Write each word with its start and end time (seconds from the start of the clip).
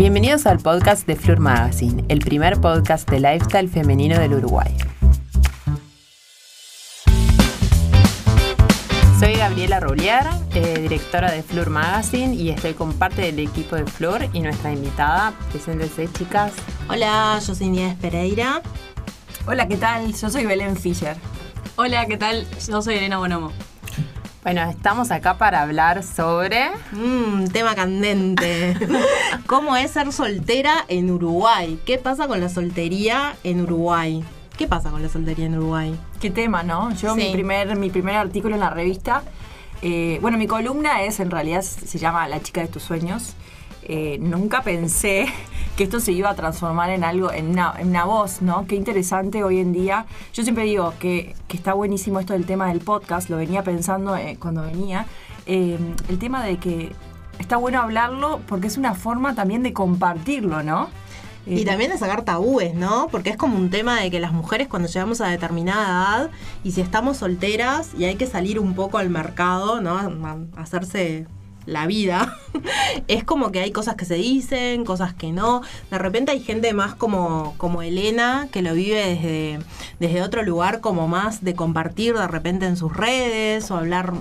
Bienvenidos 0.00 0.46
al 0.46 0.60
podcast 0.60 1.06
de 1.06 1.14
Fleur 1.14 1.40
Magazine, 1.40 2.06
el 2.08 2.20
primer 2.20 2.58
podcast 2.58 3.06
de 3.10 3.20
lifestyle 3.20 3.68
femenino 3.68 4.18
del 4.18 4.32
Uruguay. 4.32 4.74
Soy 9.18 9.34
Gabriela 9.34 9.78
Roulier, 9.78 10.24
eh, 10.54 10.78
directora 10.80 11.30
de 11.30 11.42
Fleur 11.42 11.68
Magazine 11.68 12.34
y 12.34 12.48
estoy 12.48 12.72
con 12.72 12.94
parte 12.94 13.20
del 13.20 13.40
equipo 13.40 13.76
de 13.76 13.84
Fleur 13.84 14.26
y 14.32 14.40
nuestra 14.40 14.72
invitada. 14.72 15.34
Preséntense, 15.50 16.08
chicas. 16.10 16.54
Hola, 16.88 17.38
yo 17.46 17.54
soy 17.54 17.68
Nieves 17.68 17.96
Pereira. 17.96 18.62
Hola, 19.46 19.68
¿qué 19.68 19.76
tal? 19.76 20.14
Yo 20.14 20.30
soy 20.30 20.46
Belén 20.46 20.78
Fischer. 20.78 21.18
Hola, 21.76 22.06
¿qué 22.06 22.16
tal? 22.16 22.46
Yo 22.66 22.80
soy 22.80 22.94
Elena 22.94 23.18
Bonomo. 23.18 23.52
Bueno, 24.42 24.62
estamos 24.70 25.10
acá 25.10 25.36
para 25.36 25.60
hablar 25.60 26.02
sobre... 26.02 26.70
Mmm, 26.92 27.44
tema 27.48 27.74
candente. 27.74 28.74
¿Cómo 29.46 29.76
es 29.76 29.90
ser 29.90 30.12
soltera 30.12 30.86
en 30.88 31.10
Uruguay? 31.10 31.78
¿Qué 31.84 31.98
pasa 31.98 32.26
con 32.26 32.40
la 32.40 32.48
soltería 32.48 33.36
en 33.44 33.60
Uruguay? 33.60 34.24
¿Qué 34.56 34.66
pasa 34.66 34.90
con 34.90 35.02
la 35.02 35.10
soltería 35.10 35.44
en 35.44 35.58
Uruguay? 35.58 35.94
Qué 36.20 36.30
tema, 36.30 36.62
¿no? 36.62 36.90
Yo 36.94 37.14
Sí. 37.14 37.20
mi 37.26 37.32
primer 37.32 37.76
mi 37.76 37.90
primer 37.90 38.16
artículo 38.16 38.54
en 38.54 38.60
la 38.60 38.70
revista, 38.70 39.22
eh, 39.82 40.18
bueno, 40.22 40.38
mi 40.38 40.46
columna 40.46 41.02
es 41.02 41.20
en 41.20 41.30
realidad 41.30 41.60
se 41.62 41.98
llama 41.98 42.26
La 42.26 42.40
chica 42.42 42.62
de 42.62 42.68
tus 42.68 42.82
sueños. 42.82 43.34
Eh, 43.82 44.18
nunca 44.20 44.62
pensé 44.62 45.26
que 45.76 45.84
esto 45.84 46.00
se 46.00 46.12
iba 46.12 46.28
a 46.30 46.34
transformar 46.34 46.90
en 46.90 47.04
algo, 47.04 47.32
en 47.32 47.50
una, 47.50 47.74
en 47.78 47.88
una 47.88 48.04
voz, 48.04 48.42
¿no? 48.42 48.66
Qué 48.66 48.74
interesante 48.76 49.42
hoy 49.42 49.60
en 49.60 49.72
día. 49.72 50.06
Yo 50.34 50.42
siempre 50.42 50.64
digo 50.64 50.92
que, 50.98 51.34
que 51.48 51.56
está 51.56 51.72
buenísimo 51.72 52.20
esto 52.20 52.34
del 52.34 52.44
tema 52.44 52.68
del 52.68 52.80
podcast, 52.80 53.30
lo 53.30 53.36
venía 53.36 53.62
pensando 53.62 54.16
eh, 54.16 54.36
cuando 54.38 54.62
venía. 54.62 55.06
Eh, 55.46 55.78
el 56.08 56.18
tema 56.18 56.44
de 56.44 56.58
que 56.58 56.92
está 57.38 57.56
bueno 57.56 57.80
hablarlo 57.80 58.40
porque 58.46 58.66
es 58.66 58.76
una 58.76 58.94
forma 58.94 59.34
también 59.34 59.62
de 59.62 59.72
compartirlo, 59.72 60.62
¿no? 60.62 60.88
Y 61.46 61.62
Eh, 61.62 61.64
también 61.64 61.90
de 61.90 61.96
sacar 61.96 62.22
tabúes, 62.22 62.74
¿no? 62.74 63.08
Porque 63.10 63.30
es 63.30 63.36
como 63.38 63.56
un 63.56 63.70
tema 63.70 63.98
de 64.00 64.10
que 64.10 64.20
las 64.20 64.32
mujeres 64.32 64.68
cuando 64.68 64.88
llegamos 64.88 65.22
a 65.22 65.28
determinada 65.28 65.86
edad 65.86 66.30
y 66.62 66.72
si 66.72 66.82
estamos 66.82 67.16
solteras 67.16 67.92
y 67.98 68.04
hay 68.04 68.16
que 68.16 68.26
salir 68.26 68.60
un 68.60 68.74
poco 68.74 68.98
al 68.98 69.08
mercado, 69.08 69.80
¿no? 69.80 69.96
A 69.96 70.38
hacerse 70.60 71.26
la 71.66 71.86
vida, 71.86 72.36
es 73.08 73.24
como 73.24 73.52
que 73.52 73.60
hay 73.60 73.70
cosas 73.70 73.94
que 73.94 74.04
se 74.04 74.14
dicen, 74.14 74.84
cosas 74.84 75.14
que 75.14 75.32
no. 75.32 75.62
De 75.90 75.98
repente 75.98 76.32
hay 76.32 76.40
gente 76.40 76.72
más 76.72 76.94
como, 76.94 77.54
como 77.56 77.82
Elena 77.82 78.48
que 78.50 78.62
lo 78.62 78.74
vive 78.74 79.04
desde, 79.06 79.58
desde 79.98 80.22
otro 80.22 80.42
lugar, 80.42 80.80
como 80.80 81.08
más 81.08 81.44
de 81.44 81.54
compartir 81.54 82.14
de 82.16 82.26
repente 82.26 82.66
en 82.66 82.76
sus 82.76 82.96
redes 82.96 83.70
o 83.70 83.76
hablar, 83.76 84.12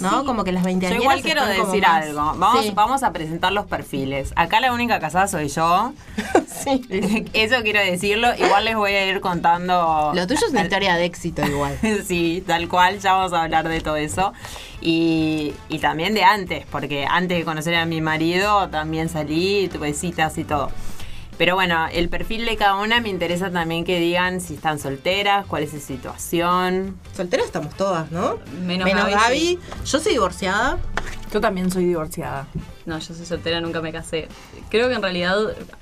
¿no? 0.00 0.20
Sí. 0.20 0.26
Como 0.26 0.44
que 0.44 0.52
las 0.52 0.62
Yo 0.62 0.66
20 0.66 0.94
igual 0.94 1.22
quiero 1.22 1.44
decir 1.46 1.84
algo. 1.84 2.34
Vamos, 2.36 2.74
vamos 2.74 3.02
a 3.02 3.12
presentar 3.12 3.52
los 3.52 3.66
perfiles. 3.66 4.32
Acá 4.36 4.60
la 4.60 4.72
única 4.72 5.00
casada 5.00 5.28
soy 5.28 5.48
yo. 5.48 5.92
Sí. 6.64 6.80
Eso 7.34 7.56
quiero 7.62 7.80
decirlo. 7.80 8.28
Igual 8.38 8.64
les 8.64 8.76
voy 8.76 8.92
a 8.92 9.06
ir 9.06 9.20
contando. 9.20 10.12
Lo 10.14 10.26
tuyo 10.26 10.46
es 10.46 10.52
una 10.52 10.62
historia 10.62 10.94
de 10.94 11.04
éxito 11.04 11.44
igual. 11.44 11.76
Sí, 12.06 12.42
tal 12.46 12.68
cual, 12.68 13.00
ya 13.00 13.12
vamos 13.14 13.32
a 13.32 13.42
hablar 13.42 13.68
de 13.68 13.80
todo 13.80 13.96
eso. 13.96 14.32
Y, 14.80 15.52
y 15.68 15.78
también 15.78 16.14
de 16.14 16.24
antes, 16.24 16.64
porque 16.70 17.06
antes 17.08 17.38
de 17.38 17.44
conocer 17.44 17.74
a 17.74 17.84
mi 17.84 18.00
marido 18.00 18.68
también 18.68 19.08
salí, 19.08 19.68
tuve 19.68 19.94
citas 19.94 20.38
y 20.38 20.44
todo. 20.44 20.70
Pero 21.36 21.54
bueno, 21.56 21.86
el 21.92 22.08
perfil 22.08 22.44
de 22.46 22.56
cada 22.56 22.76
una 22.76 23.00
me 23.00 23.08
interesa 23.08 23.50
también 23.50 23.84
que 23.84 23.98
digan 23.98 24.40
si 24.40 24.54
están 24.54 24.78
solteras, 24.78 25.46
cuál 25.46 25.64
es 25.64 25.70
su 25.70 25.80
situación. 25.80 26.96
Solteras 27.16 27.46
estamos 27.46 27.74
todas, 27.76 28.12
¿no? 28.12 28.38
Menos 28.64 28.86
Menos 28.86 29.10
Gaby, 29.10 29.12
Gaby. 29.14 29.58
Yo 29.84 29.98
soy 29.98 30.12
divorciada. 30.12 30.78
Yo 31.32 31.40
también 31.40 31.70
soy 31.72 31.86
divorciada. 31.86 32.46
No, 32.86 32.96
yo 32.98 33.14
soy 33.14 33.26
soltera, 33.26 33.60
nunca 33.60 33.80
me 33.80 33.92
casé. 33.92 34.28
Creo 34.70 34.88
que 34.88 34.94
en 34.94 35.02
realidad, 35.02 35.36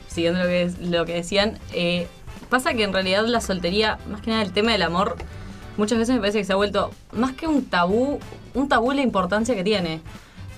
siguiendo 0.08 0.40
lo 0.40 0.46
que, 0.46 0.72
lo 0.80 1.04
que 1.04 1.14
decían, 1.14 1.58
eh, 1.74 2.06
pasa 2.48 2.72
que 2.72 2.84
en 2.84 2.92
realidad 2.94 3.26
la 3.26 3.42
soltería, 3.42 3.98
más 4.08 4.22
que 4.22 4.30
nada 4.30 4.42
el 4.42 4.52
tema 4.52 4.72
del 4.72 4.82
amor, 4.82 5.16
muchas 5.76 5.98
veces 5.98 6.14
me 6.14 6.20
parece 6.20 6.38
que 6.38 6.44
se 6.44 6.52
ha 6.54 6.56
vuelto 6.56 6.90
más 7.12 7.32
que 7.32 7.46
un 7.46 7.66
tabú, 7.66 8.18
un 8.54 8.68
tabú 8.68 8.92
la 8.92 9.02
importancia 9.02 9.54
que 9.54 9.64
tiene. 9.64 10.00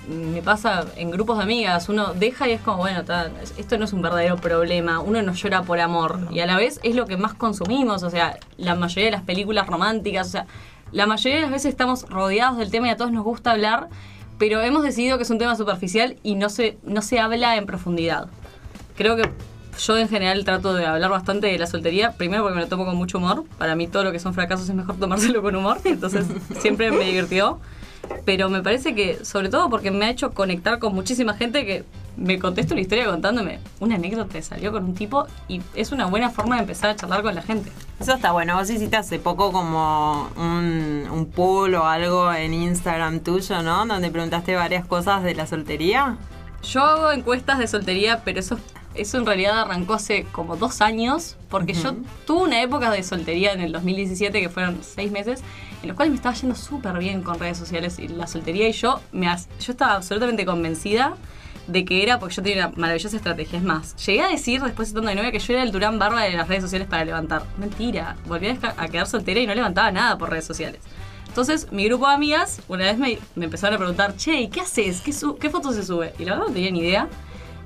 Me 0.08 0.42
pasa 0.42 0.84
en 0.96 1.10
grupos 1.10 1.38
de 1.38 1.44
amigas, 1.44 1.88
uno 1.88 2.12
deja 2.12 2.46
y 2.46 2.52
es 2.52 2.60
como, 2.60 2.78
bueno, 2.78 3.04
ta, 3.04 3.30
esto 3.56 3.78
no 3.78 3.86
es 3.86 3.92
un 3.94 4.02
verdadero 4.02 4.36
problema, 4.36 5.00
uno 5.00 5.22
no 5.22 5.32
llora 5.32 5.62
por 5.62 5.80
amor. 5.80 6.28
Y 6.30 6.40
a 6.40 6.46
la 6.46 6.56
vez 6.56 6.78
es 6.82 6.94
lo 6.94 7.06
que 7.06 7.16
más 7.16 7.32
consumimos, 7.32 8.02
o 8.02 8.10
sea, 8.10 8.38
la 8.58 8.74
mayoría 8.74 9.06
de 9.06 9.12
las 9.12 9.22
películas 9.22 9.66
románticas, 9.66 10.26
o 10.26 10.30
sea, 10.30 10.46
la 10.92 11.06
mayoría 11.06 11.36
de 11.36 11.42
las 11.42 11.50
veces 11.50 11.70
estamos 11.70 12.08
rodeados 12.10 12.58
del 12.58 12.70
tema 12.70 12.88
y 12.88 12.90
a 12.90 12.96
todos 12.96 13.12
nos 13.12 13.24
gusta 13.24 13.52
hablar, 13.52 13.88
pero 14.38 14.60
hemos 14.60 14.82
decidido 14.82 15.16
que 15.16 15.22
es 15.22 15.30
un 15.30 15.38
tema 15.38 15.56
superficial 15.56 16.16
y 16.22 16.34
no 16.34 16.50
se, 16.50 16.76
no 16.82 17.00
se 17.00 17.18
habla 17.18 17.56
en 17.56 17.64
profundidad. 17.64 18.28
Creo 18.96 19.16
que 19.16 19.30
yo 19.78 19.96
en 19.96 20.08
general 20.08 20.44
trato 20.44 20.74
de 20.74 20.86
hablar 20.86 21.10
bastante 21.10 21.46
de 21.46 21.58
la 21.58 21.66
soltería, 21.66 22.12
primero 22.12 22.42
porque 22.42 22.56
me 22.56 22.62
lo 22.62 22.68
tomo 22.68 22.84
con 22.84 22.96
mucho 22.96 23.18
humor, 23.18 23.44
para 23.58 23.74
mí 23.74 23.88
todo 23.88 24.04
lo 24.04 24.12
que 24.12 24.18
son 24.18 24.34
fracasos 24.34 24.68
es 24.68 24.74
mejor 24.74 24.96
tomárselo 24.96 25.42
con 25.42 25.56
humor, 25.56 25.78
entonces 25.84 26.26
siempre 26.58 26.90
me 26.90 27.04
divirtió, 27.04 27.58
pero 28.24 28.48
me 28.48 28.62
parece 28.62 28.94
que 28.94 29.24
sobre 29.24 29.48
todo 29.48 29.70
porque 29.70 29.90
me 29.90 30.06
ha 30.06 30.10
hecho 30.10 30.32
conectar 30.32 30.78
con 30.78 30.94
muchísima 30.94 31.34
gente 31.34 31.64
que 31.64 31.84
me 32.16 32.38
contesta 32.38 32.74
una 32.74 32.80
historia 32.80 33.06
contándome 33.06 33.58
una 33.80 33.96
anécdota 33.96 34.34
que 34.34 34.42
salió 34.42 34.72
con 34.72 34.84
un 34.84 34.94
tipo 34.94 35.26
y 35.48 35.60
es 35.74 35.92
una 35.92 36.06
buena 36.06 36.30
forma 36.30 36.56
de 36.56 36.62
empezar 36.62 36.90
a 36.90 36.96
charlar 36.96 37.22
con 37.22 37.34
la 37.34 37.42
gente. 37.42 37.70
Eso 38.00 38.14
está 38.14 38.32
bueno. 38.32 38.56
Vos 38.56 38.70
hiciste 38.70 38.96
hace 38.96 39.18
poco 39.18 39.52
como 39.52 40.28
un, 40.36 41.08
un 41.10 41.26
pool 41.26 41.74
o 41.74 41.86
algo 41.86 42.32
en 42.32 42.54
Instagram 42.54 43.20
tuyo, 43.20 43.62
¿no? 43.62 43.86
Donde 43.86 44.10
preguntaste 44.10 44.54
varias 44.54 44.86
cosas 44.86 45.22
de 45.22 45.34
la 45.34 45.46
soltería. 45.46 46.16
Yo 46.64 46.82
hago 46.82 47.12
encuestas 47.12 47.58
de 47.58 47.66
soltería, 47.66 48.22
pero 48.24 48.40
eso, 48.40 48.58
eso 48.94 49.18
en 49.18 49.26
realidad 49.26 49.60
arrancó 49.60 49.94
hace 49.94 50.24
como 50.24 50.56
dos 50.56 50.80
años, 50.80 51.36
porque 51.48 51.74
yo 51.74 51.94
tuve 52.26 52.42
una 52.42 52.62
época 52.62 52.90
de 52.90 53.02
soltería 53.02 53.52
en 53.52 53.60
el 53.60 53.72
2017, 53.72 54.40
que 54.40 54.48
fueron 54.48 54.80
seis 54.82 55.12
meses, 55.12 55.42
en 55.82 55.88
los 55.88 55.96
cuales 55.96 56.10
me 56.10 56.16
estaba 56.16 56.34
yendo 56.34 56.54
súper 56.54 56.98
bien 56.98 57.22
con 57.22 57.38
redes 57.38 57.58
sociales 57.58 57.98
y 57.98 58.08
la 58.08 58.26
soltería, 58.26 58.68
y 58.68 58.72
yo, 58.72 59.00
me, 59.12 59.26
yo 59.26 59.72
estaba 59.72 59.94
absolutamente 59.94 60.44
convencida 60.46 61.16
de 61.66 61.84
que 61.84 62.02
era 62.02 62.18
porque 62.18 62.34
yo 62.34 62.42
tenía 62.42 62.66
una 62.66 62.76
maravillosa 62.76 63.16
estrategia. 63.16 63.58
Es 63.58 63.64
más, 63.64 63.96
llegué 64.04 64.22
a 64.22 64.28
decir 64.28 64.62
después 64.62 64.88
estando 64.88 65.08
de 65.08 65.14
novia 65.14 65.32
que 65.32 65.38
yo 65.38 65.52
era 65.52 65.62
el 65.62 65.72
Durán 65.72 65.98
Barba 65.98 66.22
de 66.22 66.32
las 66.32 66.48
redes 66.48 66.62
sociales 66.62 66.88
para 66.88 67.04
levantar. 67.04 67.44
Mentira, 67.58 68.16
volví 68.26 68.48
a 68.48 68.88
quedar 68.88 69.06
soltera 69.06 69.40
y 69.40 69.46
no 69.46 69.54
levantaba 69.54 69.90
nada 69.90 70.18
por 70.18 70.30
redes 70.30 70.44
sociales. 70.44 70.80
Entonces, 71.34 71.66
mi 71.72 71.84
grupo 71.86 72.06
de 72.06 72.14
amigas, 72.14 72.60
una 72.68 72.84
vez 72.84 72.96
me, 72.96 73.18
me 73.34 73.46
empezaron 73.46 73.74
a 73.74 73.78
preguntar, 73.78 74.14
che, 74.16 74.40
¿y 74.42 74.46
¿qué 74.46 74.60
haces? 74.60 75.00
¿Qué, 75.00 75.12
¿Qué 75.40 75.50
fotos 75.50 75.74
se 75.74 75.82
sube? 75.84 76.14
Y 76.16 76.24
la 76.24 76.34
verdad 76.34 76.46
no 76.46 76.52
tenía 76.54 76.70
ni 76.70 76.78
idea. 76.78 77.08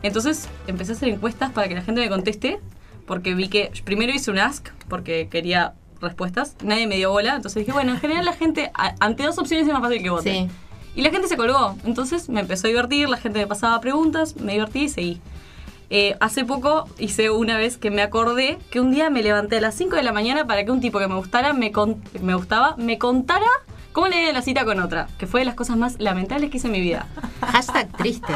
Entonces, 0.03 0.49
empecé 0.67 0.93
a 0.93 0.95
hacer 0.95 1.11
encuestas 1.11 1.53
para 1.53 1.69
que 1.69 1.75
la 1.75 1.83
gente 1.83 2.01
me 2.01 2.09
conteste, 2.09 2.61
porque 3.07 3.34
vi 3.34 3.49
que 3.49 3.71
primero 3.84 4.11
hice 4.11 4.31
un 4.31 4.39
ask, 4.39 4.69
porque 4.89 5.28
quería 5.31 5.75
respuestas. 6.01 6.57
Nadie 6.65 6.87
me 6.87 6.97
dio 6.97 7.11
bola, 7.11 7.37
entonces 7.37 7.61
dije, 7.61 7.73
bueno, 7.73 7.93
en 7.93 8.01
general 8.01 8.25
la 8.25 8.33
gente, 8.33 8.71
a- 8.73 8.95
ante 9.01 9.25
dos 9.25 9.37
opciones 9.37 9.67
es 9.67 9.73
más 9.75 9.83
fácil 9.83 10.03
que 10.03 10.09
vote. 10.09 10.33
Sí. 10.33 10.49
Y 10.95 11.03
la 11.03 11.11
gente 11.11 11.28
se 11.28 11.37
colgó. 11.37 11.77
Entonces 11.84 12.31
me 12.31 12.41
empezó 12.41 12.69
a 12.69 12.71
divertir, 12.71 13.07
la 13.11 13.19
gente 13.19 13.39
me 13.39 13.47
pasaba 13.47 13.78
preguntas, 13.83 14.34
me 14.37 14.53
divertí 14.53 14.84
y 14.84 14.89
seguí. 14.89 15.21
Eh, 15.91 16.16
hace 16.21 16.44
poco 16.44 16.87
hice 16.99 17.31
una 17.31 17.56
vez 17.56 17.78
que 17.78 17.91
me 17.91 18.03
acordé 18.03 18.59
que 18.71 18.81
un 18.81 18.91
día 18.91 19.09
me 19.09 19.22
levanté 19.22 19.56
a 19.56 19.60
las 19.62 19.75
5 19.75 19.97
de 19.97 20.03
la 20.03 20.12
mañana 20.12 20.47
para 20.47 20.65
que 20.65 20.71
un 20.71 20.81
tipo 20.81 20.99
que 20.99 21.09
me 21.09 21.15
gustara, 21.15 21.53
me, 21.54 21.72
con- 21.72 22.03
me 22.21 22.34
gustaba, 22.34 22.75
me 22.76 22.99
contara 22.99 23.47
cómo 23.93 24.09
le 24.09 24.21
dio 24.21 24.32
la 24.32 24.43
cita 24.43 24.65
con 24.66 24.81
otra, 24.81 25.09
que 25.19 25.27
fue 25.27 25.41
de 25.41 25.47
las 25.47 25.54
cosas 25.54 25.77
más 25.78 25.97
lamentables 25.98 26.50
que 26.50 26.59
hice 26.59 26.66
en 26.66 26.72
mi 26.75 26.81
vida. 26.81 27.06
Hashtag 27.41 27.88
triste. 27.97 28.32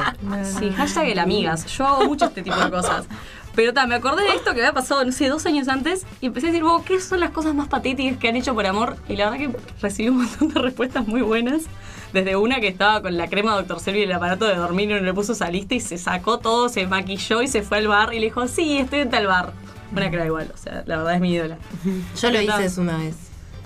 Sí, 0.58 0.70
hashtag 0.70 1.08
el 1.08 1.18
amigas. 1.18 1.66
Yo 1.66 1.86
hago 1.86 2.04
mucho 2.06 2.24
este 2.24 2.42
tipo 2.42 2.56
de 2.56 2.70
cosas. 2.70 3.04
Pero 3.54 3.74
ta, 3.74 3.86
me 3.86 3.94
acordé 3.96 4.22
de 4.22 4.30
esto 4.30 4.54
que 4.54 4.60
había 4.60 4.72
pasado, 4.72 5.04
no 5.04 5.12
sé, 5.12 5.28
dos 5.28 5.44
años 5.46 5.68
antes 5.68 6.06
y 6.20 6.26
empecé 6.26 6.46
a 6.46 6.50
decir, 6.50 6.64
"Wow, 6.64 6.84
¿qué 6.84 7.00
son 7.00 7.20
las 7.20 7.30
cosas 7.30 7.54
más 7.54 7.68
patéticas 7.68 8.16
que 8.18 8.28
han 8.28 8.36
hecho 8.36 8.54
por 8.54 8.64
amor? 8.66 8.96
Y 9.08 9.16
la 9.16 9.28
verdad 9.30 9.50
que 9.52 9.58
recibí 9.80 10.08
un 10.08 10.18
montón 10.18 10.48
de 10.48 10.60
respuestas 10.60 11.06
muy 11.06 11.20
buenas. 11.20 11.62
Desde 12.14 12.36
una 12.36 12.60
que 12.60 12.68
estaba 12.68 13.00
con 13.02 13.16
la 13.16 13.28
crema 13.28 13.54
Dr. 13.56 13.80
Selvi 13.80 14.00
y 14.00 14.02
el 14.02 14.12
aparato 14.12 14.46
de 14.46 14.54
dormir 14.54 14.90
y 14.90 14.94
uno 14.94 15.02
le 15.02 15.14
puso 15.14 15.32
esa 15.32 15.50
lista 15.50 15.74
y 15.74 15.80
se 15.80 15.96
sacó 15.98 16.38
todo, 16.38 16.68
se 16.68 16.86
maquilló 16.86 17.40
y 17.42 17.48
se 17.48 17.62
fue 17.62 17.78
al 17.78 17.88
bar 17.88 18.12
y 18.12 18.18
le 18.18 18.26
dijo, 18.26 18.46
sí, 18.48 18.78
estoy 18.78 19.00
en 19.00 19.10
tal 19.10 19.26
bar. 19.26 19.52
Una 19.92 20.08
que 20.10 20.16
era 20.16 20.26
igual, 20.26 20.50
o 20.52 20.56
sea, 20.58 20.82
la 20.86 20.96
verdad 20.98 21.14
es 21.14 21.20
mi 21.20 21.32
ídola. 21.32 21.56
Yo 22.20 22.30
lo 22.30 22.40
hice 22.40 22.64
eso 22.64 22.80
una 22.82 22.98
vez. 22.98 23.16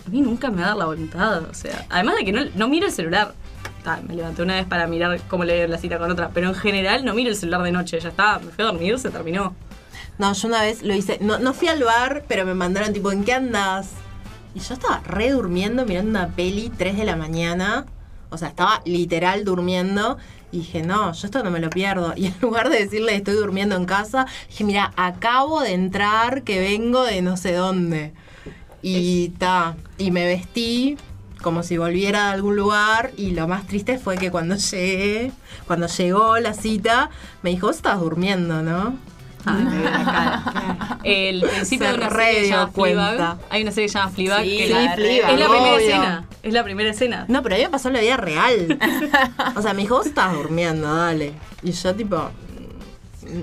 a 0.07 0.11
mí 0.11 0.21
nunca 0.21 0.51
me 0.51 0.63
da 0.63 0.75
la 0.77 0.85
voluntad, 0.87 1.45
o 1.45 1.55
sea, 1.55 1.87
además 1.91 2.17
de 2.17 2.25
que 2.25 2.33
no, 2.33 2.41
no 2.55 2.69
miro 2.69 2.87
el 2.87 2.93
celular. 2.93 3.35
Ta, 3.83 4.01
me 4.07 4.15
levanté 4.15 4.43
una 4.43 4.55
vez 4.55 4.67
para 4.67 4.87
mirar 4.89 5.21
cómo 5.29 5.45
le 5.45 5.57
dio 5.57 5.69
la 5.69 5.79
cita 5.79 5.99
con 5.99 6.11
otra, 6.11 6.31
pero 6.33 6.49
en 6.49 6.55
general 6.55 7.05
no 7.05 7.15
miro 7.15 7.31
el 7.31 7.37
celular 7.37 7.63
de 7.63 7.71
noche, 7.73 7.99
ya 8.01 8.09
está, 8.11 8.39
me 8.41 8.51
fui 8.53 8.63
a 8.65 8.69
dormir, 8.69 8.99
se 8.99 9.11
terminó. 9.11 9.55
No, 10.19 10.33
yo 10.33 10.49
una 10.49 10.63
vez 10.63 10.83
lo 10.83 10.95
hice. 10.95 11.19
No, 11.21 11.39
no 11.39 11.53
fui 11.53 11.69
al 11.69 11.83
bar, 11.83 12.25
pero 12.29 12.47
me 12.47 12.55
mandaron 12.55 12.93
tipo, 12.93 13.13
¿en 13.13 13.25
qué 13.25 13.35
andas? 13.35 13.91
Y 14.55 14.61
yo 14.61 14.75
estaba 14.75 15.01
re 15.01 15.31
durmiendo 15.31 15.85
mirando 15.85 16.11
una 16.11 16.29
peli 16.29 16.73
3 16.77 16.97
de 16.97 17.05
la 17.05 17.17
mañana. 17.17 17.87
O 18.31 18.39
sea, 18.39 18.49
estaba 18.49 18.81
literal 18.85 19.45
durmiendo. 19.45 20.17
Y 20.53 20.59
dije, 20.59 20.83
no, 20.83 21.13
yo 21.13 21.27
esto 21.27 21.43
no 21.45 21.51
me 21.51 21.61
lo 21.61 21.69
pierdo. 21.71 22.15
Y 22.17 22.27
en 22.27 22.35
lugar 22.41 22.71
de 22.71 22.79
decirle 22.79 23.15
estoy 23.15 23.35
durmiendo 23.35 23.77
en 23.77 23.85
casa, 23.85 24.27
dije, 24.49 24.65
mira, 24.65 24.93
acabo 24.97 25.61
de 25.61 25.75
entrar, 25.75 26.43
que 26.43 26.61
vengo 26.61 27.05
de 27.05 27.21
no 27.21 27.37
sé 27.37 27.53
dónde. 27.53 28.15
Y 28.81 29.31
ta, 29.31 29.77
y 29.99 30.11
me 30.11 30.25
vestí 30.25 30.97
como 31.43 31.63
si 31.63 31.77
volviera 31.77 32.29
de 32.29 32.33
algún 32.33 32.57
lugar. 32.57 33.13
Y 33.19 33.33
lo 33.33 33.47
más 33.47 33.67
triste 33.67 33.99
fue 33.99 34.17
que 34.17 34.31
cuando 34.31 34.57
llegué, 34.57 35.33
cuando 35.67 35.87
llegó 35.87 36.39
la 36.39 36.55
cita, 36.55 37.11
me 37.43 37.51
dijo, 37.51 37.67
vos 37.67 37.77
estabas 37.77 38.01
durmiendo, 38.01 38.63
¿no? 38.63 38.97
Me 39.53 39.85
la 39.85 39.91
cara. 40.05 40.99
El 41.05 41.41
principio 41.43 41.87
Se 41.87 41.93
de 41.93 41.99
una 41.99 42.11
serie 42.11 42.43
que 42.43 42.49
llama 42.49 42.73
Fleabag. 42.73 43.39
Hay 43.51 43.63
una 43.63 43.71
serie 43.71 43.87
que 43.87 43.93
se 43.93 43.99
llama 43.99 44.11
Fleabag. 44.11 44.45
Sí, 44.45 44.57
que 44.59 44.69
la- 44.69 44.93
Fleabag, 44.95 45.31
es 45.33 45.39
la 45.41 45.47
primera 45.49 45.75
obvio. 45.75 45.79
escena. 45.89 46.25
Es 46.43 46.53
la 46.53 46.65
primera 46.65 46.91
escena. 46.91 47.25
No, 47.29 47.43
pero 47.43 47.55
a 47.55 47.59
mí 47.59 47.65
me 47.65 47.71
pasó 47.71 47.89
en 47.89 47.95
la 47.95 48.01
vida 48.01 48.17
real. 48.17 48.79
O 49.57 49.63
sea, 49.63 49.73
me 49.75 49.83
dijo, 49.83 49.97
vos 49.97 50.07
estabas 50.07 50.35
durmiendo, 50.37 50.95
dale. 50.95 51.33
Y 51.63 51.73
yo 51.73 51.95
tipo, 51.95 52.31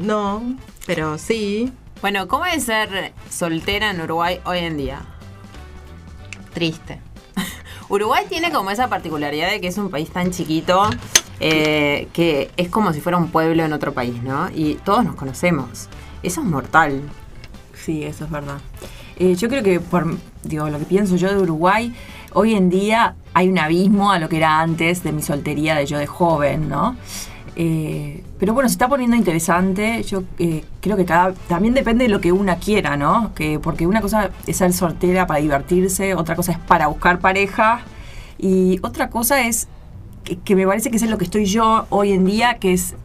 no, 0.01 0.55
pero 0.85 1.17
sí. 1.17 1.71
Bueno, 2.01 2.27
¿cómo 2.27 2.45
es 2.45 2.65
ser 2.65 3.13
soltera 3.29 3.89
en 3.91 4.01
Uruguay 4.01 4.39
hoy 4.45 4.59
en 4.59 4.77
día? 4.77 5.01
Triste. 6.53 6.99
Uruguay 7.89 8.25
tiene 8.29 8.51
como 8.51 8.71
esa 8.71 8.88
particularidad 8.89 9.49
de 9.49 9.59
que 9.61 9.67
es 9.67 9.77
un 9.77 9.89
país 9.89 10.09
tan 10.11 10.31
chiquito 10.31 10.89
eh, 11.45 12.07
que 12.13 12.51
es 12.56 12.69
como 12.69 12.94
si 12.94 13.01
fuera 13.01 13.18
un 13.18 13.28
pueblo 13.28 13.66
en 13.66 13.74
otro 13.74 13.94
país, 13.94 14.24
¿no? 14.24 14.50
Y 14.50 14.75
todos 14.75 15.04
nos 15.04 15.16
conocemos. 15.16 15.90
Eso 16.24 16.40
es 16.40 16.48
mortal. 16.48 17.01
Sí, 17.74 18.01
eso 18.06 18.24
es 18.24 18.31
verdad. 18.31 18.60
Eh, 19.18 19.36
yo 19.36 19.50
creo 19.50 19.62
que, 19.62 19.81
por 19.81 20.18
digo, 20.44 20.69
lo 20.69 20.80
que 20.80 20.86
pienso 20.86 21.18
yo 21.18 21.30
de 21.30 21.38
Uruguay, 21.42 21.94
hoy 22.31 22.54
en 22.54 22.69
día 22.69 23.16
hay 23.34 23.50
un 23.50 23.60
abismo 23.60 24.13
a 24.13 24.19
lo 24.19 24.30
que 24.30 24.38
era 24.38 24.62
antes 24.62 25.04
de 25.04 25.12
mi 25.12 25.22
soltería, 25.22 25.75
de 25.75 25.86
yo 25.86 25.98
de 25.98 26.07
joven, 26.07 26.69
¿no? 26.69 26.95
Eh, 27.57 28.24
pero 28.40 28.54
bueno, 28.54 28.69
se 28.69 28.75
está 28.75 28.88
poniendo 28.88 29.18
interesante. 29.18 30.01
Yo 30.04 30.24
creo 30.80 30.95
que 30.95 31.04
cada 31.04 31.34
también 31.50 31.74
depende 31.74 32.06
de 32.06 32.10
lo 32.10 32.22
que 32.22 32.31
una 32.31 32.56
quiera, 32.56 32.95
¿no? 32.95 33.34
Que, 33.36 33.60
porque 33.60 33.86
una 33.86 34.00
cosa 34.00 34.30
es 34.48 34.56
ser 34.56 34.72
soltera 34.72 35.28
para 35.28 35.42
divertirse, 35.42 36.16
otra 36.16 36.38
cosa 36.38 36.54
es 36.54 36.57
para 36.57 36.88
buscar 36.88 37.19
pareja 37.19 37.81
y 38.38 38.80
otra 38.81 39.10
cosa 39.10 39.45
es 39.45 39.68
que, 40.23 40.55
me 40.55 40.65
parece 40.65 40.89
que 40.89 40.97
es 40.97 41.09
lo 41.09 41.17
que 41.17 41.25
estoy 41.25 41.45
yo 41.45 41.85
hoy 41.89 42.11
en 42.11 42.25
día, 42.25 42.55
que 42.55 42.73
es, 42.73 42.95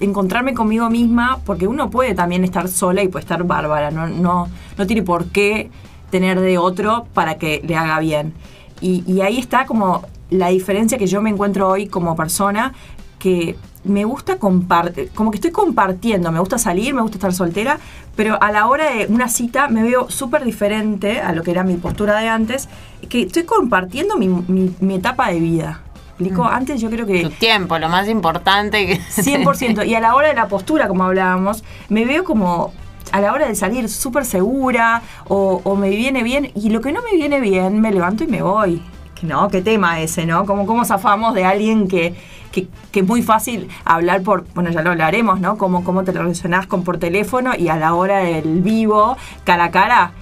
encontrarme 0.00 0.54
conmigo 0.54 0.88
misma, 0.90 1.40
porque 1.44 1.66
uno 1.66 1.90
puede 1.90 2.14
también 2.14 2.44
estar 2.44 2.68
sola 2.68 3.02
y 3.02 3.08
puede 3.08 3.22
estar 3.22 3.44
bárbara, 3.44 3.90
no, 3.90 4.08
no, 4.08 4.48
no 4.78 4.86
tiene 4.86 5.02
por 5.02 5.26
qué 5.26 5.70
tener 6.10 6.40
de 6.40 6.58
otro 6.58 7.06
para 7.12 7.36
que 7.36 7.62
le 7.66 7.76
haga 7.76 7.98
bien. 8.00 8.32
Y, 8.80 9.20
ahí 9.20 9.38
está 9.38 9.64
como 9.66 10.02
la 10.30 10.48
diferencia 10.48 10.98
que 10.98 11.06
yo 11.06 11.22
me 11.22 11.30
encuentro 11.30 11.68
hoy 11.68 11.86
como 11.88 12.14
persona, 12.14 12.74
que 13.18 13.56
me 13.84 14.04
gusta 14.04 14.38
compartir, 14.38 15.10
como 15.14 15.30
que 15.30 15.36
estoy 15.36 15.50
compartiendo, 15.52 16.30
me 16.30 16.40
gusta 16.40 16.58
salir, 16.58 16.92
me 16.92 17.00
gusta 17.00 17.16
estar 17.16 17.32
soltera, 17.32 17.78
pero 18.16 18.36
a 18.42 18.50
la 18.52 18.66
hora 18.66 18.92
de 18.92 19.06
una 19.06 19.28
cita 19.28 19.68
me 19.68 19.82
veo 19.82 20.10
súper 20.10 20.44
diferente 20.44 21.20
a 21.20 21.32
lo 21.32 21.42
que 21.42 21.52
era 21.52 21.64
mi 21.64 21.76
postura 21.76 22.18
de 22.18 22.28
antes, 22.28 22.68
que 23.08 23.22
estoy 23.22 23.44
compartiendo 23.44 24.16
mi- 24.16 24.74
mi 24.80 24.94
etapa 24.94 25.30
de 25.30 25.40
vida. 25.40 25.85
¿Explico? 26.18 26.44
Antes 26.44 26.80
yo 26.80 26.88
creo 26.88 27.04
que... 27.04 27.22
Tu 27.24 27.30
tiempo, 27.30 27.78
lo 27.78 27.90
más 27.90 28.08
importante 28.08 28.86
que... 28.86 29.00
100%. 29.00 29.86
Y 29.86 29.94
a 29.94 30.00
la 30.00 30.14
hora 30.14 30.28
de 30.28 30.34
la 30.34 30.48
postura, 30.48 30.88
como 30.88 31.04
hablábamos, 31.04 31.62
me 31.90 32.06
veo 32.06 32.24
como 32.24 32.72
a 33.12 33.20
la 33.20 33.32
hora 33.32 33.46
de 33.46 33.54
salir 33.54 33.90
súper 33.90 34.24
segura 34.24 35.02
o, 35.28 35.60
o 35.62 35.76
me 35.76 35.90
viene 35.90 36.22
bien. 36.22 36.52
Y 36.54 36.70
lo 36.70 36.80
que 36.80 36.92
no 36.92 37.02
me 37.02 37.14
viene 37.16 37.38
bien, 37.40 37.80
me 37.82 37.92
levanto 37.92 38.24
y 38.24 38.28
me 38.28 38.40
voy. 38.40 38.82
No, 39.22 39.48
qué 39.48 39.60
tema 39.60 40.00
ese, 40.00 40.26
¿no? 40.26 40.46
Como 40.46 40.66
cómo 40.66 40.84
zafamos 40.84 41.34
de 41.34 41.44
alguien 41.44 41.88
que, 41.88 42.14
que, 42.52 42.68
que 42.92 43.00
es 43.00 43.06
muy 43.06 43.22
fácil 43.22 43.68
hablar 43.84 44.22
por, 44.22 44.46
bueno, 44.54 44.70
ya 44.70 44.82
lo 44.82 44.90
hablaremos, 44.90 45.40
¿no? 45.40 45.58
Cómo, 45.58 45.84
cómo 45.84 46.04
te 46.04 46.12
relacionás 46.12 46.66
con 46.66 46.82
por 46.82 46.98
teléfono 46.98 47.52
y 47.56 47.68
a 47.68 47.76
la 47.76 47.94
hora 47.94 48.18
del 48.18 48.60
vivo, 48.60 49.16
cara 49.44 49.64
a 49.64 49.70
cara, 49.70 50.12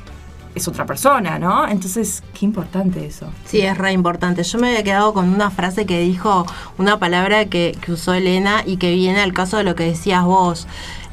es 0.54 0.68
otra 0.68 0.86
persona, 0.86 1.38
¿no? 1.38 1.66
Entonces, 1.68 2.22
qué 2.38 2.44
importante 2.44 3.06
eso. 3.06 3.26
Sí, 3.44 3.60
es 3.60 3.76
re 3.76 3.92
importante. 3.92 4.42
Yo 4.42 4.58
me 4.58 4.68
había 4.68 4.84
quedado 4.84 5.12
con 5.12 5.28
una 5.28 5.50
frase 5.50 5.86
que 5.86 6.00
dijo, 6.00 6.46
una 6.78 6.98
palabra 6.98 7.46
que, 7.46 7.76
que 7.80 7.92
usó 7.92 8.14
Elena 8.14 8.62
y 8.64 8.76
que 8.76 8.92
viene 8.92 9.20
al 9.20 9.32
caso 9.32 9.56
de 9.56 9.64
lo 9.64 9.74
que 9.74 9.84
decías 9.84 10.24
vos. 10.24 10.66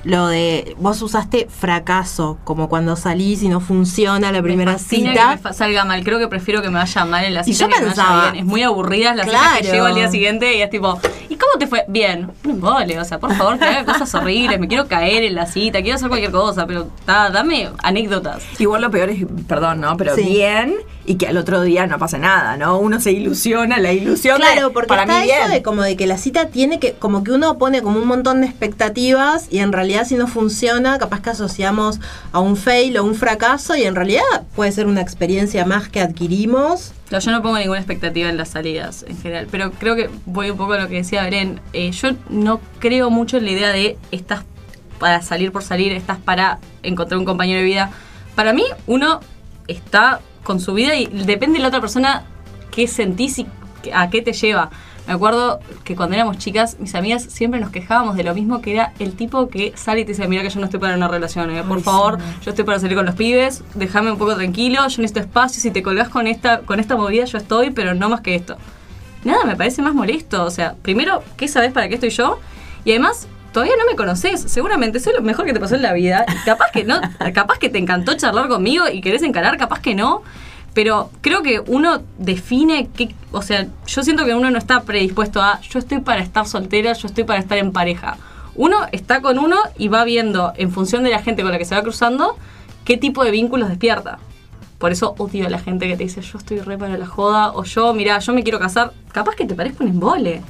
Lo 0.03 0.27
de, 0.27 0.75
vos 0.80 1.00
usaste 1.03 1.48
fracaso, 1.50 2.39
como 2.44 2.69
cuando 2.69 2.95
salís 2.95 3.44
y 3.44 3.50
no 3.50 3.59
funciona 3.59 4.31
la 4.31 4.42
primera 4.42 4.74
me 4.74 4.80
cita. 4.80 5.38
que 5.38 5.48
me 5.48 5.53
salga 5.53 5.86
mal. 5.86 6.03
Creo 6.03 6.18
que 6.18 6.27
prefiero 6.27 6.62
que 6.63 6.69
me 6.69 6.80
vaya 6.80 7.06
mal 7.06 7.24
en 7.24 7.36
la 7.36 7.42
Y 7.42 7.53
cita 7.53 7.65
yo 7.65 7.68
que 7.69 7.75
me 7.81 7.88
vaya 7.89 7.95
pensaba- 7.95 8.31
bien. 8.31 8.44
Es 8.44 8.45
muy 8.50 8.63
aburrida 8.63 9.13
la 9.13 9.24
cita 9.24 9.38
que 9.57 9.59
Claro. 9.62 9.74
llego 9.75 9.86
al 9.86 9.95
día 9.95 10.09
siguiente 10.09 10.57
y 10.57 10.62
es 10.62 10.69
tipo, 10.71 11.00
¿y 11.30 11.36
cómo 11.36 11.53
te 11.59 11.68
fue? 11.68 11.86
Bien. 11.88 12.31
O 12.44 13.06
sea, 13.06 13.19
por 13.19 13.33
favor, 13.36 13.59
que 13.59 13.65
haga 13.65 13.86
cosas 13.86 14.13
horribles. 14.15 14.59
Me 14.59 14.68
quiero 14.68 14.88
caer 14.88 15.24
en 15.24 15.36
la 15.36 15.45
cita, 15.45 15.81
quiero 15.81 15.95
hacer 15.98 16.09
cualquier 16.09 16.31
cosa, 16.31 16.65
pero 16.65 16.88
ta, 17.06 17.30
dame 17.30 17.69
anécdotas. 17.83 18.42
Igual 18.59 18.81
lo 18.81 18.89
peor 18.92 19.09
es, 19.09 19.24
perdón, 19.48 19.81
¿no? 19.81 19.95
Pero 19.98 20.15
Sí. 20.15 20.24
bien 20.24 20.75
y 21.12 21.16
que 21.16 21.28
al 21.28 21.36
otro 21.36 21.62
día 21.62 21.88
no 21.88 22.00
pase 22.00 22.19
nada, 22.19 22.56
¿no? 22.56 22.78
Uno 22.80 23.02
se 23.02 23.12
ilusiona, 23.12 23.80
la 23.80 23.92
ilusión 23.92 24.40
de, 24.40 24.46
Claro, 24.46 24.72
porque 24.72 24.88
para 24.88 25.02
está 25.02 25.19
mí 25.19 25.30
eso 25.30 25.40
bien. 25.40 25.52
de 25.52 25.62
como 25.62 25.81
de 25.81 25.98
que 25.98 26.08
la 26.08 26.18
cita 26.18 26.46
tiene 26.48 26.80
que, 26.80 26.94
como 26.94 27.25
que 27.25 27.31
uno 27.31 27.58
pone 27.58 27.81
como 27.81 28.00
un 28.00 28.08
montón 28.08 28.40
de 28.40 28.48
expectativas 28.48 29.48
y 29.52 29.60
en 29.60 29.74
realidad 29.74 30.06
si 30.08 30.16
no 30.16 30.28
funciona, 30.28 30.98
capaz 31.00 31.22
que 31.22 31.31
asociamos 31.31 32.00
a 32.31 32.40
un 32.40 32.56
fail 32.56 32.98
o 32.98 33.04
un 33.04 33.16
fracaso 33.16 33.75
y 33.75 33.84
en 33.84 33.96
realidad 33.96 34.22
puede 34.56 34.72
ser 34.72 34.88
una 34.88 35.02
experiencia 35.02 35.66
más 35.66 35.90
que 35.90 36.00
adquirimos. 36.00 36.94
No, 37.12 37.19
yo 37.19 37.31
no 37.31 37.42
pongo 37.42 37.58
ninguna 37.58 37.80
expectativa 37.80 38.30
en 38.30 38.38
las 38.38 38.48
salidas 38.48 39.04
en 39.06 39.18
general, 39.22 39.50
pero 39.52 39.72
creo 39.72 39.98
que 39.98 40.10
voy 40.25 40.50
un 40.50 40.56
poco 40.56 40.74
a 40.74 40.80
lo 40.80 40.88
que 40.88 40.96
decía 40.96 41.24
Belén. 41.24 41.60
Eh, 41.74 41.92
yo 41.92 42.12
no 42.30 42.62
creo 42.80 43.10
mucho 43.10 43.36
en 43.36 43.44
la 43.44 43.52
idea 43.52 43.69
de 43.74 43.98
estás 44.12 44.46
para 44.98 45.22
salir 45.22 45.52
por 45.52 45.62
salir, 45.62 45.92
estás 45.92 46.19
para 46.19 46.60
encontrar 46.84 47.18
un 47.18 47.25
compañero 47.25 47.60
de 47.60 47.66
vida. 47.66 47.92
Para 48.34 48.54
mí, 48.54 48.63
uno 48.88 49.19
está 49.68 50.22
con 50.43 50.59
su 50.59 50.73
vida 50.73 50.95
y 50.95 51.07
depende 51.07 51.57
de 51.57 51.63
la 51.63 51.67
otra 51.67 51.81
persona 51.81 52.23
qué 52.71 52.88
sentís 52.88 53.39
y 53.39 53.47
a 53.93 54.09
qué 54.09 54.21
te 54.21 54.33
lleva. 54.33 54.69
Me 55.07 55.13
acuerdo 55.13 55.59
que 55.83 55.95
cuando 55.95 56.15
éramos 56.15 56.38
chicas, 56.38 56.77
mis 56.79 56.93
amigas 56.93 57.23
siempre 57.23 57.59
nos 57.59 57.71
quejábamos 57.71 58.15
de 58.15 58.23
lo 58.23 58.35
mismo 58.35 58.61
que 58.61 58.73
era 58.73 58.93
el 58.99 59.13
tipo 59.13 59.49
que 59.49 59.73
sale 59.75 60.01
y 60.01 60.05
te 60.05 60.11
dice, 60.11 60.27
mira 60.27 60.43
que 60.43 60.49
yo 60.49 60.59
no 60.59 60.65
estoy 60.65 60.79
para 60.79 60.95
una 60.95 61.07
relación, 61.07 61.49
eh, 61.49 61.63
por 61.63 61.77
Ay, 61.77 61.83
favor, 61.83 62.19
sí. 62.19 62.45
yo 62.45 62.51
estoy 62.51 62.65
para 62.65 62.79
salir 62.79 62.95
con 62.95 63.05
los 63.07 63.15
pibes, 63.15 63.63
déjame 63.73 64.11
un 64.11 64.17
poco 64.17 64.35
tranquilo, 64.35 64.88
yo 64.88 65.01
necesito 65.01 65.19
espacio, 65.19 65.59
si 65.59 65.71
te 65.71 65.81
colgás 65.81 66.09
con 66.09 66.27
esta, 66.27 66.59
con 66.61 66.79
esta 66.79 66.95
movida 66.95 67.25
yo 67.25 67.39
estoy, 67.39 67.71
pero 67.71 67.95
no 67.95 68.09
más 68.09 68.21
que 68.21 68.35
esto. 68.35 68.57
Nada, 69.23 69.43
me 69.45 69.55
parece 69.55 69.81
más 69.81 69.93
molesto. 69.93 70.43
O 70.45 70.51
sea, 70.51 70.75
primero, 70.81 71.23
¿qué 71.38 71.47
sabes 71.47 71.71
para 71.71 71.88
qué 71.88 71.95
estoy 71.95 72.09
yo? 72.09 72.39
Y 72.85 72.91
además, 72.91 73.27
todavía 73.51 73.75
no 73.77 73.86
me 73.86 73.95
conoces. 73.95 74.42
Seguramente 74.42 75.00
soy 75.00 75.13
lo 75.13 75.21
mejor 75.21 75.45
que 75.45 75.53
te 75.53 75.59
pasó 75.59 75.75
en 75.75 75.81
la 75.81 75.94
vida. 75.94 76.25
Capaz 76.45 76.71
que 76.71 76.83
no, 76.83 77.00
capaz 77.33 77.59
que 77.59 77.69
te 77.69 77.77
encantó 77.77 78.13
charlar 78.15 78.48
conmigo 78.48 78.86
y 78.92 79.01
querés 79.01 79.24
encarar, 79.24 79.57
capaz 79.57 79.81
que 79.81 79.95
no. 79.95 80.24
Pero 80.74 81.09
creo 81.21 81.44
que 81.44 81.59
uno 81.68 82.01
define 82.18 82.89
qué. 82.95 83.13
O 83.31 83.42
sea, 83.42 83.68
yo 83.86 84.03
siento 84.03 84.25
que 84.25 84.33
uno 84.33 84.50
no 84.51 84.57
está 84.57 84.83
predispuesto 84.83 85.42
a. 85.42 85.59
Yo 85.62 85.80
estoy 85.80 86.00
para 86.00 86.21
estar 86.21 86.48
soltera, 86.48 86.94
yo 86.94 87.07
estoy 87.07 87.25
para 87.25 87.39
estar 87.39 87.57
en 87.57 87.74
pareja. 87.74 88.18
Uno 88.56 88.77
está 88.92 89.21
con 89.21 89.39
uno 89.39 89.58
y 89.77 89.88
va 89.88 90.03
viendo, 90.03 90.53
en 90.58 90.72
función 90.72 91.03
de 91.03 91.10
la 91.10 91.20
gente 91.20 91.41
con 91.41 91.51
la 91.51 91.58
que 91.58 91.65
se 91.65 91.74
va 91.74 91.81
cruzando, 91.81 92.38
qué 92.84 92.98
tipo 92.98 93.24
de 93.24 93.31
vínculos 93.31 93.70
despierta. 93.70 94.20
Por 94.77 94.91
eso 94.91 95.13
odio 95.17 95.46
a 95.46 95.50
la 95.50 95.60
gente 95.60 95.88
que 95.88 95.96
te 95.96 96.03
dice, 96.03 96.22
yo 96.22 96.38
estoy 96.38 96.60
re 96.60 96.77
para 96.77 96.98
la 96.98 97.05
joda, 97.05 97.51
o 97.53 97.63
yo, 97.63 97.93
mira, 97.93 98.20
yo 98.20 98.34
me 98.34 98.43
quiero 98.43 98.60
casar. 98.60 98.93
Capaz 99.12 99.36
que 99.36 99.46
te 99.46 99.55
parezca 99.55 99.84
un 99.84 99.91
embole. 99.91 100.41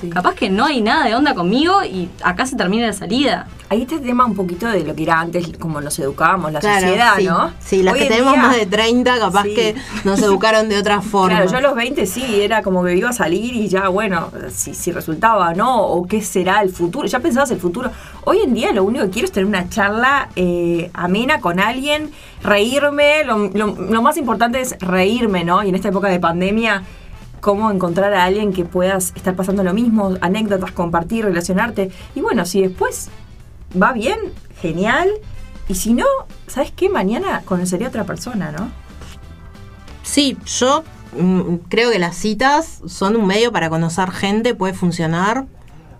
Sí. 0.00 0.10
Capaz 0.10 0.34
que 0.34 0.48
no 0.48 0.64
hay 0.66 0.80
nada 0.80 1.06
de 1.06 1.14
onda 1.16 1.34
conmigo 1.34 1.82
y 1.82 2.08
acá 2.22 2.46
se 2.46 2.54
termina 2.56 2.86
la 2.86 2.92
salida. 2.92 3.46
Ahí 3.68 3.82
este 3.82 3.98
tema 3.98 4.24
un 4.24 4.34
poquito 4.36 4.66
de 4.68 4.84
lo 4.84 4.94
que 4.94 5.02
era 5.02 5.18
antes, 5.20 5.46
como 5.58 5.80
nos 5.80 5.98
educábamos, 5.98 6.52
la 6.52 6.60
Claro, 6.60 6.80
sociedad, 6.80 7.14
sí. 7.18 7.24
¿no? 7.24 7.50
Sí, 7.60 7.82
las 7.82 7.94
Hoy 7.94 8.00
que 8.00 8.06
en 8.06 8.12
tenemos 8.12 8.32
día- 8.34 8.42
más 8.42 8.56
de 8.56 8.66
30, 8.66 9.18
capaz 9.18 9.42
Sí. 9.42 9.54
que 9.54 9.74
nos 10.04 10.20
educaron 10.22 10.68
de 10.68 10.78
otra 10.78 11.00
forma. 11.02 11.36
Claro, 11.36 11.50
yo 11.50 11.56
a 11.58 11.60
los 11.60 11.74
20 11.74 12.06
sí, 12.06 12.40
era 12.40 12.62
como 12.62 12.82
que 12.84 12.96
iba 12.96 13.10
a 13.10 13.12
salir 13.12 13.54
y 13.54 13.68
ya, 13.68 13.88
bueno, 13.88 14.30
si, 14.54 14.72
si 14.72 14.92
resultaba, 14.92 15.52
¿no? 15.54 15.82
O 15.82 16.06
qué 16.06 16.22
será 16.22 16.62
el 16.62 16.70
futuro. 16.70 17.06
Ya 17.08 17.18
pensabas 17.18 17.50
el 17.50 17.58
futuro. 17.58 17.90
Hoy 18.24 18.38
en 18.44 18.54
día 18.54 18.72
lo 18.72 18.84
único 18.84 19.04
que 19.06 19.10
quiero 19.10 19.26
es 19.26 19.32
tener 19.32 19.46
una 19.46 19.68
charla 19.68 20.28
eh, 20.36 20.90
amena 20.94 21.40
con 21.40 21.58
alguien, 21.60 22.10
reírme. 22.42 23.24
Lo, 23.24 23.36
lo- 23.48 23.74
lo 23.90 24.02
más 24.02 24.16
importante 24.16 24.60
es 24.60 24.76
reírme, 24.80 25.44
¿no? 25.44 25.62
Y 25.62 25.68
en 25.70 25.74
esta 25.74 25.88
época 25.88 26.08
de 26.08 26.20
pandemia, 26.20 26.82
cómo 27.40 27.70
encontrar 27.70 28.12
a 28.14 28.24
alguien 28.24 28.52
que 28.52 28.64
puedas 28.64 29.12
estar 29.16 29.34
pasando 29.34 29.62
lo 29.62 29.72
mismo, 29.74 30.14
anécdotas, 30.20 30.72
compartir, 30.72 31.24
relacionarte. 31.24 31.90
Y 32.14 32.20
bueno, 32.20 32.44
si 32.44 32.62
después 32.62 33.08
va 33.80 33.92
bien, 33.92 34.18
genial. 34.60 35.08
Y 35.68 35.74
si 35.74 35.92
no, 35.92 36.06
¿sabes 36.46 36.72
qué? 36.72 36.88
Mañana 36.88 37.42
conocería 37.44 37.88
a 37.88 37.90
otra 37.90 38.04
persona, 38.04 38.52
¿no? 38.52 38.70
Sí, 40.02 40.38
yo 40.46 40.84
mm, 41.18 41.56
creo 41.68 41.90
que 41.90 41.98
las 41.98 42.16
citas 42.16 42.80
son 42.86 43.16
un 43.16 43.26
medio 43.26 43.52
para 43.52 43.68
conocer 43.68 44.10
gente, 44.10 44.54
puede 44.54 44.72
funcionar, 44.72 45.46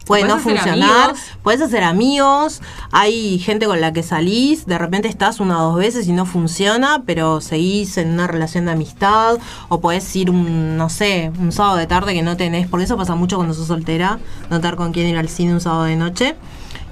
puede 0.08 0.24
no 0.24 0.38
funcionar, 0.38 1.14
puedes 1.42 1.60
hacer 1.60 1.84
amigos, 1.84 2.60
hay 2.90 3.38
gente 3.38 3.66
con 3.66 3.80
la 3.80 3.92
que 3.92 4.02
salís, 4.02 4.66
de 4.66 4.78
repente 4.78 5.06
estás 5.06 5.38
una 5.38 5.62
o 5.62 5.70
dos 5.70 5.78
veces 5.78 6.08
y 6.08 6.12
no 6.12 6.26
funciona, 6.26 7.02
pero 7.06 7.40
seguís 7.40 7.96
en 7.98 8.12
una 8.12 8.26
relación 8.26 8.64
de 8.64 8.72
amistad, 8.72 9.38
o 9.68 9.80
podés 9.80 10.16
ir 10.16 10.30
un, 10.30 10.76
no 10.76 10.88
sé, 10.88 11.30
un 11.38 11.52
sábado 11.52 11.76
de 11.76 11.86
tarde 11.86 12.14
que 12.14 12.22
no 12.22 12.36
tenés, 12.36 12.66
porque 12.66 12.84
eso 12.84 12.96
pasa 12.96 13.14
mucho 13.14 13.36
cuando 13.36 13.54
sos 13.54 13.68
soltera, 13.68 14.18
notar 14.50 14.76
con 14.76 14.92
quién 14.92 15.06
ir 15.06 15.16
al 15.16 15.28
cine 15.28 15.52
un 15.52 15.60
sábado 15.60 15.84
de 15.84 15.96
noche. 15.96 16.34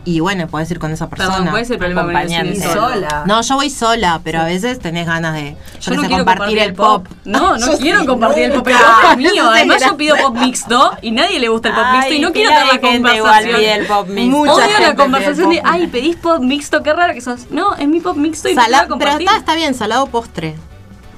Y 0.06 0.20
bueno, 0.20 0.46
podés 0.46 0.70
ir 0.70 0.78
con 0.78 0.92
esa 0.92 1.08
persona. 1.10 1.30
Perdón, 1.30 1.50
¿cuál 1.50 1.62
es 1.62 1.70
el 1.70 1.78
problema 1.78 2.02
con 2.04 2.30
ir 2.30 2.62
sola. 2.62 3.24
No, 3.26 3.42
yo 3.42 3.56
voy 3.56 3.70
sola, 3.70 4.20
pero 4.22 4.40
a 4.40 4.44
veces 4.44 4.78
tenés 4.78 5.04
ganas 5.04 5.34
de 5.34 5.56
yo 5.80 5.94
no 5.94 6.02
sé, 6.02 6.06
quiero 6.06 6.24
compartir 6.24 6.58
el 6.60 6.74
pop. 6.74 7.08
No, 7.24 7.58
no 7.58 7.72
Yo 7.72 7.76
quiero 7.76 8.00
sí, 8.00 8.06
compartir 8.06 8.44
el 8.44 8.52
pop. 8.52 8.68
El 8.68 8.74
pop 8.74 9.10
es 9.10 9.16
mío. 9.16 9.44
Además, 9.50 9.82
yo 9.84 9.96
pido 9.96 10.16
pop 10.16 10.36
mixto 10.36 10.92
y 11.02 11.10
nadie 11.10 11.40
le 11.40 11.48
gusta 11.48 11.70
el 11.70 11.74
pop 11.74 11.84
mixto 11.92 12.14
y 12.14 12.20
no 12.20 12.32
quiero 12.32 12.50
tener 12.50 12.66
la 12.66 12.74
igual 12.76 12.92
conversación. 12.92 13.56
pide 13.56 13.74
el 13.74 13.86
pop 13.86 14.08
mixto. 14.08 14.36
Mucha 14.36 14.52
Odio 14.52 14.78
la 14.80 14.94
conversación 14.94 15.50
de, 15.50 15.62
ay, 15.64 15.86
pedís 15.88 16.14
pop 16.14 16.40
mixto, 16.40 16.84
qué 16.84 16.92
raro 16.92 17.12
que 17.12 17.20
sos. 17.20 17.50
No, 17.50 17.74
es 17.74 17.88
mi 17.88 17.98
pop 17.98 18.16
mixto 18.16 18.48
y 18.48 18.54
no 18.54 18.62
Sala- 18.62 18.86
pero 18.96 19.10
está, 19.10 19.36
está 19.36 19.54
bien, 19.56 19.74
salado 19.74 20.06
postre. 20.06 20.54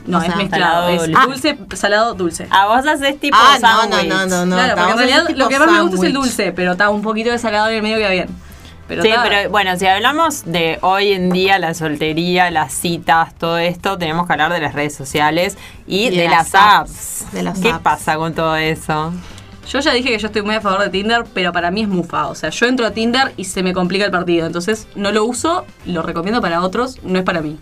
No, 0.06 0.18
o 0.18 0.22
es 0.22 0.34
mezclado. 0.34 0.88
Es 0.88 1.02
salado, 1.02 1.26
dulce, 1.28 1.58
salado, 1.74 2.14
dulce. 2.14 2.48
A 2.50 2.66
vos 2.68 2.86
haces 2.86 3.20
tipo 3.20 3.36
ah, 3.38 3.58
no, 3.60 3.86
no, 3.86 4.02
no, 4.02 4.26
no, 4.26 4.46
no. 4.46 4.56
claro, 4.56 4.76
porque 4.76 4.92
en 4.92 4.98
realidad 4.98 5.28
lo 5.36 5.48
que 5.48 5.58
más 5.58 5.70
me 5.70 5.82
gusta 5.82 5.96
es 5.96 6.02
el 6.04 6.12
dulce, 6.14 6.52
pero 6.52 6.72
está 6.72 6.88
un 6.88 7.02
poquito 7.02 7.30
de 7.30 7.38
salado 7.38 7.68
en 7.68 7.74
el 7.74 7.82
medio 7.82 7.98
queda 7.98 8.10
bien. 8.12 8.47
Pero 8.88 9.02
sí, 9.02 9.10
pero 9.22 9.50
bueno, 9.50 9.76
si 9.76 9.86
hablamos 9.86 10.44
de 10.46 10.78
hoy 10.80 11.12
en 11.12 11.30
día, 11.30 11.58
la 11.58 11.74
soltería, 11.74 12.50
las 12.50 12.72
citas, 12.72 13.34
todo 13.38 13.58
esto, 13.58 13.98
tenemos 13.98 14.26
que 14.26 14.32
hablar 14.32 14.52
de 14.52 14.60
las 14.60 14.72
redes 14.74 14.94
sociales 14.94 15.56
y, 15.86 16.06
Y 16.06 16.10
de, 16.10 16.16
de 16.22 16.24
las 16.24 16.52
las 16.52 16.54
apps. 16.54 17.22
apps, 17.22 17.32
de 17.32 17.42
las 17.42 17.58
¿Qué 17.58 17.70
apps. 17.70 17.82
pasa 17.82 18.16
con 18.16 18.34
todo 18.34 18.56
eso? 18.56 19.12
Yo 19.70 19.80
ya 19.80 19.92
dije 19.92 20.08
que 20.08 20.18
yo 20.18 20.28
estoy 20.28 20.40
muy 20.40 20.54
a 20.54 20.62
favor 20.62 20.80
de 20.80 20.88
Tinder, 20.88 21.24
pero 21.34 21.52
para 21.52 21.70
mí 21.70 21.82
es 21.82 21.88
mufa. 21.88 22.28
O 22.28 22.34
sea, 22.34 22.48
yo 22.48 22.64
entro 22.66 22.86
a 22.86 22.92
Tinder 22.92 23.34
y 23.36 23.44
se 23.44 23.62
me 23.62 23.74
complica 23.74 24.06
el 24.06 24.10
partido. 24.10 24.46
Entonces 24.46 24.88
no 24.94 25.12
lo 25.12 25.26
uso, 25.26 25.66
lo 25.84 26.00
recomiendo 26.00 26.40
para 26.40 26.62
otros, 26.62 26.98
no 27.02 27.18
es 27.18 27.24
para 27.26 27.42
mí. 27.42 27.58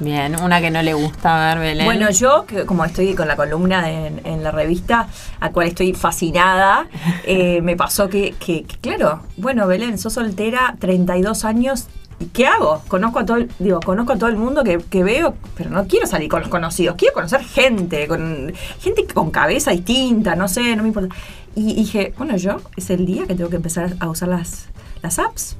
Bien, 0.00 0.40
una 0.40 0.60
que 0.60 0.70
no 0.70 0.80
le 0.82 0.94
gusta 0.94 1.48
ver, 1.54 1.58
Belén. 1.58 1.84
Bueno, 1.86 2.10
yo, 2.10 2.44
que 2.46 2.64
como 2.66 2.84
estoy 2.84 3.14
con 3.14 3.26
la 3.26 3.34
columna 3.34 3.90
en, 3.90 4.20
en 4.24 4.44
la 4.44 4.52
revista, 4.52 5.08
a 5.40 5.50
cual 5.50 5.66
estoy 5.68 5.92
fascinada, 5.92 6.86
eh, 7.24 7.60
me 7.62 7.76
pasó 7.76 8.08
que, 8.08 8.34
que- 8.38 8.62
que, 8.64 8.76
claro, 8.78 9.22
bueno, 9.36 9.66
Belén, 9.66 9.98
sos 9.98 10.12
soltera, 10.12 10.76
32 10.78 11.44
años, 11.44 11.88
¿y 12.20 12.26
qué 12.26 12.46
hago? 12.46 12.80
Conozco 12.86 13.18
a 13.18 13.26
todo 13.26 13.38
el, 13.38 13.50
digo, 13.58 13.80
conozco 13.80 14.12
a 14.12 14.16
todo 14.18 14.28
el 14.28 14.36
mundo 14.36 14.62
que, 14.62 14.78
que 14.78 15.02
veo, 15.02 15.34
pero 15.56 15.70
no 15.70 15.86
quiero 15.88 16.06
salir 16.06 16.28
con 16.28 16.40
los 16.42 16.48
conocidos, 16.48 16.94
quiero 16.96 17.14
conocer 17.14 17.42
gente, 17.42 18.06
con 18.06 18.52
gente 18.80 19.04
con 19.12 19.32
cabeza 19.32 19.72
distinta, 19.72 20.36
no 20.36 20.46
sé, 20.46 20.76
no 20.76 20.82
me 20.84 20.88
importa. 20.90 21.14
Y 21.56 21.74
dije, 21.74 22.14
bueno, 22.16 22.36
yo 22.36 22.58
es 22.76 22.90
el 22.90 23.04
día 23.04 23.26
que 23.26 23.34
tengo 23.34 23.50
que 23.50 23.56
empezar 23.56 23.94
a 23.98 24.08
usar 24.08 24.28
las, 24.28 24.68
las 25.02 25.18
apps. 25.18 25.56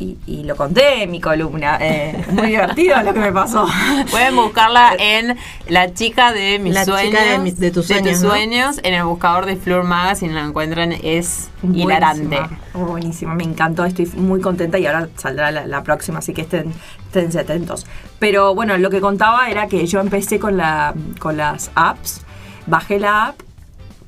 Y, 0.00 0.16
y 0.26 0.44
lo 0.44 0.56
conté 0.56 1.02
en 1.02 1.10
mi 1.10 1.20
columna. 1.20 1.76
eh, 1.80 2.24
muy 2.32 2.46
divertido 2.48 3.00
lo 3.02 3.12
que 3.12 3.20
me 3.20 3.32
pasó. 3.32 3.68
Pueden 4.10 4.34
buscarla 4.34 4.94
en 4.98 5.36
La 5.68 5.92
chica 5.92 6.32
de 6.32 6.58
mis 6.58 6.72
La 6.72 6.86
chica 6.86 6.96
sueños. 6.98 7.22
de 7.28 7.38
mis- 7.38 7.58
de 7.60 7.70
tus 7.70 7.86
sueños, 7.86 8.22
¿no? 8.22 8.30
sueños, 8.30 8.80
En 8.82 8.94
el 8.94 9.04
buscador 9.04 9.44
de 9.44 9.56
Fleur 9.56 9.84
Magazine 9.84 10.32
la 10.32 10.40
encuentran. 10.40 10.92
Es 11.02 11.50
hilarante. 11.62 12.36
Buenísima, 12.38 12.86
buenísima, 12.86 13.34
me 13.34 13.44
encantó, 13.44 13.84
estoy 13.84 14.06
muy 14.16 14.40
contenta 14.40 14.78
y 14.78 14.86
ahora 14.86 15.08
saldrá 15.16 15.50
la, 15.50 15.66
la 15.66 15.82
próxima, 15.82 16.20
así 16.20 16.32
que 16.32 16.40
estén, 16.42 16.72
esténse 17.06 17.38
atentos. 17.38 17.86
Pero 18.18 18.54
bueno, 18.54 18.78
lo 18.78 18.88
que 18.88 19.02
contaba 19.02 19.50
era 19.50 19.66
que 19.66 19.86
yo 19.86 20.00
empecé 20.00 20.38
con, 20.38 20.56
la, 20.56 20.94
con 21.18 21.36
las 21.36 21.70
apps, 21.74 22.22
bajé 22.66 22.98
la 22.98 23.26
app 23.26 23.40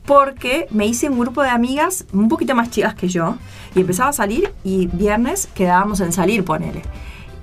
porque 0.04 0.66
me 0.70 0.86
hice 0.86 1.08
un 1.08 1.18
grupo 1.18 1.42
de 1.42 1.50
amigas 1.50 2.04
un 2.12 2.28
poquito 2.28 2.54
más 2.54 2.70
chicas 2.70 2.94
que 2.94 3.08
yo 3.08 3.36
y 3.74 3.80
empezaba 3.80 4.10
a 4.10 4.12
salir 4.12 4.52
y 4.64 4.86
viernes 4.86 5.48
quedábamos 5.54 6.00
en 6.00 6.12
salir, 6.12 6.44
ponele. 6.44 6.82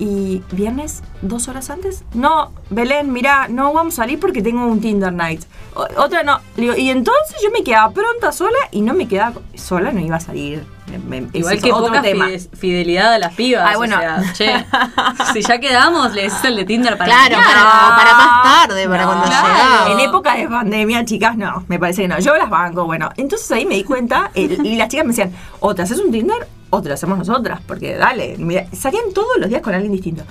Y 0.01 0.41
viernes, 0.53 1.03
dos 1.21 1.49
horas 1.49 1.69
antes, 1.69 2.05
no, 2.13 2.53
Belén, 2.69 3.11
mira, 3.11 3.47
no 3.49 3.73
vamos 3.73 3.95
a 3.95 3.97
salir 3.97 4.17
porque 4.17 4.41
tengo 4.41 4.65
un 4.65 4.79
Tinder 4.79 5.11
night. 5.11 5.43
O- 5.75 5.85
otra 6.01 6.23
no. 6.23 6.39
Le 6.55 6.61
digo, 6.63 6.75
y 6.77 6.89
entonces 6.89 7.35
yo 7.43 7.51
me 7.51 7.63
quedaba 7.65 7.91
pronta 7.91 8.31
sola 8.31 8.57
y 8.71 8.79
no 8.81 8.93
me 8.93 9.09
quedaba 9.09 9.33
sola, 9.55 9.91
no 9.91 9.99
iba 9.99 10.15
a 10.15 10.19
salir. 10.21 10.63
Me- 10.89 11.19
me- 11.21 11.29
Igual 11.33 11.55
ese 11.55 11.63
que 11.63 11.69
es 11.69 11.75
otro 11.75 11.87
poca 11.87 12.01
tema. 12.01 12.27
fide- 12.29 12.49
fidelidad 12.57 13.13
a 13.13 13.19
las 13.19 13.33
pibas. 13.35 13.65
Ay, 13.67 13.75
bueno. 13.75 13.97
o 13.97 13.99
sea, 13.99 14.33
che, 14.33 14.65
si 15.33 15.41
ya 15.41 15.59
quedamos, 15.59 16.13
le 16.13 16.21
decís 16.23 16.43
el 16.45 16.55
de 16.55 16.63
Tinder 16.63 16.97
para 16.97 17.11
Claro, 17.13 17.35
mañana. 17.35 17.53
para, 17.69 17.95
para 17.97 18.13
más 18.15 18.43
tarde, 18.67 18.87
para 18.87 19.05
cuando 19.05 19.25
claro. 19.25 19.47
llegaba. 19.49 19.91
En 19.91 19.99
época 19.99 20.35
de 20.35 20.47
pandemia, 20.47 21.03
chicas, 21.03 21.35
no, 21.35 21.65
me 21.67 21.77
parece 21.77 22.03
que 22.03 22.07
no. 22.07 22.19
Yo 22.19 22.37
las 22.37 22.49
banco, 22.49 22.85
bueno. 22.85 23.09
Entonces 23.17 23.51
ahí 23.51 23.65
me 23.65 23.75
di 23.75 23.83
cuenta 23.83 24.31
el- 24.33 24.65
y 24.65 24.77
las 24.77 24.87
chicas 24.87 25.05
me 25.05 25.09
decían, 25.11 25.33
o 25.59 25.75
te 25.75 25.81
haces 25.81 25.99
un 25.99 26.09
Tinder 26.09 26.47
o 26.69 26.81
te 26.81 26.87
lo 26.89 26.93
hacemos 26.95 27.17
nosotras, 27.17 27.61
porque 27.67 27.95
dale, 27.95 28.35
mira, 28.37 28.65
salían 28.73 29.05
todos 29.13 29.37
los 29.39 29.49
días 29.49 29.61
con 29.61 29.73
alguien 29.73 29.91
distinto. 29.91 30.23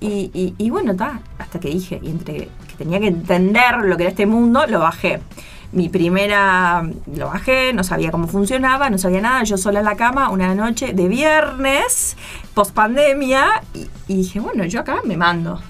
Y, 0.00 0.30
y- 0.34 0.54
y 0.58 0.70
bueno, 0.70 0.92
está, 0.92 1.20
hasta 1.38 1.58
que 1.58 1.68
dije, 1.68 1.98
y 2.02 2.10
entre 2.10 2.34
que 2.68 2.74
tenía 2.78 3.00
que 3.00 3.06
entender 3.08 3.76
lo 3.84 3.96
que 3.96 4.02
era 4.04 4.10
este 4.10 4.26
mundo, 4.26 4.66
lo 4.66 4.80
bajé. 4.80 5.20
Mi 5.72 5.88
primera, 5.88 6.88
lo 7.14 7.26
bajé, 7.26 7.72
no 7.72 7.82
sabía 7.82 8.10
cómo 8.10 8.28
funcionaba, 8.28 8.88
no 8.90 8.98
sabía 8.98 9.20
nada, 9.20 9.42
yo 9.44 9.56
sola 9.56 9.80
en 9.80 9.84
la 9.86 9.96
cama 9.96 10.30
una 10.30 10.54
noche 10.54 10.92
de 10.92 11.08
viernes, 11.08 12.16
post 12.54 12.72
pandemia, 12.72 13.62
y 14.06 14.14
dije, 14.16 14.38
bueno, 14.40 14.64
yo 14.64 14.80
acá 14.80 14.98
me 15.04 15.16
mando. 15.16 15.60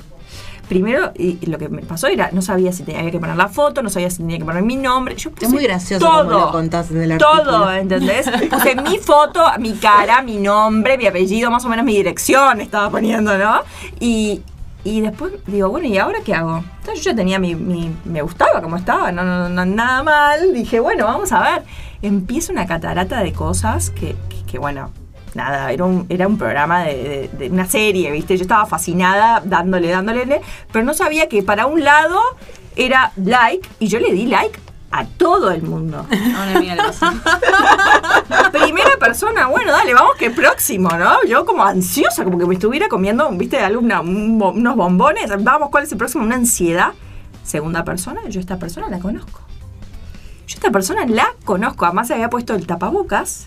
Primero, 0.69 1.13
y, 1.17 1.39
y 1.41 1.47
lo 1.47 1.59
que 1.59 1.69
me 1.69 1.83
pasó 1.83 2.09
era, 2.09 2.31
no 2.33 2.43
sabía 2.43 2.73
si 2.73 2.83
tenía 2.83 3.09
que 3.11 3.19
poner 3.21 3.37
la 3.37 3.49
foto, 3.49 3.83
no 3.83 3.89
sabía 3.91 4.11
si 4.11 4.19
tenía 4.19 4.39
que 4.39 4.45
poner 4.45 4.63
mi 4.63 4.77
nombre. 4.77 5.15
Yo 5.17 5.31
puse 5.31 5.47
Es 5.47 5.53
muy 5.53 5.63
gracioso 5.63 6.05
todo, 6.05 6.25
como 6.25 6.39
lo 6.39 6.51
contás 6.51 6.91
en 6.91 7.03
el. 7.13 7.19
Todo, 7.19 7.73
¿entendés? 7.73 8.29
Puse 8.51 8.75
mi 8.75 8.99
foto, 8.99 9.45
mi 9.61 9.75
cara, 9.75 10.23
mi 10.23 10.39
nombre, 10.39 10.99
mi 10.99 11.07
apellido, 11.07 11.51
más 11.51 11.65
o 11.65 11.69
menos 11.69 11.85
mi 11.85 11.95
dirección 11.95 12.61
estaba 12.61 12.91
poniendo, 12.91 13.39
¿no? 13.39 13.61
Y, 14.01 14.43
y 14.83 15.01
después 15.03 15.33
digo, 15.47 15.69
bueno, 15.69 15.87
¿y 15.87 15.99
ahora 15.99 16.19
qué 16.25 16.35
hago? 16.35 16.65
Entonces 16.81 17.05
yo 17.05 17.11
ya 17.13 17.17
tenía 17.17 17.39
mi, 17.39 17.55
mi- 17.55 17.95
me 18.05 18.23
gustaba 18.23 18.61
como 18.61 18.77
estaba, 18.77 19.13
no, 19.13 19.23
no, 19.25 19.49
no, 19.49 19.65
nada 19.67 20.03
mal. 20.03 20.53
Dije, 20.53 20.81
bueno, 20.81 21.05
vamos 21.05 21.31
a 21.33 21.41
ver. 21.43 21.63
Empieza 22.03 22.53
una 22.53 22.67
catarata 22.67 23.21
de 23.23 23.33
cosas 23.33 23.91
que, 23.91 24.17
que, 24.29 24.43
que, 24.51 24.59
bueno, 24.59 24.91
nada, 25.37 25.71
era 25.71 25.85
un, 25.85 26.07
era 26.09 26.27
un 26.27 26.37
programa 26.39 26.83
de, 26.83 27.29
de- 27.31 27.31
de 27.39 27.51
una 27.51 27.67
serie, 27.67 28.11
¿viste? 28.11 28.37
Yo 28.37 28.43
estaba 28.43 28.67
fascinada 28.67 29.41
dándole, 29.45 29.89
dándole, 29.91 30.41
pero 30.73 30.85
no 30.85 30.95
sabía 30.95 31.29
que 31.29 31.43
para 31.45 31.67
un 31.67 31.85
lado 31.85 32.21
era 32.75 33.13
like 33.17 33.69
y 33.79 33.87
yo 33.89 34.01
le 34.01 34.13
di 34.13 34.27
like 34.27 34.59
a 34.91 35.05
todo 35.05 35.51
el 35.51 35.63
mundo. 35.63 36.07
Una 36.11 36.57
amiga 36.57 36.75
le 36.75 36.83
pasó. 36.83 37.07
Primera 38.53 38.97
persona, 38.99 39.47
bueno, 39.49 39.71
dale, 39.73 39.93
vamos 39.95 40.17
que 40.17 40.31
próximo, 40.31 40.89
¿no? 40.91 41.23
Yo 41.29 41.45
como 41.45 41.65
ansiosa, 41.65 42.25
como 42.25 42.39
que 42.39 42.47
me 42.47 42.55
estuviera 42.55 42.89
comiendo, 42.89 43.29
viste, 43.33 43.59
un 43.77 44.41
unos 44.43 44.77
bombones. 44.77 45.31
Vamos, 45.43 45.69
¿cuál 45.71 45.85
es 45.85 45.93
el 45.93 45.99
próximo? 45.99 46.25
Una 46.25 46.37
ansiedad. 46.37 46.93
Segunda 47.45 47.85
persona, 47.85 48.23
yo 48.29 48.41
esta 48.41 48.59
persona 48.59 48.89
la 48.89 48.99
conozco. 48.99 49.41
Yo 50.47 50.55
esta 50.55 50.71
persona 50.71 51.05
la 51.07 51.29
conozco. 51.45 51.85
Además 51.85 52.09
se 52.09 52.15
había 52.15 52.31
puesto 52.31 52.55
el 52.55 52.67
tapabocas. 52.67 53.47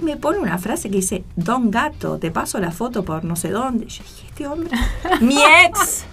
Y 0.00 0.04
me 0.04 0.16
pone 0.16 0.38
una 0.38 0.58
frase 0.58 0.88
que 0.88 0.96
dice, 0.96 1.24
Don 1.36 1.70
Gato, 1.70 2.18
te 2.18 2.30
paso 2.30 2.58
la 2.58 2.70
foto 2.70 3.04
por 3.04 3.24
no 3.24 3.36
sé 3.36 3.50
dónde. 3.50 3.86
Yo 3.86 4.02
dije, 4.02 4.26
este 4.28 4.46
hombre, 4.46 4.70
mi 5.20 5.36
ex. 5.66 6.04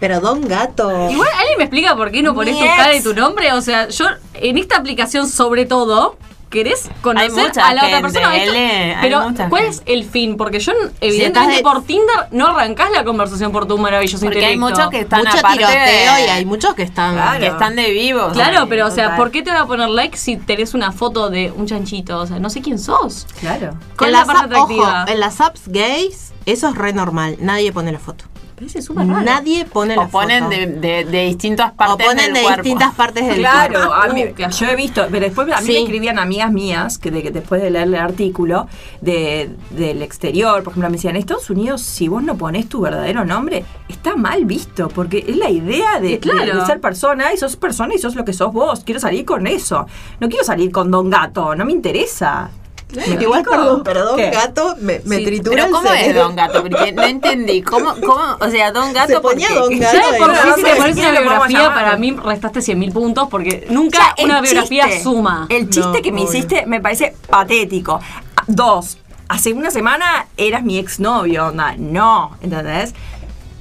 Pero 0.00 0.20
Don 0.20 0.40
Gato. 0.48 0.90
Igual, 1.10 1.28
¿alguien 1.38 1.58
me 1.58 1.64
explica 1.64 1.96
por 1.96 2.10
qué 2.10 2.22
no 2.22 2.34
pones 2.34 2.58
tu 2.58 2.64
cara 2.64 2.94
y 2.94 3.02
tu 3.02 3.14
nombre? 3.14 3.52
O 3.52 3.60
sea, 3.62 3.88
yo 3.88 4.06
en 4.34 4.58
esta 4.58 4.76
aplicación, 4.76 5.28
sobre 5.28 5.64
todo, 5.64 6.16
querés 6.52 6.88
conocer 7.00 7.50
a 7.60 7.74
la 7.74 7.82
otra 7.86 7.96
gente, 7.96 8.02
persona. 8.20 8.36
Esto- 8.36 8.98
pero, 9.00 9.48
¿cuál 9.48 9.62
gente. 9.64 9.68
es 9.68 9.82
el 9.86 10.04
fin? 10.04 10.36
Porque 10.36 10.60
yo, 10.60 10.72
evidentemente, 11.00 11.56
de- 11.56 11.62
por 11.62 11.82
Tinder 11.84 12.28
no 12.30 12.46
arrancás 12.48 12.90
la 12.92 13.02
conversación 13.02 13.50
por 13.50 13.66
tu 13.66 13.76
maravilloso 13.78 14.24
Porque 14.24 14.44
hay 14.44 14.56
muchos 14.56 14.88
que 14.90 15.00
están 15.00 15.20
Mucho 15.24 15.38
aparte 15.38 15.58
tiroteo 15.58 16.14
de- 16.14 16.24
y 16.26 16.28
hay 16.28 16.44
muchos 16.44 16.74
que 16.74 16.82
están. 16.84 17.14
Claro. 17.14 17.40
que 17.40 17.46
están 17.48 17.74
de 17.74 17.90
vivos. 17.90 18.32
Claro, 18.34 18.66
pero 18.68 18.86
o 18.86 18.90
sea, 18.90 19.04
total. 19.04 19.18
¿por 19.18 19.30
qué 19.32 19.42
te 19.42 19.50
va 19.50 19.60
a 19.62 19.66
poner 19.66 19.88
like 19.88 20.16
si 20.16 20.36
tenés 20.36 20.74
una 20.74 20.92
foto 20.92 21.30
de 21.30 21.50
un 21.56 21.66
chanchito? 21.66 22.18
O 22.18 22.26
sea, 22.26 22.38
no 22.38 22.50
sé 22.50 22.60
quién 22.60 22.78
sos. 22.78 23.26
Claro. 23.40 23.74
¿Cuál 23.96 24.10
En 24.10 24.16
es 24.20 24.26
la 24.26 24.32
parte 24.32 24.54
app- 24.54 24.62
ojo, 24.70 24.84
atractiva? 24.84 25.04
en 25.12 25.20
las 25.20 25.40
apps 25.40 25.62
gays, 25.66 26.32
eso 26.46 26.68
es 26.68 26.74
re 26.76 26.92
normal. 26.92 27.36
Nadie 27.40 27.72
pone 27.72 27.90
la 27.90 27.98
foto. 27.98 28.24
Súper. 28.68 29.06
Nadie 29.06 29.64
pone 29.64 29.96
la 29.96 30.02
O 30.02 30.08
ponen 30.08 30.44
foto. 30.44 30.56
de, 30.56 30.66
de, 30.66 31.04
de 31.04 31.20
distintas 31.26 31.72
o 31.72 31.76
partes 31.76 32.06
ponen 32.06 32.24
del 32.26 32.34
de 32.34 32.42
cuerpo. 32.42 32.62
distintas 32.62 32.94
partes 32.94 33.26
del 33.26 33.38
Claro, 33.38 33.72
cuerpo. 33.74 33.92
a 33.94 34.08
mí- 34.08 34.24
Uh, 34.24 34.34
qué 34.34 34.46
yo 34.50 34.66
he 34.66 34.76
visto, 34.76 35.06
pero 35.10 35.24
después 35.26 35.48
a 35.52 35.60
mí 35.60 35.66
Sí. 35.66 35.72
me 35.72 35.78
escribían 35.80 36.18
amigas 36.18 36.52
mías 36.52 36.98
que, 36.98 37.10
de, 37.10 37.22
que 37.22 37.30
después 37.30 37.60
de 37.62 37.70
leer 37.70 37.88
el 37.88 37.94
artículo 37.96 38.68
de, 39.00 39.50
del 39.70 40.02
exterior, 40.02 40.62
por 40.62 40.72
ejemplo, 40.72 40.88
me 40.90 40.96
decían, 40.96 41.16
en 41.16 41.20
Estados 41.20 41.50
Unidos, 41.50 41.80
si 41.82 42.08
vos 42.08 42.22
no 42.22 42.36
pones 42.36 42.68
tu 42.68 42.80
verdadero 42.80 43.24
nombre, 43.24 43.64
está 43.88 44.16
mal 44.16 44.44
visto, 44.44 44.88
porque 44.88 45.24
es 45.26 45.36
la 45.36 45.50
idea 45.50 46.00
de, 46.00 46.18
Claro. 46.18 46.54
de- 46.54 46.60
de 46.60 46.66
ser 46.66 46.80
persona 46.80 47.32
y 47.32 47.36
sos 47.36 47.56
persona 47.56 47.94
y 47.94 47.98
sos 47.98 48.14
lo 48.14 48.24
que 48.24 48.32
sos 48.32 48.52
vos. 48.52 48.84
Quiero 48.84 49.00
salir 49.00 49.24
con 49.24 49.46
eso. 49.46 49.86
No 50.20 50.28
quiero 50.28 50.44
salir 50.44 50.70
con 50.70 50.90
Don 50.90 51.10
Gato, 51.10 51.54
no 51.54 51.64
me 51.64 51.72
interesa. 51.72 52.50
¿Me 52.94 53.22
Igual, 53.22 53.42
perdón, 53.42 53.82
pero 53.84 54.04
Don 54.04 54.16
¿Qué? 54.16 54.30
Gato 54.30 54.76
me, 54.80 55.00
me 55.04 55.16
Sí, 55.16 55.24
tritura 55.24 55.54
Pero 55.54 55.66
el 55.66 55.72
¿cómo 55.72 55.92
es. 55.92 56.14
Don 56.14 56.36
Gato? 56.36 56.62
Porque 56.62 56.92
no 56.92 57.02
entendí. 57.04 57.62
¿Cómo, 57.62 57.94
cómo? 58.00 58.36
O 58.40 58.50
sea, 58.50 58.70
Don 58.72 58.92
Gato 58.92 59.14
Se 59.14 59.20
ponía 59.20 59.48
porque- 59.48 59.60
Don 59.60 59.78
Gato. 59.80 59.96
¿Sabes 59.98 60.18
por 60.18 60.28
no 60.28 60.54
si 60.56 60.62
te 60.62 60.76
pones 60.76 60.96
una 60.98 61.10
biografía? 61.12 61.74
Para 61.74 61.96
mí 61.96 62.10
restaste 62.12 62.60
100.000 62.60 62.92
puntos 62.92 63.28
porque 63.30 63.66
nunca 63.70 63.98
O 63.98 64.02
sea, 64.02 64.14
el 64.18 64.24
una 64.26 64.40
biografía 64.40 64.84
chiste, 64.86 65.02
suma. 65.02 65.46
El 65.48 65.70
chiste 65.70 65.80
No, 65.98 66.02
que 66.02 66.12
me 66.12 66.20
obvio. 66.22 66.30
hiciste 66.30 66.66
me 66.66 66.80
parece 66.80 67.14
patético. 67.28 68.00
Dos, 68.46 68.98
hace 69.28 69.52
una 69.52 69.70
semana 69.70 70.26
eras 70.36 70.62
mi 70.62 70.78
exnovio, 70.78 71.46
onda. 71.46 71.74
No, 71.78 72.36
¿entendés? 72.42 72.94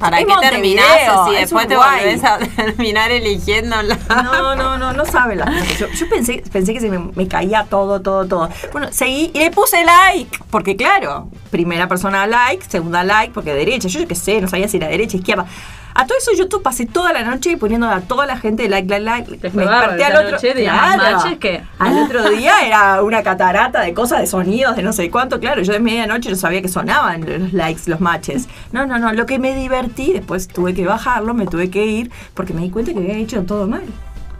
¿Para 0.01 0.19
Es 0.19 0.25
qué 0.25 0.33
terminás 0.41 1.27
si 1.27 1.35
es 1.35 1.41
después 1.41 1.67
te 1.67 1.75
volvés 1.75 2.23
a 2.23 2.39
terminar 2.55 3.11
eligiéndola? 3.11 3.99
No, 4.23 4.55
no, 4.55 4.77
no, 4.77 4.93
no 4.93 5.05
sabe 5.05 5.37
cosas. 5.37 5.77
Yo, 5.77 5.87
yo 5.87 6.09
pensé, 6.09 6.43
pensé 6.51 6.73
que 6.73 6.79
se 6.79 6.89
me, 6.89 6.97
me 6.97 7.27
caía 7.27 7.67
todo, 7.69 8.01
todo, 8.01 8.25
todo. 8.27 8.49
Bueno, 8.71 8.87
seguí 8.91 9.29
y 9.31 9.39
le 9.39 9.51
puse 9.51 9.83
like. 9.85 10.39
Porque 10.49 10.75
claro, 10.75 11.29
primera 11.51 11.87
persona 11.87 12.25
like, 12.25 12.65
segunda 12.67 13.03
like, 13.03 13.31
porque 13.31 13.53
derecha. 13.53 13.87
Yo 13.89 14.07
qué 14.07 14.15
sé, 14.15 14.41
no 14.41 14.47
sabía 14.47 14.67
si 14.67 14.77
era 14.77 14.87
derecha, 14.87 15.17
izquierda. 15.17 15.45
A 15.93 16.05
todo 16.07 16.17
eso 16.17 16.31
YouTube 16.37 16.61
pasé 16.63 16.85
toda 16.85 17.11
la 17.13 17.23
noche 17.23 17.57
poniendo 17.57 17.87
a 17.89 18.01
toda 18.01 18.25
la 18.25 18.37
gente 18.37 18.67
like, 18.69 18.87
like, 18.87 19.03
like. 19.03 19.37
Te 19.37 19.49
fue 19.51 19.65
bárbaro 19.65 19.95
esa 20.01 20.23
noche, 20.31 20.53
tenías 20.53 20.73
más 20.75 20.97
matches 20.97 21.37
que- 21.39 21.61
Al 21.79 21.97
otro 22.03 22.29
día 22.37 22.53
era 22.65 23.01
una 23.03 23.23
catarata 23.23 23.81
de 23.81 23.93
cosas, 23.93 24.19
de 24.21 24.27
sonidos, 24.27 24.75
de 24.75 24.83
no 24.83 24.93
sé 24.93 25.09
cuánto. 25.11 25.39
Claro, 25.39 25.61
yo 25.61 25.73
de 25.73 25.79
medianoche 25.79 26.29
no 26.29 26.35
sabía 26.35 26.61
que 26.61 26.67
sonaban 26.69 27.25
los 27.41 27.53
likes, 27.53 27.81
los 27.87 27.99
matches. 27.99 28.47
No, 28.71 28.85
no, 28.85 28.99
no. 28.99 29.11
Lo 29.13 29.25
que 29.25 29.37
me 29.39 29.53
divertí, 29.55 30.13
después 30.13 30.47
tuve 30.47 30.73
que 30.73 30.85
bajarlo, 30.85 31.33
me 31.33 31.45
tuve 31.47 31.69
que 31.69 31.85
ir, 31.85 32.11
porque 32.33 32.53
me 32.53 32.61
di 32.61 32.69
cuenta 32.69 32.93
que 32.93 32.99
había 32.99 33.15
hecho 33.17 33.43
todo 33.43 33.67
mal. 33.67 33.83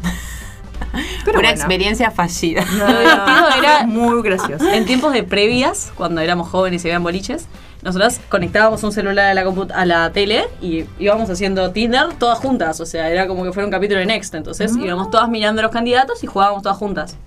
Pero 1.23 1.39
Una 1.39 1.49
bueno. 1.49 1.49
experiencia 1.49 2.11
fallida. 2.11 2.65
No, 2.65 2.87
divertido 2.87 3.47
era- 3.59 3.85
muy 3.85 4.21
gracioso. 4.23 4.67
En 4.69 4.85
tiempos 4.85 5.13
de 5.13 5.23
previas, 5.23 5.91
cuando 5.95 6.21
éramos 6.21 6.49
jóvenes 6.49 6.83
y 6.83 6.87
veían 6.87 7.03
boliches, 7.03 7.47
nosotros 7.83 8.19
conectábamos 8.29 8.83
un 8.83 8.91
celular 8.91 9.27
a 9.27 9.33
la, 9.33 9.43
compu- 9.45 9.71
a 9.73 9.85
la 9.85 10.11
tele 10.11 10.43
y 10.61 10.85
íbamos 10.99 11.29
haciendo 11.29 11.71
Tinder 11.71 12.13
todas 12.19 12.37
juntas. 12.39 12.79
O 12.79 12.85
sea, 12.85 13.09
era 13.09 13.27
como 13.27 13.43
que 13.43 13.51
fuera 13.53 13.65
un 13.65 13.71
capítulo 13.71 13.99
de 13.99 14.05
Next. 14.05 14.33
Entonces 14.35 14.75
íbamos 14.77 15.09
todas 15.09 15.29
mirando 15.29 15.61
a 15.61 15.63
los 15.63 15.71
candidatos 15.71 16.23
y 16.23 16.27
jugábamos 16.27 16.61
todas 16.63 16.77
juntas. 16.77 17.17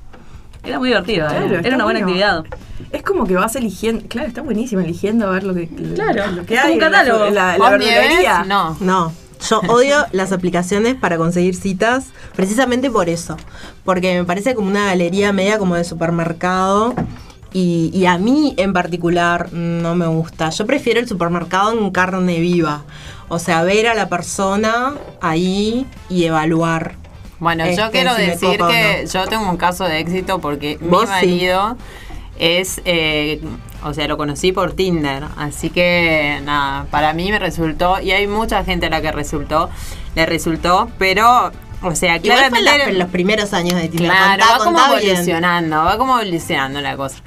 Era 0.63 0.79
muy 0.79 0.89
divertido, 0.89 1.27
¿eh? 1.27 1.31
Claro, 1.31 1.57
está 1.57 1.67
era 1.69 1.77
una 1.77 1.85
buena 1.85 2.01
bueno. 2.01 2.07
actividad. 2.07 2.45
Es 2.91 3.03
como 3.03 3.27
que 3.27 3.35
vas 3.35 3.55
eligiendo. 3.57 4.05
Claro, 4.09 4.29
está 4.29 4.41
buenísimo 4.41 4.81
eligiendo 4.81 5.27
a 5.27 5.31
ver 5.33 5.45
lo 5.45 5.53
que. 5.55 5.69
Claro, 5.69 6.31
lo 6.31 6.47
que 6.47 6.55
es 6.55 6.61
hay. 6.65 6.73
un 6.75 6.81
la- 6.81 6.87
catálogo. 6.91 7.25
La, 7.31 7.59
la. 7.59 8.45
No. 8.47 8.77
No, 8.81 9.13
yo 9.47 9.61
odio 9.69 10.07
las 10.13 10.33
aplicaciones 10.33 10.95
para 10.95 11.19
conseguir 11.19 11.55
citas 11.55 12.07
precisamente 12.35 12.91
por 12.91 13.11
eso. 13.11 13.37
Porque 13.85 14.15
me 14.15 14.25
parece 14.25 14.55
como 14.55 14.69
una 14.69 14.87
galería 14.87 15.33
media 15.35 15.59
como 15.59 15.75
de 15.75 15.85
supermercado. 15.85 16.95
Y, 17.55 17.91
y 17.95 18.05
a 18.07 18.19
mí 18.19 18.53
en 18.59 18.73
particular 18.75 19.53
no 19.53 19.95
me 19.95 20.07
gusta. 20.09 20.51
Yo 20.51 20.67
prefiero 20.67 21.01
el 21.01 21.09
supermercado 21.09 21.73
en 21.73 21.91
carne 21.93 22.41
viva. 22.41 22.83
O 23.29 23.39
sea, 23.39 23.63
ver 23.63 23.87
a 23.87 23.95
la 23.95 24.09
persona 24.11 24.95
ahí 25.23 25.87
y 26.11 26.25
evaluar. 26.25 26.97
Bueno, 27.39 27.65
Este, 27.65 27.81
yo 27.81 27.91
quiero 27.91 28.11
si 28.17 28.23
me 28.23 28.27
decir 28.29 28.59
que 28.59 29.03
no. 29.05 29.11
yo 29.11 29.27
tengo 29.29 29.49
un 29.49 29.57
caso 29.57 29.85
de 29.85 29.99
éxito 30.01 30.41
porque 30.41 30.79
mi 30.81 30.99
sí. 30.99 31.07
marido 31.07 31.77
es, 32.39 32.83
eh, 32.85 33.41
o 33.85 33.95
sea, 33.95 34.09
lo 34.09 34.17
conocí 34.17 34.51
por 34.53 34.73
Tinder, 34.73 35.25
así 35.37 35.71
que 35.71 36.41
nada, 36.43 36.87
para 36.91 37.13
mí 37.13 37.31
me 37.31 37.39
resultó, 37.39 38.01
y 38.01 38.11
hay 38.11 38.27
mucha 38.27 38.65
gente 38.65 38.87
a 38.87 38.91
la 38.91 39.01
que 39.01 39.13
resultó, 39.13 39.71
le 40.17 40.27
resultó, 40.27 40.89
pero, 40.99 41.53
o 41.85 41.95
sea, 41.95 42.17
Igual 42.17 42.39
fue 42.51 42.59
en, 42.59 42.65
claramente... 42.65 42.93
los 42.99 43.09
primeros 43.11 43.53
años 43.53 43.75
de 43.81 43.89
Tinder. 43.89 44.11
Claro, 44.11 44.43
Contá- 44.45 44.59
va 44.59 44.65
como 44.65 44.97
bien. 44.97 45.11
evolucionando, 45.11 45.77
va 45.85 45.99
como 45.99 46.21
evolucionando 46.21 46.81
la 46.81 46.97
cosa. 46.97 47.19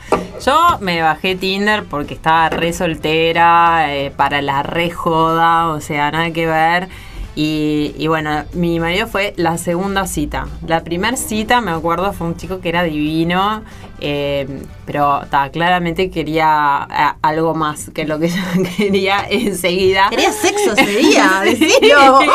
Yo 0.46 0.78
me 0.82 1.02
bajé 1.02 1.36
Tinder 1.36 1.84
porque 1.86 2.14
estaba 2.14 2.50
re 2.50 2.74
soltera, 2.74 3.96
eh, 3.96 4.12
para 4.16 4.42
la 4.42 4.64
re 4.64 4.90
joda, 4.92 5.68
o 5.70 5.82
sea, 5.82 6.12
nada 6.12 6.32
que 6.32 6.46
ver. 6.48 6.90
Y, 7.40 7.94
y 8.00 8.08
bueno, 8.08 8.46
mi 8.54 8.80
marido 8.80 9.06
fue 9.06 9.36
la 9.38 9.60
segunda 9.60 10.08
cita. 10.08 10.48
La 10.66 10.84
primera 10.84 11.16
cita, 11.16 11.62
me 11.62 11.70
acuerdo, 11.70 12.12
fue 12.12 12.26
un 12.26 12.36
chico 12.36 12.62
que 12.62 12.70
era 12.70 12.82
divino, 12.82 13.62
eh, 14.02 14.64
pero 14.88 15.22
ta, 15.30 15.52
claramente 15.52 16.10
quería 16.10 16.88
eh, 16.90 17.20
algo 17.22 17.54
más 17.54 17.92
que 17.92 18.06
lo 18.06 18.18
que 18.18 18.30
yo 18.30 18.42
quería 18.76 19.24
enseguida. 19.30 20.08
Quería 20.10 20.32
sexo 20.32 20.74
ese 20.74 20.98
día, 20.98 21.42
decilo. 21.44 22.20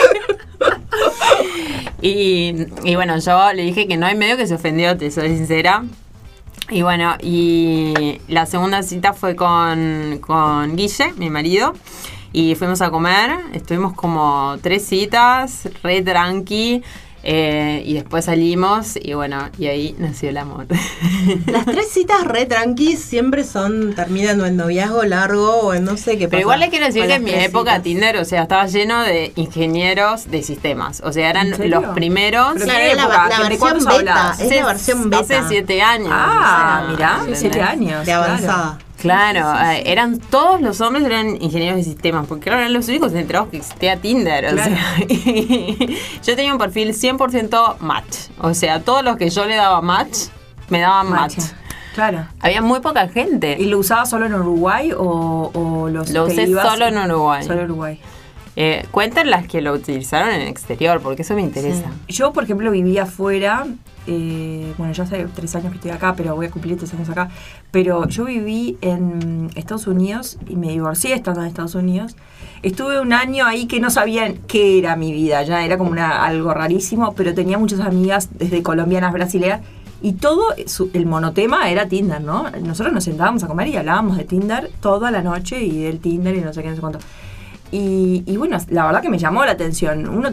Y, 2.00 2.66
y 2.84 2.94
bueno, 2.96 3.18
yo 3.18 3.52
le 3.52 3.62
dije 3.62 3.86
que 3.86 3.96
no 3.96 4.06
hay 4.06 4.16
medio 4.16 4.36
que 4.36 4.46
se 4.46 4.54
ofendió, 4.54 4.96
te 4.96 5.10
soy 5.10 5.36
sincera. 5.36 5.84
Y 6.68 6.82
bueno, 6.82 7.14
y 7.20 8.20
la 8.28 8.46
segunda 8.46 8.82
cita 8.82 9.12
fue 9.12 9.36
con, 9.36 10.18
con 10.20 10.76
Guille, 10.76 11.12
mi 11.16 11.30
marido. 11.30 11.74
Y 12.32 12.54
fuimos 12.54 12.80
a 12.80 12.90
comer, 12.90 13.30
estuvimos 13.52 13.92
como 13.92 14.56
tres 14.62 14.84
citas, 14.86 15.68
re 15.82 16.02
tranqui. 16.02 16.82
eh, 17.24 17.82
y 17.86 17.94
después 17.94 18.24
salimos 18.24 18.98
y 19.00 19.14
bueno, 19.14 19.48
y 19.56 19.66
ahí 19.66 19.94
nació 19.98 20.30
el 20.30 20.38
amor. 20.38 20.66
Las 21.46 21.64
tres 21.66 21.88
citas 21.88 22.24
re 22.24 22.46
tranquis 22.46 22.98
siempre 23.00 23.44
son, 23.44 23.94
terminan 23.94 24.40
o 24.40 24.46
en 24.46 24.56
noviazgo 24.56 25.04
largo 25.04 25.60
o 25.60 25.74
en 25.74 25.84
no 25.84 25.96
sé 25.96 26.18
qué 26.18 26.24
pasa. 26.26 26.30
Pero 26.30 26.40
igual 26.40 26.60
les 26.60 26.70
quiero 26.70 26.86
decir 26.86 27.06
que 27.06 27.14
en 27.14 27.24
mi 27.24 27.30
época 27.32 27.72
citas. 27.72 27.82
Tinder, 27.84 28.16
o 28.16 28.24
sea, 28.24 28.42
estaba 28.42 28.66
lleno 28.66 29.02
de 29.02 29.32
ingenieros 29.36 30.30
de 30.30 30.42
sistemas. 30.42 31.00
O 31.04 31.12
sea, 31.12 31.30
eran 31.30 31.50
los 31.70 31.84
primeros. 31.94 32.54
Pero 32.54 32.64
Claro, 32.64 32.80
¿qué 32.80 32.90
es 32.90 32.96
la, 32.96 33.48
versión 33.48 33.84
beta. 33.84 34.36
Es 34.40 34.56
la 34.56 34.66
versión 34.66 35.10
beta. 35.10 35.20
Hace 35.20 35.48
siete 35.48 35.80
años. 35.82 36.10
Ah, 36.10 36.80
o 36.82 36.96
sea, 36.96 37.22
mirá, 37.22 37.36
siete 37.36 37.62
años. 37.62 38.04
de 38.04 38.12
avanzada. 38.12 38.78
Claro, 38.78 38.91
eh, 39.10 39.82
eran 39.86 40.18
todos 40.18 40.60
los 40.60 40.80
hombres 40.80 41.04
eran 41.04 41.40
ingenieros 41.42 41.76
de 41.78 41.84
sistemas, 41.84 42.26
porque 42.26 42.44
claro, 42.44 42.60
eran 42.60 42.72
los 42.72 42.88
únicos 42.88 43.12
enterados 43.14 43.48
que 43.50 43.58
existía 43.58 43.96
Tinder. 43.96 44.46
O 44.46 44.50
Claro. 44.52 44.70
sea, 44.74 45.04
y 45.08 45.98
yo 46.24 46.36
tenía 46.36 46.52
un 46.52 46.58
perfil 46.58 46.90
100% 46.94 47.78
match. 47.80 48.16
O 48.38 48.54
sea, 48.54 48.80
todos 48.80 49.02
los 49.04 49.16
que 49.16 49.30
yo 49.30 49.44
le 49.46 49.56
daba 49.56 49.80
match, 49.82 50.28
me 50.68 50.80
daban 50.80 51.10
match. 51.10 51.38
Claro. 51.94 52.26
Había 52.40 52.62
muy 52.62 52.80
poca 52.80 53.08
gente. 53.08 53.56
¿Y 53.58 53.66
lo 53.66 53.78
usabas 53.78 54.08
solo 54.08 54.24
en 54.26 54.34
Uruguay 54.34 54.92
o, 54.96 55.50
o 55.52 55.88
los 55.90 56.10
Lo 56.10 56.24
usé 56.24 56.46
solo 56.46 56.86
en 56.86 56.96
Uruguay. 56.98 57.42
Solo 57.44 57.60
en 57.60 57.64
Uruguay. 57.66 58.00
Eh, 58.56 58.86
cuenten 58.90 59.30
las 59.30 59.46
que 59.46 59.60
lo 59.62 59.72
utilizaron 59.72 60.30
en 60.30 60.42
el 60.42 60.48
exterior, 60.48 61.00
porque 61.00 61.22
eso 61.22 61.34
me 61.34 61.42
interesa. 61.42 61.90
Yo, 62.08 62.32
por 62.32 62.44
ejemplo, 62.44 62.70
vivía 62.70 63.02
afuera. 63.04 63.66
Eh, 64.06 64.74
bueno, 64.78 64.92
ya 64.92 65.04
hace 65.04 65.26
tres 65.34 65.54
años 65.54 65.70
que 65.70 65.76
estoy 65.76 65.90
acá, 65.90 66.14
pero 66.16 66.34
voy 66.34 66.46
a 66.46 66.50
cumplir 66.50 66.76
tres 66.76 66.92
años 66.94 67.08
acá. 67.08 67.30
Pero 67.70 68.06
yo 68.08 68.24
viví 68.24 68.78
en 68.80 69.50
Estados 69.54 69.86
Unidos 69.86 70.38
y 70.48 70.56
me 70.56 70.68
divorcié 70.68 71.14
estando 71.14 71.40
en 71.40 71.48
Estados 71.48 71.74
Unidos. 71.74 72.16
Estuve 72.62 73.00
un 73.00 73.12
año 73.12 73.46
ahí 73.46 73.66
que 73.66 73.80
no 73.80 73.90
sabían 73.90 74.38
qué 74.46 74.78
era 74.78 74.96
mi 74.96 75.12
vida, 75.12 75.42
ya 75.42 75.64
era 75.64 75.78
como 75.78 75.94
algo 75.94 76.54
rarísimo, 76.54 77.14
pero 77.14 77.34
tenía 77.34 77.58
muchas 77.58 77.80
amigas 77.80 78.28
desde 78.38 78.62
colombianas, 78.62 79.12
brasileñas. 79.12 79.60
Y 80.04 80.14
todo 80.14 80.46
el 80.94 81.06
monotema 81.06 81.70
era 81.70 81.86
Tinder, 81.86 82.20
¿no? 82.20 82.50
Nosotros 82.50 82.92
nos 82.92 83.04
sentábamos 83.04 83.44
a 83.44 83.46
comer 83.46 83.68
y 83.68 83.76
hablábamos 83.76 84.16
de 84.16 84.24
Tinder 84.24 84.68
toda 84.80 85.12
la 85.12 85.22
noche 85.22 85.62
y 85.62 85.82
del 85.82 86.00
Tinder 86.00 86.34
y 86.34 86.40
no 86.40 86.52
sé 86.52 86.62
qué, 86.62 86.70
no 86.70 86.74
sé 86.74 86.80
cuánto. 86.80 86.98
Y, 87.70 88.24
y 88.26 88.36
bueno, 88.36 88.58
la 88.70 88.84
verdad 88.84 89.00
que 89.00 89.08
me 89.08 89.18
llamó 89.18 89.44
la 89.44 89.52
atención. 89.52 90.08
Uno 90.08 90.30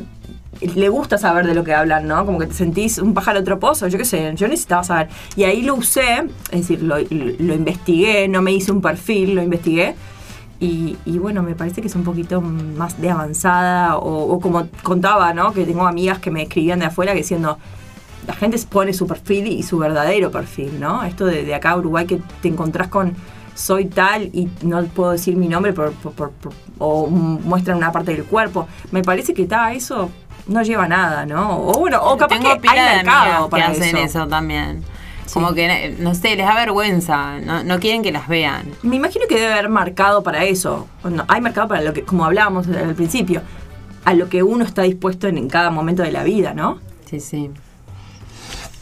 le 0.62 0.90
gusta 0.90 1.18
saber 1.18 1.48
de 1.48 1.54
lo 1.54 1.64
que 1.64 1.74
hablan, 1.74 2.08
¿no? 2.08 2.26
Como 2.26 2.40
que 2.40 2.48
te 2.48 2.54
sentís 2.54 2.98
un 2.98 3.14
pájaro 3.14 3.40
otro 3.40 3.60
pozo, 3.60 3.88
yo 3.88 3.98
qué 3.98 4.06
sé, 4.06 4.34
yo 4.36 4.48
necesitaba 4.48 4.84
saber. 4.84 5.10
Y 5.36 5.44
ahí 5.44 5.62
lo 5.62 5.76
usé, 5.76 6.26
es 6.52 6.62
decir, 6.62 6.82
lo, 6.84 7.00
investigué, 7.00 8.28
no 8.28 8.42
me 8.42 8.52
hice 8.52 8.72
un 8.72 8.82
perfil, 8.82 9.36
lo 9.36 9.42
investigué. 9.42 9.96
Y, 10.62 10.98
bueno, 11.20 11.42
me 11.42 11.56
parece 11.56 11.80
que 11.82 11.88
es 11.88 11.96
un 11.96 12.04
poquito 12.04 12.42
más 12.42 13.00
de 13.00 13.10
avanzada, 13.10 13.98
o, 13.98 14.34
o 14.34 14.40
como 14.42 14.68
contaba, 14.84 15.34
¿no? 15.34 15.54
Que 15.54 15.66
tengo 15.66 15.88
amigas 15.88 16.20
que 16.20 16.32
me 16.32 16.44
escribían 16.44 16.80
de 16.80 16.86
afuera 16.88 17.14
que 17.14 17.20
diciendo, 17.20 17.58
la 18.28 18.34
gente 18.34 18.60
pone 18.70 18.94
su 18.94 19.08
perfil 19.08 19.48
y 19.48 19.64
su 19.64 19.78
verdadero 19.78 20.32
perfil, 20.32 20.78
¿no? 20.80 21.04
Esto 21.04 21.26
de, 21.26 21.46
de 21.46 21.56
acá 21.56 21.78
Uruguay 21.78 22.06
que 22.06 22.20
te 22.42 22.50
encontrás 22.50 22.90
con 22.90 23.16
soy 23.56 23.86
tal 23.86 24.24
y 24.34 24.50
no 24.62 24.84
puedo 24.86 25.12
decir 25.12 25.36
mi 25.36 25.48
nombre 25.48 25.74
por- 25.74 25.94
o 26.78 27.08
muestran 27.08 27.78
una 27.78 27.92
parte 27.92 28.14
del 28.14 28.24
cuerpo. 28.26 28.68
Me 28.92 29.02
parece 29.02 29.34
que 29.34 29.44
está 29.44 29.74
eso 29.74 30.10
no 30.50 30.62
lleva 30.64 30.88
nada, 30.88 31.26
¿no? 31.26 31.60
O 31.62 31.80
bueno, 31.80 32.02
o 32.04 32.18
capaz 32.18 32.38
Tengo 32.38 32.54
que 32.54 32.60
pila 32.60 32.74
hay 32.74 32.90
de 32.90 32.96
mercado 32.98 33.22
amigas 33.22 33.44
que 33.44 33.50
para 33.50 33.68
hacen 33.68 33.98
eso. 33.98 34.20
eso, 34.20 34.28
también. 34.28 34.84
Como 35.34 35.54
que, 35.54 35.96
no 36.00 36.16
sé, 36.16 36.36
les 36.36 36.46
da 36.46 36.56
vergüenza, 36.56 37.40
no, 37.40 37.64
no 37.64 37.80
quieren 37.80 38.02
que 38.02 38.12
las 38.12 38.28
vean. 38.28 38.72
Me 38.82 38.96
imagino 38.96 39.26
que 39.30 39.36
debe 39.36 39.54
haber 39.54 39.70
mercado 39.70 40.24
para 40.24 40.44
eso. 40.44 40.88
No, 41.04 41.24
hay 41.28 41.40
mercado 41.40 41.68
para 41.68 41.82
lo 41.82 41.94
que, 41.94 42.04
como 42.04 42.26
hablábamos 42.26 42.68
al 42.68 42.96
principio, 42.96 43.42
a 44.06 44.14
lo 44.16 44.28
que 44.28 44.42
uno 44.42 44.66
está 44.66 44.82
dispuesto 44.82 45.28
en, 45.28 45.38
en 45.38 45.48
cada 45.48 45.70
momento 45.70 46.02
de 46.02 46.12
la 46.12 46.24
vida, 46.24 46.54
¿no? 46.56 46.80
Sí, 47.06 47.20
sí. 47.20 47.52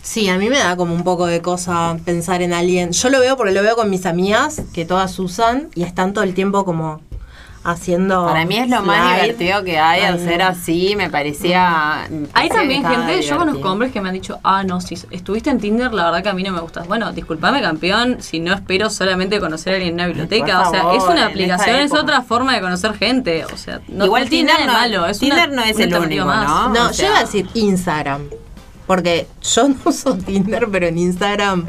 Sí, 0.02 0.30
a 0.30 0.38
mí 0.38 0.50
me 0.50 0.58
da 0.58 0.78
como 0.78 0.96
un 0.96 1.04
poco 1.04 1.26
de 1.26 1.42
cosa 1.42 1.98
pensar 2.06 2.42
en 2.42 2.54
alguien. 2.54 2.94
Yo 2.94 3.10
lo 3.10 3.20
veo 3.20 3.36
porque 3.36 3.52
lo 3.52 3.62
veo 3.62 3.76
con 3.76 3.90
mis 3.90 4.06
amigas, 4.06 4.62
que 4.74 4.86
todas 4.86 5.20
usan 5.20 5.68
y 5.76 5.84
están 5.84 6.14
todo 6.14 6.24
el 6.24 6.34
tiempo 6.34 6.64
como 6.64 7.02
haciendo. 7.70 8.26
Para 8.26 8.46
mí 8.46 8.58
es 8.58 8.70
lo 8.70 8.82
más 8.82 9.16
divertido 9.22 9.64
que 9.64 9.78
hay, 9.78 10.02
Ay, 10.02 10.14
hacer 10.16 10.42
así, 10.42 10.96
me 10.96 11.10
parecía... 11.10 12.08
me 12.10 12.28
Hay 12.34 12.50
también 12.50 12.82
gente, 12.84 12.98
yo 12.98 13.08
divertido. 13.12 13.38
conozco 13.38 13.72
hombres 13.72 13.92
que 13.92 14.02
me 14.02 14.10
han 14.10 14.14
dicho, 14.16 14.40
ah, 14.44 14.64
no, 14.64 14.80
si 14.82 14.96
estuviste 15.12 15.50
en 15.50 15.60
Tinder, 15.60 15.94
la 15.94 16.06
verdad 16.06 16.24
que 16.24 16.30
a 16.30 16.34
mí 16.34 16.44
no 16.44 16.52
me 16.52 16.60
gustas. 16.62 16.88
Bueno, 16.88 17.12
discúlpame, 17.12 17.62
campeón, 17.62 18.18
si 18.22 18.40
no 18.40 18.54
espero 18.54 18.90
solamente 18.90 19.40
conocer 19.40 19.74
a 19.74 19.76
alguien 19.78 19.90
en 19.90 19.96
una 19.96 20.08
biblioteca. 20.08 20.58
por 20.60 20.68
o 20.68 20.72
sea, 20.72 20.82
favor, 20.82 20.98
es 20.98 21.04
una 21.04 21.26
aplicación, 21.28 21.76
es 21.82 21.94
otra 21.94 22.22
forma 22.22 22.54
de 22.56 22.62
conocer 22.62 22.94
gente. 22.98 23.46
O 23.46 23.58
sea, 23.58 23.82
no, 23.88 24.06
Igual 24.06 24.24
no 24.24 24.30
tiene 24.30 24.50
Tinder 24.52 24.68
nada 24.68 24.84
de 24.84 24.90
no- 24.94 25.00
malo. 25.02 25.12
Es 25.12 25.20
Tinder 25.20 25.50
una- 25.50 25.56
no 25.58 25.64
es 25.64 25.80
el 25.80 25.94
único, 25.96 26.26
más. 26.26 26.48
¿no? 26.48 26.70
No, 26.74 26.88
O 26.90 26.92
yo 26.92 27.06
iba 27.06 27.18
a 27.18 27.22
decir 27.22 27.48
Instagram. 27.54 28.22
Porque 28.88 29.28
yo 29.44 29.68
no 29.68 29.76
uso 29.86 30.16
Tinder, 30.18 30.68
pero 30.72 30.88
en 30.88 30.98
Instagram. 30.98 31.66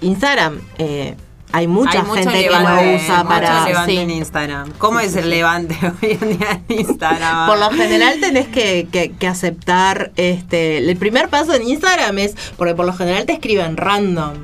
Instagram, 0.00 0.60
eh, 0.78 1.16
hay 1.52 1.66
mucha 1.66 2.00
Hay 2.00 2.06
gente 2.24 2.32
que 2.32 2.50
levante, 2.50 2.84
lo 2.92 2.96
usa 3.04 3.24
para. 3.24 3.64
levante 3.66 3.92
sí. 3.92 3.98
en 3.98 4.10
Instagram. 4.10 4.72
¿Cómo 4.78 5.00
es 5.00 5.14
el 5.16 5.28
levante 5.30 5.76
hoy 6.02 6.18
en 6.20 6.38
día 6.38 6.60
en 6.68 6.78
Instagram? 6.80 7.46
Por 7.46 7.58
lo 7.58 7.70
general 7.70 8.18
tenés 8.20 8.48
que, 8.48 8.88
que- 8.90 9.12
que 9.12 9.26
aceptar, 9.26 10.12
este, 10.16 10.78
el 10.78 10.96
primer 10.96 11.28
paso 11.28 11.54
en 11.54 11.62
Instagram 11.68 12.18
es, 12.18 12.34
porque 12.56 12.74
por 12.74 12.86
lo 12.86 12.92
general 12.94 13.26
te 13.26 13.32
escriben 13.34 13.76
random. 13.76 14.34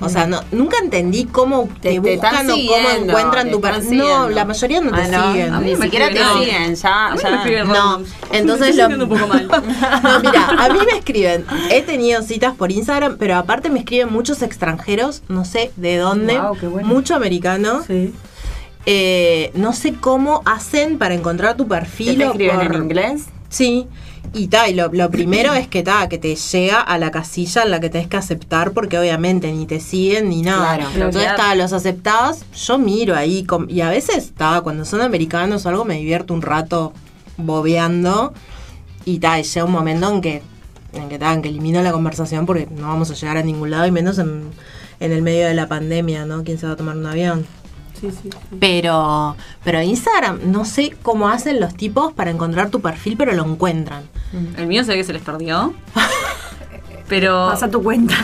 O 0.00 0.08
sea, 0.08 0.26
no, 0.26 0.40
nunca 0.52 0.76
entendí 0.82 1.24
cómo 1.24 1.68
te, 1.80 1.90
Te- 1.94 2.00
te 2.00 2.16
buscan 2.16 2.48
o 2.50 2.54
cómo 2.54 2.88
encuentran 2.90 3.46
te 3.46 3.52
tu 3.52 3.60
perfil. 3.60 3.98
No, 3.98 4.28
la 4.28 4.44
mayoría 4.44 4.80
no 4.80 4.92
te 4.92 5.00
Ah, 5.02 5.08
no, 5.08 5.32
siguen. 5.32 5.52
a 5.54 5.60
mí 5.60 5.74
Ni 5.74 5.82
siquiera 5.82 6.08
te 6.10 6.20
no. 6.20 6.38
siguen, 6.38 6.74
ya. 6.76 7.06
A 7.08 7.14
mí 7.14 7.20
ya. 7.22 7.30
me 7.44 7.64
No, 7.64 8.02
entonces 8.32 8.76
Me 8.76 8.96
lo- 8.96 9.04
un 9.04 9.08
poco 9.10 9.26
mal. 9.26 9.48
No, 10.02 10.20
mira, 10.20 10.48
a 10.58 10.68
mí 10.68 10.78
me 10.90 10.98
escriben, 10.98 11.44
he 11.70 11.82
tenido 11.82 12.22
citas 12.22 12.54
por 12.54 12.70
Instagram, 12.70 13.16
pero 13.18 13.36
aparte 13.36 13.70
me 13.70 13.80
escriben 13.80 14.12
muchos 14.12 14.42
extranjeros, 14.42 15.22
no 15.28 15.44
sé 15.44 15.72
de 15.76 15.96
dónde, 15.96 16.40
qué 16.60 16.66
bueno. 16.68 16.86
mucho 16.88 17.14
americano. 17.16 17.82
Sí. 17.86 18.14
Eh, 18.86 19.50
no 19.54 19.72
sé 19.72 19.94
cómo 19.94 20.42
hacen 20.46 20.96
para 20.98 21.14
encontrar 21.14 21.56
tu 21.56 21.64
¿Qué 21.64 21.70
perfil. 21.70 22.18
te 22.18 22.24
o 22.26 22.30
escriben 22.30 22.56
por- 22.56 22.66
en 22.76 22.82
inglés? 22.82 23.22
Sí. 23.50 23.86
Y 24.38 24.46
ta, 24.46 24.68
y 24.68 24.74
lo, 24.74 24.88
lo 24.92 25.10
primero 25.10 25.52
es 25.54 25.66
que 25.66 25.82
ta, 25.82 26.08
que 26.08 26.16
te 26.16 26.34
llega 26.36 26.80
a 26.80 26.96
la 26.98 27.10
casilla 27.10 27.62
en 27.64 27.70
la 27.72 27.80
que 27.80 27.90
tenés 27.90 28.06
que 28.06 28.16
aceptar, 28.16 28.70
porque 28.70 28.96
obviamente 28.98 29.50
ni 29.52 29.66
te 29.66 29.80
siguen 29.80 30.28
ni 30.28 30.42
nada. 30.42 30.76
Claro. 30.76 30.90
Entonces 30.94 31.22
Bloquear. 31.22 31.36
ta, 31.36 31.54
los 31.56 31.72
aceptados, 31.72 32.38
yo 32.54 32.78
miro 32.78 33.16
ahí, 33.16 33.42
com- 33.44 33.66
y 33.68 33.80
a 33.80 33.90
veces 33.90 34.32
ta, 34.36 34.60
cuando 34.60 34.84
son 34.84 35.00
americanos 35.00 35.66
o 35.66 35.68
algo 35.68 35.84
me 35.84 35.94
divierto 35.96 36.32
un 36.34 36.42
rato 36.42 36.92
bobeando. 37.36 38.32
Y 39.04 39.18
ta, 39.18 39.40
y 39.40 39.42
llega 39.42 39.64
un 39.64 39.72
momento 39.72 40.12
en 40.12 40.20
que, 40.20 40.42
en 40.92 41.08
que, 41.08 41.18
ta, 41.18 41.32
en 41.32 41.42
que 41.42 41.48
elimino 41.48 41.82
la 41.82 41.92
conversación 41.92 42.46
porque 42.46 42.68
no 42.70 42.88
vamos 42.88 43.10
a 43.10 43.14
llegar 43.14 43.38
a 43.38 43.42
ningún 43.42 43.70
lado, 43.70 43.86
y 43.86 43.90
menos 43.90 44.18
en, 44.18 44.42
en 45.00 45.12
el 45.12 45.22
medio 45.22 45.46
de 45.46 45.54
la 45.54 45.66
pandemia, 45.66 46.26
¿no? 46.26 46.44
¿Quién 46.44 46.58
se 46.58 46.66
va 46.66 46.72
a 46.74 46.76
tomar 46.76 46.96
un 46.96 47.06
avión? 47.06 47.46
Sí, 48.00 48.10
sí. 48.10 48.30
Pero, 48.60 49.36
pero 49.64 49.82
Instagram, 49.82 50.50
no 50.50 50.64
sé 50.64 50.96
cómo 51.02 51.28
hacen 51.28 51.60
los 51.60 51.74
tipos 51.74 52.12
para 52.12 52.30
encontrar 52.30 52.70
tu 52.70 52.80
perfil, 52.80 53.16
pero 53.16 53.32
lo 53.32 53.44
encuentran. 53.44 54.04
El 54.56 54.66
mío 54.66 54.84
sé 54.84 54.94
que 54.94 55.04
se 55.04 55.12
les 55.12 55.22
perdió. 55.22 55.74
Pero. 57.08 57.48
Pasa 57.48 57.70
tu 57.70 57.82
cuenta. 57.82 58.14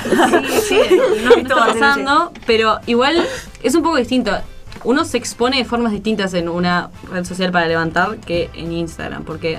Sí, 0.68 0.76
sí, 0.88 0.98
no 1.24 1.36
me 1.36 1.42
está 1.42 1.56
pasando, 1.56 2.32
pero 2.46 2.80
igual 2.84 3.26
es 3.62 3.74
un 3.74 3.82
poco 3.82 3.96
distinto. 3.96 4.30
Uno 4.84 5.06
se 5.06 5.16
expone 5.16 5.56
de 5.56 5.64
formas 5.64 5.92
distintas 5.92 6.34
en 6.34 6.50
una 6.50 6.90
red 7.10 7.24
social 7.24 7.50
para 7.50 7.66
levantar 7.66 8.18
que 8.18 8.50
en 8.52 8.72
Instagram, 8.72 9.24
porque 9.24 9.58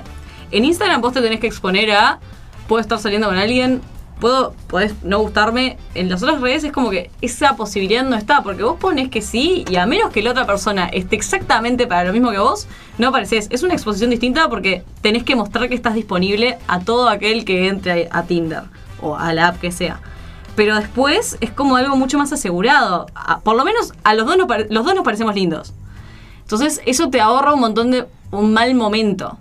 en 0.52 0.64
Instagram 0.64 1.00
vos 1.00 1.12
te 1.12 1.20
tenés 1.20 1.40
que 1.40 1.48
exponer 1.48 1.90
a 1.90 2.20
puedo 2.68 2.80
estar 2.80 2.98
saliendo 2.98 3.28
con 3.28 3.36
alguien, 3.36 3.80
puedo 4.20 4.54
podés 4.68 4.94
no 5.02 5.18
gustarme. 5.20 5.76
En 5.94 6.08
las 6.08 6.22
otras 6.22 6.40
redes 6.40 6.64
es 6.64 6.72
como 6.72 6.90
que 6.90 7.10
esa 7.20 7.56
posibilidad 7.56 8.04
no 8.04 8.16
está, 8.16 8.42
porque 8.42 8.62
vos 8.62 8.78
pones 8.78 9.08
que 9.08 9.22
sí 9.22 9.64
y 9.68 9.76
a 9.76 9.86
menos 9.86 10.10
que 10.10 10.22
la 10.22 10.30
otra 10.30 10.46
persona 10.46 10.86
esté 10.86 11.16
exactamente 11.16 11.86
para 11.86 12.04
lo 12.04 12.12
mismo 12.12 12.30
que 12.30 12.38
vos, 12.38 12.66
no 12.98 13.08
apareces. 13.08 13.48
Es 13.50 13.62
una 13.62 13.74
exposición 13.74 14.10
distinta 14.10 14.48
porque 14.48 14.84
tenés 15.00 15.24
que 15.24 15.36
mostrar 15.36 15.68
que 15.68 15.74
estás 15.74 15.94
disponible 15.94 16.58
a 16.66 16.80
todo 16.80 17.08
aquel 17.08 17.44
que 17.44 17.68
entre 17.68 18.08
a 18.10 18.22
Tinder 18.24 18.64
o 19.00 19.16
a 19.16 19.32
la 19.32 19.48
app 19.48 19.60
que 19.60 19.72
sea. 19.72 20.00
Pero 20.54 20.74
después 20.76 21.36
es 21.40 21.50
como 21.50 21.76
algo 21.76 21.96
mucho 21.96 22.16
más 22.16 22.32
asegurado. 22.32 23.06
Por 23.42 23.56
lo 23.56 23.64
menos 23.64 23.92
a 24.04 24.14
los 24.14 24.26
dos, 24.26 24.38
nos 24.38 24.48
los 24.70 24.84
dos 24.84 24.94
nos 24.94 25.04
parecemos 25.04 25.34
lindos. 25.34 25.74
Entonces 26.40 26.80
eso 26.86 27.10
te 27.10 27.20
ahorra 27.20 27.52
un 27.52 27.60
montón 27.60 27.90
de 27.90 28.06
un 28.30 28.52
mal 28.52 28.74
momento. 28.74 29.38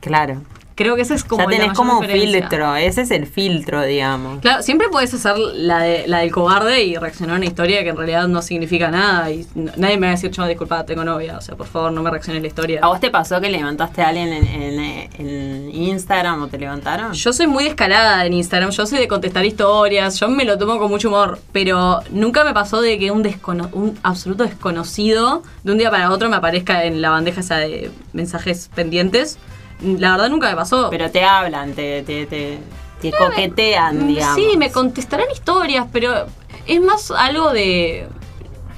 Claro. 0.00 0.42
Creo 0.76 0.94
que 0.94 1.02
ese 1.02 1.14
es 1.14 1.24
como 1.24 1.40
ya 1.40 1.44
la 1.46 1.50
tenés 1.50 1.66
mayor 1.68 1.76
como 1.76 1.98
un 1.98 2.04
filtro. 2.06 2.76
Ese 2.76 3.00
es 3.00 3.10
el 3.10 3.26
filtro, 3.26 3.82
digamos. 3.82 4.40
Claro, 4.40 4.62
siempre 4.62 4.88
puedes 4.90 5.12
hacer 5.14 5.36
la, 5.38 5.78
de- 5.80 6.04
la 6.06 6.18
del 6.18 6.30
cobarde 6.30 6.84
y 6.84 6.96
reaccionar 6.96 7.34
a 7.34 7.38
una 7.38 7.46
historia 7.46 7.82
que 7.82 7.88
en 7.88 7.96
realidad 7.96 8.28
no 8.28 8.42
significa 8.42 8.90
nada. 8.90 9.30
Y 9.30 9.46
nadie 9.54 9.96
me 9.96 10.06
va 10.06 10.12
a 10.12 10.16
decir, 10.16 10.30
yo, 10.30 10.46
disculpa, 10.46 10.84
tengo 10.84 11.02
novia. 11.02 11.38
O 11.38 11.40
sea, 11.40 11.56
por 11.56 11.66
favor, 11.66 11.90
no 11.92 12.02
me 12.02 12.10
reacciones 12.10 12.42
la 12.42 12.48
historia. 12.48 12.80
¿A 12.82 12.88
vos 12.88 13.00
te 13.00 13.10
pasó 13.10 13.40
que 13.40 13.48
levantaste 13.48 14.02
a 14.02 14.08
alguien 14.08 14.28
en, 14.32 14.46
en, 14.46 15.10
en 15.18 15.70
Instagram 15.74 16.42
o 16.42 16.48
te 16.48 16.58
levantaron? 16.58 17.12
Yo 17.14 17.32
soy 17.32 17.46
muy 17.46 17.64
descarada 17.64 18.26
en 18.26 18.34
Instagram, 18.34 18.70
yo 18.70 18.86
soy 18.86 18.98
de 18.98 19.08
contestar 19.08 19.46
historias, 19.46 20.20
yo 20.20 20.28
me 20.28 20.44
lo 20.44 20.58
tomo 20.58 20.78
con 20.78 20.90
mucho 20.90 21.08
humor, 21.08 21.38
pero 21.52 22.00
nunca 22.10 22.44
me 22.44 22.52
pasó 22.52 22.82
de 22.82 22.98
que 22.98 23.10
un, 23.10 23.22
descono- 23.24 23.70
un 23.72 23.98
absoluto 24.02 24.44
desconocido 24.44 25.42
de 25.64 25.72
un 25.72 25.78
día 25.78 25.90
para 25.90 26.10
otro 26.10 26.28
me 26.28 26.36
aparezca 26.36 26.84
en 26.84 27.00
la 27.00 27.08
bandeja 27.10 27.40
esa 27.40 27.56
de 27.56 27.90
mensajes 28.12 28.68
pendientes. 28.74 29.38
La 29.82 30.12
verdad 30.12 30.28
nunca 30.30 30.48
me 30.50 30.56
pasó. 30.56 30.88
Pero 30.90 31.10
te 31.10 31.22
hablan, 31.24 31.72
te, 31.74 32.02
te, 32.02 32.26
te, 32.26 32.58
te 33.00 33.12
coquetean, 33.12 34.04
Mm, 34.04 34.08
digamos. 34.08 34.34
Sí, 34.36 34.56
me 34.56 34.70
contestarán 34.70 35.26
historias, 35.32 35.86
pero 35.92 36.26
es 36.66 36.80
más 36.80 37.10
algo 37.10 37.52
de... 37.52 38.08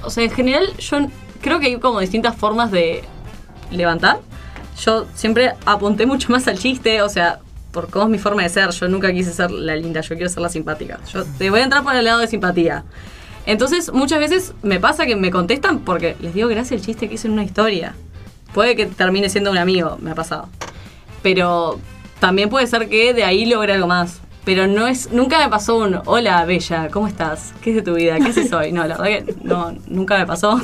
O 0.03 0.09
sea, 0.09 0.23
en 0.23 0.31
general 0.31 0.67
yo 0.77 0.97
creo 1.41 1.59
que 1.59 1.67
hay 1.67 1.79
como 1.79 1.99
distintas 1.99 2.35
formas 2.35 2.71
de 2.71 3.03
levantar. 3.71 4.19
Yo 4.83 5.05
siempre 5.13 5.53
apunté 5.65 6.05
mucho 6.05 6.31
más 6.31 6.47
al 6.47 6.57
chiste, 6.57 7.01
o 7.01 7.09
sea, 7.09 7.39
por 7.71 7.89
cómo 7.89 8.05
es 8.05 8.11
mi 8.11 8.17
forma 8.17 8.43
de 8.43 8.49
ser. 8.49 8.69
Yo 8.71 8.87
nunca 8.87 9.11
quise 9.11 9.33
ser 9.33 9.51
la 9.51 9.75
linda, 9.75 10.01
yo 10.01 10.15
quiero 10.15 10.29
ser 10.29 10.41
la 10.41 10.49
simpática. 10.49 10.99
Yo 11.11 11.23
te 11.37 11.49
voy 11.49 11.59
a 11.59 11.63
entrar 11.63 11.83
por 11.83 11.95
el 11.95 12.05
lado 12.05 12.19
de 12.19 12.27
simpatía. 12.27 12.83
Entonces, 13.45 13.91
muchas 13.91 14.19
veces 14.19 14.53
me 14.61 14.79
pasa 14.79 15.05
que 15.05 15.15
me 15.15 15.31
contestan 15.31 15.79
porque 15.79 16.15
les 16.21 16.33
digo 16.33 16.47
gracias 16.49 16.79
al 16.81 16.85
chiste 16.85 17.07
que 17.09 17.15
hice 17.15 17.27
en 17.27 17.33
una 17.33 17.43
historia. 17.43 17.95
Puede 18.53 18.75
que 18.75 18.85
termine 18.85 19.29
siendo 19.29 19.51
un 19.51 19.57
amigo, 19.57 19.97
me 20.01 20.11
ha 20.11 20.15
pasado. 20.15 20.49
Pero 21.21 21.79
también 22.19 22.49
puede 22.49 22.67
ser 22.67 22.89
que 22.89 23.13
de 23.13 23.23
ahí 23.23 23.45
logre 23.45 23.73
algo 23.73 23.87
más. 23.87 24.19
Pero 24.45 24.67
no 24.67 24.87
es, 24.87 25.11
nunca 25.11 25.37
me 25.39 25.49
pasó 25.49 25.77
un 25.77 25.99
hola 26.05 26.43
bella, 26.45 26.87
¿cómo 26.89 27.07
estás? 27.07 27.53
¿Qué 27.61 27.71
es 27.71 27.75
de 27.75 27.81
tu 27.81 27.93
vida? 27.95 28.17
¿Qué 28.17 28.29
haces 28.29 28.51
hoy? 28.53 28.71
No, 28.71 28.87
la 28.87 28.97
verdad 28.97 29.25
que 29.25 29.35
no, 29.43 29.75
nunca 29.87 30.17
me 30.17 30.25
pasó. 30.25 30.59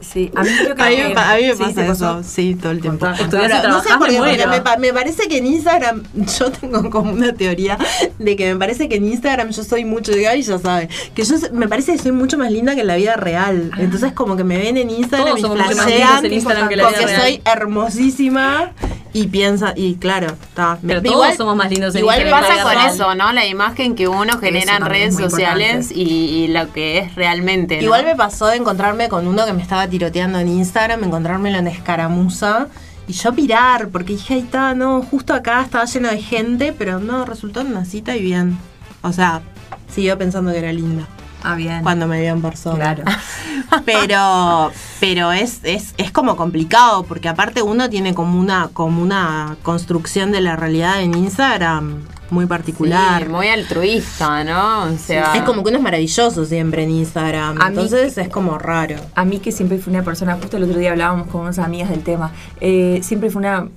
Sí, 0.00 0.30
a 0.34 0.42
mí 0.42 0.48
creo 0.64 0.74
que 0.74 0.82
A 0.82 0.88
mí, 0.88 0.96
me 0.96 1.02
a 1.20 1.36
mí 1.36 1.42
me 1.46 1.52
sí, 1.52 1.58
pasa 1.58 1.74
te 1.74 1.82
eso, 1.82 1.88
pasó. 1.92 2.22
sí, 2.24 2.56
todo 2.60 2.72
el 2.72 2.80
tiempo. 2.80 3.06
Y 3.06 3.68
no 3.68 3.80
sé 3.82 3.88
por 3.96 4.08
qué, 4.08 4.20
me 4.20 4.28
porque 4.30 4.46
me, 4.48 4.60
pa- 4.62 4.76
me 4.78 4.92
parece 4.92 5.28
que 5.28 5.38
en 5.38 5.46
Instagram, 5.46 6.02
yo 6.38 6.50
tengo 6.50 6.90
como 6.90 7.12
una 7.12 7.32
teoría 7.32 7.78
de 8.18 8.34
que 8.34 8.52
me 8.52 8.58
parece 8.58 8.88
que 8.88 8.96
en 8.96 9.04
Instagram 9.06 9.50
yo 9.50 9.62
soy 9.62 9.84
mucho, 9.84 10.12
Gaby 10.14 10.42
ya 10.42 10.58
sabe, 10.58 10.88
que 11.14 11.22
yo 11.22 11.36
me 11.52 11.68
parece 11.68 11.92
que 11.92 11.98
soy 11.98 12.12
mucho 12.12 12.36
más 12.38 12.50
linda 12.50 12.74
que 12.74 12.80
en 12.80 12.86
la 12.88 12.96
vida 12.96 13.14
real. 13.16 13.70
Entonces 13.78 14.12
como 14.12 14.36
que 14.36 14.42
me 14.44 14.56
ven 14.58 14.76
en 14.78 14.90
Instagram 14.90 15.26
Todos 15.28 15.38
y 15.38 15.42
somos 15.42 15.58
mucho 15.58 15.76
más 15.76 15.84
flashean 15.84 16.24
en 16.26 16.32
Instagram 16.32 16.68
que 16.68 16.76
la 16.76 16.88
vida 16.88 16.98
porque 16.98 17.06
real. 17.06 17.20
soy 17.22 17.42
hermosísima 17.44 18.72
y 19.12 19.26
piensa, 19.26 19.72
y 19.76 19.96
claro, 19.96 20.28
está. 20.28 20.78
Pero 20.86 21.02
todos 21.02 21.34
somos 21.36 21.56
más 21.56 21.70
lindos 21.70 21.94
en 21.94 22.00
igual 22.00 22.28
pasa 22.30 22.62
con 22.62 22.72
real. 22.72 22.94
eso, 22.94 23.14
¿no? 23.14 23.32
La 23.32 23.46
imagen 23.46 23.94
que 23.94 24.08
uno 24.08 24.38
genera 24.38 24.76
en 24.76 24.84
redes 24.84 25.16
sociales 25.16 25.90
y, 25.90 26.02
y 26.02 26.48
lo 26.48 26.72
que 26.72 26.98
es 26.98 27.14
realmente. 27.14 27.76
¿no? 27.76 27.82
Igual 27.82 28.04
me 28.04 28.16
pasó 28.16 28.46
de 28.46 28.56
encontrarme 28.56 29.08
con 29.08 29.26
uno 29.26 29.44
que 29.46 29.52
me 29.52 29.62
estaba 29.62 29.88
tiroteando 29.88 30.38
en 30.38 30.48
Instagram, 30.48 31.04
encontrármelo 31.04 31.58
en 31.58 31.66
escaramuza 31.66 32.68
y 33.08 33.12
yo 33.12 33.32
pirar, 33.32 33.88
porque 33.88 34.12
dije, 34.12 34.34
ahí 34.34 34.40
está, 34.40 34.74
no, 34.74 35.02
justo 35.02 35.34
acá 35.34 35.62
estaba 35.62 35.84
lleno 35.84 36.08
de 36.08 36.22
gente, 36.22 36.72
pero 36.76 37.00
no, 37.00 37.24
resultó 37.24 37.60
en 37.60 37.68
una 37.68 37.84
cita 37.84 38.16
y 38.16 38.22
bien. 38.22 38.56
O 39.02 39.12
sea, 39.12 39.42
siguió 39.88 40.16
pensando 40.16 40.52
que 40.52 40.58
era 40.58 40.72
linda 40.72 41.08
Ah, 41.42 41.54
bien. 41.54 41.82
cuando 41.82 42.06
me 42.06 42.20
vio 42.20 42.30
en 42.32 42.42
persona. 42.42 42.94
Claro. 42.94 43.04
Pero, 43.84 44.72
pero 44.98 45.30
es, 45.32 45.60
es, 45.62 45.94
es 45.96 46.10
como 46.10 46.36
complicado, 46.36 47.04
porque 47.04 47.28
aparte 47.28 47.62
uno 47.62 47.88
tiene 47.88 48.14
como 48.14 48.38
una, 48.38 48.68
como 48.72 49.00
una 49.02 49.56
construcción 49.62 50.32
de 50.32 50.40
la 50.40 50.56
realidad 50.56 51.00
en 51.02 51.14
Instagram 51.14 52.02
muy 52.30 52.46
particular. 52.46 53.22
Sí, 53.24 53.28
muy 53.28 53.48
altruista, 53.48 54.42
¿no? 54.44 54.84
O 54.92 54.98
sea, 54.98 55.34
Es 55.36 55.42
como 55.42 55.62
que 55.62 55.68
uno 55.70 55.78
es 55.78 55.84
maravilloso 55.84 56.44
siempre 56.44 56.82
en 56.84 56.90
Instagram. 56.90 57.60
A 57.60 57.70
mí- 57.70 57.76
Entonces 57.76 58.18
es 58.18 58.28
como 58.28 58.58
raro. 58.58 58.96
A 59.14 59.24
mí 59.24 59.38
que 59.38 59.52
siempre 59.52 59.78
fui 59.78 59.92
una 59.92 60.02
persona, 60.02 60.36
justo 60.40 60.56
el 60.56 60.64
otro 60.64 60.78
día 60.78 60.90
hablábamos 60.90 61.28
con 61.28 61.42
unas 61.42 61.58
amigas 61.58 61.90
del 61.90 62.02
tema, 62.02 62.32
eh, 62.60 63.00
siempre 63.02 63.30
fue 63.30 63.40
una 63.40 63.68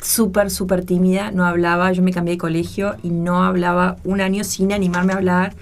súper, 0.00 0.50
súper 0.50 0.84
tímida, 0.84 1.30
no 1.30 1.46
hablaba, 1.46 1.92
yo 1.92 2.02
me 2.02 2.12
cambié 2.12 2.34
de 2.34 2.38
colegio 2.38 2.96
y 3.02 3.10
no 3.10 3.44
hablaba 3.44 3.96
un 4.04 4.20
año 4.20 4.44
sin 4.44 4.72
animarme 4.72 5.12
a 5.12 5.16
hablar. 5.16 5.54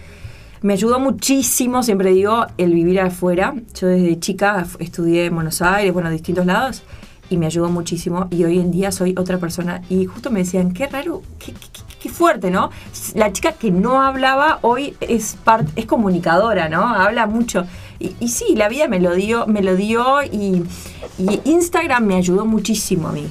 Me 0.62 0.74
ayudó 0.74 1.00
muchísimo, 1.00 1.82
siempre 1.82 2.10
digo, 2.12 2.46
el 2.58 2.74
vivir 2.74 3.00
afuera. 3.00 3.54
Yo 3.74 3.86
desde 3.88 4.18
chica 4.20 4.66
estudié 4.78 5.26
en 5.26 5.34
Buenos 5.34 5.62
Aires, 5.62 5.92
bueno, 5.92 6.10
distintos 6.10 6.44
lados, 6.44 6.82
y 7.30 7.38
me 7.38 7.46
ayudó 7.46 7.70
muchísimo. 7.70 8.26
Y 8.30 8.44
hoy 8.44 8.58
en 8.58 8.70
día 8.70 8.92
soy 8.92 9.14
otra 9.16 9.38
persona. 9.38 9.80
Y 9.88 10.04
justo 10.04 10.30
me 10.30 10.40
decían, 10.40 10.72
qué 10.72 10.86
raro, 10.86 11.22
qué, 11.38 11.52
qué- 11.52 11.80
qué 12.02 12.08
fuerte, 12.10 12.50
¿no? 12.50 12.70
La 13.14 13.30
chica 13.32 13.52
que 13.52 13.70
no 13.70 14.02
hablaba 14.02 14.58
hoy 14.62 14.94
es, 15.00 15.36
part- 15.44 15.68
es 15.76 15.86
comunicadora, 15.86 16.68
¿no? 16.68 16.82
Habla 16.94 17.26
mucho. 17.26 17.64
Y, 17.98 18.14
y 18.20 18.28
sí, 18.28 18.54
la 18.56 18.68
vida 18.68 18.86
me 18.88 19.00
lo 19.00 19.14
dio, 19.14 19.46
me 19.46 19.62
lo 19.62 19.76
dio 19.76 20.22
y, 20.22 20.62
y 21.18 21.40
Instagram 21.44 22.04
me 22.04 22.16
ayudó 22.16 22.44
muchísimo 22.46 23.08
a 23.08 23.12
mí. 23.12 23.26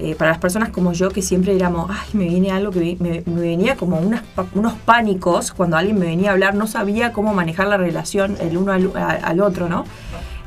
Eh, 0.00 0.16
para 0.16 0.32
las 0.32 0.40
personas 0.40 0.70
como 0.70 0.92
yo 0.92 1.10
que 1.10 1.22
siempre 1.22 1.54
éramos, 1.54 1.88
ay, 1.88 2.08
me 2.14 2.24
viene 2.24 2.50
algo 2.50 2.72
que 2.72 2.96
me, 2.98 3.22
venía 3.26 3.76
como 3.76 3.98
unos 4.00 4.72
pánicos 4.84 5.52
cuando 5.52 5.76
alguien 5.76 5.98
me 6.00 6.06
venía 6.06 6.30
a 6.30 6.32
hablar, 6.32 6.56
no 6.56 6.66
sabía 6.66 7.12
cómo 7.12 7.32
manejar 7.32 7.68
la 7.68 7.76
relación 7.76 8.36
el 8.40 8.56
uno 8.56 8.72
al, 8.72 9.40
otro, 9.40 9.68
¿no? 9.68 9.84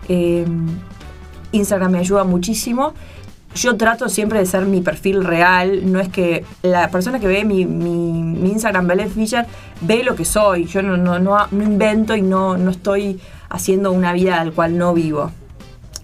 Eh, 0.09 0.45
Instagram 1.53 1.93
me 1.93 1.99
ayuda 1.99 2.25
muchísimo. 2.25 2.93
Yo 3.55 3.77
trato 3.77 4.09
siempre 4.09 4.39
de 4.39 4.45
ser 4.45 4.65
mi 4.65 4.81
perfil 4.81 5.23
real, 5.23 5.91
no 5.91 6.01
es 6.01 6.09
que 6.09 6.43
la 6.61 6.91
persona 6.91 7.19
que 7.19 7.27
ve 7.27 7.45
mi, 7.45 7.61
Instagram, 7.61 8.85
Belén 8.85 9.09
Fischer, 9.09 9.45
ve 9.79 10.03
lo 10.03 10.15
que 10.15 10.25
soy. 10.25 10.65
Yo 10.65 10.81
no 10.81 11.47
invento 11.51 12.15
y 12.15 12.21
no, 12.21 12.57
no 12.57 12.69
estoy 12.69 13.19
haciendo 13.49 13.93
una 13.93 14.11
vida 14.11 14.41
al 14.41 14.51
cual 14.51 14.77
no 14.77 14.93
vivo. 14.93 15.31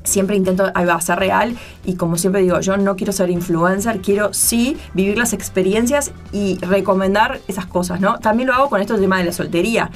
Siempre 0.03 0.35
intento 0.35 0.71
ahí 0.73 0.85
va, 0.85 0.99
ser 0.99 1.19
real 1.19 1.55
y 1.85 1.95
como 1.95 2.17
siempre 2.17 2.41
digo, 2.41 2.59
yo 2.59 2.77
no 2.77 2.95
quiero 2.95 3.13
ser 3.13 3.29
influencer, 3.29 4.01
quiero 4.01 4.33
sí 4.33 4.77
vivir 4.93 5.17
las 5.17 5.33
experiencias 5.33 6.11
y 6.31 6.57
recomendar 6.59 7.39
esas 7.47 7.65
cosas, 7.65 7.99
¿no? 8.01 8.19
También 8.19 8.47
lo 8.47 8.53
hago 8.53 8.69
con 8.69 8.81
esto 8.81 8.99
tema 8.99 9.17
de 9.17 9.25
la 9.25 9.31
soltería. 9.31 9.89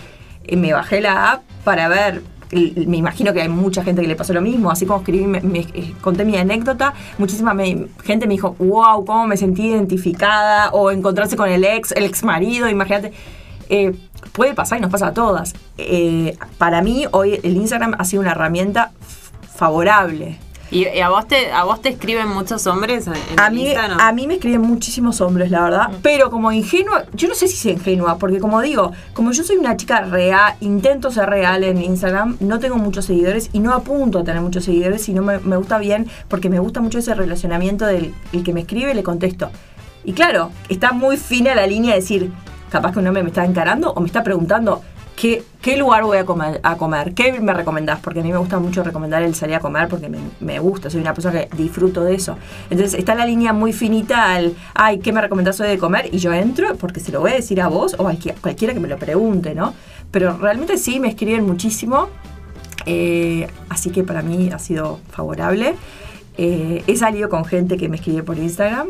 Eh, 0.45 0.55
me 0.55 0.73
bajé 0.73 1.01
la 1.01 1.31
app 1.31 1.43
para 1.63 1.87
ver 1.87 2.21
me 2.49 2.95
imagino 2.95 3.33
que 3.33 3.41
hay 3.41 3.49
mucha 3.49 3.83
gente 3.83 4.01
que 4.01 4.07
le 4.07 4.15
pasó 4.15 4.31
lo 4.31 4.39
mismo, 4.39 4.71
así 4.71 4.85
como 4.85 4.99
escribí, 4.99 5.27
me, 5.27 5.39
eh, 5.59 5.93
conté 5.99 6.23
mi 6.23 6.37
anécdota, 6.37 6.93
muchísima 7.17 7.53
gente 8.05 8.25
me 8.25 8.35
dijo, 8.35 8.55
wow, 8.57 9.03
cómo 9.03 9.27
me 9.27 9.35
sentí 9.35 9.67
identificada, 9.67 10.69
o 10.69 10.89
encontrarse 10.89 11.35
con 11.35 11.49
el 11.49 11.65
ex, 11.65 11.91
el 11.91 12.05
ex 12.05 12.23
marido, 12.23 12.69
imagínate. 12.69 13.11
Eh, 13.67 13.93
puede 14.31 14.53
pasar 14.53 14.77
y 14.77 14.81
nos 14.81 14.89
pasa 14.89 15.07
a 15.07 15.13
todas. 15.13 15.55
Para 16.57 16.81
mí, 16.81 17.03
hoy 17.11 17.37
el 17.43 17.57
Instagram 17.57 17.95
ha 17.99 18.05
sido 18.05 18.21
una 18.21 18.31
herramienta 18.31 18.93
favorable. 19.57 20.39
¿Y, 20.69 20.85
y 20.85 20.99
a, 20.99 21.07
vos 21.07 21.25
te, 21.29 21.49
a 21.49 21.63
vos 21.63 21.81
te 21.81 21.87
escriben 21.87 22.27
muchos 22.27 22.67
hombres 22.67 23.07
en 23.07 23.39
A 23.39 23.49
mí, 23.49 23.67
Instagram? 23.67 23.99
a 24.01 24.11
mí 24.11 24.27
me 24.27 24.33
escriben 24.33 24.59
muchísimos 24.61 25.21
hombres, 25.21 25.49
la 25.49 25.63
verdad. 25.63 25.89
Pero 26.01 26.29
como 26.29 26.51
ingenua, 26.51 27.05
yo 27.13 27.29
no 27.29 27.35
sé 27.35 27.47
si 27.47 27.55
soy 27.55 27.71
ingenua, 27.71 28.17
porque 28.17 28.39
como 28.39 28.61
digo, 28.61 28.91
como 29.13 29.31
yo 29.31 29.43
soy 29.45 29.55
una 29.55 29.77
chica 29.77 30.01
real, 30.01 30.55
intento 30.59 31.09
ser 31.09 31.29
real 31.29 31.63
en 31.63 31.81
Instagram, 31.81 32.35
no 32.41 32.59
tengo 32.59 32.75
muchos 32.75 33.05
seguidores 33.05 33.49
y 33.53 33.59
no 33.59 33.73
apunto 33.73 34.19
a 34.19 34.23
tener 34.25 34.41
muchos 34.41 34.65
seguidores, 34.65 35.03
sino 35.03 35.23
me, 35.23 35.39
me 35.39 35.55
gusta 35.55 35.77
bien, 35.77 36.07
porque 36.27 36.49
me 36.49 36.59
gusta 36.59 36.81
mucho 36.81 36.99
ese 36.99 37.13
relacionamiento 37.15 37.85
del 37.85 38.13
el 38.33 38.43
que 38.43 38.53
me 38.53 38.61
escribe 38.61 38.91
y 38.91 38.95
le 38.95 39.03
contesto. 39.03 39.49
Y 40.03 40.11
claro, 40.11 40.51
está 40.67 40.91
muy 40.91 41.15
fina 41.15 41.55
la 41.55 41.65
línea 41.65 41.91
de 41.93 42.01
decir, 42.01 42.31
capaz 42.69 42.91
que 42.91 42.99
un 42.99 43.07
hombre 43.07 43.23
me 43.23 43.29
está 43.29 43.45
encarando 43.45 43.93
o 43.93 44.01
me 44.01 44.07
está 44.07 44.21
preguntando. 44.21 44.81
¿Qué, 45.17 45.43
¿Qué 45.63 45.77
lugar 45.77 46.03
voy 46.03 46.19
a 46.19 46.25
comer? 46.25 46.61
¿Qué 47.15 47.39
me 47.41 47.51
recomendás? 47.51 47.99
Porque 47.99 48.19
a 48.19 48.23
mí 48.23 48.31
me 48.31 48.37
gusta 48.37 48.59
mucho 48.59 48.83
recomendar 48.83 49.23
el 49.23 49.33
salir 49.33 49.55
a 49.55 49.59
comer 49.59 49.87
porque 49.87 50.09
me, 50.09 50.19
me 50.39 50.59
gusta, 50.59 50.91
soy 50.91 51.01
una 51.01 51.15
persona 51.15 51.41
que 51.41 51.57
disfruto 51.57 52.03
de 52.03 52.13
eso. 52.13 52.37
Entonces 52.69 52.99
está 52.99 53.15
la 53.15 53.25
línea 53.25 53.51
muy 53.51 53.73
finita 53.73 54.35
al, 54.35 54.53
ay, 54.75 54.99
¿qué 54.99 55.11
me 55.11 55.19
recomendás 55.19 55.59
hoy 55.59 55.69
de 55.69 55.79
comer? 55.79 56.13
Y 56.13 56.19
yo 56.19 56.31
entro 56.33 56.75
porque 56.75 56.99
se 56.99 57.11
lo 57.11 57.19
voy 57.19 57.31
a 57.31 57.33
decir 57.33 57.59
a 57.61 57.67
vos 57.67 57.95
o 57.95 58.01
a 58.01 58.03
cualquiera, 58.03 58.37
cualquiera 58.39 58.73
que 58.75 58.79
me 58.79 58.87
lo 58.87 58.99
pregunte, 58.99 59.55
¿no? 59.55 59.73
Pero 60.11 60.37
realmente 60.37 60.77
sí 60.77 60.99
me 60.99 61.07
escriben 61.07 61.47
muchísimo, 61.47 62.09
eh, 62.85 63.47
así 63.69 63.89
que 63.89 64.03
para 64.03 64.21
mí 64.21 64.51
ha 64.53 64.59
sido 64.59 64.99
favorable. 65.09 65.73
Eh, 66.37 66.83
he 66.85 66.95
salido 66.95 67.27
con 67.27 67.43
gente 67.43 67.77
que 67.77 67.89
me 67.89 67.95
escribe 67.95 68.21
por 68.21 68.37
Instagram 68.37 68.89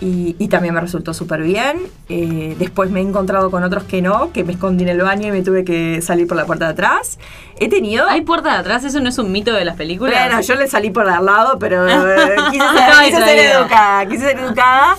y, 0.00 0.34
y 0.38 0.48
también 0.48 0.74
me 0.74 0.80
resultó 0.80 1.12
súper 1.14 1.42
bien. 1.42 1.78
Eh, 2.08 2.56
después 2.58 2.90
me 2.90 3.00
he 3.00 3.02
encontrado 3.02 3.50
con 3.50 3.62
otros 3.64 3.84
que 3.84 4.00
no, 4.02 4.32
que 4.32 4.44
me 4.44 4.52
escondí 4.54 4.84
en 4.84 4.88
el 4.90 5.00
baño 5.02 5.28
y 5.28 5.30
me 5.30 5.42
tuve 5.42 5.64
que 5.64 6.00
salir 6.02 6.26
por 6.26 6.36
la 6.36 6.46
puerta 6.46 6.64
de 6.66 6.72
atrás. 6.72 7.18
He 7.58 7.68
tenido... 7.68 8.08
¿Hay 8.08 8.22
puerta 8.22 8.52
de 8.54 8.58
atrás? 8.58 8.84
¿Eso 8.84 9.00
no 9.00 9.08
es 9.10 9.18
un 9.18 9.30
mito 9.30 9.52
de 9.52 9.64
las 9.64 9.76
películas? 9.76 10.14
Bueno, 10.26 10.40
yo 10.40 10.54
le 10.54 10.66
salí 10.68 10.90
por 10.90 11.08
al 11.08 11.24
lado, 11.26 11.58
pero 11.58 11.86
eh, 11.88 12.36
quise, 12.50 12.64
ser, 12.66 13.04
quise 13.22 13.52
educada, 13.52 14.06
quise 14.06 14.22
ser 14.28 14.38
educada. 14.38 14.96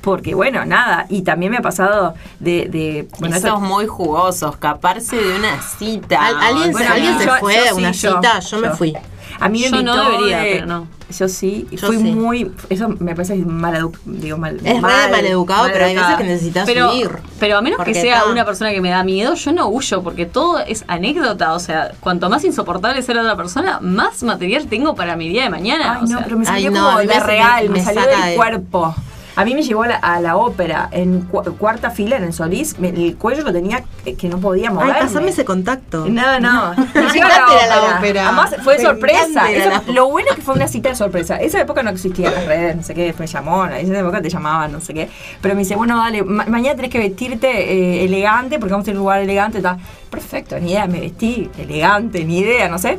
Porque 0.00 0.34
bueno, 0.34 0.66
nada, 0.66 1.06
y 1.08 1.22
también 1.22 1.50
me 1.50 1.58
ha 1.58 1.62
pasado 1.62 2.14
de... 2.38 2.68
de 2.70 3.08
bueno, 3.18 3.36
Esos 3.36 3.48
eso- 3.48 3.60
muy 3.60 3.86
jugosos, 3.86 4.52
escaparse 4.52 5.16
de 5.16 5.34
una 5.36 5.60
cita. 5.62 6.26
Al- 6.26 6.40
alguien 6.42 6.72
Bueno, 6.72 6.92
alguien 6.92 7.18
se 7.18 7.24
yo- 7.26 7.36
fue 7.40 7.54
yo 7.56 7.62
a 7.62 7.68
sí, 7.68 7.74
una 7.78 7.90
yo, 7.92 8.14
cita, 8.16 8.40
yo, 8.40 8.58
me 8.58 8.68
yo. 8.68 8.74
fui. 8.76 8.92
A 9.40 9.48
mí 9.48 9.60
me 9.70 9.70
Yo 9.78 9.82
no 9.82 10.10
debería, 10.10 10.38
de- 10.40 10.52
pero 10.54 10.66
no. 10.66 10.86
Yo 11.16 11.28
sí, 11.28 11.66
y 11.70 11.76
Yo 11.76 11.86
fui 11.88 11.98
sí. 11.98 12.02
muy... 12.04 12.50
Eso 12.70 12.88
me 12.88 13.14
parece 13.14 13.36
mal 13.36 13.90
digo 14.06 14.38
mal. 14.38 14.58
Es 14.64 14.80
mal, 14.80 15.06
re 15.06 15.10
maleducado, 15.12 15.68
pero 15.72 15.84
hay 15.84 15.94
veces 15.94 16.16
que 16.16 16.24
necesitas 16.24 16.66
pero, 16.66 16.92
huir. 16.92 17.10
pero 17.38 17.58
a 17.58 17.62
menos 17.62 17.78
que 17.84 17.94
sea 17.94 18.18
está- 18.18 18.30
una 18.30 18.44
persona 18.44 18.70
que 18.72 18.80
me 18.80 18.88
da 18.90 19.04
miedo, 19.04 19.34
yo 19.34 19.52
no 19.52 19.68
huyo, 19.68 20.02
porque 20.02 20.24
todo 20.26 20.60
es 20.60 20.84
anécdota. 20.88 21.52
O 21.52 21.58
sea, 21.60 21.92
cuanto 22.00 22.28
más 22.30 22.42
insoportable 22.44 23.02
sea 23.02 23.16
la 23.16 23.22
otra 23.22 23.36
persona, 23.36 23.80
más 23.80 24.22
material 24.22 24.66
tengo 24.66 24.94
para 24.94 25.14
mi 25.14 25.28
día 25.28 25.44
de 25.44 25.50
mañana. 25.50 25.92
Ay, 25.92 25.98
o 25.98 26.00
no, 26.02 26.06
sea. 26.08 26.20
pero 26.24 26.36
me 26.38 26.42
Ay, 26.48 26.64
salió 26.64 26.70
no, 26.70 26.86
como 26.86 26.98
de 27.00 27.20
real, 27.20 27.68
me 27.68 27.78
me, 27.78 27.84
salió 27.84 28.00
del 28.06 28.22
de- 28.30 28.36
cuerpo. 28.36 28.94
A 29.36 29.44
mí 29.44 29.54
me 29.54 29.62
llevó 29.62 29.82
a 29.82 29.88
la, 29.88 29.96
a 29.96 30.20
la 30.20 30.36
ópera, 30.36 30.88
en 30.92 31.22
cu- 31.22 31.42
cuarta 31.58 31.90
fila 31.90 32.16
en 32.16 32.24
el 32.24 32.32
Solís, 32.32 32.78
me- 32.78 32.90
el 32.90 33.16
cuello 33.16 33.42
lo 33.42 33.52
tenía 33.52 33.82
que, 34.04 34.14
que 34.14 34.28
no 34.28 34.38
podía 34.38 34.68
Ay, 34.68 34.74
moverme. 34.74 35.00
pasame 35.00 35.30
ese 35.30 35.44
contacto. 35.44 36.06
No, 36.08 36.38
no. 36.40 36.74
Me 36.94 37.02
Fui 37.10 37.20
a 37.20 37.66
la 37.66 37.96
ópera. 37.98 38.28
Además 38.28 38.54
fue 38.62 38.76
Me 38.78 38.82
sorpresa. 38.84 39.50
Eso- 39.50 39.70
la- 39.70 39.82
Lo 39.92 40.08
bueno 40.10 40.28
es 40.30 40.36
que 40.36 40.42
fue 40.42 40.54
una 40.54 40.68
cita 40.68 40.88
de 40.90 40.94
sorpresa. 40.94 41.36
Esa 41.36 41.60
época 41.60 41.82
no 41.82 41.90
existía 41.90 42.30
las 42.30 42.46
redes, 42.46 42.76
no 42.76 42.82
sé 42.82 42.94
qué, 42.94 43.12
fue 43.12 43.26
llamona. 43.26 43.78
Esa 43.80 43.98
época 43.98 44.22
te 44.22 44.28
llamaban, 44.28 44.70
no 44.72 44.80
sé 44.80 44.94
qué. 44.94 45.08
Pero 45.40 45.54
me 45.54 45.60
dice, 45.62 45.74
bueno, 45.76 45.96
dale, 45.98 46.22
ma- 46.22 46.46
mañana 46.46 46.76
tenés 46.76 46.90
que 46.90 46.98
vestirte 46.98 47.48
eh, 47.48 48.04
elegante 48.04 48.58
porque 48.58 48.72
vamos 48.72 48.86
a 48.86 48.90
ir 48.90 48.96
a 48.96 48.98
un 48.98 49.02
lugar 49.04 49.20
elegante. 49.20 49.60
Tal. 49.60 49.78
Perfecto, 50.10 50.58
ni 50.60 50.70
idea, 50.70 50.86
me 50.86 51.00
vestí 51.00 51.50
elegante, 51.58 52.24
ni 52.24 52.38
idea, 52.38 52.68
no 52.68 52.78
sé. 52.78 52.98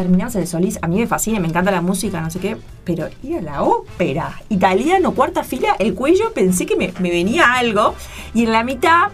Terminamos 0.00 0.34
en 0.34 0.40
el 0.40 0.46
Solís, 0.46 0.78
a 0.80 0.88
mí 0.88 0.96
me 0.96 1.06
fascina, 1.06 1.40
me 1.40 1.48
encanta 1.48 1.70
la 1.70 1.82
música, 1.82 2.22
no 2.22 2.30
sé 2.30 2.38
qué, 2.38 2.56
pero 2.84 3.10
ir 3.22 3.36
a 3.36 3.42
la 3.42 3.62
ópera, 3.62 4.40
italiano, 4.48 5.12
cuarta 5.12 5.44
fila, 5.44 5.76
el 5.78 5.92
cuello, 5.94 6.32
pensé 6.32 6.64
que 6.64 6.74
me, 6.74 6.90
me 7.00 7.10
venía 7.10 7.52
algo, 7.52 7.94
y 8.32 8.44
en 8.44 8.52
la 8.52 8.64
mitad... 8.64 9.08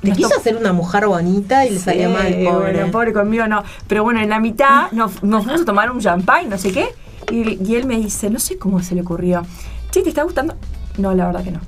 Nos 0.00 0.16
quiso 0.16 0.36
hacer 0.36 0.56
una 0.56 0.72
mujer 0.72 1.08
bonita 1.08 1.66
y 1.66 1.70
le 1.70 1.78
Sí, 1.80 2.06
mal, 2.06 2.32
pobre. 2.44 2.72
Bueno, 2.72 2.92
pobre 2.92 3.12
conmigo 3.12 3.48
no. 3.48 3.64
Pero 3.88 4.04
bueno, 4.04 4.20
en 4.20 4.28
la 4.28 4.38
mitad 4.38 4.92
nos, 4.92 5.24
nos 5.24 5.42
fuimos 5.42 5.62
a 5.62 5.64
tomar 5.64 5.90
un 5.90 5.98
champagne, 6.00 6.48
no 6.48 6.56
sé 6.56 6.70
qué. 6.70 6.90
Y, 7.32 7.58
y 7.68 7.74
él 7.74 7.86
me 7.86 7.96
dice, 7.96 8.30
no 8.30 8.38
sé 8.38 8.58
cómo 8.58 8.80
se 8.80 8.94
le 8.94 9.00
ocurrió. 9.00 9.44
Che, 9.90 10.02
¿te 10.02 10.08
está 10.08 10.22
gustando? 10.22 10.54
No, 10.98 11.12
la 11.14 11.26
verdad 11.26 11.42
que 11.42 11.50
no. 11.50 11.60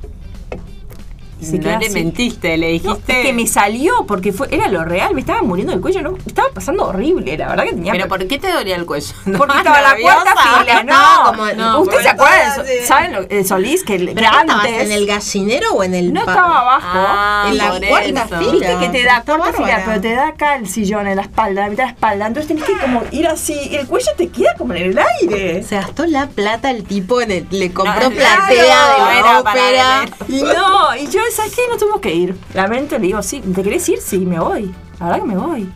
Y 1.45 1.51
se 1.51 1.57
no 1.59 1.63
queda 1.65 1.79
le 1.79 1.87
así. 1.87 1.95
mentiste, 1.95 2.57
le 2.57 2.67
No, 2.67 2.73
dijiste. 2.95 3.21
es 3.21 3.27
que 3.27 3.33
me 3.33 3.47
salió 3.47 4.07
porque 4.07 4.33
fue, 4.33 4.49
era 4.51 4.69
lo 4.69 4.85
real, 4.85 5.15
me 5.15 5.21
estaba 5.21 5.43
muriendo 5.43 5.73
del 5.73 5.81
cuello, 5.81 6.03
no, 6.03 6.17
estaba 6.27 6.49
pasando 6.55 6.87
horrible, 6.87 7.37
la 7.37 7.49
verdad 7.49 7.65
que 7.65 7.71
tenía 7.73 7.93
¿Pero 7.93 8.09
por 8.09 8.27
qué 8.27 8.39
te 8.39 8.51
dolía 8.51 8.77
el 8.77 8.87
cuello? 8.87 9.13
porque 9.39 9.57
estaba 9.59 9.81
la 9.81 9.97
cuarta 10.01 10.35
fila, 10.37 10.83
no. 10.85 11.33
como- 11.33 11.53
no 11.53 11.81
¿Usted 11.81 12.01
se 12.01 12.09
acuerda? 12.09 12.63
de. 12.63 12.87
¿Saben 12.87 13.13
lo, 13.13 13.21
el 13.29 13.47
Solís? 13.47 13.85
Que, 13.85 13.99
que 13.99 14.05
¿Pero 14.07 14.15
qué 14.17 14.23
estabas 14.25 14.51
antes 14.65 14.83
en 14.83 14.93
el 14.93 15.07
gallinero 15.07 15.73
o 15.75 15.83
en 15.85 15.95
el 15.95 16.13
no 16.13 16.21
estaba 16.21 16.61
abajo. 16.61 16.87
Ah, 16.93 17.47
En 17.49 17.57
la 17.59 17.69
cuarta 17.89 18.25
eso. 18.25 18.51
fila. 18.51 18.79
Que 18.81 18.89
te 18.89 19.03
da 19.05 19.23
cuarta 19.23 19.53
fila, 19.53 19.83
pero 19.85 20.01
te 20.01 20.13
da 20.15 20.29
acá 20.29 20.57
el 20.57 20.69
sillón 20.69 21.07
en 21.07 21.17
la 21.17 21.23
espalda, 21.23 21.63
la 21.63 21.69
mitad 21.69 21.85
de 21.85 21.89
la 21.89 21.93
espalda. 21.95 22.27
Entonces 22.27 22.49
tenés 22.49 22.65
que 22.65 22.79
como 22.79 23.03
ir 23.11 23.27
así. 23.27 23.55
y 23.71 23.77
El 23.77 23.87
cuello 23.87 24.11
te 24.17 24.29
queda 24.29 24.55
como 24.57 24.75
en 24.75 24.83
el 24.91 24.99
aire. 25.21 25.63
Se 25.63 25.77
gastó 25.77 26.07
la 26.07 26.27
plata 26.29 26.71
el 26.71 26.85
tipo 26.85 27.21
en 27.21 27.31
el, 27.31 27.47
le 27.51 27.73
compró 27.73 28.11
No, 28.11 28.11
platea 28.11 28.47
claro, 28.49 29.09
de 29.09 29.21
la 29.23 29.41
ópera. 29.41 30.05
No, 30.29 30.97
y 30.97 31.07
yo, 31.09 31.21
¿sabes 31.35 31.55
qué? 31.55 31.63
No 31.71 31.77
tuvimos 31.77 32.01
que 32.01 32.15
ir. 32.15 32.37
Realmente 32.53 32.99
le 32.99 33.07
digo, 33.07 33.23
sí, 33.23 33.41
¿te 33.41 33.63
querés 33.63 33.89
ir? 33.89 33.99
Sí, 33.99 34.19
me 34.27 34.39
voy. 34.41 34.73
La 35.01 35.07
verdad 35.07 35.21
que 35.23 35.29
me 35.29 35.37
voy. 35.37 35.69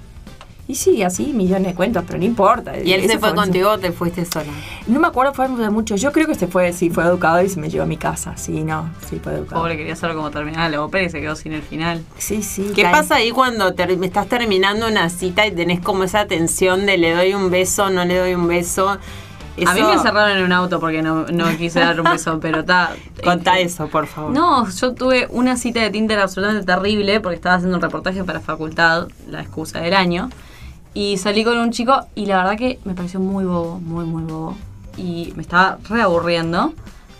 Y 0.70 0.74
sí, 0.74 1.02
así, 1.02 1.32
millones 1.32 1.68
de 1.68 1.74
cuentos, 1.74 2.04
pero 2.06 2.18
no 2.18 2.26
importa. 2.26 2.78
¿Y 2.78 2.92
él 2.92 3.00
Ese 3.00 3.14
se 3.14 3.18
fue 3.18 3.34
contigo 3.34 3.70
o 3.70 3.78
te 3.78 3.90
fuiste 3.90 4.26
sola? 4.26 4.52
No 4.86 5.00
me 5.00 5.06
acuerdo, 5.06 5.32
fue 5.32 5.48
de 5.48 5.70
mucho. 5.70 5.96
Yo 5.96 6.12
creo 6.12 6.26
que 6.26 6.34
se 6.34 6.46
fue, 6.46 6.74
sí, 6.74 6.90
fue 6.90 7.04
educador 7.04 7.42
y 7.42 7.48
se 7.48 7.58
me 7.58 7.70
llevó 7.70 7.84
a 7.84 7.86
mi 7.86 7.96
casa. 7.96 8.36
Sí, 8.36 8.64
no, 8.64 8.90
sí, 9.08 9.18
fue 9.18 9.32
educador. 9.32 9.62
Pobre, 9.62 9.78
quería 9.78 9.96
saber 9.96 10.14
cómo 10.16 10.30
terminaba 10.30 10.68
la 10.68 10.82
ópera 10.82 11.04
y 11.04 11.08
se 11.10 11.22
quedó 11.22 11.36
sin 11.36 11.54
el 11.54 11.62
final. 11.62 12.02
Sí, 12.18 12.42
sí. 12.42 12.70
¿Qué 12.74 12.82
tal. 12.82 12.92
pasa 12.92 13.14
ahí 13.14 13.30
cuando 13.30 13.72
ter- 13.72 13.92
estás 13.92 14.28
terminando 14.28 14.86
una 14.88 15.08
cita 15.08 15.46
y 15.46 15.52
tenés 15.52 15.80
como 15.80 16.04
esa 16.04 16.26
tensión 16.26 16.84
de 16.84 16.98
le 16.98 17.12
doy 17.14 17.32
un 17.32 17.50
beso, 17.50 17.88
no 17.88 18.04
le 18.04 18.18
doy 18.18 18.34
un 18.34 18.46
beso? 18.46 18.98
A 19.66 19.74
mí 19.74 19.82
me 19.82 19.92
encerraron 19.92 20.36
en 20.36 20.44
un 20.44 20.52
auto 20.52 20.80
porque 20.80 21.02
no, 21.02 21.26
no 21.26 21.56
quise 21.56 21.80
dar 21.80 22.00
un 22.00 22.10
beso, 22.10 22.38
pero 22.42 22.60
está. 22.60 22.92
Contá 23.22 23.58
eso, 23.58 23.88
por 23.88 24.06
favor. 24.06 24.32
No, 24.32 24.68
yo 24.68 24.94
tuve 24.94 25.26
una 25.30 25.56
cita 25.56 25.80
de 25.80 25.90
Tinder 25.90 26.18
absolutamente 26.18 26.66
terrible 26.66 27.20
porque 27.20 27.36
estaba 27.36 27.56
haciendo 27.56 27.76
un 27.76 27.82
reportaje 27.82 28.24
para 28.24 28.40
facultad, 28.40 29.08
la 29.28 29.40
excusa 29.40 29.80
del 29.80 29.94
año. 29.94 30.30
Y 30.94 31.16
salí 31.18 31.44
con 31.44 31.58
un 31.58 31.70
chico 31.70 32.00
y 32.14 32.26
la 32.26 32.38
verdad 32.38 32.56
que 32.56 32.78
me 32.84 32.94
pareció 32.94 33.20
muy 33.20 33.44
bobo, 33.44 33.78
muy, 33.80 34.04
muy 34.04 34.22
bobo. 34.24 34.56
Y 34.96 35.32
me 35.36 35.42
estaba 35.42 35.78
reaburriendo, 35.88 36.72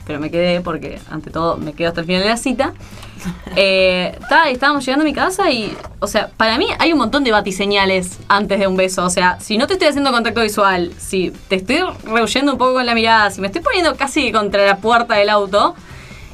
pero 0.08 0.18
me 0.18 0.30
quedé 0.30 0.62
porque, 0.62 0.98
ante 1.10 1.30
todo, 1.30 1.58
me 1.58 1.74
quedo 1.74 1.88
hasta 1.88 2.00
el 2.00 2.06
final 2.06 2.22
de 2.22 2.28
la 2.30 2.38
cita. 2.38 2.72
Eh, 3.56 4.18
estábamos 4.50 4.82
llegando 4.84 5.02
a 5.02 5.04
mi 5.04 5.12
casa 5.12 5.50
y, 5.50 5.76
o 5.98 6.06
sea, 6.06 6.30
para 6.36 6.56
mí 6.56 6.66
hay 6.78 6.92
un 6.92 6.98
montón 6.98 7.24
de 7.24 7.30
batiseñales 7.30 8.18
antes 8.26 8.58
de 8.58 8.66
un 8.66 8.74
beso. 8.74 9.04
O 9.04 9.10
sea, 9.10 9.38
si 9.38 9.58
no 9.58 9.66
te 9.66 9.74
estoy 9.74 9.88
haciendo 9.88 10.10
contacto 10.10 10.40
visual, 10.40 10.92
si 10.96 11.30
te 11.48 11.56
estoy 11.56 11.80
rehuyendo 12.04 12.52
un 12.52 12.58
poco 12.58 12.72
con 12.72 12.86
la 12.86 12.94
mirada, 12.94 13.30
si 13.30 13.42
me 13.42 13.48
estoy 13.48 13.60
poniendo 13.60 13.96
casi 13.96 14.32
contra 14.32 14.64
la 14.64 14.78
puerta 14.78 15.14
del 15.14 15.28
auto, 15.28 15.74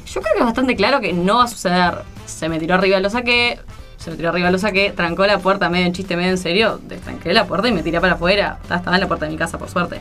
yo 0.05 0.21
creo 0.21 0.33
que 0.35 0.39
es 0.39 0.45
bastante 0.45 0.77
claro 0.77 1.01
que 1.01 1.11
no 1.11 1.39
va 1.39 1.43
a 1.43 1.47
suceder. 1.47 1.95
Se 2.25 2.47
me 2.47 2.59
tiró 2.59 2.75
arriba, 2.75 3.01
lo 3.01 3.09
saqué. 3.09 3.59
Se 3.97 4.09
me 4.09 4.15
tiró 4.15 4.29
arriba, 4.29 4.51
lo 4.51 4.57
saqué. 4.57 4.93
Trancó 4.95 5.27
la 5.27 5.39
puerta 5.39 5.69
medio 5.69 5.85
en 5.85 5.91
chiste, 5.91 6.15
medio 6.15 6.29
en 6.29 6.37
serio. 6.37 6.79
Destranqué 6.81 7.33
la 7.33 7.45
puerta 7.45 7.67
y 7.67 7.73
me 7.73 7.83
tiré 7.83 7.99
para 7.99 8.13
afuera. 8.13 8.59
Estaba 8.63 8.95
en 8.95 9.01
la 9.01 9.07
puerta 9.07 9.25
de 9.25 9.31
mi 9.33 9.37
casa, 9.37 9.57
por 9.57 9.69
suerte. 9.69 9.99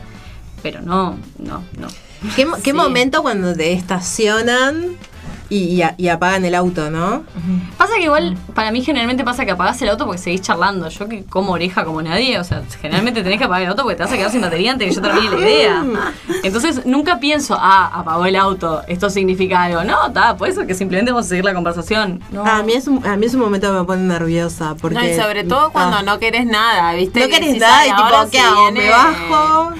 Pero 0.62 0.80
no, 0.80 1.18
no, 1.38 1.64
no. 1.76 1.88
¿Qué, 2.36 2.46
mo- 2.46 2.56
qué 2.56 2.70
Sí. 2.70 2.72
momento 2.72 3.22
cuando 3.22 3.54
te 3.54 3.72
estacionan 3.72 4.96
y, 5.50 5.58
y 5.58 5.82
a- 5.82 5.94
y 5.98 6.08
apagan 6.08 6.44
el 6.46 6.54
auto, 6.54 6.90
¿no? 6.90 7.22
Pasa 7.76 7.92
que 7.98 8.04
igual, 8.04 8.36
para 8.54 8.72
mí 8.72 8.82
generalmente 8.82 9.24
pasa 9.24 9.44
que 9.44 9.50
apagás 9.52 9.80
el 9.82 9.90
auto 9.90 10.06
porque 10.06 10.18
seguís 10.20 10.40
charlando. 10.40 10.88
Yo 10.88 11.06
que 11.06 11.24
como 11.24 11.52
oreja 11.52 11.84
como 11.84 12.00
nadie, 12.00 12.38
o 12.38 12.44
sea, 12.44 12.62
generalmente 12.80 13.22
tenés 13.22 13.38
que 13.38 13.44
apagar 13.44 13.62
el 13.64 13.68
auto 13.68 13.82
porque 13.82 13.96
te 13.96 14.02
vas 14.04 14.12
a 14.12 14.16
quedar 14.16 14.30
sin 14.30 14.40
batería 14.40 14.72
antes 14.72 14.88
que 14.88 14.94
yo 14.94 15.02
termine 15.02 15.30
la 15.30 15.38
idea. 15.38 15.84
Entonces 16.42 16.86
nunca 16.86 17.20
pienso, 17.20 17.56
ah, 17.60 17.90
apagó 17.92 18.24
el 18.24 18.36
auto, 18.36 18.82
esto 18.88 19.10
significa 19.10 19.62
algo. 19.64 19.84
No, 19.84 20.06
está, 20.08 20.34
puede 20.36 20.54
ser 20.54 20.66
que 20.66 20.74
simplemente 20.74 21.12
vamos 21.12 21.26
a 21.26 21.28
seguir 21.28 21.44
la 21.44 21.54
conversación. 21.54 22.20
No. 22.32 22.44
A 22.44 22.62
mí, 22.62 22.72
es 22.72 22.88
un, 22.88 23.06
a 23.06 23.16
mí 23.16 23.26
es 23.26 23.34
un 23.34 23.40
momento 23.40 23.70
que 23.70 23.78
me 23.80 23.84
pone 23.84 24.02
nerviosa. 24.02 24.74
Porque, 24.80 24.96
No, 24.96 25.04
y 25.04 25.14
sobre 25.14 25.44
todo 25.44 25.70
cuando 25.72 25.98
Ah. 25.98 26.02
no 26.02 26.18
querés 26.18 26.46
nada, 26.46 26.94
¿viste? 26.94 27.20
no 27.20 27.26
Que 27.26 27.32
querés 27.32 27.58
nada 27.60 27.80
"Ay, 27.80 27.90
y 27.90 27.94
tipo, 27.94 28.30
¿qué 28.30 28.38
hago? 28.40 28.72
¿Me 28.72 28.88
bajo? 28.88 29.72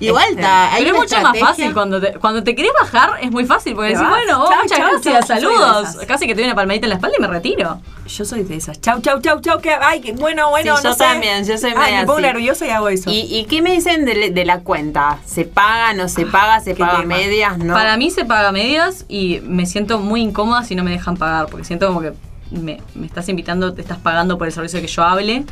Igual 0.00 0.24
está. 0.30 0.70
Pero 0.76 0.90
es 0.90 0.96
mucho 0.96 1.20
más 1.20 1.38
fácil 1.38 1.74
cuando 1.74 2.00
te, 2.00 2.12
cuando 2.14 2.42
te 2.44 2.54
querés 2.54 2.70
bajar, 2.80 3.14
es 3.20 3.30
muy 3.30 3.44
fácil 3.46 3.74
porque 3.74 3.88
decís, 3.90 4.02
vas. 4.02 4.10
bueno, 4.10 4.44
oh, 4.44 4.48
Chau, 4.48 4.62
muchas 4.62 4.78
chau, 4.78 4.88
gracias, 4.90 5.26
chau, 5.26 5.36
saludos. 5.38 5.96
Casi 6.06 6.26
que 6.26 6.34
te 6.34 6.40
doy 6.40 6.44
una 6.48 6.54
palmadita 6.54 6.86
en 6.86 6.90
la 6.90 6.94
espalda 6.96 7.16
y 7.18 7.20
me 7.20 7.26
retiro. 7.26 7.80
Yo 8.06 8.24
soy 8.24 8.42
de 8.44 8.56
esas. 8.56 8.80
Chau, 8.80 9.00
chau, 9.00 9.20
chau, 9.20 9.40
chau. 9.40 9.60
Que, 9.60 9.70
ay, 9.72 10.00
que 10.00 10.12
bueno, 10.12 10.50
bueno, 10.50 10.76
Sí, 10.76 10.82
no 10.84 10.90
yo 10.90 10.94
sé. 10.94 11.04
también, 11.04 11.44
yo 11.44 11.58
soy 11.58 11.72
Ay, 11.76 11.96
me 11.96 12.06
pongo 12.06 12.20
nerviosa 12.20 12.66
y 12.66 12.70
hago 12.70 12.88
eso. 12.88 13.10
¿Y, 13.10 13.20
y 13.22 13.44
qué 13.46 13.60
me 13.60 13.72
dicen 13.72 14.04
de, 14.04 14.30
de 14.30 14.44
la 14.44 14.60
cuenta? 14.60 15.18
¿Se 15.26 15.44
paga, 15.44 15.92
no 15.94 16.08
se 16.08 16.24
paga, 16.26 16.60
se 16.60 16.74
paga 16.74 17.00
tema. 17.00 17.16
medias? 17.16 17.58
No. 17.58 17.74
Para 17.74 17.96
mí 17.96 18.10
se 18.10 18.24
paga 18.24 18.52
medias 18.52 19.04
y 19.08 19.40
me 19.42 19.66
siento 19.66 19.98
muy 19.98 20.22
incómoda 20.22 20.62
si 20.64 20.74
no 20.74 20.84
me 20.84 20.90
dejan 20.92 21.16
pagar, 21.16 21.46
porque 21.46 21.64
siento 21.64 21.88
como 21.88 22.00
que 22.00 22.12
me, 22.50 22.80
me 22.94 23.06
estás 23.06 23.28
invitando, 23.28 23.74
te 23.74 23.82
estás 23.82 23.98
pagando 23.98 24.38
por 24.38 24.46
el 24.46 24.52
servicio 24.52 24.80
que 24.80 24.86
yo 24.86 25.02
hable. 25.02 25.44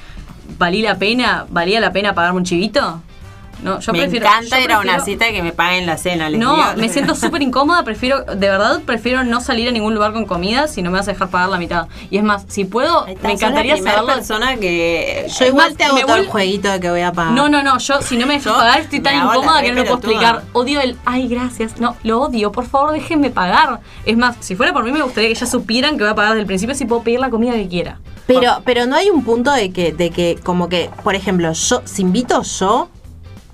¿Valí 0.58 0.80
la 0.82 0.96
pena? 0.96 1.44
¿Valía 1.50 1.80
la 1.80 1.92
pena 1.92 2.14
pagarme 2.14 2.38
un 2.38 2.44
chivito? 2.44 3.02
No, 3.62 3.80
yo 3.80 3.92
me 3.92 4.00
prefiero. 4.00 4.26
encanta 4.26 4.58
yo 4.58 4.64
ir 4.64 4.72
a 4.72 4.80
una 4.80 4.92
prefiero- 4.96 5.04
cita 5.04 5.28
y 5.28 5.32
que 5.32 5.42
me 5.42 5.52
paguen 5.52 5.86
la 5.86 5.96
cena. 5.96 6.28
les 6.28 6.38
No, 6.38 6.54
digo. 6.56 6.66
me 6.76 6.88
siento 6.88 7.14
súper 7.16 7.42
incómoda, 7.42 7.82
prefiero, 7.84 8.22
de 8.24 8.34
verdad, 8.48 8.80
prefiero 8.84 9.24
no 9.24 9.40
salir 9.40 9.68
a 9.68 9.72
ningún 9.72 9.94
lugar 9.94 10.12
con 10.12 10.26
comida 10.26 10.68
si 10.68 10.82
no 10.82 10.90
me 10.90 10.98
vas 10.98 11.08
a 11.08 11.12
dejar 11.12 11.28
pagar 11.28 11.48
la 11.48 11.58
mitad. 11.58 11.88
Y 12.10 12.18
es 12.18 12.22
más, 12.24 12.44
si 12.48 12.64
puedo, 12.64 13.06
me 13.06 13.16
la 13.22 13.32
encantaría 13.32 13.74
primera 13.74 13.96
saberlo. 13.98 14.14
persona 14.14 14.56
que... 14.56 15.26
Yo 15.28 15.44
Es 15.44 15.50
igual 15.50 15.68
más, 15.70 15.76
te 15.78 15.84
hago 15.84 15.98
todo 16.00 16.16
el 16.16 16.26
jueguito 16.26 16.70
de 16.70 16.80
que 16.80 16.90
voy 16.90 17.00
a 17.00 17.12
pagar. 17.12 17.32
No, 17.32 17.48
no, 17.48 17.62
no, 17.62 17.78
yo 17.78 18.02
si 18.02 18.16
no 18.16 18.26
me 18.26 18.34
dejas 18.34 18.52
Yo 18.52 18.58
pagar 18.58 18.80
estoy 18.80 19.00
tan 19.00 19.18
la 19.18 19.24
incómoda 19.34 19.62
que 19.62 19.72
no 19.72 19.76
lo 19.76 19.82
puedo 19.84 19.96
explicar. 19.98 20.42
Odio 20.52 20.80
el, 20.80 20.96
ay, 21.04 21.28
gracias. 21.28 21.80
No, 21.80 21.96
lo 22.02 22.20
odio, 22.22 22.52
por 22.52 22.66
favor 22.66 22.92
déjenme 22.92 23.30
pagar. 23.30 23.80
Es 24.04 24.16
más, 24.16 24.36
si 24.40 24.54
fuera 24.54 24.72
por 24.72 24.84
mí 24.84 24.92
me 24.92 25.02
gustaría 25.02 25.28
que 25.30 25.34
ya 25.34 25.46
supieran 25.46 25.96
que 25.96 26.04
voy 26.04 26.12
a 26.12 26.14
pagar 26.14 26.32
desde 26.32 26.40
el 26.42 26.46
principio 26.46 26.74
si 26.74 26.84
puedo 26.84 27.02
pedir 27.02 27.20
la 27.20 27.30
comida 27.30 27.52
que 27.54 27.68
quiera. 27.68 27.98
Pero, 28.26 28.60
pero 28.64 28.86
no 28.86 28.96
hay 28.96 29.08
un 29.08 29.22
punto 29.22 29.52
de 29.52 29.70
que, 29.72 29.92
de 29.92 30.10
que, 30.10 30.36
como 30.42 30.68
que, 30.68 30.90
por 31.04 31.14
ejemplo, 31.14 31.52
yo, 31.52 31.82
si 31.84 32.02
invito 32.02 32.42
yo, 32.42 32.88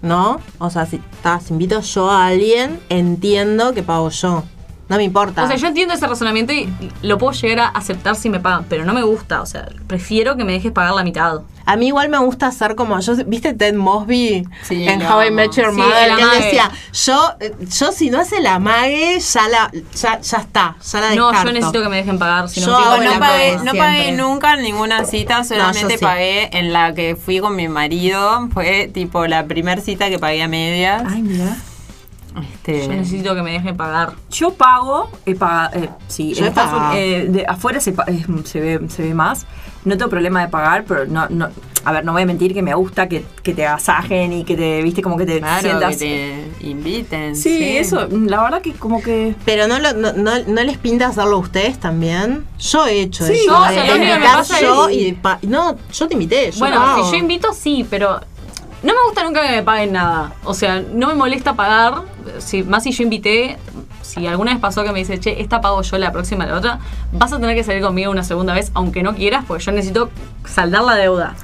¿no? 0.02 0.40
O 0.58 0.70
sea, 0.70 0.84
si, 0.86 1.00
si 1.22 1.52
invito 1.52 1.80
yo 1.80 2.10
a 2.10 2.26
alguien, 2.26 2.80
entiendo 2.88 3.72
que 3.72 3.82
pago 3.82 4.10
yo. 4.10 4.44
No 4.92 4.98
me 4.98 5.04
importa. 5.04 5.42
O 5.42 5.46
sea, 5.46 5.56
yo 5.56 5.68
entiendo 5.68 5.94
ese 5.94 6.06
razonamiento 6.06 6.52
y 6.52 6.68
lo 7.00 7.16
puedo 7.16 7.32
llegar 7.32 7.60
a 7.60 7.68
aceptar 7.68 8.14
si 8.14 8.28
me 8.28 8.40
pagan, 8.40 8.66
pero 8.68 8.84
no 8.84 8.92
me 8.92 9.02
gusta. 9.02 9.40
O 9.40 9.46
sea, 9.46 9.66
prefiero 9.86 10.36
que 10.36 10.44
me 10.44 10.52
dejes 10.52 10.70
pagar 10.70 10.92
la 10.92 11.02
mitad. 11.02 11.40
A 11.64 11.76
mí 11.76 11.86
igual 11.86 12.10
me 12.10 12.18
gusta 12.18 12.48
hacer 12.48 12.74
como 12.74 13.00
yo, 13.00 13.14
¿viste 13.24 13.54
Ted 13.54 13.72
Mosby 13.72 14.46
Sí, 14.64 14.86
en 14.86 15.00
How 15.00 15.28
I. 15.28 15.30
Met 15.30 15.52
Your 15.52 15.70
Sí, 15.70 15.76
Mother? 15.76 16.10
el 16.10 16.16
que 16.16 16.22
él 16.22 16.28
decía, 16.42 16.70
yo, 16.92 17.34
eh, 17.40 17.54
yo 17.70 17.92
si 17.92 18.10
no 18.10 18.20
hace 18.20 18.42
la 18.42 18.58
mague, 18.58 19.18
ya 19.18 19.48
la, 19.48 19.70
ya, 19.94 20.20
ya 20.20 20.38
está, 20.38 20.76
ya 20.84 21.00
la 21.00 21.14
No, 21.14 21.32
yo 21.32 21.52
necesito 21.52 21.82
que 21.82 21.88
me 21.88 21.96
dejen 21.96 22.18
pagar. 22.18 22.50
Si 22.50 22.60
no, 22.60 22.98
no 23.00 23.18
pagué, 23.18 23.56
no 23.64 23.72
pagué 23.72 24.12
nunca 24.12 24.54
en 24.54 24.62
ninguna 24.62 25.04
cita, 25.06 25.42
solamente 25.44 25.96
sí. 25.96 26.04
pagué 26.04 26.50
en 26.52 26.74
la 26.74 26.92
que 26.92 27.16
fui 27.16 27.38
con 27.38 27.56
mi 27.56 27.68
marido. 27.68 28.46
Fue 28.52 28.90
tipo 28.92 29.26
la 29.26 29.46
primer 29.46 29.80
cita 29.80 30.10
que 30.10 30.18
pagué 30.18 30.42
a 30.42 30.48
medias. 30.48 31.02
Ay, 31.06 31.22
mira. 31.22 31.56
Este, 32.40 32.86
Yo 32.86 32.92
necesito 32.92 33.34
que 33.34 33.42
me 33.42 33.52
dejen 33.52 33.76
pagar. 33.76 34.12
Yo 34.30 34.52
pago, 34.54 35.10
he 35.26 35.34
pagado, 35.34 35.78
eh, 35.78 35.88
sí, 36.08 36.32
Yo 36.34 36.46
he 36.46 36.50
pagado. 36.50 36.94
Eh, 36.96 37.26
de 37.28 37.44
afuera 37.46 37.80
se, 37.80 37.90
eh, 37.90 38.24
se, 38.44 38.60
ve, 38.60 38.80
se 38.88 39.02
ve 39.02 39.14
más. 39.14 39.46
No 39.84 39.96
tengo 39.98 40.08
problema 40.10 40.40
de 40.42 40.48
pagar, 40.48 40.84
pero 40.86 41.06
no, 41.06 41.26
no, 41.28 41.48
a 41.84 41.92
ver, 41.92 42.04
no 42.04 42.12
voy 42.12 42.22
a 42.22 42.26
mentir 42.26 42.54
que 42.54 42.62
me 42.62 42.72
gusta 42.72 43.08
que, 43.08 43.24
que 43.42 43.52
te 43.52 43.66
agasajen 43.66 44.32
y 44.32 44.44
que 44.44 44.56
te, 44.56 44.80
viste, 44.80 45.02
como 45.02 45.16
que 45.16 45.26
te 45.26 45.40
claro, 45.40 45.60
sientas. 45.60 45.96
que 45.96 46.48
te 46.60 46.66
inviten. 46.68 47.34
Sí, 47.34 47.76
eso, 47.76 48.06
la 48.08 48.42
verdad 48.44 48.62
que 48.62 48.72
como 48.74 49.02
que... 49.02 49.34
Pero 49.44 49.66
no, 49.66 49.80
lo- 49.80 49.92
no, 49.94 50.12
no, 50.12 50.30
¿no 50.46 50.62
les 50.62 50.78
pinta 50.78 51.08
hacerlo 51.08 51.36
a 51.36 51.40
ustedes 51.40 51.80
también? 51.80 52.44
Yo 52.60 52.86
he 52.86 53.00
hecho 53.00 53.26
Sí, 53.26 53.32
eso. 53.42 53.50
no, 53.50 53.62
o 53.64 53.68
sea, 53.68 53.84
lo 53.86 53.94
que 53.94 53.98
me 54.18 54.20
pasa 54.20 54.60
yo 54.60 54.88
es- 54.88 54.96
y 54.96 55.12
pa- 55.14 55.40
no, 55.42 55.76
yo 55.92 56.06
te 56.06 56.14
invité. 56.14 56.52
Yo 56.52 56.60
Bueno, 56.60 56.76
pago. 56.76 57.04
si 57.04 57.10
yo 57.10 57.16
invito, 57.16 57.52
sí, 57.52 57.84
pero 57.90 58.20
no 58.82 58.92
me 58.92 58.98
gusta 59.06 59.22
nunca 59.24 59.42
que 59.46 59.52
me 59.56 59.62
paguen 59.62 59.92
nada. 59.92 60.32
O 60.44 60.54
sea, 60.54 60.80
no 60.92 61.06
me 61.08 61.14
molesta 61.14 61.54
pagar. 61.54 62.02
Si, 62.38 62.62
más 62.62 62.82
si 62.82 62.92
yo 62.92 63.02
invité, 63.04 63.58
si 64.02 64.26
alguna 64.26 64.52
vez 64.52 64.60
pasó 64.60 64.82
que 64.84 64.92
me 64.92 64.98
dice, 65.00 65.18
che, 65.20 65.40
esta 65.40 65.60
pago 65.60 65.82
yo, 65.82 65.98
la 65.98 66.12
próxima, 66.12 66.46
la 66.46 66.56
otra, 66.56 66.78
vas 67.12 67.32
a 67.32 67.38
tener 67.38 67.54
que 67.56 67.64
salir 67.64 67.82
conmigo 67.82 68.10
una 68.10 68.24
segunda 68.24 68.54
vez, 68.54 68.70
aunque 68.74 69.02
no 69.02 69.14
quieras, 69.14 69.44
porque 69.46 69.64
yo 69.64 69.72
necesito 69.72 70.10
saldar 70.44 70.82
la 70.82 70.94
deuda. 70.96 71.34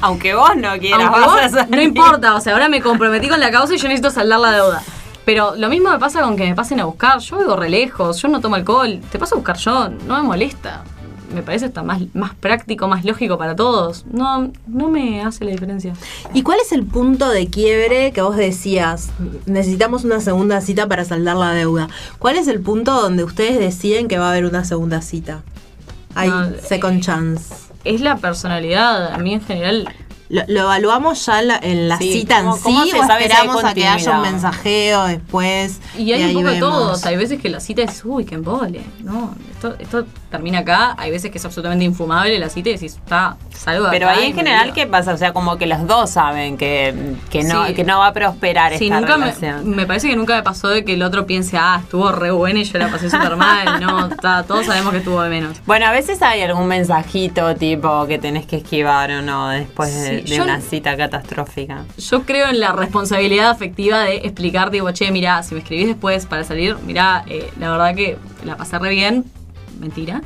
Aunque 0.00 0.34
vos 0.34 0.50
no 0.56 0.76
quieras, 0.78 1.00
Aunque 1.04 1.20
vas 1.20 1.26
vos- 1.30 1.40
a 1.40 1.48
salir. 1.48 1.76
no 1.76 1.82
importa, 1.82 2.34
o 2.34 2.40
sea, 2.40 2.52
ahora 2.52 2.68
me 2.68 2.80
comprometí 2.80 3.28
con 3.28 3.40
la 3.40 3.50
causa 3.50 3.74
y 3.74 3.78
yo 3.78 3.88
necesito 3.88 4.10
saldar 4.10 4.40
la 4.40 4.50
deuda. 4.52 4.82
Pero 5.24 5.54
lo 5.56 5.68
mismo 5.68 5.90
me 5.90 5.98
pasa 5.98 6.22
con 6.22 6.36
que 6.36 6.44
me 6.44 6.54
pasen 6.54 6.80
a 6.80 6.84
buscar. 6.86 7.18
Yo 7.18 7.36
vivo 7.38 7.54
re 7.54 7.68
lejos, 7.68 8.20
yo 8.22 8.28
no 8.28 8.40
tomo 8.40 8.54
alcohol. 8.56 8.98
Te 9.12 9.18
paso 9.18 9.34
a 9.34 9.38
buscar 9.38 9.56
yo, 9.58 9.88
no 10.06 10.16
me 10.16 10.22
molesta. 10.22 10.84
Me 11.34 11.42
parece 11.42 11.66
hasta 11.66 11.82
más, 11.82 12.00
más 12.14 12.34
práctico, 12.34 12.88
más 12.88 13.04
lógico 13.04 13.36
para 13.36 13.54
todos. 13.54 14.06
No, 14.10 14.50
no 14.66 14.88
me 14.88 15.22
hace 15.22 15.44
la 15.44 15.50
diferencia. 15.50 15.92
¿Y 16.32 16.42
cuál 16.42 16.58
es 16.60 16.72
el 16.72 16.84
punto 16.84 17.28
de 17.28 17.48
quiebre 17.48 18.12
que 18.12 18.22
vos 18.22 18.36
decías? 18.36 19.10
Necesitamos 19.46 20.04
una 20.04 20.20
segunda 20.20 20.60
cita 20.62 20.86
para 20.88 21.04
saldar 21.04 21.36
la 21.36 21.52
deuda. 21.52 21.88
¿Cuál 22.18 22.36
es 22.36 22.48
el 22.48 22.60
punto 22.60 23.00
donde 23.00 23.24
ustedes 23.24 23.58
deciden 23.58 24.08
que 24.08 24.18
va 24.18 24.28
a 24.28 24.30
haber 24.30 24.46
una 24.46 24.64
segunda 24.64 25.02
cita? 25.02 25.42
Hay 26.14 26.30
No, 26.30 26.46
second 26.66 27.02
chance. 27.02 27.54
Es 27.84 28.00
la 28.00 28.16
personalidad. 28.16 29.12
A 29.12 29.18
mí 29.18 29.34
en 29.34 29.40
general 29.42 29.94
¿Lo, 30.30 30.42
lo 30.46 30.60
evaluamos 30.60 31.24
ya 31.24 31.40
en 31.40 31.48
la, 31.48 31.56
en 31.58 31.88
la 31.88 31.96
Sí, 31.98 32.12
cita 32.12 32.40
¿cómo- 32.40 32.56
en 32.56 32.62
sí 32.62 32.68
o 32.68 32.82
si 32.84 32.90
esperamos 33.12 33.64
a 33.64 33.72
que 33.74 33.86
haya 33.86 34.16
un 34.16 34.22
mensajeo 34.22 35.04
después? 35.06 35.80
Y 35.96 36.12
hay 36.12 36.34
un 36.34 36.42
poco 36.42 36.54
de 36.54 36.60
todo. 36.60 36.92
O 36.92 36.96
sea, 36.96 37.10
hay 37.12 37.16
veces 37.16 37.40
que 37.40 37.48
la 37.48 37.60
cita 37.60 37.82
es, 37.82 38.02
uy, 38.04 38.24
qué 38.26 38.34
embole. 38.34 38.82
No, 39.02 39.34
esto, 39.52 39.74
esto 39.78 40.06
termina 40.30 40.58
acá. 40.60 40.94
Hay 40.98 41.10
veces 41.10 41.30
que 41.30 41.38
es 41.38 41.44
absolutamente 41.44 41.84
infumable 41.84 42.38
la 42.38 42.48
cita 42.48 42.68
y 42.70 42.72
decís, 42.74 42.94
está, 42.96 43.36
salgo 43.54 43.88
Pero 43.90 44.08
ahí 44.08 44.26
en 44.26 44.34
general. 44.34 44.72
¿qué 44.72 44.86
pasa? 44.86 45.12
O 45.14 45.16
sea, 45.16 45.32
como 45.32 45.56
que 45.56 45.66
los 45.66 45.86
dos 45.86 46.10
saben 46.10 46.56
que, 46.56 47.14
que, 47.30 47.42
no, 47.44 47.66
Sí. 47.66 47.74
que 47.74 47.84
no 47.84 47.98
va 48.00 48.08
a 48.08 48.12
prosperar 48.12 48.76
Sí, 48.76 48.84
esta 48.86 49.00
nunca 49.00 49.16
me, 49.16 49.26
relación. 49.26 49.70
me 49.74 49.86
parece 49.86 50.08
que 50.08 50.16
nunca 50.16 50.36
me 50.36 50.42
pasó 50.42 50.68
de 50.68 50.84
que 50.84 50.94
el 50.94 51.02
otro 51.02 51.26
piense, 51.26 51.56
ah, 51.58 51.80
estuvo 51.82 52.10
re 52.12 52.30
buena 52.30 52.60
y 52.60 52.64
yo 52.64 52.78
la 52.78 52.88
pasé 52.88 53.10
súper 53.10 53.36
mal. 53.36 53.80
No, 53.80 54.06
está, 54.08 54.42
todos 54.42 54.66
sabemos 54.66 54.92
que 54.92 54.98
estuvo 54.98 55.22
de 55.22 55.30
menos. 55.30 55.58
Bueno, 55.66 55.86
a 55.86 55.92
veces 55.92 56.20
hay 56.22 56.42
algún 56.42 56.66
mensajito 56.66 57.54
tipo 57.56 58.06
que 58.06 58.18
tenés 58.18 58.44
que 58.46 58.56
esquivar 58.56 59.10
o 59.10 59.22
no 59.22 59.48
después 59.48 59.94
de, 59.94 60.22
Sí, 60.22 60.30
de 60.30 60.36
yo- 60.36 60.44
una 60.44 60.60
cita 60.60 60.96
catastrófica. 60.96 61.84
Yo 61.96 62.22
creo 62.24 62.48
en 62.48 62.60
la 62.60 62.72
responsabilidad 62.72 63.50
afectiva 63.50 64.00
de 64.00 64.16
explicar, 64.16 64.70
tipo, 64.70 64.90
che, 64.92 65.10
mira, 65.10 65.42
si 65.42 65.54
me 65.54 65.60
escribís 65.60 65.86
después 65.88 66.26
para 66.26 66.44
salir, 66.44 66.76
mira, 66.86 67.24
la 67.58 67.70
verdad 67.70 67.94
que 67.94 68.16
la 68.44 68.56
pasé 68.56 68.78
re 68.78 68.90
bien, 68.90 69.24
mentira, 69.78 70.22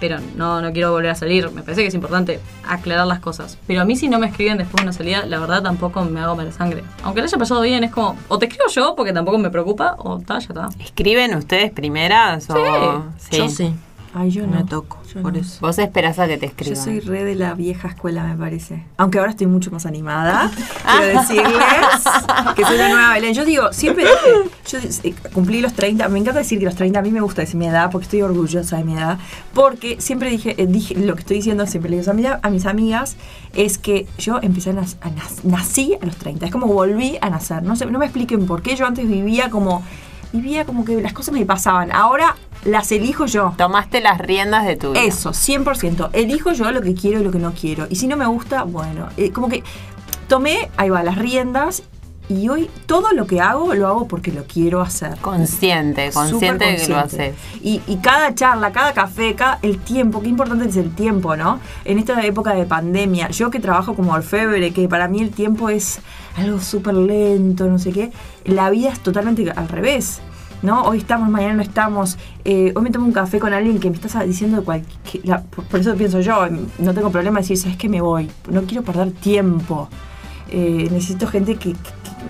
pero 0.00 0.18
no, 0.36 0.60
no 0.62 0.72
quiero 0.72 0.92
volver 0.92 1.10
a 1.10 1.14
salir. 1.14 1.50
Me 1.50 1.62
parece 1.62 1.82
que 1.82 1.88
es 1.88 1.94
importante 1.94 2.40
aclarar 2.66 3.06
las 3.06 3.20
cosas. 3.20 3.58
Pero 3.66 3.80
a 3.80 3.84
mí 3.84 3.96
si 3.96 4.08
no 4.08 4.18
me 4.18 4.26
escriben 4.26 4.58
después 4.58 4.76
de 4.76 4.82
una 4.82 4.92
salida, 4.92 5.26
la 5.26 5.38
verdad 5.38 5.62
tampoco 5.62 6.04
me 6.04 6.20
hago 6.20 6.36
mala 6.36 6.52
sangre. 6.52 6.84
Aunque 7.02 7.20
le 7.20 7.26
haya 7.26 7.38
pasado 7.38 7.62
bien, 7.62 7.84
es 7.84 7.90
como, 7.90 8.16
o 8.28 8.38
te 8.38 8.46
escribo 8.46 8.68
yo 8.70 8.94
porque 8.96 9.12
tampoco 9.12 9.38
me 9.38 9.50
preocupa, 9.50 9.96
o 9.98 10.18
está, 10.18 10.38
ya 10.38 10.48
está. 10.48 10.68
¿Escriben 10.78 11.34
ustedes 11.34 11.72
primeras 11.72 12.48
o...? 12.50 13.04
Yo 13.32 13.48
sí, 13.48 13.72
Ay, 14.20 14.30
yo 14.30 14.46
no. 14.46 14.64
toco, 14.66 14.98
Yo 15.14 15.22
por 15.22 15.32
no. 15.32 15.38
eso. 15.38 15.58
Vos 15.60 15.78
esperás 15.78 16.18
a 16.18 16.26
que 16.26 16.38
te 16.38 16.46
Yo 16.46 16.50
escriban. 16.52 16.84
soy 16.84 17.00
re 17.00 17.24
de 17.24 17.34
la 17.36 17.54
vieja 17.54 17.88
escuela, 17.88 18.24
me 18.24 18.36
parece. 18.36 18.84
Aunque 18.96 19.18
ahora 19.18 19.30
estoy 19.30 19.46
mucho 19.46 19.70
más 19.70 19.86
animada. 19.86 20.50
Quiero 20.98 21.20
decirles 21.20 21.52
que 22.56 22.64
soy 22.64 22.76
la 22.78 22.88
nueva 22.88 23.12
Belén. 23.14 23.32
Yo 23.34 23.44
digo, 23.44 23.72
siempre 23.72 24.04
dije, 24.04 24.50
yo 24.66 24.78
eh, 25.08 25.14
cumplí 25.32 25.60
los 25.60 25.72
30. 25.74 26.08
Me 26.08 26.18
encanta 26.18 26.40
decir 26.40 26.58
que 26.58 26.64
los 26.64 26.74
30 26.74 26.98
a 26.98 27.02
mí 27.02 27.10
me 27.10 27.20
gusta 27.20 27.42
decir 27.42 27.56
mi 27.56 27.66
edad 27.66 27.90
porque 27.92 28.04
estoy 28.06 28.22
orgullosa 28.22 28.76
de 28.76 28.84
mi 28.84 28.94
edad. 28.94 29.18
Porque 29.54 30.00
siempre 30.00 30.30
dije, 30.30 30.54
eh, 30.60 30.66
dije 30.66 30.94
lo 30.96 31.14
que 31.14 31.20
estoy 31.20 31.36
diciendo 31.36 31.66
siempre 31.66 31.90
le 31.90 31.98
digo 32.00 32.10
a, 32.10 32.14
mi- 32.14 32.24
a 32.26 32.50
mis 32.50 32.66
amigas 32.66 33.16
es 33.54 33.78
que 33.78 34.06
yo 34.18 34.40
empecé 34.42 34.70
a, 34.70 34.74
nac- 34.74 34.96
a 35.00 35.10
nac- 35.10 35.42
nací 35.44 35.96
a 36.00 36.04
los 36.04 36.16
30. 36.16 36.46
Es 36.46 36.52
como 36.52 36.66
volví 36.66 37.18
a 37.20 37.30
nacer. 37.30 37.62
No, 37.62 37.76
sé, 37.76 37.86
no 37.86 37.98
me 37.98 38.06
expliquen 38.06 38.46
por 38.46 38.62
qué 38.62 38.74
yo 38.74 38.86
antes 38.86 39.08
vivía 39.08 39.48
como. 39.50 39.82
Vivía 40.32 40.64
como 40.64 40.84
que 40.84 41.00
las 41.00 41.12
cosas 41.12 41.32
me 41.34 41.44
pasaban. 41.46 41.90
Ahora 41.92 42.36
las 42.64 42.92
elijo 42.92 43.26
yo. 43.26 43.54
Tomaste 43.56 44.00
las 44.00 44.18
riendas 44.18 44.66
de 44.66 44.76
tu 44.76 44.92
vida. 44.92 45.02
Eso, 45.02 45.30
100%. 45.30 46.10
Elijo 46.12 46.52
yo 46.52 46.70
lo 46.70 46.82
que 46.82 46.94
quiero 46.94 47.20
y 47.20 47.24
lo 47.24 47.30
que 47.30 47.38
no 47.38 47.52
quiero. 47.52 47.86
Y 47.88 47.96
si 47.96 48.06
no 48.06 48.16
me 48.16 48.26
gusta, 48.26 48.64
bueno, 48.64 49.08
eh, 49.16 49.30
como 49.30 49.48
que 49.48 49.62
tomé, 50.28 50.70
ahí 50.76 50.90
va, 50.90 51.02
las 51.02 51.16
riendas. 51.16 51.82
Y 52.28 52.50
hoy 52.50 52.68
todo 52.84 53.12
lo 53.12 53.26
que 53.26 53.40
hago, 53.40 53.74
lo 53.74 53.86
hago 53.86 54.06
porque 54.06 54.32
lo 54.32 54.44
quiero 54.44 54.82
hacer. 54.82 55.16
Consciente, 55.16 56.10
consciente 56.12 56.66
de 56.66 56.76
que 56.76 56.88
lo 56.88 56.98
haces. 56.98 57.34
Y, 57.62 57.80
y 57.86 57.96
cada 57.96 58.34
charla, 58.34 58.70
cada 58.70 58.92
café, 58.92 59.34
cada, 59.34 59.58
el 59.62 59.78
tiempo, 59.78 60.20
qué 60.20 60.28
importante 60.28 60.68
es 60.68 60.76
el 60.76 60.94
tiempo, 60.94 61.36
¿no? 61.36 61.58
En 61.86 61.98
esta 61.98 62.20
época 62.26 62.52
de 62.52 62.66
pandemia, 62.66 63.30
yo 63.30 63.50
que 63.50 63.60
trabajo 63.60 63.94
como 63.94 64.12
orfebre, 64.12 64.74
que 64.74 64.86
para 64.90 65.08
mí 65.08 65.22
el 65.22 65.30
tiempo 65.30 65.70
es 65.70 66.00
algo 66.36 66.60
súper 66.60 66.94
lento, 66.94 67.66
no 67.66 67.78
sé 67.78 67.92
qué, 67.92 68.12
la 68.44 68.70
vida 68.70 68.90
es 68.90 69.00
totalmente 69.00 69.50
al 69.50 69.68
revés. 69.68 70.20
¿no? 70.62 70.82
Hoy 70.82 70.98
estamos, 70.98 71.28
mañana 71.28 71.54
no 71.54 71.62
estamos. 71.62 72.18
Eh, 72.44 72.72
hoy 72.74 72.82
me 72.82 72.90
tomo 72.90 73.06
un 73.06 73.12
café 73.12 73.38
con 73.38 73.52
alguien 73.52 73.78
que 73.78 73.90
me 73.90 73.96
estás 73.96 74.26
diciendo 74.26 74.64
cualquier... 74.64 75.42
Por, 75.42 75.80
eso 75.80 75.94
pienso 75.94 76.20
yo, 76.20 76.46
no 76.78 76.94
tengo 76.94 77.10
problema 77.10 77.38
de 77.38 77.42
decir, 77.42 77.56
¿sabes 77.56 77.76
que 77.76 77.88
Me 77.88 78.00
voy. 78.00 78.30
No 78.50 78.62
quiero 78.62 78.82
perder 78.82 79.12
tiempo. 79.12 79.88
Eh, 80.50 80.88
necesito 80.90 81.26
gente 81.26 81.56
que, 81.56 81.76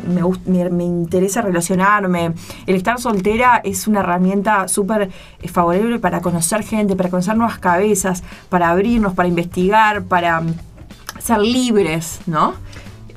me, 0.06 0.22
me, 0.46 0.70
me 0.70 0.84
interesa 0.84 1.42
relacionarme. 1.42 2.32
El 2.66 2.76
estar 2.76 2.98
soltera 3.00 3.60
es 3.64 3.86
una 3.86 4.00
herramienta 4.00 4.68
súper 4.68 5.10
eh, 5.40 5.48
favorable 5.48 5.98
para 5.98 6.20
conocer 6.20 6.62
gente, 6.62 6.96
para 6.96 7.10
conocer 7.10 7.36
nuevas 7.36 7.58
cabezas, 7.58 8.22
para 8.48 8.70
abrirnos, 8.70 9.14
para 9.14 9.28
investigar, 9.28 10.02
para 10.02 10.40
mm, 10.40 10.54
ser 11.20 11.38
libres, 11.38 12.20
¿no? 12.26 12.54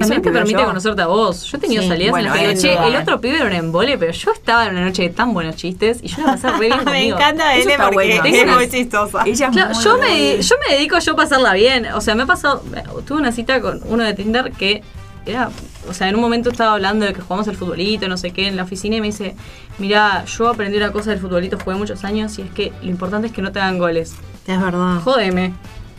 También 0.02 0.22
te 0.22 0.32
permite 0.32 0.60
yo. 0.60 0.66
conocerte 0.66 1.02
a 1.02 1.08
vos. 1.08 1.44
Yo 1.46 1.58
he 1.58 1.60
tenido 1.62 1.82
Sí, 1.84 1.88
salidas 1.90 2.12
bueno, 2.12 2.28
en 2.36 2.48
las 2.48 2.60
que 2.62 2.68
digo, 2.70 2.82
che, 2.84 2.88
el 2.88 2.96
otro 2.96 3.22
pibe 3.22 3.36
era 3.38 3.46
un 3.46 3.54
embole, 3.54 3.98
pero 3.98 4.12
yo 4.12 4.32
estaba 4.32 4.66
en 4.68 4.72
una 4.76 4.86
noche 4.86 5.04
de 5.04 5.10
tan 5.10 5.34
buenos 5.34 5.56
chistes 5.56 6.00
y 6.04 6.08
yo 6.08 6.18
la 6.20 6.34
pasé 6.34 6.50
re 6.52 6.60
bien 6.60 6.74
Me 6.86 7.08
encanta 7.08 7.56
Eso 7.56 7.70
está 7.70 7.90
porque 7.92 8.20
bueno. 8.22 8.38
es 8.38 8.56
muy 8.56 8.70
chistosa. 8.70 9.24
Ella 9.26 9.48
es 9.48 9.52
Claro, 9.52 9.74
muy 9.74 9.84
yo 9.84 9.98
me, 9.98 10.42
yo 10.42 10.56
me 10.68 10.76
dedico 10.76 11.00
yo 11.00 11.14
a 11.14 11.16
pasarla 11.16 11.54
bien. 11.54 11.88
O 11.94 12.02
sea, 12.02 12.16
me 12.16 12.24
he 12.24 12.26
pasado. 12.28 12.64
Tuve 13.06 13.20
una 13.20 13.32
cita 13.32 13.62
con 13.62 13.82
uno 13.86 14.04
de 14.04 14.14
Tinder 14.14 14.52
que 14.52 14.84
era. 15.26 15.50
O 15.90 15.94
sea, 15.94 16.10
en 16.10 16.16
un 16.16 16.22
momento 16.22 16.52
estaba 16.52 16.74
hablando 16.74 17.06
de 17.06 17.14
que 17.14 17.22
jugamos 17.22 17.48
al 17.48 17.56
futbolito, 17.56 18.08
no 18.08 18.16
sé 18.18 18.32
qué, 18.32 18.48
en 18.48 18.56
la 18.56 18.64
oficina 18.64 18.98
y 18.98 19.02
me 19.02 19.08
dice: 19.08 19.36
Mira, 19.80 20.26
yo 20.26 20.48
aprendí 20.48 20.78
una 20.78 20.92
cosa 20.92 21.10
del 21.10 21.20
futbolito, 21.20 21.58
jugué 21.64 21.76
muchos 21.76 22.04
años 22.04 22.38
y 22.38 22.44
es 22.44 22.52
que 22.52 22.72
lo 22.84 22.90
importante 22.90 23.28
es 23.28 23.34
que 23.34 23.42
no 23.42 23.52
te 23.52 23.60
hagan 23.60 23.80
goles. 23.80 24.14
Es 24.46 24.62
verdad. 24.62 25.00
Jódeme. 25.04 25.54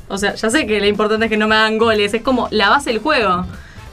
O 0.08 0.18
sea, 0.18 0.34
ya 0.34 0.50
sé 0.50 0.66
que 0.66 0.78
lo 0.78 0.86
importante 0.86 1.26
es 1.26 1.30
que 1.30 1.36
no 1.38 1.48
me 1.48 1.54
hagan 1.56 1.78
goles, 1.78 2.12
es 2.14 2.22
como 2.22 2.46
la 2.50 2.68
base 2.68 2.90
del 2.90 2.98
juego. 3.00 3.46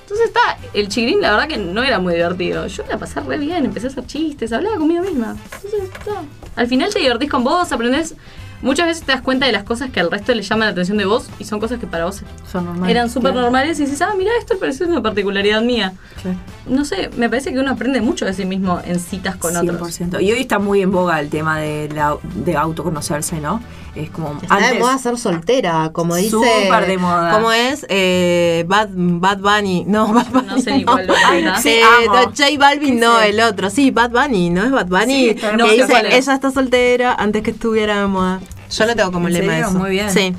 Entonces 0.10 0.28
está, 0.28 0.58
el 0.74 0.88
chigrín 0.88 1.22
la 1.22 1.32
verdad 1.32 1.48
que 1.48 1.58
no 1.58 1.84
era 1.84 2.00
muy 2.00 2.16
divertido. 2.16 2.66
Yo 2.66 2.84
la 2.90 2.98
pasé 2.98 3.20
re 3.20 3.38
bien, 3.38 3.64
empecé 3.66 3.88
a 3.88 3.90
hacer 3.92 4.06
chistes, 4.08 4.52
hablaba 4.52 4.78
conmigo 4.78 5.04
misma. 5.04 5.36
Entonces 5.56 5.84
está. 5.84 6.24
Al 6.56 6.68
final 6.68 6.92
te 6.92 7.00
divertís 7.00 7.30
con 7.30 7.44
vos, 7.44 7.72
aprendés. 7.72 8.16
Muchas 8.62 8.88
veces 8.88 9.04
te 9.06 9.14
das 9.14 9.22
cuenta 9.22 9.46
de 9.46 9.54
las 9.54 9.64
cosas 9.64 9.90
que 9.90 10.02
al 10.02 10.12
resto 10.12 10.34
le 10.36 10.42
llaman 10.42 10.66
la 10.68 10.72
atención 10.74 10.98
de 10.98 11.06
vos 11.06 11.30
y 11.40 11.46
son 11.46 11.62
cosas 11.62 11.80
que 11.80 11.88
para 11.88 12.04
vos 12.04 12.24
Son 12.52 12.66
normales. 12.66 12.92
eran 12.94 13.10
súper 13.10 13.32
Claro, 13.32 13.44
normales 13.44 13.80
y 13.80 13.84
dices, 13.86 14.02
ah, 14.02 14.14
mira, 14.18 14.32
esto 14.38 14.60
parece 14.60 14.84
una 14.84 15.02
particularidad 15.02 15.62
mía. 15.62 15.94
claro. 16.22 16.38
No 16.68 16.84
sé, 16.84 17.10
me 17.16 17.30
parece 17.30 17.54
que 17.54 17.60
uno 17.60 17.72
aprende 17.72 18.02
mucho 18.02 18.26
de 18.26 18.34
sí 18.34 18.44
mismo 18.46 18.82
en 18.84 19.00
citas 19.00 19.38
con 19.38 19.56
otros. 19.56 19.80
100%. 20.02 20.22
Y 20.22 20.34
hoy 20.34 20.42
está 20.42 20.60
muy 20.60 20.82
en 20.82 20.92
boga 20.92 21.22
el 21.22 21.30
tema 21.30 21.58
de, 21.58 21.88
la, 21.96 22.18
de 22.36 22.58
autoconocerse, 22.58 23.40
¿no? 23.40 23.62
Es 24.04 24.10
como 24.12 24.38
Está 24.42 24.56
antes. 24.56 24.72
de 24.72 24.80
moda 24.80 24.98
ser 24.98 25.18
soltera, 25.18 25.90
como 25.94 26.16
dice. 26.16 26.30
Súper 26.32 26.88
de 26.88 26.98
moda. 26.98 27.32
¿Cómo 27.34 27.52
es? 27.52 27.86
Eh, 27.90 28.64
Bad, 28.68 28.90
Bad 28.94 29.40
Bunny. 29.40 29.84
No, 29.88 30.08
Bad 30.14 30.28
Bunny. 30.32 30.48
No 30.48 30.60
sé 30.60 30.72
ni 30.78 30.84
cuál 30.86 31.06
lo 31.08 31.14
que 31.14 31.20
Ay, 31.26 31.42
era. 31.44 31.58
sí, 31.62 31.70
Eh, 31.70 31.82
amo. 32.06 32.16
no, 32.16 32.24
J 32.26 32.44
Balvin, 32.58 32.96
¿Qué 33.00 33.06
no, 33.06 33.20
sé? 33.20 33.30
el 33.30 33.40
otro. 33.42 33.70
Sí, 33.70 33.92
Bad 33.92 34.12
Bunny, 34.12 34.50
¿no 34.50 34.64
es 34.64 34.72
Bad 34.72 34.88
Bunny? 34.88 35.06
Sí, 35.14 35.30
está 35.30 35.52
que 35.52 35.58
no 35.58 35.68
dice, 35.68 35.94
ella 36.18 36.34
está 36.34 36.52
soltera 36.52 37.14
antes 37.16 37.44
que 37.44 37.52
estuviera 37.52 38.00
de 38.02 38.08
moda. 38.08 38.40
Yo 38.72 38.86
lo 38.86 38.96
tengo 38.96 39.12
como 39.12 39.28
¿En 39.28 39.34
lema 39.34 39.54
serio? 39.54 39.68
eso. 39.70 39.78
Muy 39.78 39.90
bien. 39.92 40.10
Sí, 40.12 40.36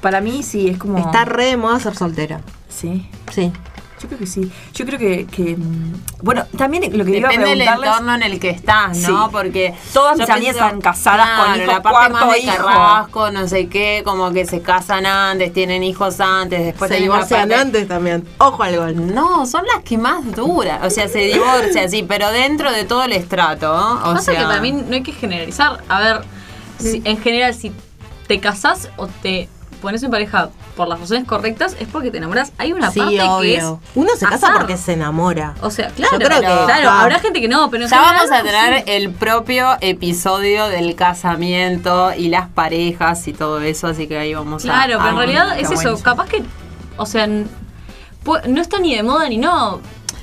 Para 0.00 0.20
mí 0.20 0.42
sí, 0.42 0.68
es 0.68 0.78
como. 0.78 0.98
está 0.98 1.24
re 1.24 1.46
de 1.46 1.56
moda 1.56 1.78
ser 1.80 1.94
soltera. 1.96 2.40
Sí. 2.68 3.08
Sí. 3.32 3.52
Yo 4.02 4.08
creo 4.08 4.18
que 4.18 4.26
sí. 4.26 4.50
Yo 4.74 4.84
creo 4.84 4.98
que. 4.98 5.26
que, 5.26 5.56
mm, 5.56 5.92
bueno, 6.22 6.44
también 6.58 6.96
lo 6.98 7.04
que 7.04 7.18
iba 7.18 7.28
a 7.28 7.30
Depende 7.30 7.50
del 7.50 7.58
preguntarles. 7.60 7.90
entorno 7.90 8.14
en 8.16 8.22
el 8.24 8.40
que 8.40 8.50
estás, 8.50 8.96
¿no? 8.98 9.26
Sí. 9.26 9.28
Porque 9.30 9.74
Todas 9.92 10.18
mis 10.18 10.28
amigas 10.28 10.56
están 10.56 10.80
casadas 10.80 11.28
con 11.36 11.44
claro, 11.54 11.62
hijos, 11.62 11.74
la 11.74 11.82
parte 11.82 12.12
más 12.12 12.32
de 12.32 12.38
hijo. 12.40 12.56
carrasco, 12.66 13.30
no 13.30 13.46
sé 13.48 13.68
qué, 13.68 14.02
como 14.04 14.32
que 14.32 14.44
se 14.44 14.60
casan 14.60 15.06
antes, 15.06 15.52
tienen 15.52 15.84
hijos 15.84 16.18
antes, 16.20 16.64
después 16.64 16.90
Se 16.90 16.96
divorcian 16.98 17.40
parte- 17.48 17.54
antes 17.54 17.86
también. 17.88 18.26
Ojo 18.38 18.62
al 18.62 18.76
gol. 18.76 19.14
No, 19.14 19.46
son 19.46 19.64
las 19.72 19.84
que 19.84 19.96
más 19.98 20.24
duran. 20.34 20.84
O 20.84 20.90
sea, 20.90 21.08
se 21.08 21.18
divorcia, 21.20 21.88
sí, 21.88 22.02
pero 22.06 22.30
dentro 22.32 22.72
de 22.72 22.84
todo 22.84 23.04
el 23.04 23.12
estrato, 23.12 23.68
¿no? 23.72 23.94
O 24.10 24.14
Pasa 24.14 24.32
sea, 24.32 24.48
que 24.48 24.60
mí 24.60 24.72
no 24.72 24.94
hay 24.94 25.02
que 25.04 25.12
generalizar. 25.12 25.82
A 25.88 26.00
ver, 26.00 26.22
si- 26.78 27.02
en 27.04 27.18
general, 27.20 27.54
si 27.54 27.70
te 28.26 28.40
casás 28.40 28.88
o 28.96 29.06
te 29.06 29.48
pones 29.82 30.02
en 30.02 30.10
pareja 30.10 30.48
por 30.76 30.88
las 30.88 30.98
razones 31.00 31.24
correctas, 31.26 31.76
es 31.78 31.88
porque 31.88 32.10
te 32.10 32.16
enamoras. 32.18 32.52
Hay 32.56 32.72
una 32.72 32.90
Sí, 32.90 33.00
parte 33.00 33.18
que 33.42 33.56
es. 33.56 33.64
Uno 33.94 34.08
se 34.16 34.24
casa 34.24 34.46
azar. 34.46 34.58
porque 34.58 34.76
se 34.78 34.94
enamora. 34.94 35.54
O 35.60 35.70
sea, 35.70 35.88
claro, 35.88 36.16
creo 36.16 36.40
que 36.40 36.46
claro, 36.46 36.88
habrá 36.90 37.18
gente 37.18 37.40
que 37.40 37.48
no, 37.48 37.68
pero 37.70 37.86
Ya 37.86 38.00
vamos 38.00 38.30
a 38.32 38.42
tener 38.42 38.78
sí. 38.78 38.84
el 38.86 39.10
propio 39.10 39.76
episodio 39.80 40.68
del 40.68 40.94
casamiento 40.94 42.12
y 42.16 42.28
las 42.28 42.48
parejas 42.48 43.26
y 43.28 43.32
todo 43.32 43.60
eso, 43.60 43.88
así 43.88 44.06
que 44.06 44.16
ahí 44.18 44.32
vamos 44.34 44.64
a... 44.64 44.68
Claro, 44.68 44.98
pero 44.98 45.10
en 45.10 45.16
realidad 45.16 45.58
es 45.58 45.64
eso. 45.70 45.74
buenísimo. 45.74 46.02
Capaz 46.02 46.28
que. 46.28 46.42
O 46.96 47.04
sea, 47.06 47.26
no 47.26 48.60
está 48.60 48.78
ni 48.78 48.94
de 48.96 49.02
moda 49.02 49.28
ni 49.28 49.36
no. 49.38 49.80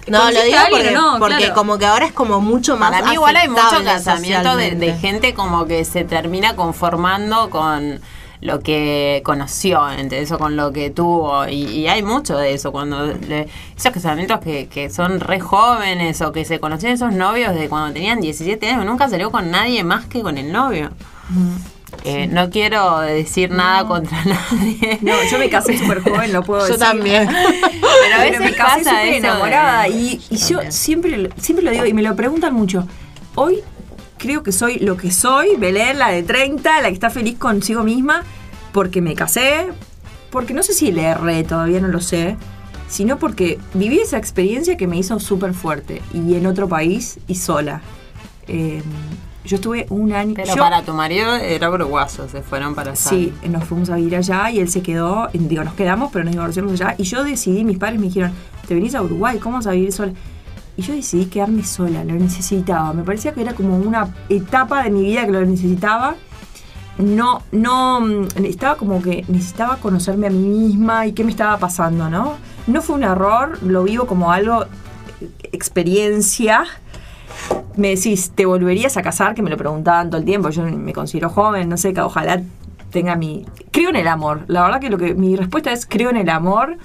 No, 0.07 0.17
lo 0.17 0.25
¿Conociste 0.25 0.45
digo 0.47 0.59
porque, 0.71 0.91
no? 0.91 1.15
porque 1.19 1.37
Claro. 1.37 1.53
como 1.53 1.77
que 1.77 1.85
ahora 1.85 2.05
es 2.07 2.13
como 2.13 2.41
mucho 2.41 2.77
más 2.77 2.89
Para 2.89 3.05
mí 3.05 3.13
igual 3.13 3.35
hay 3.35 3.47
mucho 3.47 3.83
casamiento 3.83 4.55
de, 4.55 4.95
gente 4.99 5.35
como 5.35 5.65
que 5.67 5.85
se 5.85 6.03
termina 6.03 6.55
conformando 6.55 7.49
con 7.51 8.01
lo 8.41 8.59
que 8.61 9.21
conoció, 9.25 9.89
¿entendés? 9.91 10.31
O 10.31 10.37
con 10.39 10.55
lo 10.55 10.71
que 10.71 10.89
tuvo. 10.89 11.45
Y, 11.47 11.63
y 11.65 11.87
hay 11.87 12.03
mucho 12.03 12.37
de 12.37 12.53
eso. 12.53 12.71
cuando 12.71 13.07
le- 13.07 13.47
Esos 13.77 13.91
casamientos 13.91 14.39
que, 14.39 14.67
que 14.67 14.89
son 14.89 15.19
re 15.19 15.39
jóvenes 15.39 16.21
o 16.21 16.31
que 16.31 16.45
se 16.45 16.59
conocían 16.59 16.93
esos 16.93 17.13
novios 17.13 17.53
de 17.55 17.67
cuando 17.67 17.93
tenían 17.93 18.21
17 18.21 18.69
años. 18.69 18.85
Nunca 18.85 19.09
salió 19.09 19.29
con 19.31 19.51
nadie 19.51 19.83
más 19.83 20.05
que 20.05 20.21
con 20.21 20.37
el 20.37 20.51
novio. 20.51 20.89
Eh, 22.05 22.27
No 22.27 22.49
quiero 22.49 22.99
decir 23.01 23.51
nada 23.51 23.85
contra 23.85 24.23
nadie. 24.25 24.99
No, 25.01 25.13
yo 25.29 25.37
me 25.37 25.49
casé 25.49 25.77
súper 25.79 26.01
joven, 26.01 26.31
lo 26.31 26.41
puedo 26.43 26.61
Yo 26.61 26.73
decir. 26.77 26.79
también. 26.79 27.27
Pero 27.27 28.15
a 28.15 28.19
veces 28.23 28.39
me 28.39 28.53
casé 28.53 28.83
súper 28.85 28.95
eso 28.95 29.11
de- 29.11 29.17
enamorada 29.17 29.87
y, 29.89 30.21
y 30.29 30.37
yo 30.37 30.59
siempre, 30.69 31.29
siempre 31.41 31.65
lo 31.65 31.71
digo 31.71 31.85
y 31.85 31.93
me 31.93 32.01
lo 32.03 32.15
preguntan 32.15 32.53
mucho. 32.53 32.87
Hoy 33.35 33.59
creo 34.19 34.43
que 34.43 34.51
soy 34.51 34.77
lo 34.77 34.95
que 34.97 35.09
soy, 35.11 35.55
Belén, 35.57 35.97
la 35.97 36.09
de 36.09 36.21
30, 36.21 36.81
la 36.81 36.87
que 36.89 36.93
está 36.93 37.09
feliz 37.09 37.39
consigo 37.39 37.83
misma, 37.83 38.23
porque 38.73 39.01
me 39.01 39.15
casé, 39.15 39.69
porque 40.29 40.53
no 40.53 40.61
sé 40.61 40.73
si 40.73 40.91
le 40.91 41.03
erré, 41.05 41.43
todavía 41.43 41.79
no 41.79 41.87
lo 41.87 41.99
sé, 42.01 42.37
sino 42.87 43.17
porque 43.17 43.57
viví 43.73 43.99
esa 43.99 44.17
experiencia 44.17 44.77
que 44.77 44.85
me 44.85 44.97
hizo 44.97 45.19
súper 45.19 45.53
fuerte 45.55 46.01
y 46.13 46.35
en 46.35 46.45
otro 46.45 46.67
país 46.69 47.19
y 47.27 47.35
sola. 47.35 47.81
Eh, 48.47 48.81
yo 49.45 49.55
estuve 49.55 49.87
un 49.89 50.11
año... 50.13 50.33
Pero 50.35 50.53
yo- 50.55 50.61
para 50.61 50.83
tu 50.83 50.93
marido 50.93 51.35
era 51.35 51.69
uruguayo, 51.71 52.27
se 52.29 52.41
fueron 52.41 52.75
para 52.75 52.91
allá. 52.91 52.99
Sí, 53.09 53.33
nos 53.49 53.63
fuimos 53.63 53.89
a 53.89 53.95
vivir 53.95 54.15
allá 54.17 54.51
y 54.51 54.59
él 54.59 54.69
se 54.69 54.81
quedó, 54.81 55.29
digo, 55.33 55.63
nos 55.63 55.73
quedamos, 55.73 56.11
pero 56.11 56.25
nos 56.25 56.33
divorciamos 56.33 56.73
allá. 56.73 56.93
Y 56.97 57.03
yo 57.03 57.23
decidí, 57.23 57.63
mis 57.63 57.77
padres 57.77 57.99
me 57.99 58.07
dijeron, 58.07 58.31
te 58.67 58.75
venís 58.75 58.93
a 58.95 59.01
Uruguay, 59.01 59.39
¿cómo 59.39 59.55
vas 59.57 59.67
a 59.67 59.71
vivir 59.71 59.91
sola? 59.91 60.11
Y 60.79 60.81
yo 60.81 60.93
decidí 60.93 61.25
quedarme 61.25 61.65
sola, 61.65 62.05
lo 62.05 62.13
necesitaba. 62.13 62.93
Me 62.93 63.03
parecía 63.03 63.33
que 63.33 63.41
era 63.41 63.53
como 63.53 63.75
una 63.75 64.15
etapa 64.29 64.81
de 64.81 64.89
mi 64.89 65.01
vida 65.01 65.25
que 65.25 65.33
lo 65.33 65.45
necesitaba. 65.45 66.15
No, 66.97 67.41
no, 67.51 67.99
mm, 67.99 68.45
estaba 68.45 68.77
como 68.77 69.01
que 69.01 69.25
necesitaba 69.27 69.75
conocerme 69.75 70.27
a 70.27 70.29
mí 70.29 70.37
misma 70.37 71.05
y 71.05 71.11
qué 71.11 71.25
me 71.25 71.31
estaba 71.31 71.57
pasando, 71.57 72.09
¿no? 72.09 72.37
No 72.67 72.81
fue 72.81 72.95
un 72.95 73.03
error, 73.03 73.61
lo 73.61 73.83
vivo 73.83 74.07
como 74.07 74.31
algo, 74.31 74.63
eh, 74.63 75.29
experiencia. 75.51 76.63
Me 77.75 77.89
decís, 77.89 78.31
¿te 78.33 78.45
volverías 78.45 78.95
a 78.95 79.01
casar? 79.01 79.35
Que 79.35 79.41
me 79.41 79.49
lo 79.49 79.57
preguntaban 79.57 80.09
todo 80.09 80.19
el 80.19 80.25
tiempo. 80.25 80.49
Yo 80.49 80.63
me 80.63 80.93
considero 80.93 81.29
joven, 81.29 81.67
no 81.67 81.75
sé, 81.75 81.93
que 81.93 81.99
ojalá 81.99 82.41
tenga 82.89 83.17
mi... 83.17 83.45
Creo 83.71 83.89
en 83.89 83.97
el 83.97 84.07
amor. 84.07 84.45
La 84.47 84.63
verdad 84.63 84.79
que 84.79 84.89
lo 84.89 84.97
que 84.97 85.13
mi 85.13 85.35
respuesta 85.35 85.73
es 85.73 85.85
creo 85.85 86.09
en 86.09 86.15
el 86.15 86.29
amor. 86.29 86.77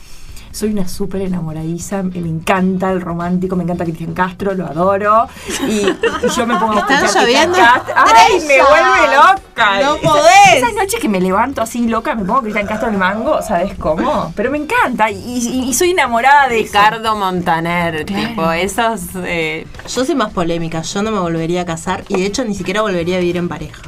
Soy 0.55 0.71
una 0.71 0.87
súper 0.87 1.23
enamoradiza, 1.23 2.05
me 2.05 2.17
encanta 2.19 2.93
el 2.93 3.01
romántico, 3.01 3.57
me 3.57 3.65
encanta 3.65 3.83
Cristian 3.85 4.15
Castro, 4.15 4.55
lo 4.55 4.65
adoro. 4.67 5.27
Y, 5.69 5.81
y 5.81 6.29
yo 6.37 6.47
me 6.47 6.57
pongo 6.57 6.75
a 6.75 6.79
Están 6.79 7.05
escuchar 7.05 7.25
Cristian 7.25 7.51
lloviendo 7.53 7.59
Castro. 7.59 7.95
¡Ay, 7.97 8.35
me 8.47 8.59
vuelve 8.63 9.17
loca! 9.17 9.81
No 9.83 9.95
Esa- 9.97 10.09
podés. 10.09 10.55
Esas 10.57 10.75
noches 10.75 11.01
que 11.01 11.09
me 11.09 11.21
levanto 11.21 11.61
así 11.61 11.89
loca, 11.89 12.15
me 12.15 12.25
pongo 12.25 12.41
Cristian 12.43 12.67
Castro 12.69 12.87
en 12.89 12.95
el 12.95 13.01
mango, 13.01 13.43
¿sabes 13.43 13.75
cómo? 13.79 14.33
Pero 14.37 14.53
me 14.53 14.59
encanta 14.59 15.11
y, 15.11 15.17
y- 15.19 15.69
y 15.69 15.75
soy 15.75 15.91
enamorada 15.91 16.47
de 16.49 16.61
eso. 16.61 16.67
Ricardo 16.73 17.17
Montaner, 17.17 18.05
tipo, 18.05 18.49
esos... 18.53 19.01
eh, 19.25 19.67
Yo 19.93 20.05
soy 20.05 20.15
más 20.15 20.33
polémica, 20.33 20.83
yo 20.83 21.03
no 21.03 21.11
me 21.11 21.19
volvería 21.19 21.63
a 21.63 21.65
casar 21.65 22.05
y 22.09 22.15
de 22.21 22.27
hecho 22.27 22.45
ni 22.45 22.55
siquiera 22.55 22.81
volvería 22.83 23.17
a 23.17 23.21
vivir 23.21 23.39
en 23.39 23.49
pareja. 23.49 23.83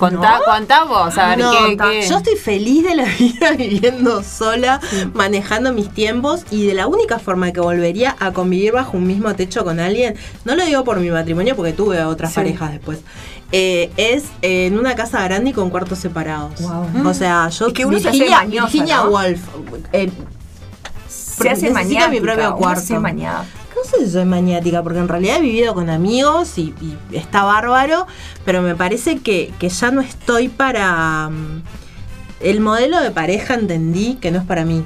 Contá, 0.00 0.40
contá 0.44 0.84
vos, 0.84 1.16
a 1.18 1.28
ver 1.28 1.38
No, 1.38 1.52
qué... 1.78 2.06
Yo 2.08 2.16
estoy 2.16 2.36
feliz 2.36 2.82
de 2.84 2.94
la 2.96 3.04
vida 3.18 3.52
viviendo 3.52 4.22
sola, 4.24 4.80
manejando 5.14 5.72
mis 5.72 5.88
tiempos 5.90 6.44
y 6.50 6.66
de 6.66 6.74
la 6.74 6.86
única 6.88 7.18
forma 7.18 7.52
que 7.52 7.60
volvería 7.60 8.16
a 8.18 8.32
convivir 8.32 8.72
bajo 8.72 8.96
un 8.96 9.06
mismo 9.06 9.32
techo 9.34 9.62
con 9.64 9.78
alguien, 9.78 10.16
no 10.44 10.56
lo 10.56 10.64
digo 10.64 10.82
por 10.84 10.98
mi 10.98 11.10
matrimonio 11.10 11.54
porque 11.54 11.72
tuve 11.72 12.02
otras 12.02 12.30
Sí. 12.30 12.36
parejas 12.36 12.72
después, 12.72 12.98
eh, 13.52 13.90
es 13.96 14.24
eh, 14.42 14.66
en 14.66 14.78
una 14.78 14.94
casa 14.94 15.22
grande 15.24 15.50
y 15.50 15.52
con 15.52 15.70
cuartos 15.70 15.98
separados. 15.98 16.60
Wow. 16.60 17.08
O 17.08 17.14
sea, 17.14 17.48
yo 17.50 17.68
Es 17.68 17.72
que 17.72 17.84
uno 17.84 17.98
se 17.98 18.08
hace 18.08 18.18
Virginia, 18.18 18.38
mañosa, 18.38 18.64
Virginia 18.66 18.96
¿no? 19.04 19.10
Woolf, 19.10 19.40
eh, 19.92 20.10
se 21.08 21.50
hace 21.50 21.70
maniática. 21.70 22.08
mi 22.10 22.20
propio 22.20 22.54
cuarto. 22.56 22.82
se. 22.82 22.98
No 23.80 23.90
sé 23.90 24.04
si 24.04 24.12
soy 24.12 24.24
maniática, 24.24 24.82
porque 24.82 24.98
en 24.98 25.08
realidad 25.08 25.38
he 25.38 25.42
vivido 25.42 25.74
con 25.74 25.90
amigos 25.90 26.58
y, 26.58 26.74
está 27.12 27.44
bárbaro, 27.44 28.06
pero 28.44 28.62
me 28.62 28.74
parece 28.74 29.18
que, 29.18 29.52
que 29.58 29.68
ya 29.68 29.90
no 29.90 30.00
estoy 30.00 30.48
para... 30.48 31.28
mm, 31.28 31.62
el 32.40 32.60
modelo 32.60 33.00
de 33.00 33.10
pareja 33.10 33.54
entendí 33.54 34.14
que 34.14 34.30
no 34.30 34.38
es 34.38 34.44
para 34.44 34.64
mí. 34.64 34.82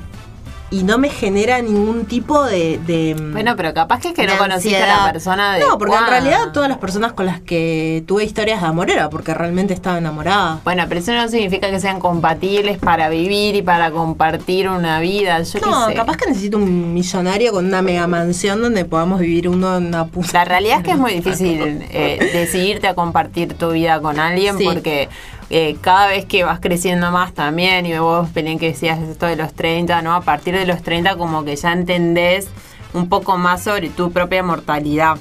Y 0.74 0.82
no 0.82 0.98
me 0.98 1.08
genera 1.08 1.62
ningún 1.62 2.04
tipo 2.06 2.42
de... 2.42 2.78
de 2.86 3.14
Bueno, 3.32 3.54
pero 3.56 3.72
capaz 3.74 4.00
que 4.00 4.08
es 4.08 4.14
que 4.14 4.26
no 4.26 4.36
conociste 4.38 4.82
a 4.82 5.04
la 5.06 5.12
persona 5.12 5.54
de. 5.54 5.60
No, 5.60 5.78
porque 5.78 5.94
en 5.96 6.06
realidad 6.06 6.52
todas 6.52 6.68
las 6.68 6.78
personas 6.78 7.12
con 7.12 7.26
las 7.26 7.40
que 7.40 8.02
tuve 8.06 8.24
historias 8.24 8.60
de 8.60 8.66
amor 8.66 8.90
era 8.90 9.08
porque 9.08 9.32
realmente 9.34 9.72
estaba 9.72 9.98
enamorada. 9.98 10.60
Bueno, 10.64 10.84
pero 10.88 11.00
eso 11.00 11.12
no 11.12 11.28
significa 11.28 11.70
que 11.70 11.78
sean 11.78 12.00
compatibles 12.00 12.78
para 12.78 13.08
vivir 13.08 13.54
y 13.54 13.62
para 13.62 13.92
compartir 13.92 14.68
una 14.68 14.98
vida. 14.98 15.40
Yo 15.42 15.60
qué 15.60 15.66
No, 15.66 15.86
sé. 15.86 15.94
capaz 15.94 16.16
que 16.16 16.26
necesito 16.26 16.56
un 16.58 16.92
millonario 16.92 17.52
con 17.52 17.66
una 17.66 17.80
mega 17.82 18.06
mansión 18.08 18.60
donde 18.60 18.84
podamos 18.84 19.20
vivir 19.20 19.48
uno 19.48 19.76
en 19.76 19.86
una 19.86 20.06
puta. 20.06 20.30
La 20.32 20.44
realidad 20.44 20.78
es 20.78 20.84
que 20.84 20.90
es 20.90 20.98
muy 20.98 21.12
difícil 21.20 21.84
eh, 21.90 22.30
decidirte 22.32 22.88
a 22.88 22.94
compartir 22.94 23.54
tu 23.54 23.70
vida 23.70 24.00
con 24.00 24.18
alguien 24.18 24.58
Sí. 24.58 24.64
porque 24.64 25.08
eh, 25.50 25.76
cada 25.80 26.08
vez 26.08 26.24
que 26.24 26.44
vas 26.44 26.60
creciendo 26.60 27.10
más 27.10 27.34
también, 27.34 27.86
y 27.86 27.98
vos, 27.98 28.28
Pelín, 28.30 28.58
que 28.58 28.68
decías 28.68 28.98
esto 29.00 29.26
de 29.26 29.36
los 29.36 29.52
30, 29.54 30.02
¿no? 30.02 30.14
A 30.14 30.22
partir 30.22 30.56
de 30.56 30.66
los 30.66 30.82
30 30.82 31.16
como 31.16 31.44
que 31.44 31.56
ya 31.56 31.72
entendés 31.72 32.48
un 32.92 33.08
poco 33.08 33.36
más 33.36 33.62
sobre 33.62 33.90
tu 33.90 34.10
propia 34.12 34.42
mortalidad. 34.42 35.16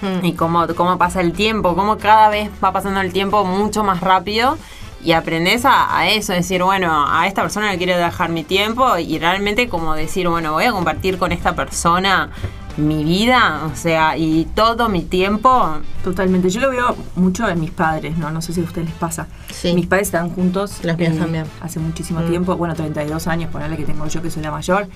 Mm. 0.00 0.24
Y 0.24 0.32
cómo, 0.34 0.66
cómo 0.76 0.96
pasa 0.96 1.20
el 1.20 1.32
tiempo, 1.32 1.74
cómo 1.74 1.98
cada 1.98 2.28
vez 2.28 2.50
va 2.62 2.72
pasando 2.72 3.00
el 3.00 3.12
tiempo 3.12 3.44
mucho 3.44 3.82
más 3.82 4.00
rápido 4.00 4.56
y 5.02 5.12
aprendes 5.12 5.64
a, 5.64 5.96
a 5.96 6.08
eso, 6.08 6.32
decir, 6.32 6.62
bueno, 6.62 7.06
a 7.08 7.26
esta 7.26 7.42
persona 7.42 7.72
le 7.72 7.78
quiero 7.78 7.96
dejar 7.96 8.30
mi 8.30 8.44
tiempo 8.44 8.96
y 8.98 9.18
realmente 9.18 9.68
como 9.68 9.94
decir, 9.94 10.28
bueno, 10.28 10.52
voy 10.52 10.64
a 10.64 10.72
compartir 10.72 11.18
con 11.18 11.32
esta 11.32 11.54
persona 11.54 12.30
mi 12.78 13.04
vida, 13.04 13.68
o 13.70 13.76
sea, 13.76 14.16
y 14.16 14.46
todo 14.54 14.88
mi 14.88 15.02
tiempo. 15.02 15.78
Totalmente. 16.04 16.48
Yo 16.50 16.60
lo 16.60 16.70
veo 16.70 16.96
mucho 17.16 17.48
en 17.48 17.60
mis 17.60 17.70
padres, 17.72 18.16
¿no? 18.16 18.30
No 18.30 18.40
sé 18.40 18.52
si 18.52 18.60
a 18.60 18.64
ustedes 18.64 18.88
les 18.88 18.96
pasa. 18.96 19.26
Sí. 19.52 19.74
Mis 19.74 19.86
padres 19.86 20.08
están 20.08 20.30
juntos. 20.30 20.78
Los 20.84 20.96
míos 20.96 21.14
eh, 21.14 21.18
también. 21.18 21.44
Hace 21.60 21.80
muchísimo 21.80 22.20
Mm. 22.20 22.30
tiempo. 22.30 22.56
Bueno, 22.56 22.74
32 22.74 23.26
años, 23.26 23.50
ponerle 23.50 23.76
que 23.76 23.84
tengo 23.84 24.06
yo, 24.06 24.22
que 24.22 24.30
soy 24.30 24.42
la 24.42 24.50
mayor. 24.52 24.88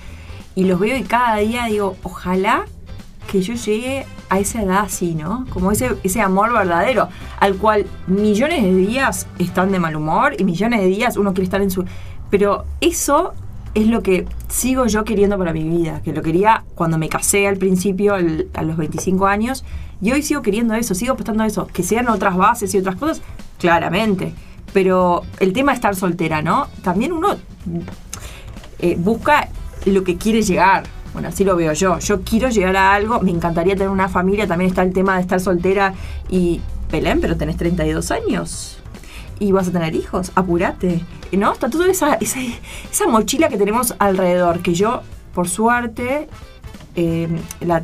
Y 0.55 0.63
los 0.65 0.79
veo 0.79 0.95
y 0.97 1.03
cada 1.03 1.37
día 1.37 1.65
digo, 1.65 1.97
ojalá 2.03 2.65
que 3.31 3.41
yo 3.41 3.53
llegue 3.53 4.05
a 4.29 4.39
esa 4.39 4.61
edad 4.61 4.79
así, 4.79 5.15
¿no? 5.15 5.45
Como 5.49 5.71
ese, 5.71 5.95
ese 6.03 6.21
amor 6.21 6.51
verdadero, 6.53 7.09
al 7.39 7.55
cual 7.55 7.85
millones 8.07 8.61
de 8.63 8.73
días 8.75 9.27
están 9.39 9.71
de 9.71 9.79
mal 9.79 9.95
humor 9.95 10.35
y 10.37 10.43
millones 10.43 10.81
de 10.81 10.87
días 10.87 11.17
uno 11.17 11.33
quiere 11.33 11.45
estar 11.45 11.61
en 11.61 11.71
su... 11.71 11.85
Pero 12.29 12.65
eso 12.81 13.33
es 13.73 13.87
lo 13.87 14.03
que 14.03 14.27
sigo 14.49 14.85
yo 14.85 15.03
queriendo 15.03 15.37
para 15.37 15.53
mi 15.53 15.63
vida, 15.63 16.01
que 16.03 16.13
lo 16.13 16.21
quería 16.21 16.63
cuando 16.75 16.97
me 16.97 17.09
casé 17.09 17.47
al 17.47 17.57
principio, 17.57 18.15
a 18.15 18.61
los 18.63 18.77
25 18.77 19.25
años, 19.25 19.63
y 20.01 20.11
hoy 20.11 20.21
sigo 20.21 20.41
queriendo 20.41 20.73
eso, 20.75 20.93
sigo 20.93 21.13
apostando 21.13 21.43
a 21.43 21.47
eso, 21.47 21.67
que 21.67 21.81
sean 21.81 22.07
otras 22.07 22.35
bases 22.35 22.73
y 22.73 22.77
otras 22.77 22.95
cosas, 22.95 23.21
claramente. 23.59 24.33
Pero 24.73 25.23
el 25.39 25.53
tema 25.53 25.71
de 25.71 25.75
estar 25.75 25.95
soltera, 25.95 26.41
¿no? 26.41 26.67
También 26.83 27.13
uno 27.13 27.35
eh, 28.79 28.95
busca 28.97 29.49
lo 29.85 30.03
que 30.03 30.17
quiere 30.17 30.41
llegar. 30.41 30.83
Bueno, 31.13 31.29
así 31.29 31.43
lo 31.43 31.55
veo 31.55 31.73
yo. 31.73 31.99
Yo 31.99 32.21
quiero 32.21 32.49
llegar 32.49 32.75
a 32.75 32.93
algo, 32.93 33.21
me 33.21 33.31
encantaría 33.31 33.75
tener 33.75 33.89
una 33.89 34.09
familia, 34.09 34.47
también 34.47 34.69
está 34.69 34.81
el 34.81 34.93
tema 34.93 35.15
de 35.15 35.21
estar 35.21 35.39
soltera 35.39 35.93
y 36.29 36.59
Belén, 36.91 37.21
pero 37.21 37.37
tenés 37.37 37.57
32 37.57 38.11
años 38.11 38.82
y 39.43 39.51
vas 39.51 39.67
a 39.67 39.71
tener 39.71 39.93
hijos, 39.95 40.31
apúrate. 40.35 41.01
¿No? 41.31 41.51
Está 41.53 41.69
toda 41.69 41.87
esa, 41.89 42.13
esa, 42.15 42.39
esa 42.91 43.07
mochila 43.07 43.49
que 43.49 43.57
tenemos 43.57 43.95
alrededor, 43.99 44.61
que 44.61 44.73
yo, 44.75 45.01
por 45.33 45.49
suerte, 45.49 46.27
eh, 46.95 47.27
la- 47.61 47.81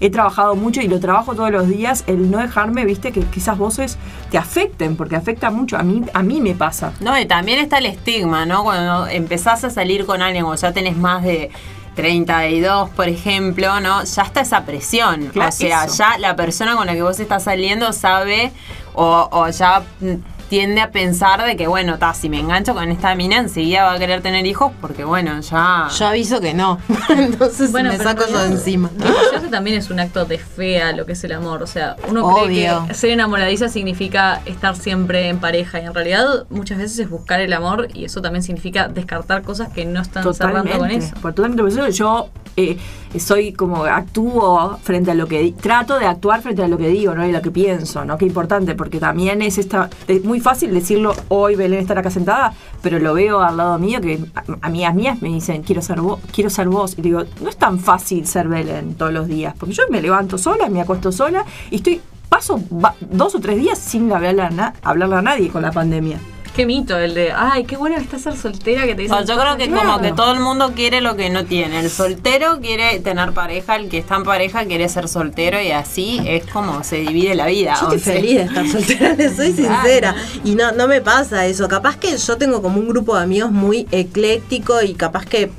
he 0.00 0.10
trabajado 0.10 0.54
mucho 0.54 0.80
y 0.80 0.86
lo 0.86 1.00
trabajo 1.00 1.34
todos 1.34 1.50
los 1.50 1.66
días, 1.68 2.04
el 2.06 2.30
no 2.30 2.38
dejarme, 2.38 2.84
viste, 2.84 3.10
que, 3.10 3.20
que 3.22 3.40
esas 3.40 3.58
voces 3.58 3.98
te 4.30 4.38
afecten, 4.38 4.96
porque 4.96 5.16
afecta 5.16 5.50
mucho. 5.50 5.76
A 5.76 5.82
mí, 5.82 6.02
a 6.14 6.22
mí 6.22 6.40
me 6.40 6.54
pasa. 6.54 6.92
No, 7.00 7.18
y 7.18 7.26
también 7.26 7.58
está 7.58 7.78
el 7.78 7.86
estigma, 7.86 8.46
¿no? 8.46 8.62
Cuando 8.62 9.08
empezás 9.08 9.64
a 9.64 9.70
salir 9.70 10.06
con 10.06 10.22
alguien 10.22 10.44
o 10.44 10.54
ya 10.54 10.72
tenés 10.72 10.96
más 10.96 11.24
de 11.24 11.50
32, 11.96 12.90
por 12.90 13.08
ejemplo, 13.08 13.80
¿no? 13.80 14.04
Ya 14.04 14.22
está 14.22 14.40
esa 14.42 14.64
presión. 14.64 15.26
Claro, 15.32 15.48
o 15.48 15.52
sea, 15.52 15.84
eso. 15.84 15.96
ya 15.98 16.18
la 16.18 16.36
persona 16.36 16.76
con 16.76 16.86
la 16.86 16.94
que 16.94 17.02
vos 17.02 17.18
estás 17.20 17.44
saliendo 17.44 17.92
sabe 17.92 18.52
o, 18.94 19.28
o 19.32 19.48
ya 19.48 19.82
mm, 20.00 20.14
tiende 20.54 20.80
a 20.80 20.92
pensar 20.92 21.44
de 21.44 21.56
que, 21.56 21.66
bueno, 21.66 21.98
ta, 21.98 22.14
si 22.14 22.28
me 22.28 22.38
engancho 22.38 22.74
con 22.74 22.88
esta 22.88 23.12
mina, 23.16 23.38
enseguida 23.38 23.82
va 23.82 23.94
a 23.94 23.98
querer 23.98 24.22
tener 24.22 24.46
hijos 24.46 24.70
porque, 24.80 25.02
bueno, 25.02 25.40
ya... 25.40 25.88
Yo 25.98 26.06
aviso 26.06 26.40
que 26.40 26.54
no. 26.54 26.78
Entonces 27.08 27.72
Bueno, 27.72 27.90
me 27.90 27.98
saco 27.98 28.22
eso 28.22 28.38
de 28.38 28.52
encima. 28.52 28.88
Divorciarse 28.96 29.48
también 29.48 29.78
es 29.78 29.90
un 29.90 29.98
acto 29.98 30.24
de 30.24 30.38
fe 30.38 30.80
a 30.80 30.92
lo 30.92 31.06
que 31.06 31.12
es 31.14 31.24
el 31.24 31.32
amor. 31.32 31.64
O 31.64 31.66
sea, 31.66 31.96
uno 32.08 32.32
cree 32.44 32.70
Obvio. 32.70 32.86
que 32.86 32.94
ser 32.94 33.10
enamoradiza 33.10 33.68
significa 33.68 34.42
estar 34.46 34.76
siempre 34.76 35.28
en 35.28 35.40
pareja. 35.40 35.80
Y 35.80 35.86
en 35.86 35.92
realidad, 35.94 36.44
muchas 36.50 36.78
veces 36.78 37.00
es 37.00 37.10
buscar 37.10 37.40
el 37.40 37.52
amor. 37.52 37.88
Y 37.92 38.04
eso 38.04 38.22
también 38.22 38.44
significa 38.44 38.86
descartar 38.86 39.42
cosas 39.42 39.70
que 39.72 39.84
no 39.84 40.02
están 40.02 40.22
cerrando 40.34 40.78
con 40.78 40.88
eso. 40.92 41.16
Por 41.20 41.32
totalmente. 41.32 41.62
Por 41.64 41.72
eso 41.72 41.88
yo 41.88 42.28
eh, 42.56 42.78
soy 43.18 43.52
como 43.52 43.84
actúo 43.86 44.78
frente 44.84 45.10
a 45.10 45.14
lo 45.14 45.26
que 45.26 45.40
di- 45.40 45.50
trato 45.52 45.98
de 45.98 46.06
actuar 46.06 46.42
frente 46.42 46.62
a 46.62 46.68
lo 46.68 46.78
que 46.78 46.86
digo, 46.86 47.12
¿no? 47.12 47.26
Y 47.26 47.32
lo 47.32 47.42
que 47.42 47.50
pienso, 47.50 48.04
¿no? 48.04 48.16
Qué 48.18 48.26
importante, 48.26 48.76
porque 48.76 49.00
también 49.00 49.42
es 49.42 49.58
esta 49.58 49.90
es 50.06 50.22
muy 50.22 50.38
fácil 50.44 50.72
decirlo 50.72 51.12
hoy 51.28 51.56
Belén 51.56 51.80
estar 51.80 51.98
acá 51.98 52.10
sentada, 52.10 52.52
pero 52.82 52.98
lo 53.00 53.14
veo 53.14 53.40
al 53.40 53.56
lado 53.56 53.78
mío 53.78 54.00
que 54.00 54.20
amigas 54.60 54.94
mías 54.94 55.20
me 55.22 55.28
dicen, 55.28 55.62
"Quiero 55.62 55.82
ser 55.82 56.00
vos, 56.00 56.20
quiero 56.32 56.50
ser 56.50 56.68
vos." 56.68 56.94
Y 56.96 57.02
digo, 57.02 57.22
"No 57.42 57.48
es 57.48 57.56
tan 57.56 57.80
fácil 57.80 58.26
ser 58.26 58.46
Belén 58.48 58.94
todos 58.94 59.12
los 59.12 59.26
días, 59.26 59.54
porque 59.58 59.74
yo 59.74 59.82
me 59.90 60.00
levanto 60.00 60.38
sola, 60.38 60.68
me 60.68 60.80
acuesto 60.80 61.10
sola 61.10 61.44
y 61.70 61.76
estoy 61.76 62.00
paso 62.28 62.60
dos 63.00 63.34
o 63.34 63.40
tres 63.40 63.56
días 63.58 63.78
sin 63.78 64.12
hablarle 64.12 64.42
a, 64.42 64.50
na- 64.50 64.74
hablarle 64.82 65.16
a 65.16 65.22
nadie 65.22 65.48
con 65.48 65.62
la 65.62 65.72
pandemia. 65.72 66.18
Qué 66.54 66.66
mito 66.66 66.96
el 66.96 67.14
de, 67.14 67.32
ay, 67.32 67.64
qué 67.64 67.76
bueno 67.76 67.96
que 67.96 68.02
está 68.02 68.18
ser 68.18 68.36
soltera 68.36 68.86
que 68.86 68.94
te 68.94 69.02
dicen. 69.02 69.16
No, 69.18 69.24
yo 69.24 69.36
creo 69.36 69.56
que 69.56 69.66
Claro. 69.66 69.88
como 69.88 70.00
que 70.00 70.12
todo 70.12 70.32
el 70.32 70.38
mundo 70.40 70.72
quiere 70.74 71.00
lo 71.00 71.16
que 71.16 71.28
no 71.28 71.44
tiene. 71.44 71.80
El 71.80 71.90
soltero 71.90 72.60
quiere 72.60 73.00
tener 73.00 73.32
pareja, 73.32 73.74
el 73.74 73.88
que 73.88 73.98
está 73.98 74.14
en 74.16 74.22
pareja 74.22 74.64
quiere 74.64 74.88
ser 74.88 75.08
soltero 75.08 75.60
y 75.60 75.72
así 75.72 76.20
es 76.24 76.46
como 76.46 76.84
se 76.84 76.96
divide 76.98 77.34
la 77.34 77.46
vida. 77.46 77.74
Yo 77.80 77.86
estoy 77.88 77.98
sea, 77.98 78.14
feliz 78.14 78.36
de 78.36 78.42
estar 78.44 78.68
soltera, 78.68 79.14
les 79.18 79.34
soy 79.36 79.52
sincera. 79.52 80.14
Y 80.44 80.54
no, 80.54 80.70
no 80.72 80.86
me 80.86 81.00
pasa 81.00 81.44
eso. 81.46 81.66
Capaz 81.66 81.96
que 81.96 82.16
yo 82.16 82.36
tengo 82.36 82.62
como 82.62 82.78
un 82.78 82.88
grupo 82.88 83.16
de 83.16 83.24
amigos 83.24 83.50
muy 83.50 83.88
ecléctico 83.90 84.80
y 84.80 84.94
capaz 84.94 85.26
que 85.26 85.50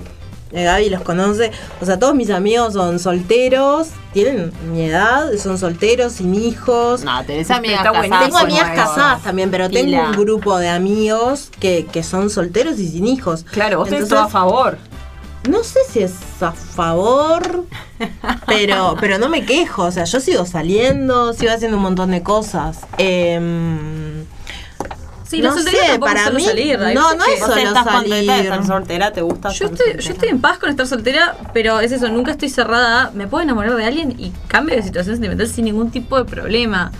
Gaby 0.64 0.90
los 0.90 1.02
conoce. 1.02 1.52
O 1.82 1.86
sea, 1.86 2.00
todos 2.00 2.16
mis 2.16 2.30
amigos 2.30 2.74
son 2.74 3.00
solteros, 3.00 3.90
tienen 4.14 4.52
mi 4.72 4.84
edad, 4.84 5.32
son 5.38 5.58
solteros, 5.58 6.14
sin 6.14 6.36
hijos. 6.36 7.04
No, 7.04 7.24
tenés 7.26 7.52
amigas 7.52 7.84
casadas. 7.84 8.24
Tengo 8.24 8.38
amigas 8.38 8.68
nuevos. 8.68 8.86
casadas 8.86 9.24
también, 9.24 9.52
pero 9.52 9.68
Pila. 9.70 9.82
tengo 9.82 10.04
un 10.04 10.12
grupo 10.14 10.58
de 10.58 10.70
amigos 10.70 11.52
que, 11.60 11.86
que 11.92 12.04
son 12.04 12.30
solteros 12.30 12.80
y 12.80 12.88
sin 12.88 13.08
hijos. 13.08 13.46
Claro, 13.52 13.80
vos 13.80 13.90
tenés 13.90 14.04
Entonces, 14.04 14.18
todo 14.18 14.28
a 14.28 14.30
favor. 14.30 14.78
No 15.50 15.64
sé 15.64 15.80
si 15.90 16.02
es 16.02 16.14
a 16.42 16.52
favor, 16.52 17.66
pero, 18.48 18.96
pero 19.00 19.18
no 19.18 19.30
me 19.30 19.46
quejo. 19.46 19.84
O 19.84 19.92
sea, 19.92 20.06
yo 20.06 20.20
sigo 20.20 20.46
saliendo, 20.46 21.34
sigo 21.34 21.52
haciendo 21.52 21.78
un 21.78 21.84
montón 21.84 22.12
de 22.12 22.24
cosas. 22.24 22.80
Em, 22.98 24.26
Sí, 25.36 25.42
la 25.42 25.50
no 25.50 25.56
soltería 25.56 25.94
sé, 25.94 26.00
para 26.00 26.30
mí- 26.32 26.44
salir. 26.44 26.80
no, 26.80 27.14
no 27.16 27.26
es 27.26 27.40
solo 27.40 27.56
estás 27.56 27.84
contenta 27.88 28.02
de 28.16 28.26
salir. 28.26 28.32
estar 28.32 28.66
soltera, 28.66 29.12
¿te 29.12 29.22
gusta? 29.22 29.50
Yo 29.50 29.54
estar 29.66 29.72
estoy, 29.72 29.88
yo 29.88 29.94
soltera? 29.94 30.14
estoy 30.14 30.30
en 30.30 30.42
paz 30.42 30.58
con 30.60 30.70
estar 30.70 30.88
soltera, 30.88 31.36
pero 31.54 31.80
es 31.80 31.92
eso, 31.92 32.08
nunca 32.10 32.32
estoy 32.32 32.50
cerrada. 32.50 33.12
Me 33.14 33.28
puedo 33.28 33.44
enamorar 33.44 33.76
de 33.76 33.86
alguien 33.86 34.12
y 34.20 34.32
cambio 34.48 34.76
de 34.76 34.84
situación 34.84 35.16
sentimental 35.16 35.48
sin 35.48 35.66
ningún 35.66 35.92
tipo 35.92 36.18
de 36.18 36.26
problema. 36.26 36.92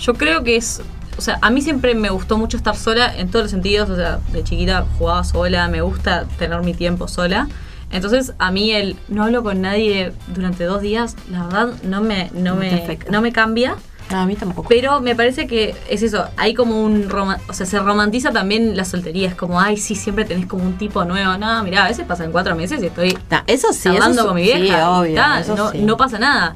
Yo 0.00 0.14
creo 0.14 0.42
que 0.42 0.56
es. 0.56 0.80
O 1.18 1.20
sea, 1.20 1.38
a 1.42 1.50
mí 1.50 1.60
siempre 1.60 1.94
me 1.94 2.08
gustó 2.08 2.38
mucho 2.38 2.56
estar 2.56 2.74
sola 2.74 3.14
en 3.14 3.28
todos 3.30 3.44
los 3.44 3.50
sentidos. 3.50 3.90
O 3.90 3.96
sea, 3.96 4.18
de 4.32 4.42
chiquita 4.42 4.86
jugaba 4.98 5.22
sola, 5.24 5.68
me 5.68 5.82
gusta 5.82 6.24
tener 6.38 6.60
mi 6.62 6.72
tiempo 6.74 7.06
sola. 7.06 7.48
Entonces, 7.90 8.32
a 8.38 8.50
mí 8.50 8.72
el 8.72 8.96
no 9.08 9.24
hablo 9.24 9.42
con 9.42 9.60
nadie 9.60 10.12
durante 10.28 10.64
dos 10.64 10.80
días, 10.80 11.14
la 11.30 11.44
verdad, 11.44 11.74
no 11.82 12.00
me, 12.00 12.30
no 12.32 12.56
me, 12.56 12.98
no 13.10 13.20
me 13.20 13.32
cambia. 13.32 13.76
No, 14.12 14.18
a 14.20 14.26
mí 14.26 14.36
tampoco. 14.36 14.68
Pero 14.68 15.00
me 15.00 15.14
parece 15.16 15.46
que 15.46 15.74
es 15.88 16.02
eso, 16.02 16.26
hay 16.36 16.54
como 16.54 16.80
un 16.82 17.08
o 17.48 17.52
sea, 17.52 17.66
se 17.66 17.78
romantiza 17.80 18.30
también 18.30 18.76
la 18.76 18.84
soltería, 18.84 19.28
es 19.28 19.34
como, 19.34 19.60
ay, 19.60 19.76
sí, 19.76 19.94
siempre 19.94 20.24
tenés 20.24 20.46
como 20.46 20.64
un 20.64 20.78
tipo 20.78 21.04
nuevo. 21.04 21.36
No, 21.38 21.64
mirá, 21.64 21.84
a 21.84 21.88
veces 21.88 22.06
pasan 22.06 22.30
cuatro 22.32 22.54
meses 22.54 22.82
y 22.82 22.86
estoy 22.86 23.18
eso 23.46 23.72
sí, 23.72 23.88
eso 23.88 24.10
es- 24.10 24.18
con 24.18 24.34
mi 24.34 24.42
vieja. 24.42 24.90
obvio, 24.90 25.20
eso 25.40 25.56
no, 25.56 25.70
sí. 25.70 25.78
no 25.78 25.96
pasa 25.96 26.18
nada. 26.18 26.54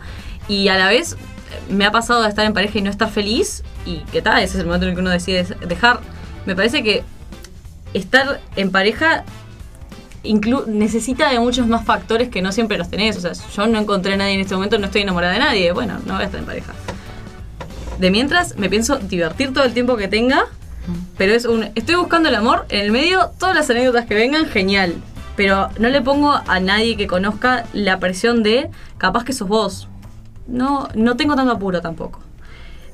Y 0.49 0.69
a 0.69 0.77
la 0.79 0.89
vez 0.89 1.17
me 1.69 1.85
ha 1.87 1.91
pasado 1.91 2.23
de 2.23 2.29
estar 2.29 2.45
en 2.45 2.53
pareja 2.53 2.79
y 2.79 2.83
no 2.83 2.91
estar 2.91 3.09
feliz 3.11 3.63
y 3.85 3.99
que 4.13 4.23
tal, 4.23 4.39
ese 4.43 4.55
es 4.55 4.61
el 4.61 4.67
momento 4.67 4.85
en 4.87 4.91
el 4.91 4.95
que 4.97 5.01
uno 5.01 5.11
decide 5.11 5.45
dejar. 5.67 6.01
Me 6.45 6.55
parece 6.55 6.83
que 6.83 7.03
estar 7.95 8.41
en 8.57 8.71
pareja 8.71 9.25
necesita 10.67 11.31
de 11.31 11.39
muchos 11.41 11.67
más 11.67 11.85
factores 11.85 12.29
que 12.29 12.43
no 12.43 12.53
siempre 12.53 12.79
los 12.79 12.91
tenés. 12.91 13.17
O 13.17 13.21
sea, 13.21 13.33
yo 13.33 13.67
no 13.67 13.79
encontré 13.79 14.15
a 14.15 14.17
nadie 14.17 14.35
en 14.35 14.41
este 14.41 14.55
momento, 14.55 14.79
no 14.79 14.87
estoy 14.87 15.03
enamorada 15.03 15.33
de 15.33 15.39
nadie. 15.39 15.73
Bueno, 15.73 15.99
no 16.05 16.15
voy 16.15 16.23
a 16.23 16.27
estar 16.27 16.41
en 16.41 16.47
pareja. 16.47 16.73
De 17.99 18.11
mientras, 18.11 18.57
me 18.57 18.69
pienso 18.69 18.99
divertir 18.99 19.53
todo 19.53 19.65
el 19.65 19.73
tiempo 19.73 19.97
que 19.97 20.09
tenga. 20.09 20.47
Pero 21.19 21.35
es 21.35 21.47
un. 21.47 21.71
Estoy 21.75 21.97
buscando 21.97 22.29
el 22.29 22.35
amor 22.35 22.67
en 22.69 22.81
el 22.81 22.93
medio, 22.93 23.33
todas 23.39 23.55
las 23.57 23.69
anécdotas 23.71 24.07
que 24.07 24.15
vengan, 24.15 24.47
genial. 24.47 24.95
Pero 25.35 25.69
no 25.79 25.89
le 25.89 26.01
pongo 26.01 26.33
a 26.33 26.61
nadie 26.61 26.97
que 26.97 27.07
conozca 27.07 27.67
la 27.73 27.99
presión 27.99 28.43
de 28.43 28.71
capaz 28.97 29.25
que 29.25 29.33
sos 29.33 29.49
vos. 29.49 29.89
No, 30.47 30.89
no 30.95 31.17
tengo 31.17 31.35
tanto 31.35 31.53
apuro 31.53 31.81
tampoco. 31.81 32.21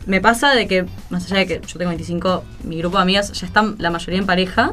Me 0.07 0.20
pasa 0.20 0.55
de 0.55 0.66
que, 0.66 0.86
más 1.11 1.26
allá 1.26 1.38
de 1.38 1.46
que 1.46 1.61
yo 1.66 1.78
tengo 1.78 1.90
25, 1.90 2.42
mi 2.64 2.78
grupo 2.78 2.96
de 2.96 3.03
amigas 3.03 3.32
ya 3.32 3.46
están 3.46 3.76
la 3.78 3.90
mayoría 3.90 4.18
en 4.18 4.26
pareja. 4.26 4.72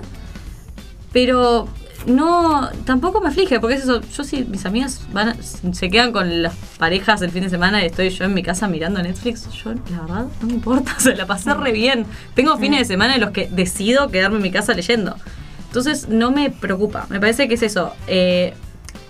Pero 1.11 1.67
no, 2.07 2.69
tampoco 2.85 3.19
me 3.21 3.27
aflige, 3.29 3.59
porque 3.59 3.75
es 3.75 3.83
eso, 3.83 4.01
yo 4.01 4.23
si 4.23 4.43
mis 4.45 4.65
amigas 4.65 5.01
van 5.11 5.29
a- 5.29 5.35
se 5.73 5.89
quedan 5.89 6.11
con 6.11 6.41
las 6.41 6.53
parejas 6.77 7.21
el 7.21 7.29
fin 7.31 7.43
de 7.43 7.49
semana 7.49 7.83
y 7.83 7.87
estoy 7.87 8.09
yo 8.09 8.25
en 8.25 8.33
mi 8.33 8.41
casa 8.41 8.67
mirando 8.67 9.01
Netflix, 9.01 9.47
yo 9.51 9.73
la 9.73 10.01
verdad 10.01 10.25
no 10.41 10.47
me 10.47 10.53
importa, 10.53 10.93
o 10.97 10.99
sea, 11.01 11.15
la 11.15 11.25
pasé 11.27 11.53
re 11.53 11.71
bien. 11.71 12.05
Tengo 12.35 12.57
fines 12.57 12.79
de 12.79 12.85
semana 12.85 13.15
en 13.15 13.21
los 13.21 13.31
que 13.31 13.47
decido 13.51 14.09
quedarme 14.09 14.37
en 14.37 14.43
mi 14.43 14.51
casa 14.51 14.73
leyendo. 14.73 15.15
Entonces 15.67 16.07
no 16.09 16.31
me 16.31 16.49
preocupa, 16.49 17.05
me 17.09 17.19
parece 17.19 17.47
que 17.47 17.53
es 17.55 17.61
eso. 17.63 17.93
eh, 18.07 18.53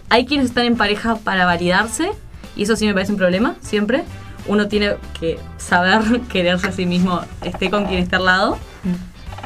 hay 0.09 0.25
quienes 0.25 0.47
están 0.47 0.65
en 0.65 0.75
pareja 0.75 1.17
para 1.17 1.45
validarse 1.45 2.09
y 2.55 2.63
eso 2.63 2.75
sí 2.75 2.87
me 2.87 2.93
parece 2.93 3.11
un 3.11 3.19
problema, 3.19 3.55
siempre. 3.61 4.03
Uno 4.47 4.67
tiene 4.67 4.95
que 5.19 5.37
saber 5.57 6.21
quererse 6.31 6.67
a 6.67 6.71
sí 6.71 6.87
mismo, 6.87 7.21
esté 7.43 7.69
con 7.69 7.85
quien 7.85 7.99
esté 7.99 8.15
al 8.15 8.25
lado. 8.25 8.57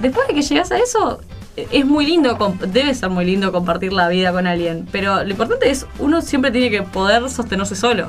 Después 0.01 0.27
de 0.27 0.33
que 0.33 0.41
llegas 0.41 0.71
a 0.71 0.77
eso, 0.79 1.19
es 1.55 1.85
muy 1.85 2.05
lindo, 2.05 2.37
debe 2.67 2.93
ser 2.95 3.09
muy 3.09 3.25
lindo 3.25 3.51
compartir 3.51 3.93
la 3.93 4.07
vida 4.07 4.31
con 4.31 4.47
alguien, 4.47 4.87
pero 4.91 5.23
lo 5.23 5.29
importante 5.29 5.69
es, 5.69 5.85
uno 5.99 6.21
siempre 6.21 6.51
tiene 6.51 6.69
que 6.69 6.83
poder 6.83 7.29
sostenerse 7.29 7.75
solo. 7.75 8.07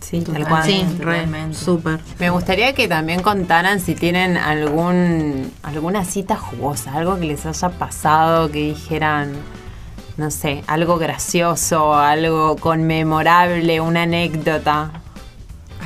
Sí, 0.00 0.22
tal 0.22 0.48
cual. 0.48 0.64
Sí, 0.64 0.82
re, 0.98 1.16
Totalmente. 1.18 1.58
súper. 1.58 2.00
Me 2.18 2.30
gustaría 2.30 2.72
que 2.72 2.88
también 2.88 3.20
contaran 3.20 3.78
si 3.78 3.94
tienen 3.94 4.38
algún 4.38 5.52
alguna 5.62 6.04
cita 6.06 6.36
jugosa, 6.36 6.94
algo 6.94 7.18
que 7.18 7.26
les 7.26 7.44
haya 7.44 7.68
pasado, 7.68 8.50
que 8.50 8.68
dijeran, 8.70 9.32
no 10.16 10.30
sé, 10.30 10.64
algo 10.66 10.96
gracioso, 10.96 11.94
algo 11.94 12.56
conmemorable, 12.56 13.82
una 13.82 14.04
anécdota. 14.04 14.92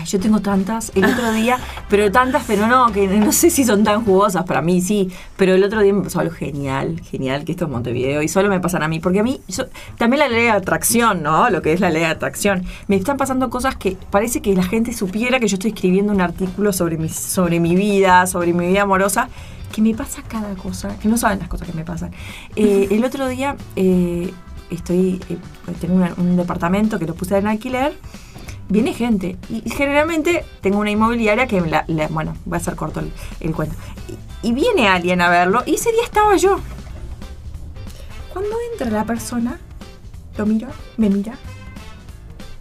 Ay, 0.03 0.09
yo 0.09 0.19
tengo 0.19 0.41
tantas, 0.41 0.91
el 0.97 1.05
otro 1.05 1.31
día, 1.33 1.59
pero 1.89 2.11
tantas, 2.11 2.43
pero 2.45 2.67
no, 2.67 2.91
que 2.93 3.07
no 3.07 3.31
sé 3.31 3.51
si 3.51 3.65
son 3.65 3.85
tan 3.85 4.05
jugosas, 4.05 4.45
para 4.45 4.61
mí 4.61 4.81
sí, 4.81 5.09
pero 5.37 5.55
el 5.55 5.63
otro 5.63 5.81
día 5.81 5.93
me 5.93 6.03
pasó 6.03 6.19
algo 6.19 6.35
genial, 6.35 7.01
genial, 7.03 7.45
que 7.45 7.53
esto 7.53 7.67
es 7.67 7.71
Montevideo, 7.71 8.21
y 8.21 8.27
solo 8.29 8.49
me 8.49 8.59
pasan 8.59 8.83
a 8.83 8.89
mí, 8.89 8.99
porque 8.99 9.21
a 9.21 9.23
mí, 9.23 9.41
yo- 9.47 9.67
también 9.99 10.19
la 10.19 10.29
ley 10.29 10.43
de 10.45 10.51
atracción, 10.51 11.23
¿no? 11.23 11.49
Lo 11.51 11.63
que 11.63 11.73
es 11.73 11.79
la 11.81 11.91
ley 11.91 12.03
de 12.03 12.09
atracción, 12.09 12.65
me 12.89 12.97
están 12.97 13.17
pasando 13.17 13.49
cosas 13.49 13.77
que 13.77 13.97
parece 14.11 14.43
que 14.43 14.55
la 14.55 14.65
gente 14.65 14.93
supiera 14.93 15.39
que 15.39 15.47
yo 15.47 15.55
estoy 15.55 15.71
escribiendo 15.71 16.13
un 16.13 16.21
artículo 16.21 16.73
sobre 16.73 16.99
mi, 16.99 17.09
sobre 17.09 17.61
mi 17.61 17.77
vida, 17.77 18.27
sobre 18.27 18.53
mi 18.53 18.67
vida 18.67 18.83
amorosa, 18.83 19.29
que 19.73 19.83
me 19.83 19.95
pasa 19.95 20.23
cada 20.27 20.55
cosa, 20.57 20.99
que 20.99 21.07
no 21.09 21.17
saben 21.17 21.39
las 21.39 21.49
cosas 21.49 21.69
que 21.69 21.75
me 21.75 21.85
pasan. 21.85 22.11
Eh, 22.57 22.89
el 22.91 23.05
otro 23.05 23.29
día 23.29 23.55
eh, 23.77 24.33
estoy, 24.71 25.21
eh, 25.29 25.37
tengo 25.81 26.05
un 26.17 26.37
departamento 26.37 26.99
que 26.99 27.07
lo 27.07 27.15
puse 27.15 27.39
en 27.39 27.47
alquiler, 27.47 27.95
viene 28.73 28.93
gente. 28.95 29.37
Y 29.49 29.69
generalmente 29.71 30.45
tengo 30.61 30.79
una 30.79 30.91
inmobiliaria 30.91 31.47
que, 31.47 31.61
la- 31.61 31.85
bueno, 32.11 32.37
voy 32.45 32.57
a 32.57 32.61
hacer 32.61 32.75
corto 32.75 33.01
el, 33.01 33.13
el 33.41 33.55
cuento. 33.55 33.77
Y, 34.43 34.49
y 34.49 34.53
viene 34.53 34.89
alguien 34.89 35.21
a 35.21 35.29
verlo 35.31 35.63
y 35.67 35.75
ese 35.75 35.93
día 35.93 36.03
estaba 36.05 36.37
yo. 36.37 36.59
Cuando 38.33 38.51
entra 38.73 38.91
la 38.91 39.05
persona, 39.05 39.59
lo 40.37 40.47
miro, 40.47 40.69
me 40.97 41.11
mira. 41.11 41.35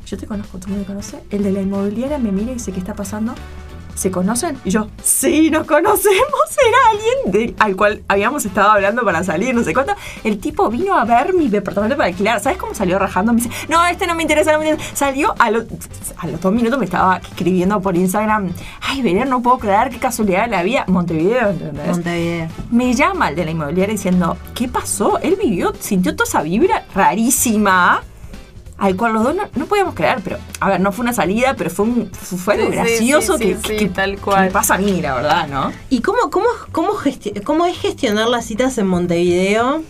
Yo 0.05 0.17
te 0.17 0.27
conozco, 0.27 0.57
tú 0.59 0.69
me 0.69 0.83
conoces. 0.83 1.21
El 1.29 1.43
de 1.43 1.51
la 1.53 1.61
inmobiliaria 1.61 2.17
me 2.17 2.31
mira 2.33 2.51
y 2.51 2.55
dice, 2.55 2.73
¿qué 2.73 2.79
está 2.79 2.93
pasando? 2.93 3.33
¿Se 3.95 4.09
conocen? 4.09 4.57
Y 4.65 4.69
yo, 4.71 4.87
sí, 5.03 5.49
nos 5.51 5.67
conocemos. 5.67 6.07
Era 6.67 6.77
alguien 6.91 7.55
al 7.59 7.75
cual 7.75 8.03
habíamos 8.07 8.45
estado 8.45 8.71
hablando 8.71 9.03
para 9.03 9.23
salir, 9.23 9.53
no 9.53 9.63
sé 9.63 9.73
cuánto. 9.73 9.93
El 10.23 10.39
tipo 10.39 10.69
vino 10.69 10.95
a 10.95 11.05
ver 11.05 11.33
mi 11.33 11.49
departamento 11.49 11.95
para 11.97 12.07
alquilar. 12.07 12.39
¿Sabes 12.39 12.57
cómo 12.57 12.73
salió 12.73 12.97
rajando? 12.99 13.33
Me 13.33 13.41
dice, 13.41 13.53
no, 13.69 13.85
este 13.85 14.07
no 14.07 14.15
me 14.15 14.21
interesa, 14.23 14.53
no 14.53 14.59
me 14.59 14.69
interesa. 14.69 14.95
Salió 14.95 15.35
a, 15.37 15.51
lo- 15.51 15.65
a 16.17 16.27
los 16.27 16.41
dos 16.41 16.51
minutos, 16.53 16.79
me 16.79 16.85
estaba 16.85 17.17
escribiendo 17.17 17.79
por 17.81 17.95
Instagram. 17.95 18.51
Ay, 18.81 19.01
Belén, 19.01 19.29
no 19.29 19.41
puedo 19.41 19.59
creer, 19.59 19.89
qué 19.89 19.99
casualidad 19.99 20.47
la 20.49 20.63
vida. 20.63 20.85
Montevideo, 20.87 21.49
¿entendés? 21.49 21.87
Montevideo. 21.87 22.47
Me 22.71 22.93
llama 22.93 23.29
el 23.29 23.35
de 23.35 23.45
la 23.45 23.51
inmobiliaria 23.51 23.93
diciendo, 23.93 24.37
¿qué 24.55 24.67
pasó? 24.67 25.19
Él 25.19 25.37
vivió, 25.41 25.73
sintió 25.79 26.15
toda 26.15 26.27
esa 26.27 26.41
vibra 26.41 26.85
rarísima, 26.95 28.03
al 28.81 28.95
cual 28.95 29.13
los 29.13 29.23
dos 29.23 29.35
no, 29.35 29.43
no 29.55 29.65
podíamos 29.67 29.93
creer, 29.93 30.21
pero, 30.23 30.37
a 30.59 30.69
ver, 30.69 30.81
no 30.81 30.91
fue 30.91 31.03
una 31.03 31.13
salida, 31.13 31.53
pero 31.55 31.69
fue, 31.69 31.85
un, 31.85 32.09
fue 32.11 32.55
algo 32.55 32.67
Sí, 32.69 32.73
gracioso 32.75 33.37
sí, 33.37 33.43
que, 33.45 33.55
sí, 33.55 33.61
que- 33.61 33.67
sí, 33.79 33.85
que- 33.85 33.89
tal 33.91 34.15
que 34.15 34.21
cual. 34.21 34.45
me 34.45 34.51
pasa 34.51 34.73
a 34.73 34.77
mí, 34.79 34.99
la 35.01 35.13
verdad, 35.13 35.47
¿no? 35.47 35.71
¿Y 35.91 36.01
cómo, 36.01 36.31
cómo, 36.31 36.47
cómo, 36.71 36.93
gesti- 36.93 37.43
cómo 37.43 37.67
es 37.67 37.77
gestionar 37.77 38.27
las 38.27 38.45
citas 38.45 38.77
en 38.79 38.87
Montevideo 38.87 39.83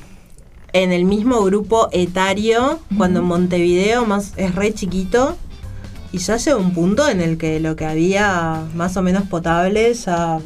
en 0.73 0.91
el 0.91 1.05
mismo 1.05 1.41
grupo 1.43 1.87
etario 1.93 2.79
cuando 2.97 3.21
Montevideo 3.23 4.05
más 4.05 4.33
es 4.37 4.55
re 4.55 4.73
chiquito 4.73 5.37
y 6.11 6.17
ya 6.17 6.35
llega 6.37 6.57
un 6.57 6.73
punto 6.73 7.07
en 7.07 7.21
el 7.21 7.37
que 7.37 7.59
lo 7.61 7.75
que 7.77 7.85
había 7.85 8.63
más 8.75 8.97
o 8.97 9.01
menos 9.01 9.23
potable 9.23 9.93
ya 9.93 10.39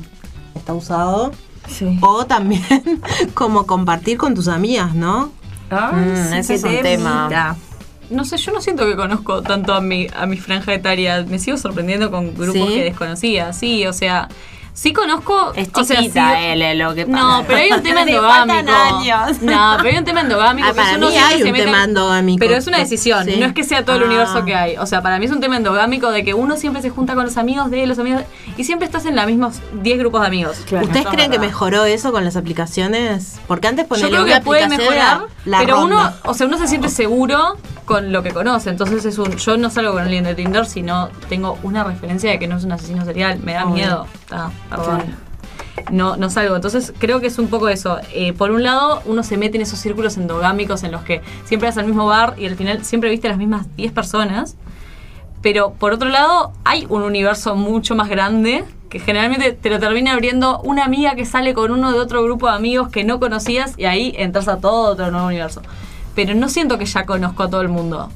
está 0.56 0.74
usado? 0.76 1.32
Sí. 1.68 1.98
O 2.02 2.26
también 2.28 2.64
como 3.34 3.66
compartir 3.66 4.18
con 4.20 4.36
tus 4.36 4.48
amigas, 4.48 4.94
¿no? 4.94 5.32
Mm, 5.72 6.34
ese 6.36 6.54
es 6.54 6.64
un 6.64 6.82
tema. 6.84 7.56
No 8.10 8.26
sé, 8.26 8.38
yo 8.38 8.52
no 8.52 8.62
siento 8.62 8.86
que 8.86 8.96
conozco 8.96 9.42
tanto 9.42 9.74
a 9.74 9.82
mi, 9.82 10.08
a 10.16 10.26
mi 10.26 10.38
franja 10.38 10.74
etaria. 10.74 11.26
Me 11.28 11.40
sigo 11.40 11.58
sorprendiendo 11.58 12.12
con 12.12 12.34
grupos 12.34 12.68
¿Sí? 12.68 12.76
que 12.76 12.84
desconocía. 12.84 13.54
Sí, 13.54 13.86
o 13.86 13.94
sea, 13.94 14.30
sí 14.76 14.94
conozco. 14.94 15.54
Es 15.56 15.70
o 15.74 15.84
sea, 15.84 16.02
sí- 16.02 16.12
él, 16.38 16.62
es 16.62 16.78
lo 16.78 16.94
que 16.94 17.06
No, 17.06 17.18
pasa. 17.18 17.44
pero 17.48 17.60
hay 17.60 17.72
un 17.72 17.82
tema 17.84 18.02
endogámico. 18.04 18.72
años. 18.72 19.42
No, 19.42 19.74
pero 19.78 19.90
hay 19.90 19.98
un 19.98 20.04
tema 20.06 20.22
endogámico. 20.22 20.68
Ah, 20.68 20.72
que 20.74 20.78
para 20.78 20.98
mí 21.00 21.18
hay 21.18 21.42
un 21.42 21.54
tema 21.54 21.84
endogámico. 21.86 22.40
Pero 22.40 22.56
es 22.56 22.68
una 22.68 22.78
decisión, 22.78 23.26
Sí. 23.26 23.38
no 23.40 23.48
es 23.48 23.54
que 23.54 23.64
sea 23.64 23.84
todo 23.84 23.96
el 23.96 24.04
Ah. 24.04 24.06
universo 24.06 24.46
que 24.46 24.54
hay. 24.54 24.78
O 24.78 24.86
sea, 24.86 25.02
para 25.02 25.18
mí 25.18 25.26
es 25.26 25.32
un 25.32 25.40
tema 25.40 25.58
endogámico 25.58 26.12
de 26.12 26.24
que 26.24 26.34
uno 26.36 26.56
siempre 26.58 26.82
se 26.84 26.92
junta 26.92 27.16
con 27.16 27.26
los 27.26 27.38
amigos 27.38 27.72
de 27.72 27.88
los 27.88 27.98
amigos 27.98 28.22
y 28.58 28.64
siempre 28.66 28.86
estás 28.86 29.06
en 29.06 29.16
los 29.16 29.26
mismos 29.26 29.56
10 29.82 29.98
grupos 29.98 30.22
de 30.22 30.28
amigos. 30.28 30.58
Claro. 30.68 30.86
¿Ustedes 30.86 31.08
creen 31.08 31.32
que 31.32 31.40
mejoró 31.40 31.86
eso 31.86 32.12
con 32.12 32.24
las 32.26 32.36
aplicaciones? 32.36 33.40
Porque 33.48 33.68
antes 33.68 33.86
Yo 33.86 33.90
ponele 33.90 34.10
creo 34.10 34.24
una 34.24 34.36
que 34.40 34.42
puede 34.46 34.68
mejorar, 34.68 35.22
la 35.46 35.60
pero 35.60 35.76
ronda. 35.78 35.96
uno, 35.96 36.12
o 36.32 36.34
sea, 36.34 36.48
uno 36.48 36.58
se 36.58 36.68
siente 36.68 36.90
seguro 36.90 37.58
con 37.86 38.12
lo 38.12 38.24
que 38.24 38.32
conoce. 38.32 38.70
Entonces 38.70 39.06
es 39.06 39.18
un, 39.20 39.36
yo 39.38 39.58
no 39.58 39.70
salgo 39.70 39.94
con 39.94 40.02
alguien 40.04 40.24
de 40.24 40.36
Tinder 40.36 40.66
si 40.66 40.82
no 40.82 41.10
tengo 41.30 41.58
una 41.64 41.84
referencia 41.84 42.32
de 42.32 42.40
que 42.40 42.48
no 42.48 42.58
es 42.58 42.64
un 42.64 42.72
asesino 42.72 43.06
serial. 43.06 43.40
Me 43.44 43.54
da 43.54 43.64
Obvio. 43.66 43.74
miedo. 43.76 44.08
Ah, 44.32 44.52
perdón. 44.70 45.04
No, 45.92 46.18
no 46.18 46.30
salgo. 46.30 46.56
Entonces 46.56 46.94
creo 46.98 47.20
que 47.20 47.28
es 47.28 47.38
un 47.38 47.48
poco 47.48 47.70
eso. 47.70 48.00
Eh, 48.14 48.34
por 48.34 48.52
un 48.52 48.64
lado, 48.64 49.02
uno 49.06 49.24
se 49.24 49.38
mete 49.38 49.58
en 49.58 49.62
esos 49.62 49.80
círculos 49.80 50.18
endogámicos 50.18 50.84
en 50.84 50.92
los 50.92 51.02
que 51.04 51.22
siempre 51.46 51.70
vas 51.70 51.78
al 51.78 51.86
mismo 51.86 52.06
bar 52.06 52.36
y 52.38 52.46
al 52.46 52.56
final 52.56 52.84
siempre 52.84 53.10
viste 53.10 53.28
las 53.28 53.38
mismas 53.38 53.68
10 53.76 53.92
personas. 53.92 54.56
Pero 55.42 55.74
por 55.74 55.94
otro 55.94 56.10
lado, 56.10 56.54
hay 56.64 56.88
un 56.90 57.04
universo 57.04 57.56
mucho 57.56 57.96
más 57.96 58.10
grande 58.10 58.64
que 58.90 59.00
generalmente 59.00 59.52
te 59.52 59.70
lo 59.70 59.80
termina 59.80 60.14
abriendo 60.14 60.60
una 60.62 60.86
amiga 60.86 61.16
que 61.16 61.26
sale 61.26 61.54
con 61.54 61.72
uno 61.72 61.92
de 61.92 62.00
otro 62.00 62.24
grupo 62.24 62.48
de 62.48 62.54
amigos 62.54 62.90
que 62.90 63.04
no 63.04 63.20
conocías 63.20 63.74
y 63.78 63.86
ahí 63.86 64.14
entras 64.18 64.48
a 64.48 64.58
todo 64.58 64.92
otro 64.92 65.12
nuevo 65.12 65.28
universo. 65.28 65.62
Pero 66.16 66.34
no 66.34 66.50
siento 66.50 66.78
que 66.78 66.86
ya 66.86 67.06
conozco 67.06 67.44
a 67.44 67.50
todo 67.50 67.62
el 67.62 67.70
mundo. 67.70 68.10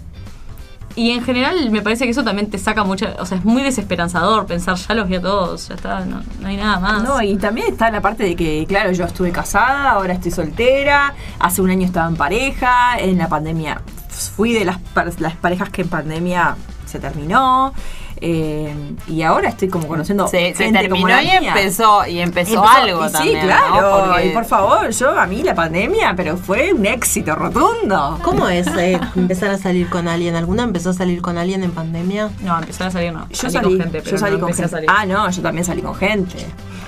Y 0.99 1.11
en 1.11 1.23
general 1.23 1.71
me 1.71 1.81
parece 1.81 2.03
que 2.03 2.11
eso 2.11 2.25
también 2.25 2.49
te 2.49 2.57
saca 2.57 2.83
mucha... 2.83 3.15
O 3.19 3.25
sea, 3.25 3.37
es 3.37 3.45
muy 3.45 3.63
desesperanzador 3.63 4.45
pensar, 4.45 4.75
ya 4.75 4.93
los 4.95 5.07
vi 5.07 5.15
a 5.15 5.21
todos, 5.21 5.69
ya 5.69 5.75
está, 5.75 6.01
no, 6.03 6.21
no 6.41 6.47
hay 6.49 6.57
nada 6.57 6.77
más. 6.79 7.03
No, 7.03 7.21
y 7.21 7.37
también 7.37 7.67
está 7.71 7.89
la 7.89 8.01
parte 8.01 8.23
de 8.23 8.35
que, 8.35 8.65
claro, 8.67 8.91
yo 8.91 9.05
estuve 9.05 9.31
casada, 9.31 9.91
ahora 9.91 10.11
estoy 10.11 10.31
soltera, 10.31 11.13
hace 11.39 11.61
un 11.61 11.69
año 11.69 11.85
estaba 11.85 12.09
en 12.09 12.17
pareja, 12.17 12.99
en 12.99 13.17
la 13.17 13.29
pandemia 13.29 13.81
fui 14.09 14.51
de 14.51 14.65
las, 14.65 14.79
las 15.19 15.35
parejas 15.37 15.69
que 15.69 15.83
en 15.83 15.87
pandemia 15.87 16.57
se 16.85 16.99
terminó, 16.99 17.73
eh, 18.21 18.73
y 19.07 19.21
ahora 19.21 19.49
estoy 19.49 19.67
como 19.69 19.87
conociendo 19.87 20.27
Se, 20.27 20.53
se 20.55 20.65
gente 20.65 20.89
como 20.89 21.07
terminó 21.07 21.07
la 21.07 21.23
y 21.23 21.39
mía. 21.39 21.53
empezó, 21.55 22.05
y 22.05 22.19
empezó, 22.19 22.55
Empezó- 22.55 22.67
algo 22.67 23.07
y 23.07 23.11
también. 23.11 23.41
Sí, 23.41 23.45
claro. 23.45 23.81
¿no? 23.81 24.05
Porque- 24.07 24.25
Y 24.27 24.29
por 24.31 24.45
favor, 24.45 24.89
yo 24.91 25.19
a 25.19 25.25
mí 25.25 25.43
la 25.43 25.55
pandemia, 25.55 26.13
pero 26.15 26.37
fue 26.37 26.73
un 26.73 26.85
éxito 26.85 27.35
rotundo. 27.35 28.19
¿Cómo 28.23 28.47
es 28.49 28.67
eh, 28.77 28.99
empezar 29.15 29.51
a 29.51 29.57
salir 29.57 29.89
con 29.89 30.07
alguien? 30.07 30.35
¿Alguna 30.35 30.63
empezó 30.63 30.89
a 30.91 30.93
salir 30.93 31.21
con 31.21 31.37
alguien 31.37 31.63
en 31.63 31.71
pandemia? 31.71 32.29
No, 32.41 32.57
empezar 32.57 32.87
a 32.87 32.91
salir 32.91 33.13
no. 33.13 33.27
Yo 33.29 33.35
Salí 33.35 33.53
salí, 33.53 33.65
con 33.69 33.79
gente, 33.79 34.01
pero 34.01 34.11
yo 34.11 34.17
salí 34.17 34.33
no 34.35 34.39
con 34.41 34.51
a 34.51 34.55
gente. 34.55 34.69
salir. 34.69 34.89
Ah, 34.89 35.05
no, 35.05 35.29
yo 35.29 35.41
también 35.41 35.65
salí 35.65 35.81
con 35.81 35.95
gente. 35.95 36.37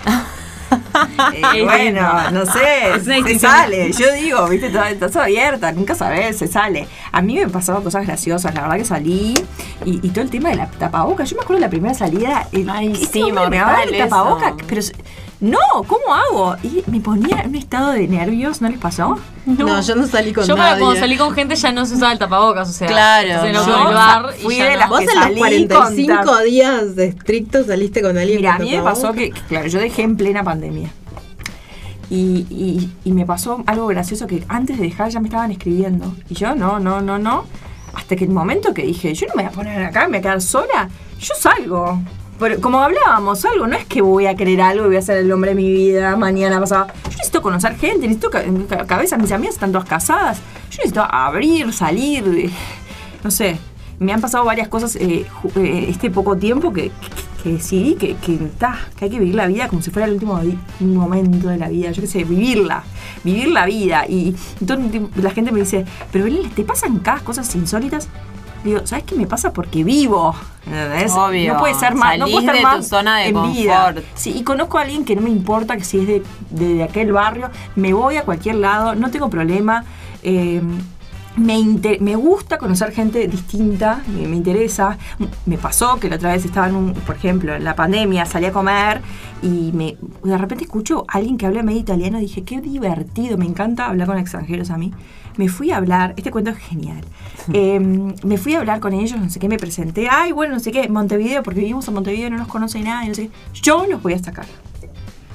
Eh, 1.34 1.63
bueno, 1.63 2.32
no 2.32 2.45
sé, 2.45 2.99
se 3.03 3.39
sale. 3.39 3.91
Yo 3.93 4.11
digo, 4.13 4.47
viste, 4.47 4.69
toda- 4.69 4.89
estás 4.89 5.15
abierta, 5.15 5.72
nunca 5.72 5.95
sabes, 5.95 6.38
se 6.38 6.47
sale. 6.47 6.88
A 7.11 7.22
mí 7.22 7.36
me 7.36 7.47
pasaban 7.47 7.84
cosas 7.84 8.05
graciosas, 8.05 8.53
la 8.53 8.61
verdad 8.61 8.78
que 8.78 8.86
salí 8.86 9.34
y, 9.86 10.05
y 10.05 10.09
todo 10.09 10.24
el 10.24 10.30
tema 10.30 10.49
de 10.49 10.55
la 10.55 10.67
tapaboca. 10.67 11.24
Yo 11.24 11.36
me 11.38 11.43
acuerdo 11.43 11.59
de 11.59 11.65
la 11.67 11.69
primera 11.69 11.93
salida. 11.93 12.47
El, 12.51 12.69
Ay, 12.69 12.95
sí, 12.95 13.32
me 13.32 13.41
el 13.84 13.97
tapaboca, 13.97 14.55
pero 14.67 14.82
no, 15.42 15.58
¿cómo 15.88 16.14
hago? 16.14 16.56
Y 16.64 16.84
me 16.89 17.00
ponía 17.02 17.42
en 17.42 17.50
un 17.50 17.56
estado 17.56 17.92
de 17.92 18.08
nervios, 18.08 18.62
¿no 18.62 18.70
les 18.70 18.78
pasó? 18.80 19.18
No, 19.46 19.82
yo 19.82 19.96
no 19.96 20.06
salí 20.08 20.32
con 20.34 20.46
Yo 20.46 20.56
nadie. 20.56 20.80
cuando 20.80 21.00
salí 21.00 21.18
con 21.18 21.34
gente 21.34 21.56
ya 21.56 21.72
no 21.72 21.86
se 21.86 21.96
usaba 21.96 22.12
el 22.14 22.20
tapabocas, 22.20 22.70
o 22.70 22.72
sea, 22.74 22.88
Claro, 22.88 23.46
en 23.46 23.54
no. 23.54 23.62
otro 23.62 23.74
Yo 23.78 23.84
lugar 23.86 24.26
y 24.39 24.44
fui 24.44 24.58
ya 24.58 24.66
de 24.66 24.74
no. 24.74 24.80
las 24.80 24.89
Vos 24.89 25.00
que 25.00 25.06
en 25.06 25.16
los 25.16 25.24
salí 25.24 25.38
45 25.68 26.24
con 26.24 26.44
días 26.46 26.96
de 26.96 27.06
estricto 27.08 27.64
saliste 27.66 28.02
con 28.02 28.18
alguien 28.18 28.38
Mira, 28.38 28.54
a 28.54 28.58
con 28.58 28.66
mí 28.68 28.72
me 28.78 28.84
pasó 28.84 29.14
que, 29.14 29.32
que, 29.32 29.42
claro, 29.42 29.68
yo 29.68 29.80
dejé 29.80 30.04
en 30.04 30.16
plena 30.16 30.44
pandemia. 30.44 30.89
Y, 32.10 32.46
y- 32.50 32.89
y 33.06 33.12
me 33.14 33.26
pasó 33.26 33.64
algo 33.68 33.88
gracioso 33.88 34.28
que 34.28 34.44
antes 34.50 34.78
de 34.78 34.84
dejar 34.84 35.10
ya 35.10 35.20
me 35.22 35.28
estaban 35.30 35.50
escribiendo. 35.52 36.14
Y 36.30 36.36
yo, 36.36 36.56
no, 36.56 36.78
no, 36.80 37.02
no, 37.02 37.18
no. 37.18 37.46
Hasta 37.94 38.16
que 38.16 38.26
el 38.26 38.32
momento 38.32 38.74
que 38.74 38.84
dije, 38.84 39.14
yo 39.14 39.28
no 39.28 39.36
me 39.36 39.44
voy 39.44 39.52
a 39.52 39.56
poner 39.56 39.84
acá, 39.84 40.02
me 40.02 40.08
voy 40.10 40.18
a 40.18 40.22
quedar 40.22 40.42
sola, 40.42 40.89
yo 41.20 41.34
salgo. 41.38 42.00
Pero 42.42 42.60
como 42.60 42.80
hablábamos, 42.80 43.46
algo, 43.46 43.68
no 43.68 43.78
es 43.78 43.86
que 43.86 44.02
voy 44.02 44.26
a 44.26 44.36
querer 44.36 44.60
algo 44.62 44.84
y 44.86 44.88
voy 44.88 44.96
a 44.98 45.02
ser 45.02 45.18
el 45.18 45.32
hombre 45.32 45.52
de 45.52 45.56
mi 45.56 45.72
vida 45.72 46.16
mañana 46.18 46.60
pasado. 46.60 46.88
Yo 47.06 47.10
necesito 47.12 47.42
conocer 47.42 47.78
gente, 47.78 48.00
necesito 48.08 48.30
ca- 48.30 48.44
en 48.44 48.58
mi 48.58 48.64
ca- 48.66 48.86
cabeza, 48.86 49.18
mis 49.18 49.32
amigas 49.32 49.54
están 49.54 49.72
todas 49.72 49.88
casadas. 49.88 50.39
Yo 50.72 50.78
necesito 50.78 51.02
abrir, 51.10 51.72
salir, 51.72 52.50
no 53.24 53.32
sé. 53.32 53.58
Me 54.00 54.12
han 54.12 54.20
pasado 54.20 54.44
varias 54.44 54.68
cosas 54.68 54.96
eh, 54.96 55.26
eh, 55.56 55.86
este 55.88 56.10
poco 56.10 56.36
tiempo 56.36 56.74
que, 56.74 56.92
decidí 57.46 57.94
que, 57.96 58.16
que, 58.16 58.38
que 58.98 59.06
hay 59.06 59.12
que 59.12 59.20
vivir 59.20 59.36
la 59.36 59.46
vida 59.46 59.68
como 59.68 59.84
si 59.84 59.92
fuera 59.92 60.08
el 60.08 60.14
último 60.16 60.42
momento 60.80 61.50
de 61.50 61.58
la 61.58 61.70
vida. 61.70 61.92
Yo 61.92 62.02
qué 62.02 62.08
sé, 62.08 62.24
vivirla, 62.24 62.82
vivir 63.24 63.50
la 63.50 63.68
vida. 63.68 64.06
Y 64.10 64.36
tiempo 64.66 65.10
la 65.22 65.30
gente 65.30 65.52
me 65.52 65.60
dice, 65.60 65.86
pero 66.12 66.26
Belén, 66.26 66.50
¿te 66.50 66.64
pasan 66.64 66.98
cada 67.00 67.20
cosas 67.20 67.54
insólitas? 67.56 68.08
Digo, 68.64 68.82
¿sabes 68.86 69.03
qué 69.05 69.16
me 69.16 69.26
pasa? 69.28 69.51
Porque 69.53 69.84
vivo. 69.84 70.36
¿entendés? 70.66 71.12
Obvio. 71.14 71.53
No 71.53 71.59
puede 71.59 71.74
ser 71.74 71.95
más. 71.95 72.18
No 72.20 72.26
puedo 72.26 72.39
estar 72.39 72.55
de 72.55 72.62
más 72.62 72.78
tu 72.78 72.84
zona 72.84 73.18
de 73.18 73.30
en 73.30 73.41
vida. 73.53 73.86
confort. 73.86 74.05
Sí, 74.16 74.34
y 74.38 74.43
conozco 74.43 74.78
a 74.78 74.82
alguien 74.82 75.03
que 75.05 75.16
no 75.16 75.22
me 75.22 75.30
importa 75.32 75.76
que 75.78 75.84
si 75.84 75.99
es 75.99 76.07
de, 76.07 76.24
de- 76.51 76.74
de 76.76 76.84
aquel 76.84 77.12
barrio, 77.12 77.49
me 77.76 77.93
voy 77.93 78.18
a 78.18 78.24
cualquier 78.24 78.55
lado, 78.55 78.93
no 78.95 79.09
tengo 79.09 79.30
problema. 79.30 79.84
eh, 80.24 80.62
me, 81.38 81.57
inter- 81.57 82.01
me 82.01 82.16
gusta 82.18 82.57
conocer 82.57 82.91
gente 82.91 83.26
distinta, 83.28 84.01
me, 84.07 84.28
me 84.28 84.36
interesa. 84.36 84.97
Me 85.45 85.57
pasó 85.57 85.97
que 85.97 86.09
la 86.09 86.18
otra 86.18 86.34
vez 86.34 86.43
estaba 86.43 86.68
en 86.68 86.76
un, 86.76 86.93
por 86.93 87.16
ejemplo, 87.16 87.55
en 87.55 87.64
la 87.64 87.74
pandemia, 87.74 88.26
salí 88.26 88.47
a 88.47 88.51
comer 88.51 89.01
y 89.41 89.72
me, 89.74 89.95
de 90.24 90.38
repente 90.38 90.66
escucho 90.66 91.05
a 91.07 91.18
alguien 91.18 91.38
que 91.38 91.45
habla 91.45 91.64
medio 91.64 91.80
italiano 91.80 92.18
y 92.20 92.24
dije, 92.24 92.43
qué 92.43 92.59
divertido, 92.59 93.38
me 93.38 93.45
encanta 93.45 93.86
hablar 93.88 94.07
con 94.07 94.18
extranjeros 94.18 94.70
a 94.72 94.78
mí. 94.78 94.91
Me 95.38 95.48
fui 95.50 95.72
a 95.72 95.78
hablar, 95.78 96.14
este 96.18 96.30
cuento 96.32 96.52
es 96.52 96.58
genial. 96.58 97.02
Eh, 97.54 97.80
me 98.24 98.38
fui 98.38 98.54
a 98.56 98.60
hablar 98.60 98.80
con 98.80 98.94
ellos, 98.94 99.20
no 99.20 99.30
sé 99.30 99.40
qué, 99.40 99.48
me 99.48 99.58
presenté, 99.58 100.08
ay, 100.10 100.32
bueno, 100.32 100.54
no 100.54 100.60
sé 100.60 100.72
qué, 100.72 100.88
Montevideo, 100.90 101.42
porque 101.44 101.60
vivimos 101.62 101.88
en 101.88 101.94
Montevideo, 101.96 102.30
no 102.30 102.38
nos 102.38 102.48
conoce 102.48 102.80
nadie, 102.82 103.10
no 103.10 103.16
sé 103.16 103.28
qué. 103.28 103.62
Yo 103.62 103.86
los 103.88 104.02
voy 104.04 104.14
a 104.14 104.20
sacar. 104.20 104.46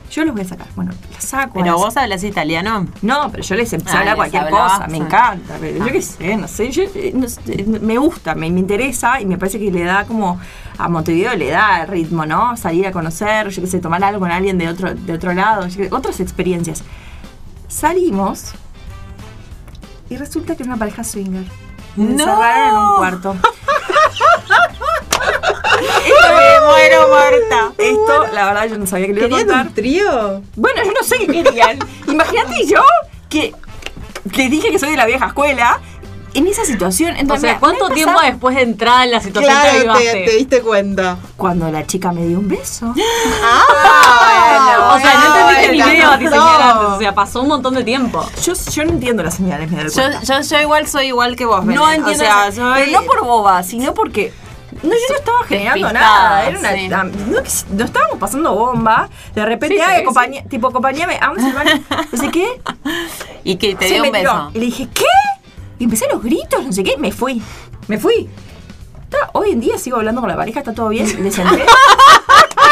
Yo 0.09 0.25
los 0.25 0.35
voy 0.35 0.45
a 0.45 0.49
sacar. 0.49 0.69
Bueno, 0.77 0.93
los 1.15 1.25
saco. 1.25 1.55
Pero 1.55 1.73
los- 1.73 1.81
vos 1.81 1.97
hablas 1.97 2.23
italiano. 2.25 2.87
no, 3.03 3.29
pero 3.31 3.43
yo 3.43 3.55
les 3.57 3.73
empecé 3.73 3.97
Ah, 3.97 3.99
a 3.99 4.01
hablar 4.03 4.15
les 4.19 4.31
cualquier 4.31 4.51
cosa, 4.51 4.87
me 4.89 4.97
encanta, 4.99 5.57
pero 5.61 5.85
yo 5.85 5.93
qué 5.93 6.01
sé, 6.01 6.37
no 6.37 6.47
sé, 6.49 6.71
yo, 6.71 6.85
eh, 6.95 7.13
no 7.15 7.29
sé, 7.29 7.65
me 7.83 7.99
gusta, 7.99 8.35
me, 8.37 8.49
me 8.51 8.61
interesa 8.61 9.21
y 9.21 9.27
me 9.27 9.37
parece 9.37 9.59
que 9.59 9.71
le 9.71 9.83
da 9.83 10.05
como 10.05 10.39
a 10.79 10.89
Montevideo 10.89 11.35
le 11.35 11.51
da 11.51 11.83
el 11.83 11.89
ritmo, 11.89 12.25
¿no? 12.25 12.57
Salir 12.57 12.87
a 12.87 12.93
conocer, 12.93 13.49
yo 13.49 13.61
qué 13.63 13.67
sé, 13.69 13.81
tomar 13.81 14.03
algo 14.05 14.21
con 14.21 14.31
alguien 14.31 14.57
de 14.59 14.69
otro, 14.69 14.95
de 14.95 15.13
otro 15.13 15.35
lado, 15.35 15.67
yo 15.67 15.77
qué- 15.79 15.89
otras 15.91 16.21
experiencias. 16.21 16.85
Salimos 17.69 18.55
y 20.11 20.17
resulta 20.17 20.55
que 20.57 20.63
era 20.63 20.73
una 20.73 20.79
pareja 20.79 21.03
swinger. 21.05 21.45
Me 21.97 22.05
¡No! 22.05 22.11
encerraron 22.13 22.69
en 22.69 22.77
un 22.77 22.97
cuarto. 22.97 23.37
Me 25.77 26.67
muero 26.67 27.09
muerta. 27.09 27.73
Esto, 27.79 28.27
la 28.33 28.45
verdad, 28.47 28.69
yo 28.69 28.79
no 28.79 28.87
sabía 28.87 29.07
que 29.07 29.13
le 29.15 29.19
iba 29.21 29.27
a 29.27 29.29
¿Querían 29.31 29.47
contar. 29.49 29.67
un 29.67 29.75
trío? 29.75 30.43
Bueno, 30.57 30.83
yo 30.85 30.93
no 30.93 31.03
sé 31.03 31.19
qué 31.19 31.27
querían. 31.43 31.79
Imagínate 32.09 32.67
yo 32.67 32.81
que 33.29 33.55
les 34.35 34.51
dije 34.51 34.71
que 34.71 34.79
soy 34.79 34.91
de 34.91 34.97
la 34.97 35.07
vieja 35.07 35.27
escuela 35.27 35.81
en 36.39 36.47
esa 36.47 36.64
situación. 36.64 37.14
O 37.16 37.18
Entonces, 37.18 37.43
sea, 37.43 37.55
me- 37.55 37.61
¿cuánto 37.61 37.89
tiempo 37.91 38.20
después 38.22 38.55
de 38.57 38.62
entrar 38.62 39.05
en 39.05 39.11
la 39.12 39.20
situación 39.20 39.55
te 39.62 39.82
Claro, 39.84 39.99
te, 39.99 40.24
te 40.24 40.37
diste 40.37 40.61
cuenta. 40.62 41.16
Cuando 41.37 41.70
la 41.70 41.87
chica 41.87 42.12
me 42.12 42.26
dio 42.26 42.39
un 42.39 42.49
beso. 42.49 42.95
Ah, 43.43 44.95
O 44.95 44.99
sea, 45.01 45.14
no 45.14 45.37
entendiste 45.39 45.72
ni 45.72 45.78
bueno, 45.82 45.93
medio 45.93 46.11
a 46.11 46.18
ti 46.18 46.24
no. 46.24 46.30
señal 46.30 46.62
antes. 46.62 46.87
O 46.89 46.99
sea, 46.99 47.14
pasó 47.14 47.43
un 47.43 47.49
montón 47.49 47.74
de 47.74 47.84
tiempo. 47.84 48.24
Yo, 48.43 48.53
yo 48.72 48.84
no 48.84 48.91
entiendo 48.91 49.22
las 49.22 49.34
señales, 49.34 49.70
me 49.70 49.82
doy 49.84 49.93
Yo, 49.93 50.03
yo, 50.22 50.41
yo 50.41 50.61
igual 50.61 50.87
soy 50.87 51.07
igual 51.07 51.37
que 51.37 51.45
vos, 51.47 51.64
no 51.64 51.84
Belén. 51.87 52.01
entiendo. 52.07 52.12
O 52.12 52.14
sea, 52.26 52.53
soy- 52.53 52.82
Pero 52.84 53.01
no 53.01 53.07
por 53.07 53.24
boba, 53.24 53.62
sino 53.62 53.95
porque. 53.95 54.32
No, 54.82 54.91
yo 54.91 54.99
no 55.11 55.16
estaba 55.16 55.45
generando 55.45 55.93
nada. 55.93 56.47
Era 56.49 56.59
una, 56.59 56.72
sí. 56.74 56.89
no, 56.89 57.43
que- 57.43 57.51
no 57.70 57.84
estábamos 57.84 58.18
pasando 58.18 58.55
bomba. 58.55 59.09
De 59.34 59.45
repente, 59.45 59.76
Sí, 59.76 59.80
acompaña- 59.80 60.43
tipo, 60.49 60.68
acompañame, 60.68 61.18
vamos 61.20 61.39
baño. 61.55 61.80
No 62.12 62.18
sé 62.18 62.30
qué. 62.30 62.61
Y 63.45 63.57
que 63.57 63.76
te 63.76 63.87
Se 63.89 63.95
dio 63.95 64.05
un 64.05 64.11
beso. 64.12 64.51
Y 64.55 64.59
le 64.59 64.64
dije, 64.66 64.89
¿qué? 64.93 65.05
Y 65.79 65.85
empecé 65.85 66.07
los 66.11 66.22
gritos, 66.22 66.64
no 66.64 66.72
sé 66.72 66.83
qué. 66.83 66.97
Me 66.97 67.12
fui. 67.12 67.41
Me 67.89 67.99
fui. 67.99 68.29
Está- 69.05 69.31
hoy 69.35 69.51
en 69.53 69.61
día 69.61 69.79
sigo 69.79 69.97
hablando 69.99 70.20
con 70.20 70.29
la 70.31 70.37
pareja, 70.37 70.61
está 70.61 70.72
todo 70.74 70.89
bien. 70.89 71.07
Le 71.22 71.31
senté. 71.31 71.57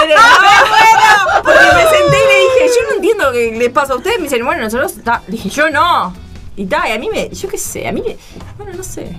Pero 0.06 0.16
no, 0.20 1.42
porque 1.42 1.58
me 1.74 1.82
senté 1.82 2.16
y 2.16 2.28
le 2.28 2.40
dije, 2.40 2.76
yo 2.76 2.88
no 2.88 2.94
entiendo 2.96 3.24
lo 3.26 3.32
que 3.32 3.52
les 3.56 3.70
pasa 3.70 3.92
a 3.92 3.96
ustedes. 3.96 4.18
Me 4.18 4.24
dicen, 4.24 4.44
bueno, 4.44 4.62
nosotros. 4.62 4.94
ta. 5.04 5.22
Dije, 5.28 5.48
yo 5.48 5.70
no. 5.70 6.14
Y 6.56 6.66
tal, 6.66 6.88
y 6.88 6.92
a 6.92 6.98
mí 6.98 7.08
me. 7.10 7.28
Yo 7.30 7.48
qué 7.48 7.58
sé, 7.58 7.86
a 7.88 7.92
mí 7.92 8.02
me. 8.06 8.16
Bueno, 8.58 8.72
no 8.76 8.82
sé. 8.82 9.16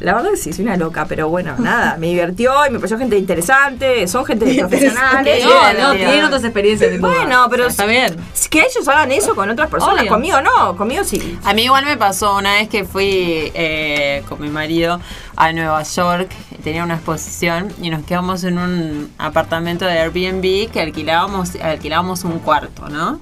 La 0.00 0.14
verdad 0.14 0.30
que 0.30 0.36
sí, 0.36 0.52
soy 0.52 0.64
una 0.64 0.76
loca, 0.76 1.06
pero 1.06 1.28
bueno, 1.28 1.54
nada. 1.58 1.96
Me 1.96 2.08
divirtió 2.08 2.52
y 2.66 2.70
me 2.70 2.78
pareció 2.78 2.98
gente 2.98 3.16
interesante. 3.16 4.06
Son 4.08 4.24
gente 4.24 4.54
profesionales. 4.58 5.44
No, 5.50 5.72
no, 5.72 5.94
tienen 5.94 6.24
otras 6.24 6.44
experiencias. 6.44 6.90
tipo, 6.90 7.06
Bueno, 7.06 7.46
pero. 7.50 7.66
Está 7.66 7.86
bien. 7.86 8.16
Es 8.34 8.48
Que 8.48 8.60
ellos 8.60 8.86
hagan 8.88 9.10
eso 9.12 9.34
con 9.34 9.48
otras 9.48 9.68
personas. 9.70 10.00
Obvio. 10.00 10.10
Conmigo 10.10 10.40
no, 10.40 10.76
conmigo 10.76 11.04
sí. 11.04 11.38
A 11.44 11.54
mí 11.54 11.62
igual 11.62 11.84
me 11.84 11.96
pasó 11.96 12.36
una 12.36 12.54
vez 12.54 12.68
que 12.68 12.84
fui 12.84 13.50
eh, 13.54 14.22
con 14.28 14.40
mi 14.40 14.48
marido 14.48 15.00
a 15.36 15.52
Nueva 15.52 15.82
York, 15.82 16.30
tenía 16.62 16.84
una 16.84 16.94
exposición 16.94 17.72
y 17.80 17.90
nos 17.90 18.04
quedamos 18.04 18.44
en 18.44 18.58
un 18.58 19.10
apartamento 19.18 19.86
de 19.86 19.98
Airbnb 19.98 20.70
que 20.70 20.80
alquilábamos, 20.80 21.54
alquilábamos 21.56 22.24
un 22.24 22.38
cuarto, 22.40 22.88
¿no? 22.88 23.20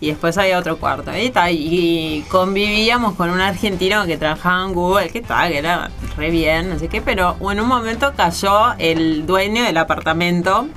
Y 0.00 0.08
después 0.08 0.38
había 0.38 0.58
otro 0.58 0.78
cuarto. 0.78 1.10
Y, 1.16 1.32
y 1.50 2.22
convivíamos 2.30 3.14
con 3.14 3.30
un 3.30 3.40
argentino 3.40 4.06
que 4.06 4.16
trabajaba 4.16 4.64
en 4.64 4.72
Google, 4.72 5.10
que 5.10 5.22
tal, 5.22 5.50
que 5.50 5.58
era 5.58 5.90
re 6.16 6.30
bien, 6.30 6.70
no 6.70 6.78
sé 6.78 6.88
qué, 6.88 7.00
pero 7.00 7.36
en 7.50 7.60
un 7.60 7.66
momento 7.68 8.12
cayó 8.16 8.74
el 8.78 9.26
dueño 9.26 9.64
del 9.64 9.76
apartamento 9.76 10.68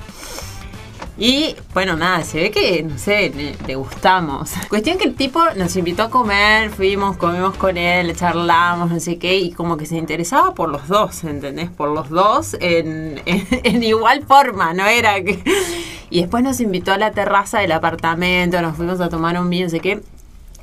y 1.24 1.56
bueno, 1.76 1.96
nada, 1.98 2.24
se 2.24 2.40
ve 2.40 2.50
que, 2.50 2.82
no 2.82 2.98
sé, 2.98 3.32
le, 3.68 3.76
gustamos. 3.76 4.54
Cuestión 4.70 4.98
que 4.98 5.04
el 5.04 5.14
tipo 5.14 5.40
nos 5.56 5.76
invitó 5.76 6.02
a 6.02 6.10
comer, 6.10 6.72
fuimos, 6.72 7.16
comimos 7.16 7.56
con 7.58 7.78
él, 7.78 8.16
charlamos, 8.16 8.90
no 8.90 9.00
sé 9.00 9.20
qué, 9.20 9.38
y 9.38 9.52
como 9.52 9.78
que 9.78 9.86
se 9.86 9.98
interesaba 9.98 10.56
por 10.56 10.70
los 10.70 10.88
dos, 10.88 11.24
¿entendés? 11.24 11.70
Por 11.70 11.90
los 11.90 12.10
dos 12.10 12.56
en, 12.60 13.22
en- 13.28 13.48
en 13.52 13.84
igual 13.84 14.26
forma, 14.28 14.74
no 14.74 14.88
era 14.88 15.24
que... 15.24 15.44
Y 16.10 16.22
después 16.22 16.44
nos 16.44 16.60
invitó 16.60 16.92
a 16.92 16.98
la 16.98 17.12
terraza 17.12 17.60
del 17.60 17.72
apartamento, 17.72 18.60
nos 18.62 18.76
fuimos 18.76 19.00
a 19.00 19.08
tomar 19.08 19.40
un 19.40 19.48
vino, 19.50 19.66
no 19.66 19.70
sé 19.70 19.80
qué. 19.80 20.02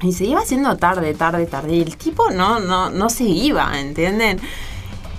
Y 0.02 0.12
se 0.12 0.24
iba 0.24 0.40
haciendo 0.40 0.76
tarde, 0.76 1.14
tarde, 1.14 1.46
tarde. 1.46 1.76
Y 1.76 1.80
el 1.82 1.96
tipo 1.96 2.30
no, 2.30 2.58
no, 2.58 2.90
no 2.90 3.08
se 3.08 3.24
iba, 3.24 3.80
¿entienden? 3.80 4.40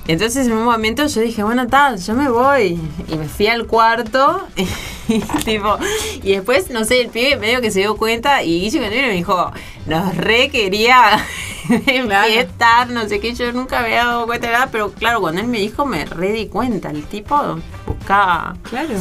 Entonces 0.07 0.47
en 0.47 0.53
un 0.53 0.65
momento 0.65 1.07
yo 1.07 1.21
dije, 1.21 1.43
bueno, 1.43 1.65
tal, 1.67 1.97
yo 1.99 2.13
me 2.13 2.29
voy. 2.29 2.77
Y 3.07 3.15
me 3.15 3.27
fui 3.27 3.47
al 3.47 3.65
cuarto. 3.65 4.45
Y, 4.55 4.67
tipo, 5.45 5.77
y 6.23 6.33
después, 6.33 6.69
no 6.69 6.85
sé, 6.85 7.01
el 7.01 7.09
pibe 7.09 7.37
medio 7.37 7.61
que 7.61 7.71
se 7.71 7.79
dio 7.79 7.97
cuenta 7.97 8.43
y 8.43 8.61
Guille 8.61 8.79
me 8.79 9.09
dijo, 9.11 9.51
nos 9.85 10.15
re 10.15 10.49
quería 10.49 11.25
enfiestar, 11.87 12.89
no 12.89 13.07
sé 13.07 13.19
qué, 13.19 13.33
yo 13.33 13.51
nunca 13.51 13.79
me 13.79 13.87
había 13.87 14.05
dado 14.05 14.25
cuenta 14.25 14.47
de 14.47 14.53
nada, 14.53 14.69
pero 14.71 14.91
claro, 14.91 15.21
cuando 15.21 15.41
él 15.41 15.47
me 15.47 15.59
dijo 15.59 15.85
me 15.85 16.05
re 16.05 16.31
di 16.31 16.47
cuenta, 16.47 16.89
el 16.89 17.03
tipo 17.03 17.59
buscaba 17.85 18.55
Claro. 18.63 18.95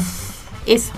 eso. 0.67 0.93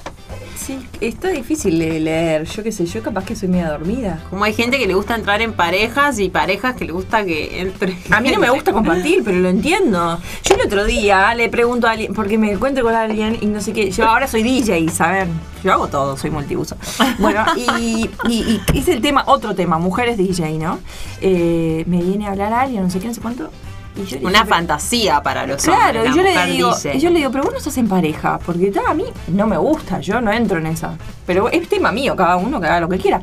Sí, 0.60 0.78
está 1.00 1.28
difícil 1.28 1.78
de 1.78 1.98
leer. 1.98 2.44
Yo 2.44 2.62
qué 2.62 2.70
sé, 2.70 2.84
yo 2.84 3.02
capaz 3.02 3.24
que 3.24 3.34
soy 3.34 3.48
media 3.48 3.70
dormida. 3.70 4.22
Como 4.28 4.44
hay 4.44 4.52
gente 4.52 4.78
que 4.78 4.86
le 4.86 4.92
gusta 4.92 5.14
entrar 5.14 5.40
en 5.40 5.54
parejas 5.54 6.18
y 6.18 6.28
parejas 6.28 6.76
que 6.76 6.84
le 6.84 6.92
gusta 6.92 7.24
que 7.24 7.62
entre. 7.62 7.96
A 8.10 8.20
mí 8.20 8.30
no 8.30 8.38
me 8.38 8.50
gusta 8.50 8.70
compartir, 8.70 9.22
pero 9.24 9.38
lo 9.38 9.48
entiendo. 9.48 10.20
Yo 10.44 10.54
el 10.56 10.66
otro 10.66 10.84
día 10.84 11.34
le 11.34 11.48
pregunto 11.48 11.86
a 11.86 11.92
alguien, 11.92 12.12
porque 12.12 12.36
me 12.36 12.52
encuentro 12.52 12.84
con 12.84 12.94
alguien 12.94 13.38
y 13.40 13.46
no 13.46 13.62
sé 13.62 13.72
qué. 13.72 13.90
Yo 13.90 14.06
ahora 14.06 14.26
soy 14.26 14.42
DJ, 14.42 14.86
¿saben? 14.90 15.30
Yo 15.64 15.72
hago 15.72 15.88
todo, 15.88 16.18
soy 16.18 16.30
multiuso. 16.30 16.76
Bueno, 17.18 17.42
y, 17.56 18.10
y, 18.28 18.60
y 18.74 18.78
es 18.78 18.88
el 18.88 19.00
tema, 19.00 19.24
otro 19.28 19.54
tema, 19.54 19.78
mujeres 19.78 20.18
DJ, 20.18 20.58
¿no? 20.58 20.78
Eh, 21.22 21.84
me 21.86 22.02
viene 22.02 22.26
a 22.26 22.32
hablar 22.32 22.52
alguien, 22.52 22.82
no 22.82 22.90
sé 22.90 23.00
qué, 23.00 23.08
no 23.08 23.14
sé 23.14 23.22
cuánto. 23.22 23.50
Y 23.96 24.04
yo 24.04 24.18
Una 24.20 24.30
dije, 24.40 24.44
fantasía 24.46 25.22
para 25.22 25.46
los 25.46 25.62
Claro, 25.62 26.00
hombres. 26.00 26.14
y 26.14 26.16
yo 26.16 26.22
le 26.22 26.46
digo, 26.52 26.68
dice. 26.74 26.96
y 26.96 27.00
yo 27.00 27.10
le 27.10 27.18
digo, 27.18 27.30
pero 27.32 27.42
vos 27.44 27.52
no 27.52 27.58
estás 27.58 27.76
en 27.76 27.88
pareja, 27.88 28.38
porque 28.44 28.70
ta, 28.70 28.82
a 28.88 28.94
mí 28.94 29.04
no 29.28 29.46
me 29.46 29.56
gusta, 29.58 30.00
yo 30.00 30.20
no 30.20 30.30
entro 30.32 30.58
en 30.58 30.66
esa. 30.68 30.96
Pero 31.26 31.48
es 31.48 31.68
tema 31.68 31.90
mío, 31.92 32.14
cada 32.14 32.36
uno 32.36 32.60
que 32.60 32.66
haga 32.68 32.80
lo 32.80 32.88
que 32.88 32.98
quiera. 32.98 33.20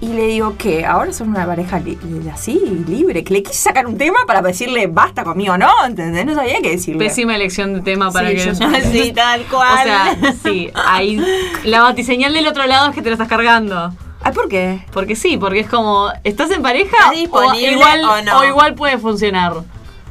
Y 0.00 0.08
le 0.14 0.26
digo 0.26 0.56
que 0.58 0.84
ahora 0.84 1.12
son 1.12 1.28
una 1.28 1.46
pareja 1.46 1.78
li- 1.78 1.96
así, 2.34 2.60
libre, 2.88 3.22
que 3.22 3.34
le 3.34 3.42
quise 3.44 3.56
sacar 3.62 3.86
un 3.86 3.96
tema 3.96 4.18
para 4.26 4.42
decirle 4.42 4.88
basta 4.88 5.22
conmigo, 5.22 5.56
¿no? 5.56 5.68
¿Entendés? 5.86 6.26
No 6.26 6.34
sabía 6.34 6.60
qué 6.60 6.70
decirle. 6.70 6.98
Pésima 7.06 7.36
elección 7.36 7.72
de 7.72 7.82
tema 7.82 8.10
para 8.10 8.30
Sí, 8.30 8.34
que. 8.34 8.44
yo 8.46 8.54
sí, 8.90 9.12
tal 9.14 9.44
cual. 9.44 9.78
O 9.78 9.84
sea, 9.84 10.34
sí, 10.42 10.70
ahí. 10.88 11.24
La 11.62 11.82
batiseñal 11.82 12.32
del 12.34 12.48
otro 12.48 12.66
lado 12.66 12.88
es 12.88 12.96
que 12.96 13.00
te 13.02 13.10
la 13.10 13.14
estás 13.14 13.28
cargando. 13.28 13.94
Ay, 14.24 14.32
¿por 14.32 14.48
qué? 14.48 14.84
Porque 14.92 15.16
sí, 15.16 15.36
porque 15.36 15.60
es 15.60 15.68
como, 15.68 16.08
¿estás 16.24 16.50
en 16.50 16.62
pareja? 16.62 16.96
¿Estás 16.96 17.10
disponible 17.12 17.68
o 17.68 17.72
igual, 17.72 18.04
o 18.04 18.22
no? 18.22 18.38
o 18.38 18.44
igual 18.44 18.74
puede 18.74 18.98
funcionar. 18.98 19.54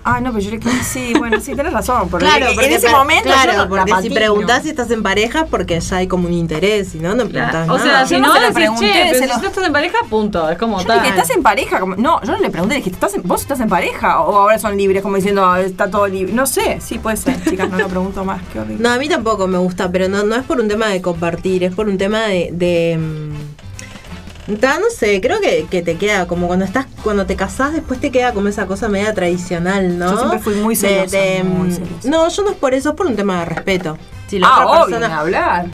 Ah, 0.03 0.19
no, 0.19 0.31
pero 0.33 0.43
yo 0.43 0.49
le 0.49 0.57
quiero. 0.59 0.77
Sí, 0.83 1.13
bueno, 1.15 1.39
sí, 1.39 1.53
tenés 1.55 1.73
razón. 1.73 2.09
Porque 2.09 2.25
Claro, 2.25 2.47
en 2.47 2.55
porque 2.55 2.73
ese 2.73 2.87
pa- 2.89 2.97
momento. 2.97 3.23
claro, 3.25 3.53
no- 3.55 3.69
porque 3.69 3.93
si 4.01 4.09
preguntás 4.09 4.63
si 4.63 4.69
estás 4.69 4.89
en 4.89 5.03
pareja, 5.03 5.45
porque 5.45 5.79
ya 5.79 5.97
hay 5.97 6.07
como 6.07 6.27
un 6.27 6.33
interés, 6.33 6.87
si 6.89 6.97
no, 6.99 7.09
no 7.13 7.27
preguntás 7.27 7.69
O 7.69 7.77
nada. 7.77 7.83
sea, 7.83 8.05
si 8.07 8.15
Yo 8.15 8.19
no, 8.19 8.33
se 8.33 8.39
decís, 8.39 8.55
pregunté, 8.55 8.85
che, 8.91 8.99
pero 9.11 9.19
se 9.27 9.35
si 9.35 9.41
no 9.43 9.47
estás 9.47 9.63
en 9.67 9.71
pareja, 9.73 9.97
punto. 10.09 10.49
Es 10.49 10.57
como 10.57 10.79
Yo 10.79 10.87
tal. 10.87 11.01
dije, 11.01 11.09
¿estás 11.11 11.29
en 11.29 11.43
pareja? 11.43 11.79
Como- 11.79 11.95
no, 11.97 12.19
yo 12.23 12.31
no 12.31 12.39
le 12.39 12.49
pregunté, 12.49 12.75
dije, 12.77 12.89
¿estás 12.89 13.13
en- 13.13 13.21
¿vos 13.25 13.41
estás 13.41 13.59
en 13.59 13.69
pareja? 13.69 14.21
O 14.21 14.35
ahora 14.39 14.57
son 14.57 14.75
libres, 14.75 15.03
como 15.03 15.17
diciendo, 15.17 15.45
"Ah, 15.45 15.61
está 15.61 15.91
todo 15.91 16.07
libre. 16.07 16.33
No 16.33 16.47
sé, 16.47 16.79
sí 16.81 16.97
puede 16.97 17.17
ser, 17.17 17.39
chicas, 17.43 17.69
no 17.69 17.77
lo 17.77 17.87
pregunto 17.87 18.25
más, 18.25 18.41
qué 18.51 18.59
horrible. 18.59 18.81
No, 18.83 18.89
a 18.89 18.97
mí 18.97 19.07
tampoco 19.07 19.45
me 19.45 19.59
gusta, 19.59 19.91
pero 19.91 20.09
no, 20.09 20.23
no 20.23 20.35
es 20.35 20.43
por 20.43 20.59
un 20.59 20.67
tema 20.67 20.87
de 20.87 20.99
compartir, 21.03 21.63
es 21.63 21.75
por 21.75 21.87
un 21.87 21.99
tema 21.99 22.21
de... 22.21 22.49
de, 22.51 22.97
mm, 22.97 23.50
no 24.47 24.89
sé, 24.95 25.21
creo 25.21 25.39
que, 25.39 25.65
que 25.69 25.81
te 25.81 25.97
queda 25.97 26.27
como 26.27 26.47
cuando 26.47 26.65
estás, 26.65 26.85
cuando 27.03 27.25
te 27.25 27.35
casás, 27.35 27.73
después 27.73 27.99
te 27.99 28.11
queda 28.11 28.33
como 28.33 28.47
esa 28.47 28.65
cosa 28.65 28.87
media 28.89 29.13
tradicional, 29.13 29.97
¿no? 29.97 30.11
Yo 30.11 30.17
siempre 30.17 30.39
fui 30.39 30.55
muy 30.55 30.75
De- 30.75 30.81
celosa, 30.81 31.17
de, 31.17 31.43
muy 31.43 31.67
mm, 31.69 31.71
celosa. 31.73 32.09
No, 32.09 32.27
yo 32.29 32.43
no 32.43 32.49
es 32.51 32.57
por 32.57 32.73
eso, 32.73 32.89
es 32.89 32.95
por 32.95 33.05
un 33.07 33.15
tema 33.15 33.39
de 33.39 33.45
respeto. 33.45 33.97
Si 34.27 34.39
la 34.39 34.47
ah, 34.47 34.65
otra 34.65 34.83
obvio, 34.83 34.97
persona- 34.97 35.19
hablar. 35.19 35.65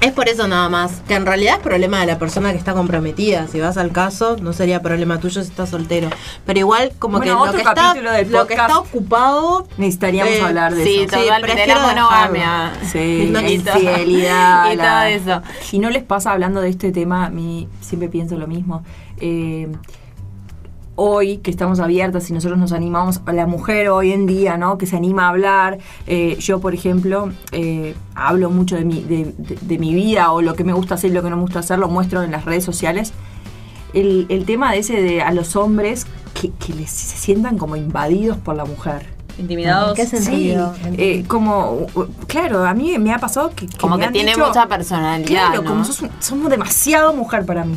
Es 0.00 0.10
por 0.10 0.28
eso 0.28 0.48
nada 0.48 0.68
más, 0.68 1.00
que 1.06 1.14
en 1.14 1.26
realidad 1.26 1.56
es 1.58 1.60
problema 1.62 2.00
de 2.00 2.06
la 2.06 2.18
persona 2.18 2.50
que 2.50 2.58
está 2.58 2.72
comprometida. 2.74 3.46
Si 3.46 3.60
vas 3.60 3.76
al 3.76 3.92
caso, 3.92 4.36
no 4.36 4.52
sería 4.52 4.82
problema 4.82 5.20
tuyo 5.20 5.40
si 5.42 5.48
estás 5.48 5.70
soltero. 5.70 6.10
Pero 6.44 6.58
igual, 6.58 6.92
como 6.98 7.18
Bueno, 7.18 7.34
que 7.34 7.36
lo 7.36 7.40
otro 7.42 7.52
que, 7.52 7.58
está, 7.60 7.74
capítulo 7.74 8.10
del 8.10 8.32
lo 8.32 8.46
que 8.48 8.54
está 8.54 8.78
ocupado. 8.80 9.68
Necesitaríamos 9.76 10.32
Eh, 10.34 10.42
hablar 10.42 10.74
de 10.74 10.82
Sí, 10.84 10.96
eso. 11.02 11.16
totalmente. 11.16 11.52
prefiero 11.54 11.80
La 11.82 11.86
monogamia. 11.86 12.72
Sí, 12.90 13.28
No, 13.30 13.40
la 13.42 13.48
y 13.48 13.54
infidelidad. 13.54 14.70
y 14.72 14.76
la- 14.76 14.84
todo 14.84 15.02
eso. 15.04 15.42
Y 15.70 15.78
no 15.78 15.88
les 15.90 16.02
pasa 16.02 16.32
hablando 16.32 16.60
de 16.60 16.70
este 16.70 16.90
tema, 16.90 17.26
a 17.26 17.30
mí 17.30 17.68
siempre 17.80 18.08
pienso 18.08 18.36
lo 18.36 18.48
mismo. 18.48 18.82
Eh, 19.18 19.70
hoy 20.94 21.38
que 21.38 21.50
estamos 21.50 21.80
abiertas 21.80 22.28
y 22.28 22.32
nosotros 22.34 22.58
nos 22.58 22.72
animamos, 22.72 23.20
a 23.26 23.32
la 23.32 23.46
mujer 23.46 23.88
hoy 23.88 24.12
en 24.12 24.26
día, 24.26 24.56
¿no? 24.56 24.76
Que 24.78 24.86
se 24.86 24.96
anima 24.96 25.26
a 25.26 25.28
hablar. 25.30 25.78
eh, 26.06 26.36
yo, 26.38 26.60
por 26.60 26.74
ejemplo, 26.74 27.30
eh, 27.52 27.94
hablo 28.14 28.50
mucho 28.50 28.76
de 28.76 28.84
mi, 28.84 29.02
de, 29.02 29.32
de- 29.38 29.58
de 29.60 29.78
mi 29.78 29.94
vida 29.94 30.32
o 30.32 30.42
lo 30.42 30.54
que 30.54 30.64
me 30.64 30.72
gusta 30.72 30.94
hacer 30.96 31.10
y 31.10 31.14
lo 31.14 31.22
que 31.22 31.30
no 31.30 31.36
me 31.36 31.42
gusta 31.42 31.60
hacer, 31.60 31.78
lo 31.78 31.88
muestro 31.88 32.22
en 32.22 32.30
las 32.30 32.44
redes 32.44 32.64
sociales. 32.64 33.12
El, 33.94 34.26
el 34.30 34.44
tema 34.46 34.72
de 34.72 34.78
ese 34.78 35.00
de 35.02 35.22
a 35.22 35.32
los 35.32 35.54
hombres 35.56 36.06
que, 36.40 36.50
que 36.52 36.72
les, 36.74 36.90
se 36.90 37.16
sientan 37.18 37.58
como 37.58 37.76
invadidos 37.76 38.38
por 38.38 38.56
la 38.56 38.64
mujer. 38.64 39.06
Intimidados. 39.38 39.98
¿En 39.98 40.04
qué 40.04 40.16
sentido? 40.18 40.74
Sí, 40.74 40.90
eh, 40.98 41.24
como, 41.26 41.86
claro, 42.26 42.64
a 42.66 42.74
mí 42.74 42.98
me 42.98 43.12
ha 43.14 43.18
pasado 43.18 43.50
que... 43.56 43.66
Como 43.80 43.96
me 43.96 44.00
que 44.02 44.06
han 44.08 44.12
tiene 44.12 44.32
dicho, 44.32 44.46
mucha 44.46 44.66
personalidad. 44.66 45.26
Claro, 45.26 45.62
¿no? 45.62 45.68
como 45.70 45.84
sos, 45.84 46.02
un- 46.02 46.10
somos 46.20 46.50
demasiado 46.50 47.14
mujer 47.14 47.46
para 47.46 47.64
mí. 47.64 47.76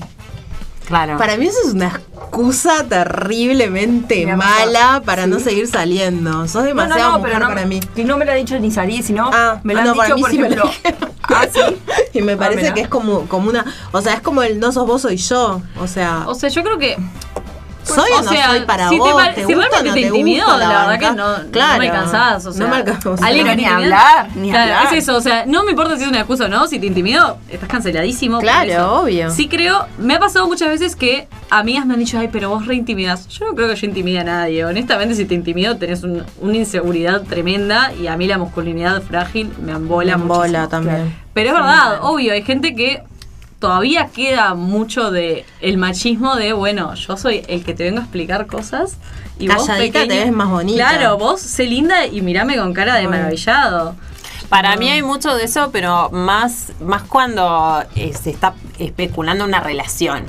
Claro. 0.86 1.17
Para 1.17 1.38
mí 1.38 1.47
eso 1.47 1.57
es 1.67 1.73
una 1.73 1.88
excusa 1.88 2.83
terriblemente 2.88 4.25
mala 4.36 5.01
para 5.05 5.27
no 5.27 5.39
seguir 5.39 5.67
saliendo. 5.67 6.47
Sos 6.47 6.63
demasiado 6.63 7.19
mujer 7.19 7.39
no, 7.39 7.47
para 7.47 7.65
mí. 7.65 7.79
y 7.95 8.03
no 8.03 8.17
me 8.17 8.25
lo 8.25 8.31
ha 8.31 8.36
dicho 8.36 8.57
ni 8.59 8.71
salir, 8.71 9.03
sino 9.03 9.29
Ah, 9.33 9.59
me 9.63 9.73
lo 9.73 9.79
ah, 9.79 9.83
han 9.83 9.88
no, 9.89 10.03
dicho, 10.03 10.15
por 10.17 10.29
sí 10.29 10.38
me 10.39 10.49
lo 10.49 10.65
ejemplo... 10.65 11.09
ah, 11.23 11.45
sí. 11.51 11.59
Y 12.13 12.21
me 12.21 12.38
parece 12.38 12.61
mirá. 12.61 12.73
que 12.73 12.81
es 12.81 12.88
como, 12.88 13.27
como 13.27 13.49
una. 13.49 13.65
O 13.91 14.01
sea, 14.01 14.13
es 14.13 14.21
como 14.21 14.43
el 14.43 14.59
no 14.59 14.71
sos 14.71 14.86
vos, 14.86 15.01
soy 15.01 15.17
yo. 15.17 15.61
O 15.79 15.88
sea, 15.88 16.23
O 16.27 16.36
sea, 16.36 16.49
yo 16.49 16.63
creo 16.63 16.77
que 16.77 16.97
soy 17.86 18.09
o, 18.11 18.21
no 18.21 18.29
soy 18.29 18.59
para 18.65 18.89
si 18.89 18.95
te 18.95 18.99
vos. 18.99 19.13
pare- 19.13 19.33
¿Te 19.33 19.45
si 19.45 19.53
gusta 19.53 19.77
no 19.77 19.83
te 19.83 19.91
te 19.93 20.01
intimidó, 20.07 20.57
la 20.57 20.67
verdad 20.88 20.99
que 20.99 21.15
no, 21.15 21.51
Claro. 21.51 21.73
no 21.73 21.79
me 21.79 21.86
alcanzás. 21.89 22.45
O 22.45 22.51
sea, 22.51 22.63
no 22.65 22.69
me 22.71 22.75
alcanzás. 22.77 23.21
alguien 23.21 23.45
que 23.47 23.55
ni 23.55 23.63
te 23.63 23.69
hablar, 23.69 24.27
ni 24.36 24.49
Claro, 24.49 24.73
hablar. 24.75 24.93
Es 24.93 25.03
eso, 25.03 25.17
o 25.17 25.21
sea, 25.21 25.45
no 25.45 25.63
me 25.63 25.71
importa 25.71 25.95
si 25.97 26.03
es 26.03 26.09
una 26.09 26.19
excusa 26.19 26.45
o 26.45 26.47
no, 26.47 26.67
si 26.67 26.79
te 26.79 26.86
intimidó, 26.88 27.38
estás 27.49 27.69
canceladísimo. 27.69 28.39
Claro, 28.39 29.01
obvio. 29.01 29.29
Sí 29.31 29.47
creo, 29.47 29.86
me 29.97 30.15
ha 30.15 30.19
pasado 30.19 30.47
muchas 30.47 30.69
veces 30.69 30.95
que 30.95 31.27
amigas 31.49 31.86
me 31.86 31.93
han 31.93 31.99
dicho, 31.99 32.17
ay, 32.19 32.29
pero 32.31 32.49
vos 32.49 32.65
reintimidás. 32.65 33.27
Yo 33.27 33.45
no 33.47 33.55
creo 33.55 33.69
que 33.69 33.75
yo 33.75 33.88
intimide 33.88 34.19
a 34.19 34.23
nadie. 34.23 34.65
Honestamente, 34.65 35.15
si 35.15 35.25
te 35.25 35.36
intimido, 35.36 35.77
tenés 35.77 36.03
un- 36.03 36.23
una 36.41 36.57
inseguridad 36.57 37.21
tremenda 37.21 37.91
y 37.93 38.07
a 38.07 38.17
mí 38.17 38.27
la 38.27 38.38
masculinidad 38.38 39.01
frágil 39.03 39.51
me 39.63 39.71
embola 39.73 40.17
Me 40.17 40.23
muchísimo. 40.23 40.45
embola 40.45 40.67
también. 40.69 41.15
Pero 41.33 41.49
es 41.49 41.53
verdad, 41.55 41.99
obvio, 42.01 42.33
hay 42.33 42.43
gente 42.43 42.73
que 42.75 43.03
todavía 43.59 44.07
queda 44.07 44.53
mucho 44.53 45.11
de 45.11 45.45
el 45.61 45.77
machismo 45.77 46.35
de, 46.35 46.53
bueno, 46.53 46.93
yo 46.95 47.17
soy 47.17 47.43
el 47.47 47.63
que 47.63 47.73
te 47.73 47.83
vengo 47.83 47.99
a 47.99 48.03
explicar 48.03 48.47
cosas 48.47 48.97
y 49.39 49.47
vos 49.47 49.65
Calladita 49.65 50.07
te 50.07 50.25
ves 50.25 50.31
más 50.31 50.49
bonita. 50.49 50.89
Claro, 50.89 51.17
vos 51.17 51.41
sé 51.41 51.65
linda 51.65 52.05
y 52.05 52.21
mirame 52.21 52.57
con 52.57 52.73
cara 52.73 52.95
de 52.95 53.07
maravillado. 53.07 53.95
Para 54.49 54.75
mí 54.75 54.89
hay 54.89 55.01
mucho 55.01 55.35
de 55.35 55.45
eso, 55.45 55.69
pero 55.71 56.09
más, 56.11 56.73
más 56.79 57.03
cuando 57.03 57.83
eh, 57.95 58.13
se 58.13 58.29
está 58.29 58.53
especulando 58.77 59.43
una 59.43 59.59
relación. 59.59 60.25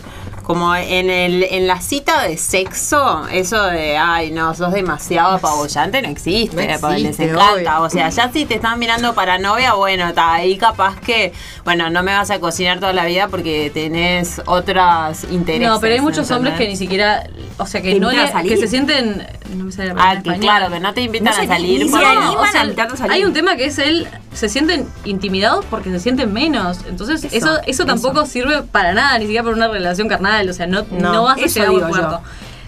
Como 0.47 0.77
en, 0.77 1.11
el, 1.11 1.43
en 1.43 1.67
la 1.67 1.81
cita 1.81 2.23
de 2.23 2.37
sexo, 2.39 3.27
eso 3.33 3.61
de, 3.65 3.97
ay, 3.97 4.31
no, 4.31 4.55
sos 4.55 4.73
demasiado 4.73 5.33
apabullante, 5.39 6.01
no 6.03 6.09
existe, 6.09 6.69
No 6.69 6.79
porque 6.79 6.99
les 6.99 7.11
existe, 7.19 7.33
encanta. 7.33 7.81
obvio. 7.81 7.83
O 7.87 7.91
sea, 7.91 8.11
ya 8.11 8.31
si 8.33 8.45
te 8.45 8.55
están 8.55 8.79
mirando 8.79 9.13
para 9.13 9.39
novia, 9.39 9.75
bueno, 9.75 10.07
está 10.07 10.35
ahí 10.35 10.57
capaz 10.57 11.01
que, 11.01 11.33
bueno, 11.65 11.91
no 11.91 12.05
me 12.05 12.13
vas 12.15 12.31
a 12.31 12.39
cocinar 12.39 12.79
toda 12.79 12.93
la 12.93 13.07
vida 13.07 13.27
porque 13.27 13.73
tenés 13.75 14.41
otros 14.47 15.25
intereses. 15.33 15.69
No, 15.69 15.81
pero 15.81 15.95
hay 15.95 16.01
muchos 16.01 16.31
hombres 16.31 16.55
que 16.55 16.69
ni 16.69 16.77
siquiera, 16.77 17.29
o 17.59 17.67
sea, 17.67 17.83
que 17.83 17.99
no 17.99 18.13
le- 18.13 18.31
que 18.49 18.57
se 18.57 18.69
sienten, 18.69 19.27
no 19.57 19.65
me 19.65 19.73
sale 19.73 19.95
la 19.95 20.11
Ah, 20.11 20.23
que 20.23 20.39
claro, 20.39 20.71
que 20.71 20.79
no 20.79 20.95
te 20.95 21.01
invitan 21.01 21.25
No 21.25 21.31
a 21.43 21.47
salir. 21.47 21.91
porque- 21.91 22.07
animan 22.07 22.25
No, 22.35 22.41
o 22.41 22.47
sea, 22.47 22.63
a 22.63 22.97
salir. 22.97 23.13
Hay 23.13 23.25
un 23.25 23.33
tema 23.33 23.57
que 23.57 23.65
es 23.65 23.79
él, 23.79 24.07
se 24.37 24.49
sienten 24.49 24.87
intimidados 25.05 25.65
porque 25.67 25.91
se 25.91 25.99
sienten 25.99 26.33
menos. 26.33 26.81
Entonces, 26.89 27.25
eso, 27.25 27.37
Eso, 27.37 27.59
eso, 27.67 27.87
tampoco 27.87 28.27
sirve 28.27 28.63
para 28.63 28.93
nada, 28.93 29.19
ni 29.19 29.25
siquiera 29.25 29.43
para 29.43 29.57
una 29.57 29.69
relación 29.69 30.09
carnal. 30.09 30.49
O 30.49 30.53
sea, 30.53 30.67
no, 30.67 30.85
No, 30.91 31.13
no, 31.13 31.23
vas 31.25 31.39
a 31.39 31.47
llegar 31.47 31.69
a 31.69 31.71
digo 31.71 32.23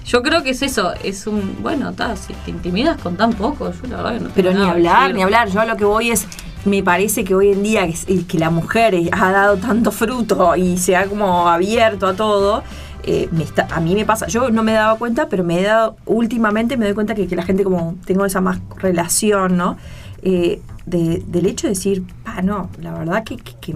yo. 0.04 0.22
creo 0.22 0.42
que 0.42 0.50
es 0.50 0.62
eso, 0.62 0.94
es 1.04 1.26
un, 1.26 1.58
bueno, 1.62 1.92
ta, 1.92 2.16
si 2.16 2.32
te 2.32 2.50
intimidas 2.50 2.98
con 3.00 3.16
tan 3.16 3.34
poco, 3.34 3.70
yo 3.70 3.88
la 3.88 3.96
verdad 3.98 4.12
que 4.14 4.20
no 4.24 4.30
Pero 4.34 4.52
ni 4.54 4.66
hablar, 4.66 5.12
ni 5.14 5.22
hablar. 5.22 5.50
Yo 5.50 5.60
a 5.60 5.66
lo 5.66 5.76
que 5.76 5.84
voy 5.84 6.10
es, 6.10 6.26
me 6.64 6.82
parece 6.82 7.24
que 7.24 7.34
hoy 7.34 7.52
en 7.52 7.62
día 7.62 7.86
que 8.26 8.38
la 8.38 8.48
mujer 8.48 8.94
ha 9.12 9.30
dado 9.30 9.58
tanto 9.58 9.92
fruto 9.92 10.56
y 10.56 10.78
se 10.78 10.96
ha 10.96 11.06
como 11.06 11.48
abierto 11.48 12.06
a 12.06 12.14
todo. 12.14 12.62
eh, 13.04 13.28
me 13.32 13.42
está, 13.44 13.68
a 13.70 13.80
mí 13.80 13.94
me 13.94 14.04
pasa, 14.04 14.26
yo 14.26 14.50
no 14.50 14.62
me 14.62 14.72
daba 14.72 14.98
cuenta, 14.98 15.28
pero 15.28 15.44
me 15.44 15.60
he 15.60 15.62
dado, 15.62 15.96
últimamente 16.06 16.76
me 16.76 16.84
doy 16.86 16.94
cuenta 16.94 17.14
que, 17.14 17.26
que 17.26 17.36
la 17.36 17.42
gente 17.42 17.62
como 17.64 17.94
tengo 18.06 18.24
esa 18.26 18.40
más 18.40 18.58
relación, 18.76 19.56
¿no? 19.56 19.76
Eh, 20.22 20.60
de- 20.88 21.22
del 21.26 21.46
hecho 21.46 21.66
de 21.66 21.74
decir, 21.74 22.02
ah, 22.24 22.42
no, 22.42 22.70
la 22.80 22.92
verdad 22.92 23.24
que, 23.24 23.36
que, 23.36 23.54
que, 23.60 23.74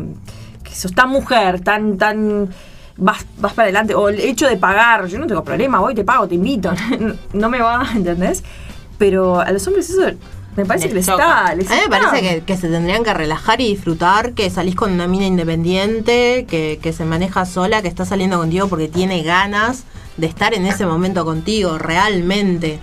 que 0.64 0.74
sos 0.74 0.92
tan 0.94 1.10
mujer, 1.10 1.60
tan, 1.60 1.98
tan, 1.98 2.48
vas, 2.96 3.24
vas 3.38 3.52
para 3.54 3.64
adelante, 3.64 3.94
o 3.94 4.08
el 4.08 4.20
hecho 4.20 4.48
de 4.48 4.56
pagar, 4.56 5.06
yo 5.06 5.18
no 5.18 5.26
tengo 5.26 5.42
problema, 5.44 5.80
voy, 5.80 5.94
te 5.94 6.04
pago, 6.04 6.26
te 6.28 6.34
invito, 6.34 6.72
no 7.32 7.48
me 7.48 7.60
va, 7.60 7.86
¿entendés? 7.94 8.42
Pero 8.98 9.40
a 9.40 9.50
los 9.50 9.66
hombres 9.66 9.90
eso 9.90 10.02
me 10.56 10.66
parece 10.66 10.84
Les 10.86 10.92
que 10.92 10.94
les 10.96 11.06
choca. 11.06 11.52
está. 11.52 11.54
les 11.54 11.70
A 11.70 11.74
mí 11.74 11.76
me 11.78 11.84
está. 11.96 11.98
parece 12.10 12.28
que, 12.28 12.44
que 12.44 12.56
se 12.56 12.68
tendrían 12.68 13.02
que 13.02 13.14
relajar 13.14 13.60
y 13.60 13.68
disfrutar, 13.68 14.32
que 14.34 14.50
salís 14.50 14.74
con 14.76 14.92
una 14.92 15.08
mina 15.08 15.24
independiente, 15.26 16.44
que, 16.48 16.78
que 16.82 16.92
se 16.92 17.04
maneja 17.04 17.46
sola, 17.46 17.80
que 17.82 17.88
está 17.88 18.04
saliendo 18.04 18.38
contigo 18.38 18.68
porque 18.68 18.88
tiene 18.88 19.22
ganas 19.22 19.84
de 20.18 20.26
estar 20.26 20.52
en 20.52 20.66
ese 20.66 20.84
momento 20.86 21.24
contigo, 21.24 21.78
realmente. 21.78 22.78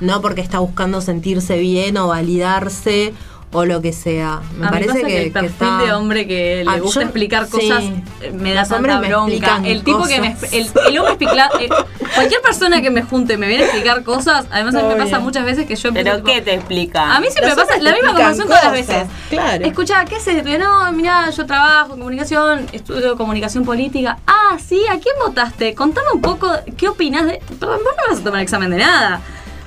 No 0.00 0.20
porque 0.22 0.40
está 0.40 0.60
buscando 0.60 1.00
sentirse 1.00 1.58
bien 1.58 1.96
o 1.96 2.06
validarse 2.06 3.12
o 3.52 3.64
lo 3.64 3.80
que 3.80 3.92
sea. 3.92 4.40
Me 4.58 4.66
a 4.66 4.70
mí 4.70 4.74
parece 4.76 4.88
pasa 4.88 5.00
que, 5.00 5.06
que, 5.06 5.18
el 5.18 5.24
que 5.24 5.30
perfil 5.40 5.68
está- 5.68 5.78
de 5.84 5.92
hombre 5.92 6.26
que 6.26 6.62
le 6.64 6.70
Ah, 6.70 6.78
gusta 6.78 7.00
yo- 7.00 7.06
explicar 7.06 7.48
cosas 7.48 7.82
eh, 8.20 8.32
me 8.32 8.52
da 8.52 8.60
Los 8.60 8.68
tanta 8.70 9.00
bronca. 9.00 9.60
El 9.64 9.82
tipo 9.84 10.04
que 10.04 10.20
me 10.20 10.36
el, 10.52 10.70
el 10.88 10.98
hombre 10.98 11.14
explicla- 11.14 11.50
eh, 11.60 11.68
cualquier 12.14 12.40
persona 12.42 12.82
que 12.82 12.90
me 12.90 13.02
junte 13.02 13.36
me 13.38 13.46
viene 13.48 13.64
a 13.64 13.66
explicar 13.66 14.02
cosas, 14.04 14.46
además 14.50 14.74
a 14.74 14.82
mí 14.82 14.88
me 14.88 14.96
pasa 14.96 15.18
muchas 15.20 15.44
veces 15.44 15.66
que 15.66 15.76
yo 15.76 15.88
empiezo 15.88 16.10
¿Pero 16.10 16.16
tipo, 16.24 16.26
qué 16.34 16.42
te 16.42 16.54
explica? 16.54 17.16
A 17.16 17.20
mí 17.20 17.28
siempre 17.30 17.54
me 17.54 17.56
pasa 17.56 17.78
la 17.78 17.92
misma 17.92 18.08
conversación 18.08 18.46
todas 18.48 18.64
las 18.64 18.72
veces. 18.72 19.06
claro. 19.30 19.64
Escucha, 19.64 20.04
¿qué 20.04 20.16
haces? 20.16 20.44
No, 20.58 20.92
mira, 20.92 21.30
yo 21.30 21.46
trabajo 21.46 21.94
en 21.94 21.98
comunicación, 22.00 22.66
estudio 22.72 23.16
comunicación 23.16 23.64
política. 23.64 24.18
Ah, 24.26 24.58
sí, 24.64 24.82
¿a 24.90 24.98
quién 24.98 25.14
votaste? 25.24 25.74
Contame 25.74 26.08
un 26.14 26.20
poco, 26.20 26.50
¿qué 26.76 26.88
opinás 26.88 27.26
de...? 27.26 27.40
Vos 27.60 27.78
no 27.82 27.90
vas 28.10 28.20
a 28.20 28.24
tomar 28.24 28.40
examen 28.40 28.70
de 28.70 28.76
nada. 28.78 29.20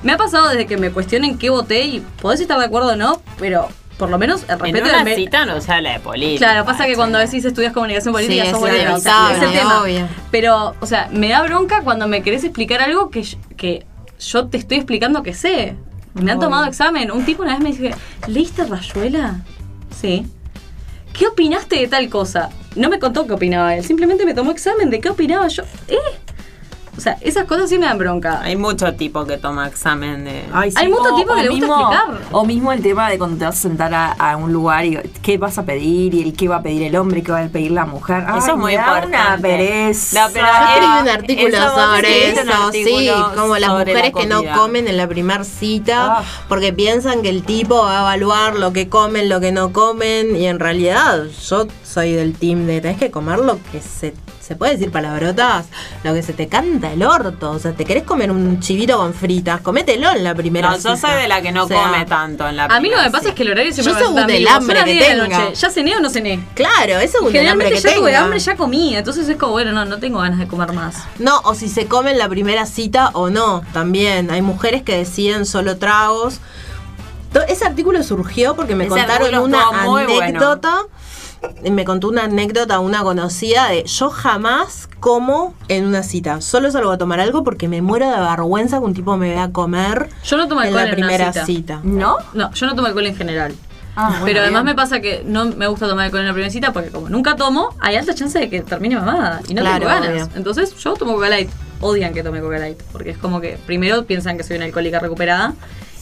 Me 0.04 0.12
ha 0.14 0.18
pasado 0.18 0.50
desde 0.50 0.66
que 0.66 0.78
me 0.78 0.92
cuestionen 0.92 1.38
qué 1.38 1.50
voté 1.50 1.84
y 1.86 2.00
podés 2.22 2.40
estar 2.42 2.58
de 2.60 2.66
acuerdo 2.66 2.94
o 2.94 2.96
no, 2.96 3.22
pero 3.40 3.68
por 3.98 4.10
lo 4.10 4.18
menos 4.18 4.44
el 4.44 4.52
en 4.52 4.60
respeto 4.60 4.86
una 4.86 4.96
del 4.98 5.04
me- 5.06 5.16
cita 5.16 5.46
no 5.46 5.62
se 5.62 5.72
habla 5.72 5.94
de 5.94 6.00
política. 6.00 6.40
Claro, 6.48 6.66
pasa 6.66 6.86
que 6.88 6.96
cuando 6.96 7.20
decís 7.20 7.46
estudias 7.46 7.72
comunicación 7.72 8.14
política 8.14 8.46
Sí, 8.46 8.50
sos 8.50 8.58
es 8.58 8.62
bolera, 8.62 8.96
o 8.96 9.00
sea, 9.00 9.12
inevitable, 9.30 9.38
es 9.38 9.44
el 9.54 9.60
tema. 9.60 9.82
obvio. 9.84 10.08
Pero, 10.32 10.76
o 10.80 10.86
sea, 10.88 11.08
me 11.12 11.30
da 11.30 11.44
bronca 11.44 11.82
cuando 11.84 12.08
me 12.08 12.24
querés 12.24 12.44
explicar 12.44 12.82
algo 12.82 13.12
que, 13.12 13.22
yo- 13.24 13.38
que 13.58 13.86
yo 14.20 14.48
te 14.48 14.58
estoy 14.58 14.78
explicando 14.78 15.22
que 15.22 15.34
sé. 15.36 15.76
Me 16.16 16.32
han 16.32 16.40
tomado 16.40 16.66
examen. 16.66 17.10
Un 17.12 17.24
tipo 17.26 17.44
una 17.44 17.54
vez 17.54 17.62
me 17.62 17.70
dice, 17.72 17.96
¿leíste 18.28 18.66
Rayuela? 18.66 19.42
Sí. 20.00 20.26
¿Qué 21.14 21.28
opinaste 21.28 21.76
de 21.78 21.88
tal 21.88 22.10
cosa? 22.10 22.50
No 22.76 22.90
me 22.90 23.00
contó 23.00 23.28
qué 23.28 23.34
opinaba 23.34 23.76
él, 23.76 23.84
simplemente 23.84 24.26
me 24.26 24.34
tomó 24.34 24.52
examen 24.52 24.90
de 24.90 25.00
qué 25.00 25.10
opinaba 25.10 25.48
yo. 25.48 25.64
¿Eh? 25.88 25.98
O 26.98 27.02
sea, 27.02 27.18
esas 27.22 27.46
cosas 27.46 27.70
sí 27.70 27.80
me 27.80 27.86
dan 27.86 27.98
bronca. 27.98 28.42
Hay 28.42 28.56
mucho 28.58 28.94
tipo 28.96 29.26
que 29.26 29.38
toma 29.38 29.68
examen 29.68 30.26
de. 30.26 30.44
Ay, 30.54 30.72
Hay 30.76 30.90
mucho 30.90 31.16
tipo 31.16 31.34
que 31.34 31.44
le 31.44 31.50
gusta 31.50 31.66
explicar. 31.66 32.22
O 32.32 32.46
mismo 32.46 32.72
el 32.74 32.82
tema 32.82 33.10
de 33.10 33.18
cuando 33.18 33.38
te 33.38 33.46
vas 33.46 33.58
a 33.58 33.62
sentar 33.62 33.94
a, 33.94 34.12
a 34.12 34.36
un 34.38 34.52
lugar 34.52 34.86
y 34.86 34.98
qué 35.22 35.38
vas 35.38 35.58
a 35.58 35.64
pedir 35.64 36.14
y 36.14 36.22
el 36.22 36.34
qué 36.34 36.48
va 36.48 36.58
a 36.58 36.62
pedir 36.62 36.84
el 36.84 36.96
hombre, 36.98 37.24
qué 37.24 37.32
va 37.32 37.40
a 37.44 37.48
pedir 37.48 37.72
la 37.72 37.86
mujer. 37.86 38.26
Eso 38.38 38.52
es 38.52 38.58
muy 38.58 38.74
importante. 38.74 39.08
una 39.18 39.38
pereza. 39.42 40.28
No, 40.28 40.34
pero 40.34 40.46
Yo 40.46 40.54
escribí 40.68 41.02
un 41.02 41.10
artículo 41.10 41.58
eso 41.58 41.76
sobre 41.76 42.30
eso, 42.32 42.72
sí, 42.72 43.10
como 43.36 43.58
las 43.58 43.70
la 43.70 43.78
mujeres 43.80 44.12
que 44.14 44.26
no 44.28 44.42
comen 44.54 44.88
en 44.88 44.98
la 44.98 45.08
primer 45.08 45.46
cita 45.46 46.18
Ah. 46.18 46.24
porque 46.50 46.74
piensan 46.74 47.22
que 47.22 47.30
el 47.30 47.44
tipo 47.44 47.76
va 47.84 48.00
a 48.00 48.02
evaluar 48.02 48.56
lo 48.56 48.74
que 48.74 48.90
comen, 48.90 49.30
lo 49.30 49.40
que 49.40 49.52
no 49.52 49.72
comen 49.72 50.36
y 50.36 50.48
en 50.48 50.60
realidad 50.60 51.24
yo 51.48 51.68
soy 51.84 52.12
del 52.14 52.34
team 52.34 52.66
de 52.66 52.82
tenés 52.82 52.98
que 52.98 53.12
comer 53.12 53.40
lo 53.40 53.60
que 53.72 53.82
se 53.82 54.14
se 54.42 54.56
puede 54.56 54.74
decir 54.74 54.92
palabrotas, 54.92 55.68
lo 56.04 56.14
que 56.14 56.24
se 56.24 56.34
te 56.34 56.48
canta 56.48 56.92
el 56.92 57.04
orto, 57.04 57.52
o 57.52 57.60
sea, 57.60 57.74
te 57.74 57.86
querés 57.86 58.04
comer 58.04 58.32
un 58.32 58.60
chivito 58.60 58.98
con 58.98 59.14
fritas, 59.14 59.62
comételo 59.62 60.12
en 60.12 60.24
la 60.24 60.34
primera 60.36 60.72
No, 60.72 60.78
yo 60.78 60.98
soy 60.98 61.22
de 61.22 61.28
la 61.28 61.42
que 61.42 61.52
no 61.52 61.64
O 61.66 61.68
sea, 61.68 61.84
come 61.84 62.06
tanto 62.06 62.48
en 62.48 62.58
la 62.58 62.66
A 62.66 62.80
mí 62.80 62.90
lo 62.90 62.96
que 62.98 63.02
primera 63.02 63.04
me 63.04 63.12
pasa 63.12 63.20
cita. 63.22 63.30
es 63.30 63.36
que 63.36 63.44
el 63.44 63.52
horario 63.52 63.72
siempre 63.72 63.94
Yo 63.94 64.00
me 64.00 64.06
según 64.06 64.30
el 64.32 64.48
hambre 64.48 64.80
que 64.84 64.94
10 64.94 65.00
de 65.10 65.16
la 65.16 65.24
tenga. 65.24 65.40
noche. 65.46 65.56
¿Ya 65.56 65.70
cené 65.70 65.96
o 65.96 66.00
no 66.00 66.10
cené? 66.10 66.44
Claro, 66.56 66.94
eso 67.00 67.04
es 67.04 67.14
un 67.16 67.18
hambre 67.20 67.32
Generalmente 67.40 67.76
que 67.76 67.82
ya 67.82 67.96
tuve 67.96 68.16
hambre, 68.16 68.40
ya 68.40 68.56
comí. 68.58 68.96
Entonces 68.96 69.30
es 69.30 69.38
como, 69.38 69.52
bueno, 69.54 69.72
no, 69.72 69.86
no 69.86 70.00
tengo 70.00 70.20
ganas 70.20 70.40
de 70.40 70.48
comer 70.48 70.74
más. 70.74 70.96
No, 71.20 71.40
o 71.44 71.54
si 71.54 71.70
se 71.70 71.86
come 71.86 72.12
en 72.12 72.18
la 72.18 72.28
primera 72.28 72.66
cita 72.66 73.12
o 73.14 73.30
no, 73.30 73.62
también. 73.74 74.32
Hay 74.32 74.42
mujeres 74.42 74.82
que 74.84 74.98
deciden 74.98 75.46
solo 75.46 75.78
tragos. 75.78 76.40
Ese 77.48 77.66
artículo 77.66 78.04
surgió 78.04 78.56
porque 78.56 78.76
me 78.76 78.86
Ese 78.86 78.90
contaron 78.90 79.36
una 79.36 79.86
bueno. 79.86 80.40
Me 81.70 81.86
contó 81.86 82.08
una 82.10 82.24
anécdota 82.26 82.80
una 82.80 83.04
conocida 83.04 83.68
de 83.70 83.84
yo 83.84 84.10
jamás 84.10 84.88
como 85.00 85.54
en 85.68 85.86
una 85.86 86.04
cita. 86.04 86.42
Solo 86.42 86.70
salgo 86.72 86.92
a 86.92 86.98
tomar 86.98 87.20
algo 87.20 87.44
porque 87.44 87.68
me 87.68 87.82
muero 87.82 88.10
de 88.10 88.20
vergüenza 88.20 88.80
que 88.80 88.86
un 88.86 88.94
tipo 88.94 89.18
me 89.18 89.30
vea 89.30 89.52
comer 89.52 90.10
Yo 90.24 90.38
no 90.38 90.48
tomo 90.48 90.62
en 90.62 90.68
alcohol 90.68 90.84
la 90.86 90.90
en 90.92 90.98
una 90.98 91.08
primera 91.08 91.34
cita. 91.34 91.46
cita. 91.46 91.80
¿No? 91.84 92.18
No, 92.34 92.52
yo 92.54 92.66
no 92.68 92.76
tomo 92.76 92.88
alcohol 92.88 93.06
en 93.08 93.16
general. 93.16 93.54
Ah, 93.96 94.08
bueno, 94.10 94.26
Pero 94.26 94.40
además 94.42 94.64
bien. 94.64 94.76
me 94.76 94.76
pasa 94.76 95.02
que 95.02 95.24
no 95.26 95.46
me 95.46 95.68
gusta 95.68 95.88
tomar 95.88 96.06
alcohol 96.06 96.22
en 96.22 96.28
la 96.28 96.34
primera 96.34 96.52
cita 96.52 96.72
porque 96.74 96.90
como 96.90 97.10
nunca 97.10 97.36
tomo, 97.36 97.76
hay 97.80 97.96
alta 97.98 98.14
chance 98.16 98.40
de 98.40 98.50
que 98.50 98.62
termine 98.62 98.96
mamada 98.96 99.42
y 99.50 99.54
no 99.54 99.62
Claro, 99.62 99.80
tengo 99.86 99.90
ganas. 99.94 100.10
obvio. 100.28 100.30
Entonces 100.38 100.76
yo 100.78 100.94
tomo 100.94 101.14
Coca 101.16 101.30
Light. 101.30 101.50
Odian 101.82 102.14
que 102.14 102.22
tome 102.24 102.40
Coca 102.42 102.60
Light 102.60 102.82
porque 102.92 103.10
es 103.10 103.18
como 103.18 103.42
que 103.42 103.58
primero 103.66 104.06
piensan 104.06 104.38
que 104.38 104.44
soy 104.44 104.58
una 104.58 104.66
alcohólica 104.66 105.00
recuperada 105.00 105.54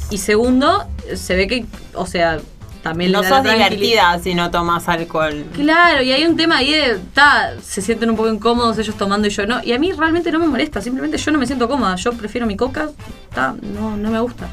y 0.09 0.17
segundo 0.17 0.85
se 1.15 1.35
ve 1.35 1.47
que, 1.47 1.65
o 1.93 2.05
sea, 2.05 2.39
también 2.81 3.11
No 3.11 3.21
le 3.21 3.29
da 3.29 3.35
sos 3.43 3.51
divertida 3.51 4.19
si 4.19 4.33
no 4.35 4.51
tomas 4.51 4.87
alcohol. 4.87 5.45
Claro, 5.53 6.01
y 6.01 6.11
hay 6.11 6.25
un 6.25 6.35
tema 6.37 6.57
ahí 6.57 6.71
de, 6.73 6.99
ta, 7.13 7.53
se 7.61 7.81
sienten 7.81 8.09
un 8.09 8.15
poco 8.15 8.29
incómodos 8.29 8.77
ellos 8.77 8.95
tomando 8.95 9.27
y 9.27 9.31
yo 9.31 9.45
no. 9.45 9.61
Y 9.63 9.73
a 9.73 9.79
mí 9.79 9.91
realmente 9.91 10.31
no 10.31 10.39
me 10.39 10.47
molesta, 10.47 10.81
simplemente 10.81 11.17
yo 11.17 11.31
no 11.31 11.39
me 11.39 11.45
siento 11.47 11.67
cómoda. 11.67 11.95
Yo 11.95 12.11
prefiero 12.13 12.47
mi 12.47 12.55
coca, 12.55 12.89
ta, 13.33 13.55
no, 13.61 13.95
no 13.97 14.09
me 14.11 14.19
gusta. 14.19 14.47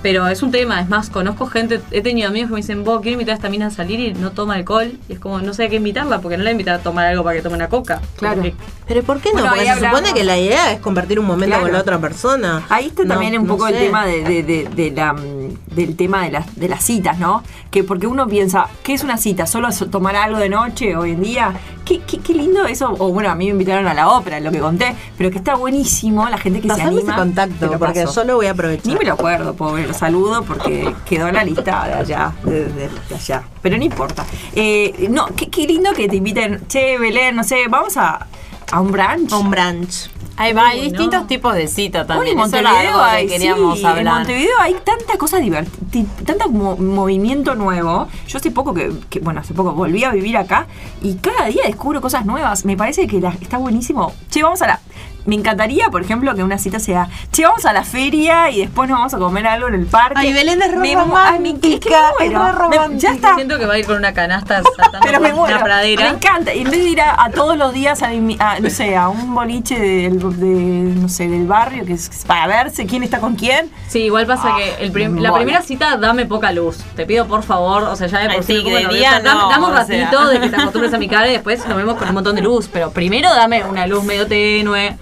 Pero 0.00 0.28
es 0.28 0.44
un 0.44 0.52
tema, 0.52 0.80
es 0.80 0.88
más, 0.88 1.10
conozco 1.10 1.46
gente, 1.48 1.80
he 1.90 2.00
tenido 2.02 2.28
amigos 2.28 2.50
que 2.50 2.54
me 2.54 2.60
dicen, 2.60 2.84
vos 2.84 3.00
quiero 3.00 3.14
invitar 3.14 3.32
a 3.32 3.34
esta 3.34 3.48
mina 3.48 3.66
a 3.66 3.70
salir 3.70 3.98
y 3.98 4.14
no 4.14 4.30
toma 4.30 4.54
alcohol. 4.54 4.92
Y 5.08 5.14
es 5.14 5.18
como, 5.18 5.40
no 5.40 5.52
sé 5.52 5.64
a 5.64 5.68
qué 5.68 5.74
invitarla, 5.74 6.20
porque 6.20 6.36
no 6.38 6.44
la 6.44 6.52
invitar 6.52 6.76
a 6.78 6.78
tomar 6.84 7.06
algo 7.06 7.24
para 7.24 7.34
que 7.34 7.42
tome 7.42 7.56
una 7.56 7.68
coca. 7.68 8.00
Claro. 8.16 8.40
Que- 8.42 8.54
Pero 8.86 9.02
¿por 9.02 9.20
qué 9.20 9.30
no? 9.30 9.40
Bueno, 9.40 9.48
Porque 9.48 9.64
se 9.64 9.70
hablamos. 9.72 9.98
supone 9.98 10.14
que 10.16 10.22
la 10.24 10.38
idea 10.38 10.70
es 10.72 10.78
compartir 10.78 11.18
un 11.18 11.26
momento 11.26 11.46
Claro. 11.48 11.62
con 11.64 11.72
la 11.72 11.80
otra 11.80 11.98
persona. 11.98 12.62
Ahí 12.68 12.86
está 12.86 13.02
No, 13.02 13.08
también 13.14 13.36
un 13.40 13.48
no 13.48 13.54
poco 13.54 13.66
el 13.66 13.74
tema 13.76 14.06
de, 14.06 14.22
de- 14.22 14.42
de- 14.44 14.68
de 14.68 14.90
la, 14.92 15.16
del 15.74 15.96
tema 15.96 16.22
de 16.22 16.30
las, 16.30 16.54
de 16.54 16.68
las 16.68 16.84
citas, 16.84 17.18
¿no? 17.18 17.42
Que 17.70 17.84
porque 17.84 18.06
uno 18.06 18.26
piensa, 18.26 18.66
¿qué 18.82 18.94
es 18.94 19.04
una 19.04 19.18
cita? 19.18 19.46
¿Solo 19.46 19.70
so- 19.72 19.88
tomar 19.90 20.16
algo 20.16 20.38
de 20.38 20.48
noche 20.48 20.96
hoy 20.96 21.10
en 21.10 21.22
día? 21.22 21.52
Qué, 21.84 22.00
qué, 22.00 22.18
qué 22.18 22.32
lindo 22.32 22.64
eso. 22.64 22.94
O 22.98 23.12
bueno, 23.12 23.28
a 23.30 23.34
mí 23.34 23.44
me 23.46 23.50
invitaron 23.52 23.86
a 23.86 23.92
la 23.92 24.08
ópera, 24.08 24.40
lo 24.40 24.50
que 24.50 24.58
conté, 24.58 24.94
pero 25.18 25.30
que 25.30 25.36
está 25.36 25.54
buenísimo 25.54 26.26
la 26.30 26.38
gente 26.38 26.60
que 26.62 26.68
se 26.68 26.74
Pasame 26.74 26.88
anima. 26.96 27.12
ese 27.12 27.20
contacto, 27.20 27.78
porque 27.78 28.06
yo 28.14 28.24
lo 28.24 28.36
voy 28.36 28.46
a 28.46 28.52
aprovechar. 28.52 28.86
Ni 28.86 28.94
me 28.98 29.04
lo 29.04 29.12
acuerdo, 29.12 29.54
pobre, 29.54 29.86
lo 29.86 29.92
saludo 29.92 30.42
porque 30.44 30.94
quedó 31.06 31.28
en 31.28 31.34
la 31.34 31.44
lista 31.44 31.84
de 31.86 31.92
allá, 31.94 32.32
de, 32.42 32.64
de- 32.64 32.88
de 33.08 33.14
allá. 33.14 33.42
Pero 33.60 33.76
no 33.76 33.84
importa. 33.84 34.24
Eh, 34.54 35.06
no, 35.10 35.26
qué, 35.36 35.48
qué 35.50 35.66
lindo 35.66 35.92
que 35.92 36.08
te 36.08 36.16
inviten, 36.16 36.66
che, 36.68 36.96
Belén, 36.98 37.36
no 37.36 37.44
sé, 37.44 37.64
vamos 37.68 37.98
a, 37.98 38.26
a 38.72 38.80
un 38.80 38.90
brunch. 38.92 39.30
A 39.32 39.36
un 39.36 39.50
brunch. 39.50 40.08
Ahí 40.38 40.52
va, 40.52 40.68
hay 40.68 40.82
distintos 40.82 41.26
tipos 41.26 41.54
de 41.54 41.66
cita 41.66 42.04
Bueno, 42.04 42.14
también. 42.22 42.38
en 42.38 42.44
Eso 42.44 42.56
Montevideo 42.56 42.94
que 42.96 43.00
hay, 43.10 43.26
queríamos 43.26 43.78
sí, 43.78 43.84
hablar. 43.84 44.06
en 44.06 44.12
Montevideo 44.18 44.58
hay 44.60 44.74
tanta 44.84 45.18
cosa 45.18 45.38
divertida, 45.38 46.08
tanto 46.24 46.48
mo- 46.48 46.76
movimiento 46.76 47.54
nuevo. 47.56 48.06
Yo 48.28 48.38
hace 48.38 48.50
poco 48.52 48.72
que, 48.72 48.92
que, 49.10 49.18
bueno, 49.20 49.40
hace 49.40 49.52
poco 49.52 49.72
volví 49.72 50.04
a 50.04 50.10
vivir 50.12 50.36
acá 50.36 50.66
y 51.02 51.14
cada 51.16 51.46
día 51.46 51.62
descubro 51.66 52.00
cosas 52.00 52.24
nuevas. 52.24 52.64
Me 52.64 52.76
parece 52.76 53.06
que 53.08 53.20
la- 53.20 53.36
está 53.40 53.58
buenísimo. 53.58 54.12
Che, 54.30 54.42
vamos 54.42 54.62
a 54.62 54.66
la... 54.68 54.77
Me 55.28 55.34
encantaría, 55.36 55.90
por 55.90 56.00
ejemplo, 56.02 56.34
que 56.34 56.42
una 56.42 56.56
cita 56.58 56.80
sea, 56.80 57.08
che, 57.32 57.44
vamos 57.44 57.66
a 57.66 57.72
la 57.74 57.84
feria 57.84 58.50
y 58.50 58.60
después 58.60 58.88
nos 58.88 58.98
vamos 58.98 59.12
a 59.14 59.18
comer 59.18 59.46
algo 59.46 59.68
en 59.68 59.74
el 59.74 59.86
parque. 59.86 60.14
Ay, 60.16 60.32
Belén 60.32 60.62
es 60.62 60.74
Me 60.74 60.94
romántica, 60.94 61.32
ay, 61.32 61.38
me- 61.40 61.50
es 61.50 61.80
que 61.80 61.90
me 61.90 62.26
es 62.26 62.30
Me- 62.30 62.30
ya 62.30 62.52
romántica. 62.52 63.12
está. 63.12 63.34
Siento 63.34 63.58
que 63.58 63.66
va 63.66 63.74
a 63.74 63.78
ir 63.78 63.84
con 63.86 63.96
una 63.96 64.14
canasta 64.14 64.62
Pero 65.02 65.20
me 65.20 65.32
muero. 65.34 65.54
una 65.56 65.62
pradera. 65.64 66.04
Me 66.04 66.08
encanta. 66.16 66.54
Y 66.54 66.60
en 66.62 66.70
vez 66.70 66.80
de 66.82 66.88
ir 66.88 67.00
a, 67.02 67.22
a 67.24 67.30
todos 67.30 67.58
los 67.58 67.74
días 67.74 68.02
a, 68.02 68.08
mi- 68.08 68.38
a, 68.40 68.58
no 68.58 68.70
sé, 68.70 68.96
a 68.96 69.08
un 69.10 69.34
boliche 69.34 69.78
del, 69.78 70.18
de, 70.40 70.46
no 70.98 71.08
sé, 71.10 71.28
del 71.28 71.46
barrio, 71.46 71.84
que 71.84 71.92
es 71.92 72.08
para 72.26 72.46
verse 72.46 72.86
quién 72.86 73.02
está 73.02 73.20
con 73.20 73.34
quién. 73.36 73.70
Sí, 73.88 74.00
igual 74.04 74.26
pasa 74.26 74.54
que 74.56 74.82
el 74.82 74.90
prim- 74.92 75.12
me 75.12 75.20
la 75.20 75.34
primera 75.34 75.60
cita 75.60 75.98
dame 75.98 76.24
poca 76.24 76.52
luz. 76.52 76.78
Te 76.96 77.04
pido 77.04 77.26
por 77.26 77.42
favor, 77.42 77.82
o 77.82 77.96
sea, 77.96 78.06
ya 78.06 78.20
de 78.20 78.30
por 78.34 78.44
sí, 78.44 78.62
como 78.62 78.74
de 78.76 78.86
día 78.88 79.20
no, 79.20 79.50
dame 79.50 79.66
un 79.66 79.72
o 79.72 79.84
sea. 79.84 80.04
ratito 80.06 80.26
de 80.28 80.40
que 80.40 80.48
te 80.48 80.56
acostumbres 80.56 80.94
a 80.94 80.98
mi 80.98 81.06
cara 81.08 81.28
y 81.28 81.32
después 81.32 81.66
nos 81.68 81.76
vemos 81.76 81.96
con 81.98 82.08
un 82.08 82.14
montón 82.14 82.34
de 82.34 82.40
luz. 82.40 82.68
Pero 82.72 82.90
primero 82.92 83.28
dame 83.34 83.62
una 83.64 83.86
luz 83.86 84.02
medio 84.04 84.26
tenue. 84.26 84.96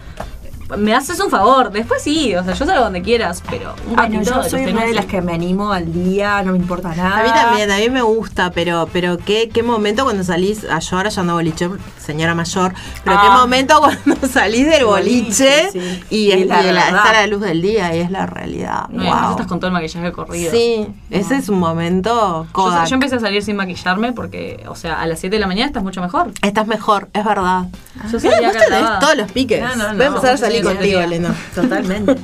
Me 0.77 0.93
haces 0.95 1.21
un 1.21 1.31
favor, 1.31 1.71
después 1.71 2.03
sí, 2.03 2.35
o 2.35 2.43
sea, 2.43 2.55
yo 2.55 2.67
salgo 2.67 2.83
donde 2.83 3.01
quieras, 3.03 3.43
pero 3.49 3.75
un 3.89 3.99
Ay, 4.01 4.11
no, 4.11 4.23
yo 4.23 4.43
de 4.43 4.51
soy 4.51 4.65
una 4.67 4.85
de 4.85 4.95
las 4.95 5.07
que 5.07 5.23
me 5.23 5.33
animo 5.33 5.73
al 5.73 5.93
día, 5.93 6.43
no 6.43 6.53
me 6.53 6.59
importa 6.59 6.93
nada. 6.95 7.21
A 7.21 7.23
mí 7.23 7.29
también, 7.33 7.71
a 7.71 7.77
mí 7.77 7.89
me 7.89 8.03
gusta, 8.03 8.51
pero 8.51 8.89
pero 8.93 9.17
qué, 9.19 9.49
qué 9.49 9.63
momento 9.63 10.03
cuando 10.03 10.25
salís, 10.25 10.65
a 10.65 10.81
yo 10.81 10.97
ahora 10.97 11.11
ya 11.11 11.23
no 11.23 11.35
boliche, 11.35 11.71
señora 11.99 12.35
mayor, 12.35 12.75
pero 13.05 13.21
qué 13.21 13.27
Ah. 13.31 13.37
momento 13.39 13.79
cuando 14.05 14.27
salís 14.27 14.67
del 14.67 14.85
boliche, 14.87 15.67
Boliche, 15.67 15.71
sí. 15.73 16.05
y, 16.11 16.17
Y 16.17 16.33
es, 16.33 16.41
es 16.43 16.47
la 16.49 16.63
y 16.65 16.73
la- 16.73 16.87
está 16.89 17.13
la 17.13 17.27
luz 17.29 17.41
del 17.43 17.63
día 17.63 17.95
y 17.95 18.01
es 18.01 18.11
la 18.11 18.27
realidad. 18.27 18.89
No, 18.91 19.03
además 19.03 19.23
Wow. 19.23 19.31
estás 19.33 19.47
con 19.47 19.61
todo 19.61 19.69
el 19.69 19.73
maquillaje 19.75 20.11
corrido. 20.13 20.51
Sí, 20.51 20.87
ese 21.11 21.37
es 21.37 21.49
un 21.49 21.59
momento 21.61 22.47
Yo, 22.57 22.85
yo 22.87 22.95
empecé 22.95 23.17
a 23.17 23.21
salir 23.21 23.43
sin 23.45 23.55
maquillarme 23.57 24.13
porque, 24.13 24.65
o 24.69 24.75
sea, 24.75 25.01
a 25.01 25.07
las 25.07 25.21
7 25.21 25.37
de 25.37 25.41
la 25.41 25.47
mañana 25.47 25.67
estás 25.69 25.83
mucho 25.85 26.01
mejor. 26.01 26.33
Estás 26.43 26.67
mejor, 26.67 27.09
es 27.13 27.25
verdad. 27.25 27.67
Yo 28.05 28.13
vos 28.13 28.23
tenés 28.23 28.57
acá 28.57 28.99
todos 29.01 29.17
los 29.17 29.33
piques. 29.33 29.61
No, 29.63 29.75
no, 29.77 29.89
no, 29.89 29.95
Voy 29.95 30.03
a 30.05 30.07
empezar 30.09 30.31
a 30.31 30.33
yo 30.35 30.39
salir 30.39 30.63
contigo. 30.63 31.01
Elena. 31.01 31.35
Totalmente. 31.55 32.17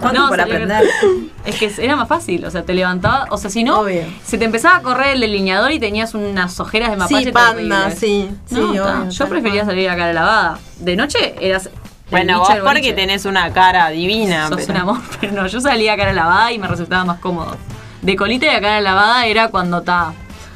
¿Cuánto 0.00 0.20
No, 0.20 0.28
por 0.28 0.40
aprender? 0.40 0.84
Es 1.44 1.56
que 1.56 1.72
era 1.84 1.96
más 1.96 2.06
fácil, 2.06 2.44
o 2.44 2.50
sea, 2.52 2.62
te 2.62 2.72
levantaba, 2.72 3.26
o 3.30 3.36
sea, 3.36 3.50
si 3.50 3.64
no, 3.64 3.80
Obvio. 3.80 4.04
se 4.24 4.38
te 4.38 4.44
empezaba 4.44 4.76
a 4.76 4.82
correr 4.82 5.14
el 5.14 5.20
delineador 5.20 5.72
y 5.72 5.80
tenías 5.80 6.14
unas 6.14 6.60
ojeras 6.60 6.90
de 6.90 6.96
mapache 6.96 7.24
Sí, 7.24 7.32
panda, 7.32 7.90
sí, 7.90 8.30
sí, 8.46 8.54
No, 8.54 8.70
obvio, 8.70 8.84
ta, 8.84 9.08
yo 9.08 9.28
prefería 9.28 9.64
salir 9.64 9.90
a 9.90 9.96
cara 9.96 10.12
lavada. 10.12 10.58
De 10.78 10.94
noche 10.94 11.34
eras. 11.40 11.68
Bueno, 12.12 12.38
vos 12.38 12.48
porque 12.48 12.62
boliche. 12.68 12.92
tenés 12.92 13.24
una 13.24 13.52
cara 13.52 13.88
divina. 13.88 14.46
Sos 14.48 14.58
pero- 14.58 14.72
un 14.72 14.76
amor, 14.76 14.98
pero 15.20 15.32
no, 15.32 15.46
yo 15.48 15.60
salía 15.60 15.94
a 15.94 15.96
cara 15.96 16.12
lavada 16.12 16.52
y 16.52 16.58
me 16.60 16.68
resultaba 16.68 17.04
más 17.04 17.18
cómodo. 17.18 17.56
De 18.02 18.14
colita 18.14 18.46
y 18.46 18.50
a 18.50 18.60
cara 18.60 18.80
lavada 18.80 19.26
era 19.26 19.48
cuando 19.48 19.82
ta, 19.82 20.12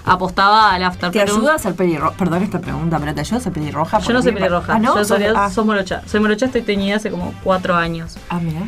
apostaba 0.07 0.73
al 0.73 0.83
after. 0.85 1.11
¿Te 1.11 1.19
pero- 1.21 1.35
ayuda 1.35 1.55
a 1.55 1.59
ser 1.59 1.75
pelirroja? 1.75 2.17
Perdón 2.17 2.43
esta 2.43 2.61
pregunta, 2.61 2.99
pero 2.99 3.13
¿te 3.15 3.21
ayuda 3.21 3.37
a 3.37 3.41
ser 3.41 3.53
pelirroja? 3.53 3.99
Yo 3.99 4.13
no 4.13 4.23
soy 4.23 4.33
pelirroja. 4.33 4.75
Ah, 4.75 4.79
¿no? 4.79 4.95
Yo 4.97 5.05
soy, 5.05 5.25
Ah, 5.35 5.51
sos 5.51 5.67
morocha. 5.67 6.03
Soy 6.07 6.21
morocha, 6.21 6.47
estoy 6.47 6.63
teñida 6.63 6.97
hace 6.97 7.11
como 7.11 7.35
cuatro 7.45 7.75
años. 7.75 8.17
ah, 8.31 8.39
mira. 8.41 8.61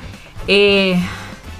Eh, 0.48 1.00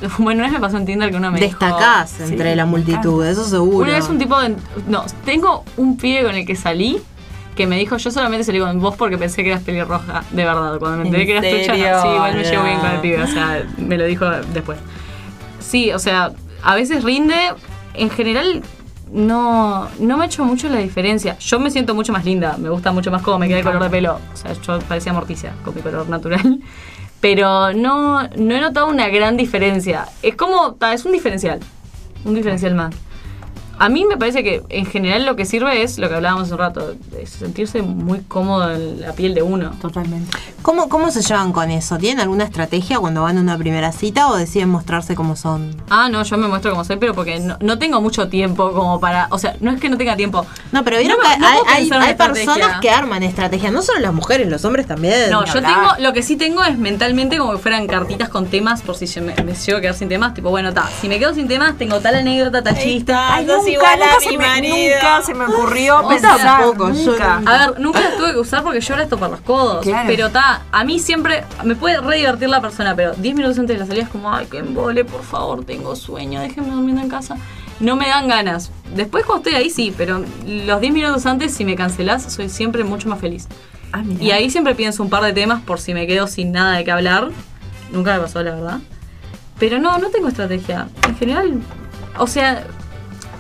bueno, 0.19 0.41
una 0.41 0.45
vez 0.45 0.53
me 0.53 0.61
pasó 0.61 0.77
en 0.77 0.85
Tinder 0.87 1.11
que 1.11 1.17
uno 1.17 1.31
me 1.31 1.41
dijo- 1.41 1.59
Destacás 1.59 2.11
Sí, 2.11 2.23
entre 2.25 2.55
la 2.57 2.67
multitud, 2.67 3.25
eso 3.25 3.45
seguro. 3.45 3.85
Una 3.87 3.95
vez 3.95 4.09
un 4.09 4.19
tipo 4.19 4.39
de... 4.41 4.55
No, 4.89 5.05
tengo 5.25 5.65
un 5.77 5.97
pibe 5.97 6.25
con 6.25 6.35
el 6.35 6.45
que 6.47 6.57
salí 6.57 7.01
que 7.57 7.67
me 7.67 7.77
dijo, 7.77 7.97
yo 7.97 8.11
solamente 8.13 8.45
salí 8.45 8.61
con 8.61 8.79
vos 8.79 8.95
porque 8.97 9.19
pensé 9.19 9.43
que 9.43 9.51
eras 9.51 9.65
pelirroja, 9.65 10.23
de 10.31 10.45
verdad. 10.45 10.79
Cuando 10.79 10.99
me 10.99 11.05
enteré 11.07 11.23
¿En 11.23 11.27
que 11.27 11.33
eras 11.33 11.67
serio? 11.67 12.03
sí, 12.03 12.09
igual 12.09 12.35
me 12.37 12.45
llevo 12.45 12.63
bien 12.65 12.79
con 12.79 12.91
el 12.91 13.01
pibe, 13.01 13.23
o 13.23 13.27
sea, 13.27 13.65
me 13.79 13.99
lo 13.99 14.05
dijo 14.05 14.27
después. 14.55 14.79
Sí, 15.59 15.91
o 15.93 15.99
sea, 15.99 16.31
a 16.63 16.75
veces 16.77 17.03
rinde, 17.03 17.35
en 17.95 18.11
general 18.11 18.63
no, 19.13 19.89
no 19.99 20.17
me 20.17 20.25
ha 20.25 20.27
hecho 20.27 20.45
mucho 20.45 20.69
la 20.69 20.79
diferencia. 20.79 21.39
Yo 21.39 21.61
me 21.61 21.71
siento 21.71 21.95
mucho 21.95 22.13
más 22.13 22.25
linda, 22.25 22.57
me 22.59 22.69
gusta 22.69 22.93
mucho 22.93 23.11
más 23.11 23.23
cómo 23.23 23.39
me 23.39 23.49
queda 23.49 23.59
el 23.59 23.65
color 23.65 23.83
de 23.83 23.91
pelo. 23.91 24.19
O 24.33 24.37
sea, 24.37 24.53
yo 24.53 24.79
parecía 24.81 25.13
Morticia 25.13 25.55
con 25.65 25.75
mi 25.75 25.83
color 25.83 26.09
natural. 26.09 26.61
Pero 27.21 27.73
no, 27.73 28.23
no 28.23 28.55
he 28.55 28.61
notado 28.61 28.87
una 28.87 29.09
gran 29.09 29.37
diferencia. 29.37 30.07
Es 30.23 30.37
como, 30.37 30.77
es 30.93 31.05
un 31.05 31.13
diferencial. 31.13 31.61
Un 32.25 32.35
diferencial 32.35 32.75
más. 32.75 32.95
A 33.79 33.89
mí 33.89 34.05
me 34.05 34.17
parece 34.17 34.43
que 34.43 34.63
en 34.69 34.87
general 34.87 35.25
lo 35.27 35.37
que 35.37 35.45
sirve 35.45 35.83
es 35.83 35.99
lo 35.99 36.09
que 36.09 36.15
hablábamos 36.17 36.45
hace 36.45 36.53
un 36.55 36.59
rato, 36.59 36.95
es 37.21 37.31
sentirse 37.31 37.83
muy 37.83 38.21
cómodo 38.21 38.73
en 38.73 39.01
la 39.01 39.13
piel 39.13 39.35
de 39.35 39.43
uno. 39.43 39.71
Totalmente. 39.81 40.37
¿Cómo, 40.63 40.89
¿Cómo 40.89 41.11
se 41.11 41.23
llevan 41.23 41.53
con 41.53 41.71
eso? 41.71 41.97
¿Tienen 41.99 42.21
alguna 42.21 42.45
estrategia 42.45 42.99
cuando 42.99 43.23
van 43.23 43.39
a 43.39 43.41
una 43.41 43.57
primera 43.57 43.93
cita 43.93 44.29
o 44.29 44.37
deciden 44.37 44.69
mostrarse 44.69 45.15
como 45.15 45.37
son? 45.37 45.75
Ah, 45.89 46.09
no, 46.11 46.23
yo 46.25 46.37
me 46.37 46.49
muestro 46.49 46.73
como 46.73 46.85
soy, 46.85 46.97
pero 46.97 47.15
porque 47.15 47.39
no, 47.41 47.57
no 47.61 47.79
tengo 47.79 48.01
mucho 48.01 48.29
tiempo 48.29 48.73
como 48.73 48.99
para. 49.01 49.29
O 49.31 49.39
sea, 49.39 49.57
no 49.61 49.71
es 49.71 49.81
que 49.81 49.89
no 49.89 49.97
tenga 49.97 50.17
tiempo. 50.17 50.45
No, 50.73 50.83
pero 50.85 50.99
vieron 50.99 51.17
No 51.17 51.23
que 51.23 51.39
me- 51.39 51.89
no 51.89 52.01
hay, 52.01 52.15
personas 52.15 52.81
que 52.81 52.91
arman 52.91 53.23
estrategias, 53.23 53.73
no 53.73 53.83
solo 53.83 54.01
las 54.01 54.13
mujeres, 54.13 54.49
los 54.49 54.65
hombres 54.65 54.87
también. 54.87 55.31
No, 55.31 55.45
yo 55.45 55.53
hablar. 55.53 55.75
tengo, 55.97 56.07
lo 56.09 56.13
que 56.13 56.23
sí 56.23 56.37
tengo 56.37 56.63
es 56.65 56.77
mentalmente 56.77 57.39
como 57.39 57.53
que 57.53 57.59
fueran 57.59 57.87
cartitas 57.87 58.29
con 58.29 58.47
temas 58.47 58.83
por 58.83 58.97
si 58.97 59.07
yo 59.07 59.23
me, 59.23 59.35
me 59.45 59.55
llego 59.55 59.79
a 59.79 59.81
quedar 59.81 59.95
sin 59.95 60.09
temas. 60.09 60.35
Tipo, 60.35 60.51
bueno, 60.51 60.75
ta, 60.75 60.89
si 61.01 61.09
me 61.09 61.19
quedo 61.19 61.35
sin 61.35 61.47
temas, 61.49 61.79
tengo 61.79 62.01
tal 62.01 62.17
anécdota, 62.17 62.63
tal 62.63 62.77
chiste. 62.77 63.13
Ay, 63.15 63.45
nunca, 63.47 63.63
a 63.77 63.97
nunca 63.97 64.17
mi 64.19 64.27
se 64.27 64.39
me, 64.39 64.95
nunca 64.95 65.23
se 65.23 65.35
me 65.35 65.45
ocurrió 65.45 66.09
pensar. 66.09 66.39
tampoco, 66.39 66.93
yo 66.93 67.13
nunca. 67.13 67.41
no. 67.41 67.51
A 67.51 67.59
ver, 67.59 67.81
nunca 67.81 68.01
las 68.01 68.17
tuve 68.17 68.33
que 68.33 68.39
usar 68.39 68.63
porque 68.63 68.81
yo 68.81 68.95
esto 68.97 69.19
para 69.19 69.33
los 69.33 69.41
codos. 69.41 69.85
Claro. 69.85 70.07
Pero 70.07 70.31
ta, 70.31 70.63
a 70.71 70.85
mí 70.85 70.99
siempre 70.99 71.45
me 71.65 71.75
puede 71.75 72.01
re 72.01 72.17
divertir 72.17 72.49
la 72.49 72.61
persona, 72.61 72.95
pero 72.95 73.13
10 73.15 73.35
minutos 73.35 73.59
antes 73.59 73.77
de 73.77 73.81
la 73.81 73.87
salida 73.87 74.05
es 74.05 74.09
como, 74.11 74.33
ay, 74.33 74.47
que 74.47 74.59
embole, 74.59 75.05
por 75.05 75.23
favor, 75.23 75.65
tengo 75.65 75.95
sueño, 75.97 76.41
déjenme 76.41 76.71
durmiendo 76.71 77.03
en 77.03 77.09
casa. 77.09 77.37
No 77.81 77.95
me 77.97 78.09
dan 78.09 78.27
ganas. 78.29 78.71
Después 78.95 79.25
cuando 79.25 79.49
estoy 79.49 79.63
ahí 79.63 79.71
sí, 79.71 79.95
pero 79.97 80.25
los 80.47 80.81
10 80.81 80.93
minutos 80.93 81.27
antes, 81.27 81.55
si 81.55 81.65
me 81.65 81.77
cancelás, 81.77 82.33
soy 82.33 82.49
siempre 82.49 82.83
mucho 82.85 83.09
más 83.09 83.21
feliz. 83.21 83.47
Ah. 83.93 84.03
Y 84.21 84.33
ahí 84.33 84.51
siempre 84.51 84.75
pienso 84.75 85.03
un 85.03 85.11
par 85.11 85.23
de 85.23 85.33
temas 85.33 85.63
por 85.63 85.81
si 85.81 85.95
me 85.95 86.07
quedo 86.07 86.27
sin 86.27 86.53
nada 86.53 86.77
de 86.77 86.85
qué 86.85 86.91
hablar. 86.91 87.29
Nunca 87.93 88.15
me 88.15 88.21
pasó, 88.21 88.43
la 88.43 88.55
verdad. 88.55 88.79
Pero 89.59 89.79
no, 89.79 89.99
no 89.99 90.11
tengo 90.11 90.29
estrategia. 90.29 90.89
En 91.07 91.17
general, 91.17 91.61
o 92.19 92.27
sea, 92.27 92.65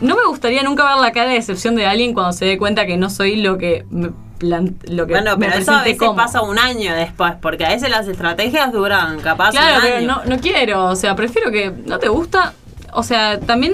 no 0.01 0.16
me 0.16 0.24
gustaría 0.26 0.62
nunca 0.62 0.84
ver 0.88 0.96
la 1.01 1.12
cara 1.12 1.28
de 1.30 1.34
decepción 1.34 1.74
de 1.76 1.86
alguien 1.86 2.14
cuando 2.14 2.32
se 2.32 2.44
dé 2.44 2.59
cuenta 2.59 2.86
que 2.86 2.96
no 2.96 3.11
soy 3.11 3.36
lo 3.36 3.59
que 3.59 3.84
me 3.90 4.11
lo 4.40 5.05
que 5.09 5.14
Bueno, 5.14 5.36
me 5.36 5.46
pero 5.49 5.59
eso 5.59 5.72
a 5.72 5.82
veces 5.82 5.99
como. 5.99 6.14
pasa 6.14 6.42
un 6.42 6.61
año 6.61 6.94
después, 6.94 7.32
porque 7.42 7.64
a 7.66 7.70
veces 7.70 7.90
las 7.90 8.07
estrategias 8.07 8.70
duran 8.72 9.18
capaz 9.20 9.51
Claro, 9.51 9.76
un 9.78 9.82
pero 9.82 9.96
año. 9.96 10.07
no, 10.07 10.24
no 10.36 10.40
quiero, 10.40 10.84
o 10.86 10.94
sea, 10.94 11.16
prefiero 11.16 11.51
que 11.51 11.72
no 11.86 11.99
te 11.99 12.09
gusta. 12.09 12.53
O 12.92 13.03
sea, 13.03 13.40
también 13.40 13.72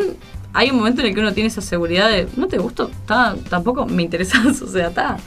hay 0.55 0.71
un 0.71 0.77
momento 0.79 1.03
en 1.03 1.09
el 1.09 1.15
que 1.15 1.21
uno 1.21 1.35
tiene 1.35 1.49
esa 1.49 1.61
seguridad 1.61 2.09
de 2.09 2.29
no 2.37 2.47
te 2.49 2.57
gusto, 2.57 2.91
ta, 3.07 3.35
tampoco 3.51 3.85
me 3.85 4.03
interesas, 4.05 4.63
o 4.63 4.67
sea, 4.67 4.87
está. 4.89 5.19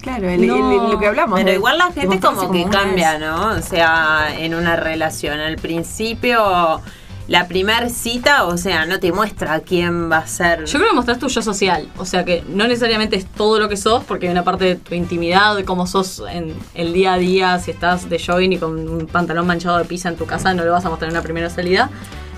Claro, 0.00 0.28
el- 0.28 0.44
el- 0.44 0.46
No, 0.46 0.88
lo 0.92 0.98
que 1.00 1.06
hablamos. 1.08 1.36
Pero 1.38 1.50
de- 1.50 1.56
igual 1.56 1.78
la 1.78 1.90
gente 1.90 2.20
como 2.20 2.52
que 2.52 2.64
cambia. 2.66 3.18
¿no? 3.18 3.48
O 3.56 3.60
sea, 3.62 4.28
en 4.38 4.54
una 4.54 4.76
relación. 4.76 5.40
Al 5.40 5.56
principio, 5.56 6.80
la 7.26 7.48
primer 7.48 7.90
cita, 7.90 8.44
o 8.44 8.56
sea, 8.56 8.86
no 8.86 9.00
te 9.00 9.12
muestra 9.12 9.60
quién 9.60 10.10
va 10.10 10.18
a 10.18 10.26
ser. 10.26 10.64
Yo 10.66 10.78
creo 10.78 10.90
que 10.90 10.96
mostrás 10.96 11.18
tu 11.18 11.28
yo 11.28 11.42
social, 11.42 11.88
o 11.96 12.04
sea 12.04 12.24
que 12.24 12.44
no 12.48 12.66
necesariamente 12.66 13.16
es 13.16 13.26
todo 13.26 13.58
lo 13.58 13.68
que 13.68 13.76
sos, 13.76 14.04
porque 14.04 14.26
hay 14.26 14.32
una 14.32 14.44
parte 14.44 14.64
de 14.64 14.76
tu 14.76 14.94
intimidad, 14.94 15.56
de 15.56 15.64
cómo 15.64 15.86
sos 15.86 16.22
en 16.30 16.54
el 16.74 16.92
día 16.92 17.14
a 17.14 17.18
día, 17.18 17.58
si 17.58 17.70
estás 17.70 18.08
de 18.08 18.18
jogging 18.18 18.52
y 18.52 18.58
con 18.58 18.88
un 18.88 19.06
pantalón 19.06 19.46
manchado 19.46 19.78
de 19.78 19.84
pizza 19.84 20.08
en 20.08 20.16
tu 20.16 20.26
casa, 20.26 20.52
no 20.52 20.64
lo 20.64 20.72
vas 20.72 20.84
a 20.84 20.90
mostrar 20.90 21.10
en 21.10 21.16
una 21.16 21.22
primera 21.22 21.48
salida. 21.48 21.90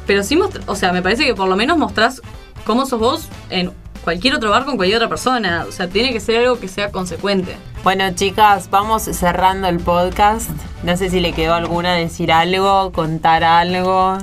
Pero 0.06 0.22
sí, 0.22 0.38
o 0.66 0.76
sea, 0.76 0.92
me 0.92 1.02
parece 1.02 1.24
que 1.24 1.34
por 1.34 1.48
lo 1.48 1.56
menos 1.56 1.76
mostrás 1.78 2.22
cómo 2.64 2.86
sos 2.86 3.00
vos 3.00 3.28
en 3.50 3.72
cualquier 4.04 4.36
otro 4.36 4.50
bar 4.50 4.64
con 4.64 4.76
cualquier 4.76 4.98
otra 4.98 5.08
persona. 5.08 5.64
O 5.68 5.72
sea, 5.72 5.88
tiene 5.88 6.12
que 6.12 6.20
ser 6.20 6.36
algo 6.36 6.60
que 6.60 6.68
sea 6.68 6.92
consecuente. 6.92 7.56
Bueno, 7.82 8.04
chicas, 8.14 8.70
vamos 8.70 9.02
cerrando 9.02 9.66
el 9.66 9.80
podcast. 9.80 10.48
No 10.84 10.96
sé 10.96 11.10
si 11.10 11.18
le 11.18 11.32
quedó 11.32 11.54
alguna 11.54 11.94
decir 11.94 12.30
algo, 12.30 12.92
contar 12.92 13.42
algo. 13.42 14.18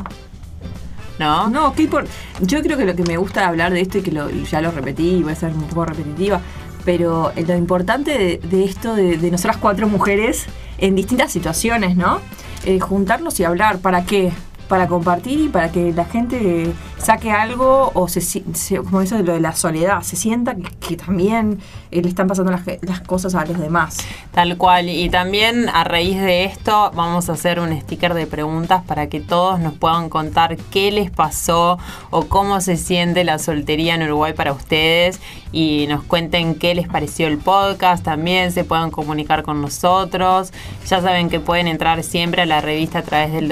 ¿No? 1.24 1.50
No, 1.50 1.74
¿qué 1.74 1.90
impor- 1.90 2.06
Yo 2.42 2.62
creo 2.62 2.78
que 2.78 2.86
lo 2.86 2.96
que 2.96 3.04
me 3.04 3.16
gusta 3.18 3.48
hablar 3.48 3.72
de 3.72 3.80
esto 3.82 3.98
y 4.00 4.02
que 4.02 4.12
lo- 4.12 4.30
ya 4.30 4.60
lo 4.62 4.72
repetí, 4.72 5.24
voy 5.24 5.32
a 5.32 5.36
ser 5.36 5.54
un 5.54 5.64
poco 5.64 5.86
repetitiva, 5.86 6.42
pero 6.84 7.32
lo 7.36 7.56
importante 7.56 8.12
de, 8.18 8.38
de 8.44 8.66
esto 8.66 8.94
de, 8.96 9.18
de 9.18 9.32
nosotras 9.32 9.56
cuatro 9.58 9.88
mujeres 9.88 10.46
en 10.80 10.96
distintas 10.96 11.32
situaciones, 11.32 11.96
¿no? 11.96 12.20
Eh, 12.66 12.80
juntarnos 12.80 13.40
y 13.40 13.46
hablar, 13.46 13.80
¿para 13.80 14.04
qué? 14.06 14.32
Para 14.74 14.88
compartir 14.88 15.40
y 15.40 15.50
para 15.50 15.72
que 15.72 15.94
la 15.94 16.04
gente 16.04 16.74
saque 16.98 17.30
algo 17.32 17.92
o 17.94 18.08
se, 18.08 18.22
se- 18.22 18.78
como 18.78 19.02
eso 19.02 19.16
de 19.18 19.22
lo 19.24 19.34
de 19.34 19.40
la 19.40 19.54
soledad, 19.54 20.02
se 20.02 20.16
sienta 20.16 20.56
que, 20.56 20.98
también 20.98 21.60
eh, 21.92 22.02
le 22.02 22.10
están 22.10 22.28
pasando 22.28 22.52
las, 22.52 22.64
las 22.82 23.02
cosas 23.02 23.36
a 23.36 23.46
los 23.46 23.60
demás. 23.60 23.98
Tal 24.32 24.58
cual. 24.58 24.90
Y 24.90 25.10
también 25.10 25.70
a 25.70 25.84
raíz 25.84 26.20
de 26.20 26.46
esto 26.46 26.92
vamos 26.96 27.30
a 27.30 27.34
hacer 27.34 27.60
un 27.60 27.80
sticker 27.82 28.16
de 28.16 28.26
preguntas 28.26 28.82
para 28.84 29.10
que 29.10 29.20
todos 29.20 29.60
nos 29.60 29.74
puedan 29.74 30.10
contar 30.10 30.58
qué 30.58 30.92
les 30.92 31.12
pasó 31.12 31.78
o 32.10 32.26
cómo 32.26 32.60
se 32.60 32.76
siente 32.76 33.24
la 33.24 33.38
soltería 33.38 33.94
en 33.94 34.02
Uruguay 34.02 34.34
para 34.34 34.54
ustedes 34.54 35.20
y 35.52 35.86
nos 35.88 36.02
cuenten 36.04 36.56
qué 36.56 36.74
les 36.74 36.88
pareció 36.88 37.28
el 37.28 37.38
podcast. 37.38 38.04
También 38.04 38.52
se 38.52 38.64
puedan 38.64 38.90
comunicar 38.90 39.44
con 39.44 39.62
nosotros. 39.62 40.52
Ya 40.88 41.00
saben 41.00 41.30
que 41.30 41.40
pueden 41.40 41.68
entrar 41.68 42.02
siempre 42.02 42.42
a 42.42 42.48
la 42.48 42.60
revista 42.60 43.00
a 43.00 43.04
través 43.04 43.32
del 43.34 43.48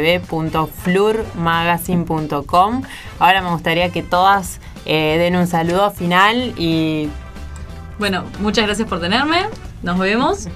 www.flurmagazine.com. 0.00 2.82
Ahora 3.18 3.42
me 3.42 3.50
gustaría 3.50 3.90
que 3.90 4.02
todas 4.02 4.60
eh, 4.86 5.16
den 5.18 5.36
un 5.36 5.46
saludo 5.46 5.90
final 5.90 6.54
y 6.56 7.08
Bueno, 7.98 8.24
muchas 8.40 8.64
gracias 8.66 8.88
por 8.88 9.00
tenerme. 9.00 9.46
Nos 9.82 9.98
vemos. 9.98 10.48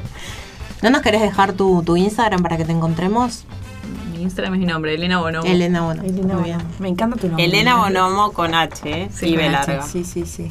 ¿No 0.83 0.91
nos 0.91 1.03
querés 1.03 1.23
dejar 1.23 1.55
tu, 1.55 1.83
tu 1.83 1.97
Instagram 1.97 2.43
para 2.43 2.57
que 2.57 2.65
te 2.65 2.73
encontremos? 2.73 3.45
Mi 4.13 4.23
Instagram 4.23 4.55
es 4.55 4.61
mi 4.61 4.67
nombre, 4.67 4.95
Elena 4.95 5.19
Bonomo. 5.19 5.47
Elena, 5.47 5.83
bueno. 5.83 6.03
Elena, 6.03 6.37
bien. 6.37 6.59
me 6.79 6.89
encanta 6.89 7.17
tu 7.17 7.27
nombre. 7.29 7.45
Elena 7.45 7.77
Bonomo 7.77 8.33
con 8.33 8.55
H 8.55 8.91
¿eh? 8.91 9.09
Sí, 9.13 9.27
y 9.27 9.37
B 9.37 9.45
con 9.45 9.55
H, 9.55 9.67
larga. 9.73 9.87
Sí, 9.87 10.05
sí, 10.05 10.25
sí. 10.27 10.51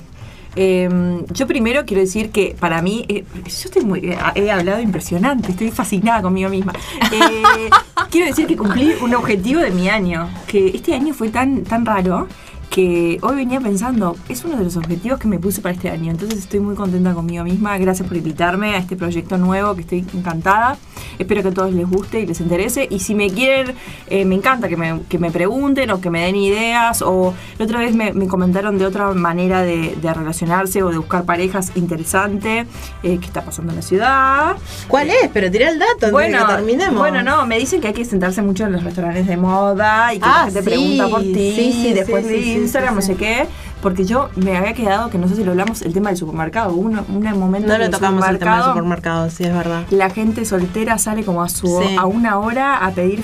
Eh, 0.55 1.23
yo 1.31 1.47
primero 1.47 1.85
quiero 1.85 2.01
decir 2.01 2.31
que 2.31 2.55
para 2.59 2.81
mí, 2.81 3.05
eh, 3.07 3.23
yo 3.33 3.49
estoy 3.49 3.83
muy, 3.83 3.99
eh, 3.99 4.17
he 4.35 4.51
hablado 4.51 4.81
impresionante, 4.81 5.51
estoy 5.51 5.71
fascinada 5.71 6.21
conmigo 6.21 6.49
misma. 6.49 6.73
Eh, 7.11 7.69
quiero 8.11 8.27
decir 8.27 8.47
que 8.47 8.55
cumplí 8.55 8.93
un 9.01 9.15
objetivo 9.15 9.61
de 9.61 9.71
mi 9.71 9.89
año, 9.89 10.29
que 10.47 10.67
este 10.67 10.93
año 10.93 11.13
fue 11.13 11.29
tan, 11.29 11.63
tan 11.63 11.85
raro 11.85 12.27
que 12.73 13.19
hoy 13.21 13.35
venía 13.35 13.61
pensando, 13.61 14.17
es 14.29 14.43
uno 14.45 14.57
de 14.57 14.63
los 14.63 14.75
objetivos 14.77 15.19
que 15.19 15.27
me 15.27 15.37
puse 15.37 15.61
para 15.61 15.75
este 15.75 15.91
año, 15.91 16.09
entonces 16.09 16.39
estoy 16.39 16.59
muy 16.59 16.73
contenta 16.73 17.13
conmigo 17.13 17.43
misma, 17.43 17.77
gracias 17.77 18.07
por 18.07 18.17
invitarme 18.17 18.73
a 18.73 18.79
este 18.79 18.95
proyecto 18.95 19.37
nuevo, 19.37 19.75
que 19.75 19.81
estoy 19.81 20.03
encantada, 20.15 20.77
espero 21.19 21.43
que 21.43 21.49
a 21.49 21.53
todos 21.53 21.71
les 21.71 21.87
guste 21.87 22.21
y 22.21 22.25
les 22.25 22.41
interese, 22.41 22.87
y 22.89 22.97
si 22.97 23.13
me 23.13 23.29
quieren, 23.29 23.75
eh, 24.07 24.25
me 24.25 24.33
encanta 24.33 24.67
que 24.69 24.75
me, 24.75 25.01
que 25.07 25.19
me 25.19 25.29
pregunten 25.29 25.91
o 25.91 26.01
que 26.01 26.09
me 26.09 26.25
den 26.25 26.35
ideas, 26.35 27.03
o 27.03 27.35
la 27.59 27.65
otra 27.65 27.77
vez 27.77 27.93
me, 27.93 28.11
me 28.11 28.27
comentaron 28.27 28.79
de 28.79 28.87
otra 28.87 29.13
manera 29.13 29.61
de, 29.61 29.95
de 30.01 30.11
relacionarse 30.11 30.81
o 30.81 30.89
de 30.89 30.97
buscar 30.97 31.25
parejas 31.25 31.73
interesante, 31.75 32.65
eh, 33.03 33.19
que 33.19 33.25
está 33.27 33.45
pasando 33.45 33.71
en 33.71 33.75
la 33.75 33.81
ciudad. 33.83 34.55
¿Cuál 34.87 35.11
es? 35.11 35.29
Pero 35.31 35.51
tirá 35.51 35.69
el 35.69 35.77
dato 35.77 36.07
antes 36.07 36.31
de 36.31 36.39
que 36.39 36.53
terminemos. 36.55 36.99
bueno, 36.99 37.21
no, 37.21 37.45
me 37.45 37.59
dicen 37.59 37.81
que 37.81 37.89
hay 37.89 37.93
que 37.93 38.03
sentarse 38.03 38.41
mucho 38.41 38.65
en 38.65 38.71
los 38.71 38.83
restaurantes 38.83 39.27
de 39.27 39.37
moda 39.37 40.11
y 40.11 40.17
que 40.17 40.25
Ah, 40.25 40.45
la 40.47 40.51
gente 40.51 40.63
sí, 40.63 40.69
pregunta 40.69 41.07
por 41.07 41.21
ti, 41.21 41.53
sí, 41.55 41.71
sí, 41.71 41.93
después 41.93 42.25
sí, 42.25 42.31
de 42.31 42.41
sí, 42.41 42.53
sí, 42.53 42.62
Instagram, 42.63 42.93
sí, 42.93 42.95
no 42.95 43.01
sé 43.01 43.15
qué, 43.15 43.47
porque 43.81 44.05
yo 44.05 44.29
me 44.35 44.57
había 44.57 44.73
quedado, 44.73 45.09
que 45.09 45.17
no 45.17 45.27
sé 45.27 45.35
si 45.35 45.43
lo 45.43 45.51
hablamos, 45.51 45.81
el 45.81 45.93
tema 45.93 46.09
del 46.09 46.17
supermercado. 46.17 46.71
Hubo 46.73 46.81
un, 46.89 46.99
un 46.99 47.39
momento 47.39 47.67
No 47.67 47.77
lo 47.77 47.89
tocamos 47.89 48.27
el 48.27 48.37
tema 48.39 48.55
del 48.57 48.63
supermercado, 48.65 48.73
supermercado, 48.73 49.29
sí, 49.29 49.43
es 49.43 49.53
verdad. 49.53 49.83
La 49.91 50.09
gente 50.09 50.45
soltera 50.45 50.97
sale 50.97 51.23
como 51.23 51.43
a 51.43 51.49
su 51.49 51.67
Sí. 51.87 51.95
a 51.97 52.05
una 52.05 52.37
hora 52.39 52.77
a 52.85 52.91
pedir 52.91 53.23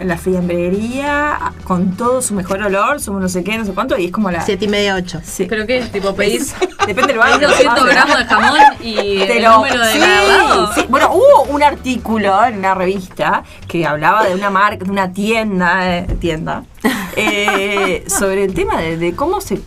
la 0.00 0.16
fiambrería 0.16 1.38
con 1.64 1.96
todo 1.96 2.22
su 2.22 2.34
mejor 2.34 2.62
olor, 2.62 3.00
su 3.00 3.12
no 3.18 3.28
sé 3.28 3.44
qué, 3.44 3.58
no 3.58 3.64
sé 3.64 3.72
cuánto, 3.72 3.98
y 3.98 4.06
es 4.06 4.12
como 4.12 4.30
la... 4.30 4.40
Siete 4.42 4.64
y 4.64 4.68
media, 4.68 4.94
ocho. 4.94 5.20
Sí. 5.22 5.46
¿Pero 5.48 5.66
qué? 5.66 5.82
Tipo, 5.82 6.14
pedís, 6.14 6.54
Depende 6.86 7.08
del 7.12 7.18
barrio. 7.18 7.48
200 7.48 7.78
Ah, 7.80 7.86
gramos 7.86 8.18
de 8.18 8.24
jamón 8.24 8.58
y 8.82 8.94
Te 9.18 9.36
el 9.36 9.42
lo- 9.44 9.56
número 9.56 9.84
de 9.84 9.98
la 9.98 10.72
sí. 10.74 10.86
Bueno, 10.88 11.10
hubo 11.12 11.42
un 11.50 11.62
artículo 11.62 12.44
en 12.46 12.58
una 12.58 12.74
revista 12.74 13.42
que 13.68 13.86
hablaba 13.86 14.24
de 14.24 14.34
una 14.34 14.48
marca, 14.50 14.84
de 14.84 14.90
una 14.90 15.12
tienda, 15.12 15.98
eh, 15.98 16.06
tienda, 16.18 16.64
eh, 17.16 18.04
sobre 18.08 18.44
el 18.44 18.54
tema 18.54 18.80
de, 18.80 18.96
de 18.96 19.14
cómo 19.14 19.40
se, 19.40 19.60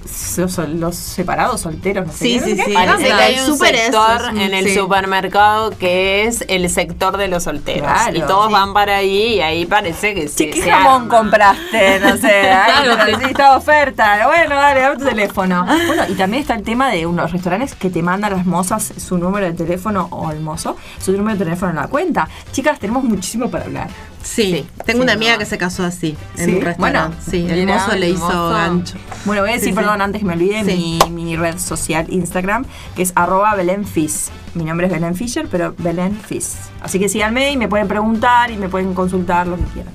los 0.69 0.95
separados 0.95 1.61
solteros, 1.61 2.07
no 2.07 2.13
sé 2.13 2.17
Sí, 2.19 2.33
qué, 2.39 2.39
sí, 2.45 2.55
sé 2.55 2.63
sí. 2.63 2.63
qué. 2.71 2.73
Parece 2.73 2.97
Sí, 2.97 3.03
que 3.05 3.13
hay 3.13 3.39
un 3.39 3.57
sector 3.57 4.29
en 4.37 4.53
el 4.53 4.65
sí. 4.65 4.75
supermercado 4.75 5.71
que 5.77 6.25
es 6.25 6.43
el 6.47 6.69
sector 6.69 7.17
de 7.17 7.27
los 7.27 7.43
solteros. 7.43 7.81
Claro, 7.91 8.17
y 8.17 8.21
todos 8.21 8.47
sí. 8.47 8.53
van 8.53 8.73
para 8.73 8.97
ahí 8.97 9.35
y 9.35 9.41
ahí 9.41 9.65
parece 9.65 10.13
que 10.15 10.27
se, 10.27 10.49
¿qué 10.49 10.61
se 10.61 10.71
jamón 10.71 11.03
arma. 11.03 11.17
compraste? 11.17 11.99
No 11.99 12.17
sé, 12.17 12.41
Claro, 12.41 13.19
sí, 13.19 13.25
está 13.29 13.57
oferta. 13.57 14.25
Bueno, 14.27 14.55
dale, 14.55 14.81
dame 14.81 14.97
tu 14.97 15.05
teléfono. 15.05 15.65
Bueno, 15.87 16.03
y 16.09 16.13
también 16.13 16.41
está 16.41 16.55
el 16.55 16.63
tema 16.63 16.89
de 16.89 17.05
unos 17.05 17.31
restaurantes 17.31 17.75
que 17.75 17.89
te 17.89 18.01
mandan 18.01 18.33
las 18.33 18.45
mozas 18.45 18.93
su 18.97 19.17
número 19.17 19.45
de 19.45 19.53
teléfono 19.53 20.07
o 20.11 20.31
el 20.31 20.39
mozo, 20.39 20.75
su 20.99 21.11
número 21.11 21.37
de 21.37 21.43
teléfono 21.45 21.71
en 21.71 21.77
la 21.77 21.87
cuenta. 21.87 22.27
Chicas, 22.51 22.79
tenemos 22.79 23.03
muchísimo 23.03 23.49
para 23.51 23.65
hablar. 23.65 23.89
Sí, 24.23 24.65
tengo 24.85 24.99
sí, 24.99 25.03
una 25.03 25.13
amiga 25.13 25.33
no. 25.33 25.39
que 25.39 25.45
se 25.45 25.57
casó 25.57 25.83
así, 25.83 26.15
en 26.37 26.45
¿Sí? 26.45 26.55
un 26.55 26.61
restaurante. 26.61 26.77
Bueno, 26.79 27.15
sí, 27.29 27.45
el 27.49 27.67
mozo 27.67 27.95
le 27.95 28.09
hizo 28.09 28.49
gancho. 28.49 28.95
Bueno, 29.25 29.41
voy 29.41 29.49
a 29.51 29.53
decir, 29.53 29.69
Sí, 29.69 29.71
sí. 29.71 29.75
perdón, 29.75 30.01
antes 30.01 30.19
que 30.21 30.25
me 30.25 30.33
olvide, 30.33 30.63
Sí. 30.63 30.99
mi, 31.09 31.23
mi 31.25 31.35
red 31.35 31.57
social 31.59 32.05
Instagram, 32.09 32.65
que 32.95 33.01
es 33.01 33.11
arroba 33.15 33.53
Belén 33.55 33.85
Fis. 33.85 34.31
Mi 34.55 34.63
nombre 34.63 34.87
es 34.87 34.93
Belén 34.93 35.15
Fisher, 35.15 35.47
pero 35.51 35.75
Belén 35.77 36.17
Fis. 36.25 36.55
Así 36.81 36.99
que 36.99 37.09
síganme 37.09 37.51
y 37.51 37.57
me 37.57 37.67
pueden 37.67 37.87
preguntar 37.87 38.49
y 38.49 38.55
me 38.57 38.69
pueden 38.69 38.93
consultar 38.93 39.45
lo 39.47 39.57
que 39.57 39.63
quieran. 39.73 39.93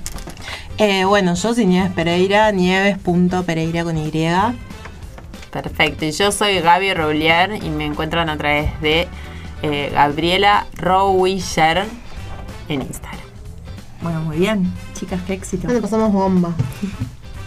Eh, 0.77 1.05
bueno, 1.05 1.33
yo 1.33 1.53
soy 1.53 1.65
Nieves 1.65 1.91
Pereira, 1.91 2.51
nieves.pereira 2.51 3.83
con 3.83 3.97
Y. 3.97 4.11
Perfecto. 5.51 6.05
Y 6.05 6.11
yo 6.11 6.31
soy 6.31 6.59
Gaby 6.59 6.93
Roulier 6.93 7.63
y 7.63 7.69
me 7.69 7.85
encuentran 7.85 8.29
a 8.29 8.37
través 8.37 8.79
de 8.81 9.07
eh, 9.63 9.89
Gabriela 9.93 10.67
Rowisher 10.77 11.85
en 12.69 12.81
Instagram. 12.83 13.19
Bueno, 14.01 14.21
muy 14.21 14.37
bien. 14.37 14.71
Chicas, 14.93 15.19
qué 15.27 15.33
éxito. 15.33 15.67
Nos 15.67 15.81
pasamos 15.81 16.11
bomba. 16.11 16.51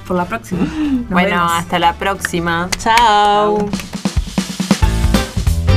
Por 0.07 0.17
la 0.17 0.25
próxima. 0.25 0.63
Nos 0.63 1.11
bueno, 1.11 1.37
vemos. 1.37 1.53
hasta 1.53 1.79
la 1.79 1.95
próxima. 1.95 2.69
Chao. 2.79 3.69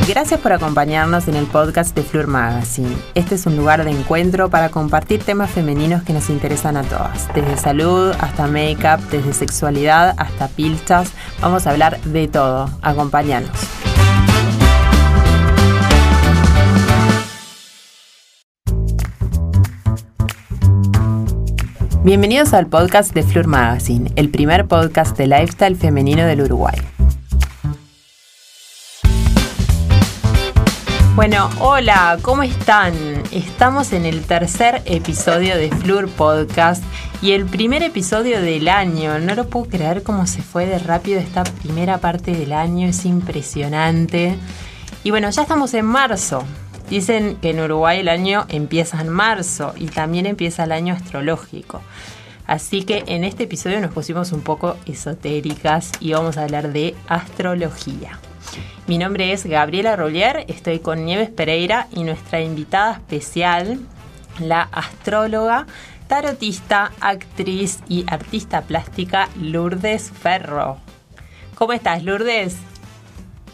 Gracias 0.07 0.39
por 0.39 0.53
acompañarnos 0.53 1.27
en 1.27 1.35
el 1.35 1.47
podcast 1.47 1.95
de 1.95 2.03
Fleur 2.03 2.27
Magazine. 2.27 2.95
Este 3.15 3.35
es 3.35 3.45
un 3.47 3.57
lugar 3.57 3.83
de 3.83 3.89
encuentro 3.89 4.51
para 4.51 4.69
compartir 4.69 5.23
temas 5.23 5.49
femeninos 5.49 6.03
que 6.03 6.13
nos 6.13 6.29
interesan 6.29 6.77
a 6.77 6.83
todas. 6.83 7.27
Desde 7.33 7.57
salud 7.57 8.13
hasta 8.19 8.45
make-up, 8.45 8.99
desde 9.09 9.33
sexualidad 9.33 10.13
hasta 10.17 10.47
pilchas. 10.49 11.11
Vamos 11.41 11.65
a 11.65 11.71
hablar 11.71 11.99
de 12.01 12.27
todo. 12.27 12.69
Acompáñanos. 12.83 13.49
Bienvenidos 22.05 22.53
al 22.53 22.67
podcast 22.67 23.15
de 23.15 23.23
Fleur 23.23 23.47
Magazine, 23.47 24.11
el 24.15 24.29
primer 24.29 24.67
podcast 24.67 25.17
de 25.17 25.25
lifestyle 25.25 25.75
femenino 25.75 26.23
del 26.27 26.41
Uruguay. 26.41 26.75
Bueno, 31.15 31.49
hola, 31.59 32.19
¿cómo 32.21 32.43
están? 32.43 32.93
Estamos 33.31 33.91
en 33.91 34.05
el 34.05 34.21
tercer 34.21 34.83
episodio 34.85 35.57
de 35.57 35.71
Flur 35.71 36.07
Podcast 36.07 36.83
y 37.23 37.31
el 37.31 37.47
primer 37.47 37.81
episodio 37.81 38.39
del 38.39 38.67
año. 38.67 39.17
No 39.17 39.33
lo 39.33 39.49
puedo 39.49 39.65
creer 39.65 40.03
cómo 40.03 40.27
se 40.27 40.43
fue 40.43 40.67
de 40.67 40.77
rápido 40.77 41.19
esta 41.19 41.43
primera 41.43 41.97
parte 41.97 42.33
del 42.33 42.53
año, 42.53 42.87
es 42.87 43.03
impresionante. 43.05 44.37
Y 45.03 45.09
bueno, 45.09 45.31
ya 45.31 45.41
estamos 45.41 45.73
en 45.73 45.87
marzo. 45.87 46.43
Dicen 46.89 47.37
que 47.37 47.49
en 47.49 47.59
Uruguay 47.59 47.99
el 47.99 48.09
año 48.09 48.45
empieza 48.47 49.01
en 49.01 49.09
marzo 49.09 49.73
y 49.75 49.87
también 49.87 50.25
empieza 50.25 50.65
el 50.65 50.71
año 50.71 50.93
astrológico. 50.93 51.81
Así 52.45 52.83
que 52.83 53.03
en 53.07 53.23
este 53.23 53.45
episodio 53.45 53.81
nos 53.81 53.91
pusimos 53.91 54.31
un 54.31 54.41
poco 54.41 54.77
esotéricas 54.85 55.91
y 55.99 56.13
vamos 56.13 56.37
a 56.37 56.43
hablar 56.43 56.71
de 56.71 56.95
astrología. 57.07 58.19
Mi 58.85 58.99
nombre 58.99 59.33
es 59.33 59.47
Gabriela 59.47 59.95
Rollier, 59.95 60.45
estoy 60.47 60.77
con 60.77 61.05
Nieves 61.05 61.31
Pereira 61.31 61.87
y 61.91 62.03
nuestra 62.03 62.41
invitada 62.41 62.93
especial, 62.93 63.79
la 64.39 64.61
astróloga, 64.61 65.65
tarotista, 66.07 66.91
actriz 67.01 67.79
y 67.89 68.05
artista 68.07 68.61
plástica 68.61 69.27
Lourdes 69.41 70.11
Ferro. 70.11 70.77
¿Cómo 71.55 71.73
estás, 71.73 72.03
Lourdes? 72.03 72.57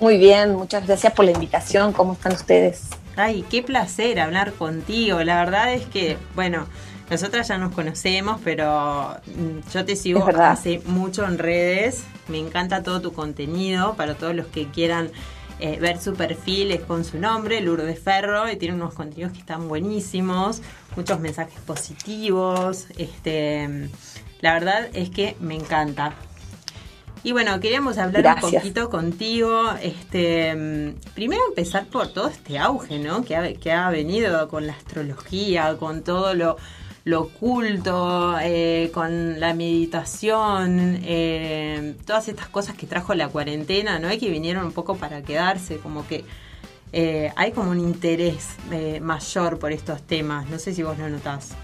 Muy 0.01 0.17
bien, 0.17 0.55
muchas 0.55 0.85
gracias 0.85 1.13
por 1.13 1.23
la 1.23 1.31
invitación. 1.31 1.93
¿Cómo 1.93 2.13
están 2.13 2.33
ustedes? 2.33 2.89
Ay, 3.15 3.45
qué 3.49 3.61
placer 3.61 4.19
hablar 4.19 4.53
contigo. 4.53 5.23
La 5.23 5.43
verdad 5.43 5.73
es 5.73 5.85
que, 5.85 6.17
bueno, 6.35 6.65
nosotras 7.09 7.49
ya 7.49 7.57
nos 7.57 7.73
conocemos, 7.73 8.39
pero 8.43 9.17
mm, 9.25 9.69
yo 9.73 9.85
te 9.85 9.95
sigo 9.95 10.25
hace 10.39 10.81
mucho 10.85 11.25
en 11.25 11.37
redes. 11.37 12.03
Me 12.29 12.39
encanta 12.39 12.83
todo 12.83 13.01
tu 13.01 13.11
contenido 13.11 13.95
para 13.95 14.15
todos 14.15 14.33
los 14.33 14.47
que 14.47 14.67
quieran 14.67 15.11
eh, 15.59 15.77
ver 15.79 15.99
su 15.99 16.13
perfil, 16.13 16.71
es 16.71 16.81
con 16.81 17.05
su 17.05 17.19
nombre, 17.19 17.61
Lourdes 17.61 17.99
Ferro, 17.99 18.49
y 18.49 18.55
tiene 18.55 18.73
unos 18.73 18.93
contenidos 18.93 19.33
que 19.33 19.39
están 19.39 19.67
buenísimos, 19.67 20.61
muchos 20.95 21.19
mensajes 21.19 21.59
positivos. 21.61 22.87
Este, 22.97 23.89
la 24.39 24.53
verdad 24.53 24.89
es 24.93 25.09
que 25.09 25.35
me 25.39 25.55
encanta. 25.55 26.15
Y 27.23 27.33
bueno, 27.33 27.59
queríamos 27.59 27.99
hablar 27.99 28.39
un 28.43 28.51
poquito 28.51 28.89
contigo. 28.89 29.71
Este, 29.81 30.95
primero 31.13 31.41
empezar 31.49 31.85
por 31.85 32.07
todo 32.07 32.27
este 32.29 32.57
auge, 32.57 32.97
¿no? 32.97 33.23
Que 33.23 33.35
ha, 33.35 33.53
que 33.53 33.71
ha 33.71 33.89
venido 33.91 34.47
con 34.49 34.65
la 34.65 34.73
astrología, 34.73 35.77
con 35.77 36.03
todo 36.03 36.33
lo, 36.33 36.57
lo 37.03 37.21
oculto, 37.21 38.37
eh, 38.41 38.89
con 38.91 39.39
la 39.39 39.53
meditación, 39.53 40.99
eh, 41.03 41.95
todas 42.07 42.27
estas 42.27 42.47
cosas 42.47 42.75
que 42.75 42.87
trajo 42.87 43.13
la 43.13 43.27
cuarentena, 43.27 43.99
¿no? 43.99 44.11
Y 44.11 44.17
que 44.17 44.29
vinieron 44.31 44.65
un 44.65 44.71
poco 44.71 44.97
para 44.97 45.21
quedarse, 45.21 45.77
como 45.77 46.07
que 46.07 46.25
eh, 46.91 47.31
hay 47.35 47.51
como 47.51 47.69
un 47.69 47.79
interés 47.79 48.47
mayor 48.99 49.59
por 49.59 49.71
estos 49.71 50.01
temas. 50.01 50.49
No 50.49 50.57
sé 50.57 50.73
si 50.73 50.81
vos 50.81 50.97
lo 50.97 51.07
notás. 51.07 51.55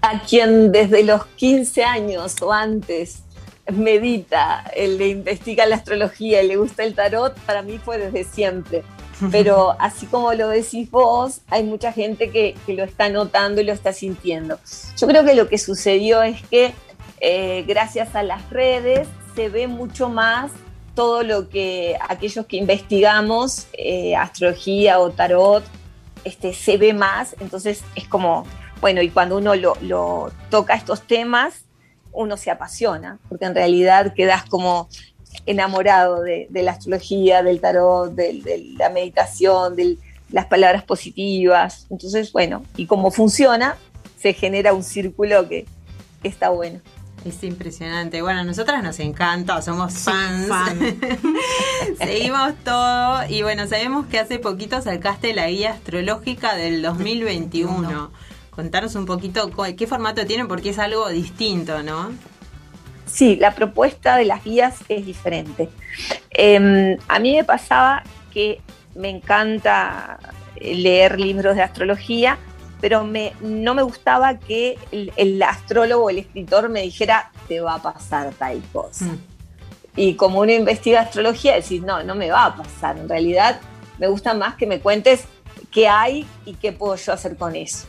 A 0.00 0.22
quien 0.22 0.72
desde 0.72 1.04
los 1.04 1.26
15 1.26 1.84
años 1.84 2.40
o 2.40 2.52
antes 2.52 3.22
medita, 3.70 4.64
le 4.76 5.08
investiga 5.08 5.66
la 5.66 5.76
astrología 5.76 6.42
y 6.42 6.48
le 6.48 6.56
gusta 6.56 6.82
el 6.82 6.94
tarot, 6.94 7.38
para 7.40 7.62
mí 7.62 7.78
fue 7.78 7.98
desde 7.98 8.24
siempre. 8.24 8.82
Pero 9.30 9.76
así 9.78 10.06
como 10.06 10.32
lo 10.34 10.48
decís 10.48 10.90
vos, 10.90 11.42
hay 11.48 11.62
mucha 11.62 11.92
gente 11.92 12.30
que, 12.30 12.56
que 12.66 12.74
lo 12.74 12.82
está 12.82 13.08
notando 13.08 13.60
y 13.60 13.64
lo 13.64 13.72
está 13.72 13.92
sintiendo. 13.92 14.58
Yo 14.96 15.06
creo 15.06 15.24
que 15.24 15.34
lo 15.34 15.48
que 15.48 15.58
sucedió 15.58 16.22
es 16.22 16.42
que 16.48 16.72
eh, 17.20 17.64
gracias 17.68 18.16
a 18.16 18.24
las 18.24 18.50
redes 18.50 19.06
se 19.36 19.48
ve 19.48 19.68
mucho 19.68 20.08
más 20.08 20.50
todo 20.94 21.22
lo 21.22 21.48
que 21.48 21.96
aquellos 22.08 22.46
que 22.46 22.56
investigamos, 22.56 23.66
eh, 23.72 24.14
astrología 24.16 24.98
o 24.98 25.10
tarot, 25.10 25.64
este, 26.24 26.52
se 26.52 26.76
ve 26.76 26.92
más. 26.92 27.36
Entonces 27.40 27.82
es 27.94 28.08
como, 28.08 28.44
bueno, 28.82 29.00
y 29.00 29.08
cuando 29.08 29.38
uno 29.38 29.54
lo, 29.54 29.74
lo 29.80 30.30
toca 30.50 30.74
estos 30.74 31.06
temas, 31.06 31.64
uno 32.12 32.36
se 32.36 32.50
apasiona, 32.50 33.18
porque 33.30 33.46
en 33.46 33.54
realidad 33.54 34.12
quedas 34.14 34.44
como 34.44 34.88
enamorado 35.46 36.20
de, 36.20 36.46
de 36.50 36.62
la 36.62 36.72
astrología, 36.72 37.42
del 37.42 37.60
tarot, 37.60 38.12
del- 38.14 38.42
de, 38.42 38.58
la 38.76 38.90
meditación, 38.90 39.76
de 39.76 39.96
las 40.30 40.44
palabras 40.46 40.84
positivas. 40.84 41.86
Entonces, 41.90 42.30
bueno, 42.32 42.64
y 42.76 42.84
como 42.86 43.10
funciona, 43.10 43.76
se 44.20 44.34
genera 44.34 44.74
un 44.74 44.82
círculo 44.84 45.48
que, 45.48 45.64
que 46.20 46.28
está 46.28 46.50
bueno. 46.50 46.80
Es 47.24 47.42
impresionante. 47.44 48.20
Bueno, 48.20 48.40
a 48.40 48.44
nosotras 48.44 48.82
nos 48.82 48.98
encanta, 48.98 49.62
somos 49.62 49.94
fans. 49.94 50.48
fan. 50.48 50.78
Seguimos 51.98 52.54
todo 52.64 53.20
y 53.28 53.42
bueno, 53.42 53.66
sabemos 53.68 54.06
que 54.06 54.18
hace 54.18 54.38
poquito 54.38 54.80
sacaste 54.82 55.32
la 55.32 55.48
guía 55.48 55.70
astrológica 55.72 56.56
del 56.56 56.82
2021. 56.82 58.10
Contanos 58.54 58.94
un 58.96 59.06
poquito 59.06 59.50
qué 59.76 59.86
formato 59.86 60.26
tiene 60.26 60.44
porque 60.44 60.70
es 60.70 60.78
algo 60.78 61.08
distinto, 61.08 61.82
¿no? 61.82 62.12
Sí, 63.06 63.36
la 63.36 63.54
propuesta 63.54 64.16
de 64.16 64.26
las 64.26 64.44
guías 64.44 64.80
es 64.88 65.06
diferente. 65.06 65.70
Eh, 66.30 66.98
a 67.08 67.18
mí 67.18 67.34
me 67.34 67.44
pasaba 67.44 68.02
que 68.32 68.60
me 68.94 69.08
encanta 69.08 70.18
leer 70.60 71.18
libros 71.18 71.56
de 71.56 71.62
astrología, 71.62 72.38
pero 72.80 73.04
me, 73.04 73.32
no 73.40 73.74
me 73.74 73.82
gustaba 73.82 74.38
que 74.38 74.78
el, 74.90 75.12
el 75.16 75.42
astrólogo 75.42 76.04
o 76.04 76.10
el 76.10 76.18
escritor 76.18 76.68
me 76.68 76.82
dijera, 76.82 77.30
te 77.48 77.60
va 77.60 77.76
a 77.76 77.82
pasar 77.82 78.32
tal 78.34 78.60
cosa. 78.72 79.06
Mm. 79.06 79.18
Y 79.96 80.14
como 80.14 80.40
uno 80.40 80.52
investiga 80.52 81.00
astrología, 81.00 81.54
decís, 81.54 81.82
no, 81.82 82.02
no 82.02 82.14
me 82.14 82.30
va 82.30 82.46
a 82.46 82.56
pasar. 82.56 82.98
En 82.98 83.08
realidad, 83.08 83.60
me 83.98 84.08
gusta 84.08 84.34
más 84.34 84.56
que 84.56 84.66
me 84.66 84.80
cuentes 84.80 85.24
qué 85.70 85.88
hay 85.88 86.26
y 86.44 86.54
qué 86.54 86.72
puedo 86.72 86.96
yo 86.96 87.12
hacer 87.12 87.36
con 87.36 87.56
eso. 87.56 87.86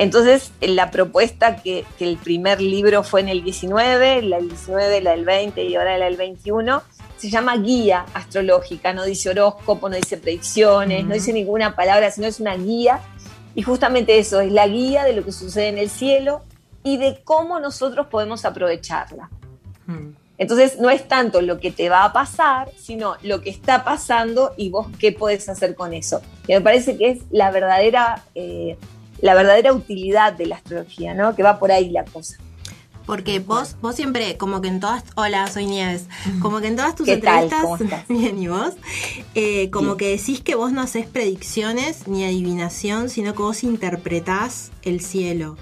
Entonces, 0.00 0.52
la 0.62 0.90
propuesta 0.90 1.56
que, 1.56 1.84
que 1.98 2.08
el 2.08 2.16
primer 2.16 2.62
libro 2.62 3.04
fue 3.04 3.20
en 3.20 3.28
el 3.28 3.44
19, 3.44 4.22
la 4.22 4.38
del 4.38 4.48
19, 4.48 5.02
la 5.02 5.10
del 5.10 5.26
20 5.26 5.62
y 5.62 5.76
ahora 5.76 5.98
la 5.98 6.06
del 6.06 6.16
21, 6.16 6.82
se 7.18 7.28
llama 7.28 7.58
guía 7.58 8.06
astrológica, 8.14 8.94
no 8.94 9.04
dice 9.04 9.28
horóscopo, 9.28 9.90
no 9.90 9.96
dice 9.96 10.16
predicciones, 10.16 11.04
no 11.04 11.12
dice 11.12 11.34
ninguna 11.34 11.76
palabra, 11.76 12.10
sino 12.10 12.26
es 12.26 12.40
una 12.40 12.56
guía. 12.56 13.02
Y 13.54 13.60
justamente 13.60 14.18
eso, 14.18 14.40
es 14.40 14.50
la 14.50 14.66
guía 14.66 15.04
de 15.04 15.12
lo 15.12 15.22
que 15.22 15.32
sucede 15.32 15.68
en 15.68 15.76
el 15.76 15.90
cielo 15.90 16.40
y 16.82 16.96
de 16.96 17.20
cómo 17.22 17.60
nosotros 17.60 18.06
podemos 18.06 18.46
aprovecharla. 18.46 19.28
Mm. 19.84 20.14
Entonces 20.38 20.78
no 20.80 20.88
es 20.88 21.06
tanto 21.08 21.42
lo 21.42 21.60
que 21.60 21.70
te 21.72 21.90
va 21.90 22.04
a 22.04 22.14
pasar, 22.14 22.70
sino 22.78 23.16
lo 23.22 23.42
que 23.42 23.50
está 23.50 23.84
pasando 23.84 24.54
y 24.56 24.70
vos 24.70 24.86
qué 24.98 25.12
puedes 25.12 25.46
hacer 25.50 25.74
con 25.74 25.92
eso. 25.92 26.22
Que 26.46 26.54
me 26.54 26.62
parece 26.62 26.96
que 26.96 27.10
es 27.10 27.18
la 27.30 27.50
verdadera, 27.50 28.24
eh, 28.34 28.78
la 29.22 29.34
verdadera 29.34 29.72
utilidad 29.72 30.32
de 30.32 30.46
la 30.46 30.56
astrología, 30.56 31.14
¿no? 31.14 31.34
Que 31.34 31.42
va 31.42 31.58
por 31.58 31.72
ahí 31.72 31.90
la 31.90 32.04
cosa. 32.04 32.36
Porque 33.06 33.40
vos, 33.40 33.76
vos 33.82 33.96
siempre, 33.96 34.36
como 34.36 34.60
que 34.60 34.68
en 34.68 34.78
todas. 34.78 35.02
Hola, 35.16 35.46
soy 35.48 35.66
Nieves. 35.66 36.04
Como 36.40 36.60
que 36.60 36.68
en 36.68 36.76
todas 36.76 36.94
tus 36.94 37.06
¿Qué 37.06 37.16
tal? 37.16 37.44
entrevistas. 37.44 37.62
¿Cómo 37.62 37.76
estás? 37.76 38.04
Bien, 38.08 38.38
¿y 38.40 38.46
vos? 38.46 38.74
Eh, 39.34 39.68
como 39.70 39.96
que 39.96 40.10
decís 40.10 40.40
que 40.42 40.54
vos 40.54 40.70
no 40.70 40.80
haces 40.80 41.06
predicciones 41.06 42.06
ni 42.06 42.24
adivinación, 42.24 43.08
sino 43.08 43.32
que 43.34 43.42
vos 43.42 43.64
interpretás 43.64 44.70
el 44.82 45.00
cielo. 45.00 45.56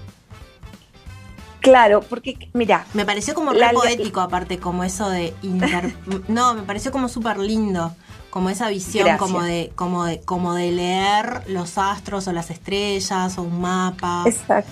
Claro, 1.61 2.01
porque 2.01 2.49
mira, 2.53 2.85
Me 2.93 3.05
pareció 3.05 3.33
como 3.33 3.51
re 3.51 3.59
la- 3.59 3.71
poético, 3.71 4.21
aparte, 4.21 4.59
como 4.59 4.83
eso 4.85 5.09
de 5.09 5.33
inter... 5.41 5.93
no, 6.29 6.53
me 6.53 6.61
pareció 6.63 6.91
como 6.91 7.09
súper 7.09 7.37
lindo. 7.37 7.93
Como 8.29 8.49
esa 8.49 8.69
visión 8.69 9.05
Gracias. 9.05 9.19
como 9.19 9.43
de, 9.43 9.71
como 9.75 10.05
de, 10.05 10.21
como 10.21 10.53
de 10.53 10.71
leer 10.71 11.47
los 11.47 11.77
astros 11.77 12.27
o 12.27 12.31
las 12.31 12.51
estrellas 12.51 13.37
o 13.37 13.41
un 13.41 13.59
mapa. 13.59 14.23
Exacto. 14.27 14.71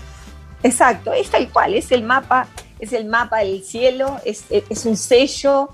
Exacto, 0.63 1.13
es 1.13 1.29
tal 1.29 1.49
cual, 1.51 1.75
es 1.75 1.91
el 1.91 2.03
mapa, 2.03 2.47
es 2.79 2.91
el 2.93 3.05
mapa 3.05 3.39
del 3.39 3.63
cielo, 3.63 4.19
es, 4.25 4.45
es 4.49 4.85
un 4.85 4.97
sello. 4.97 5.69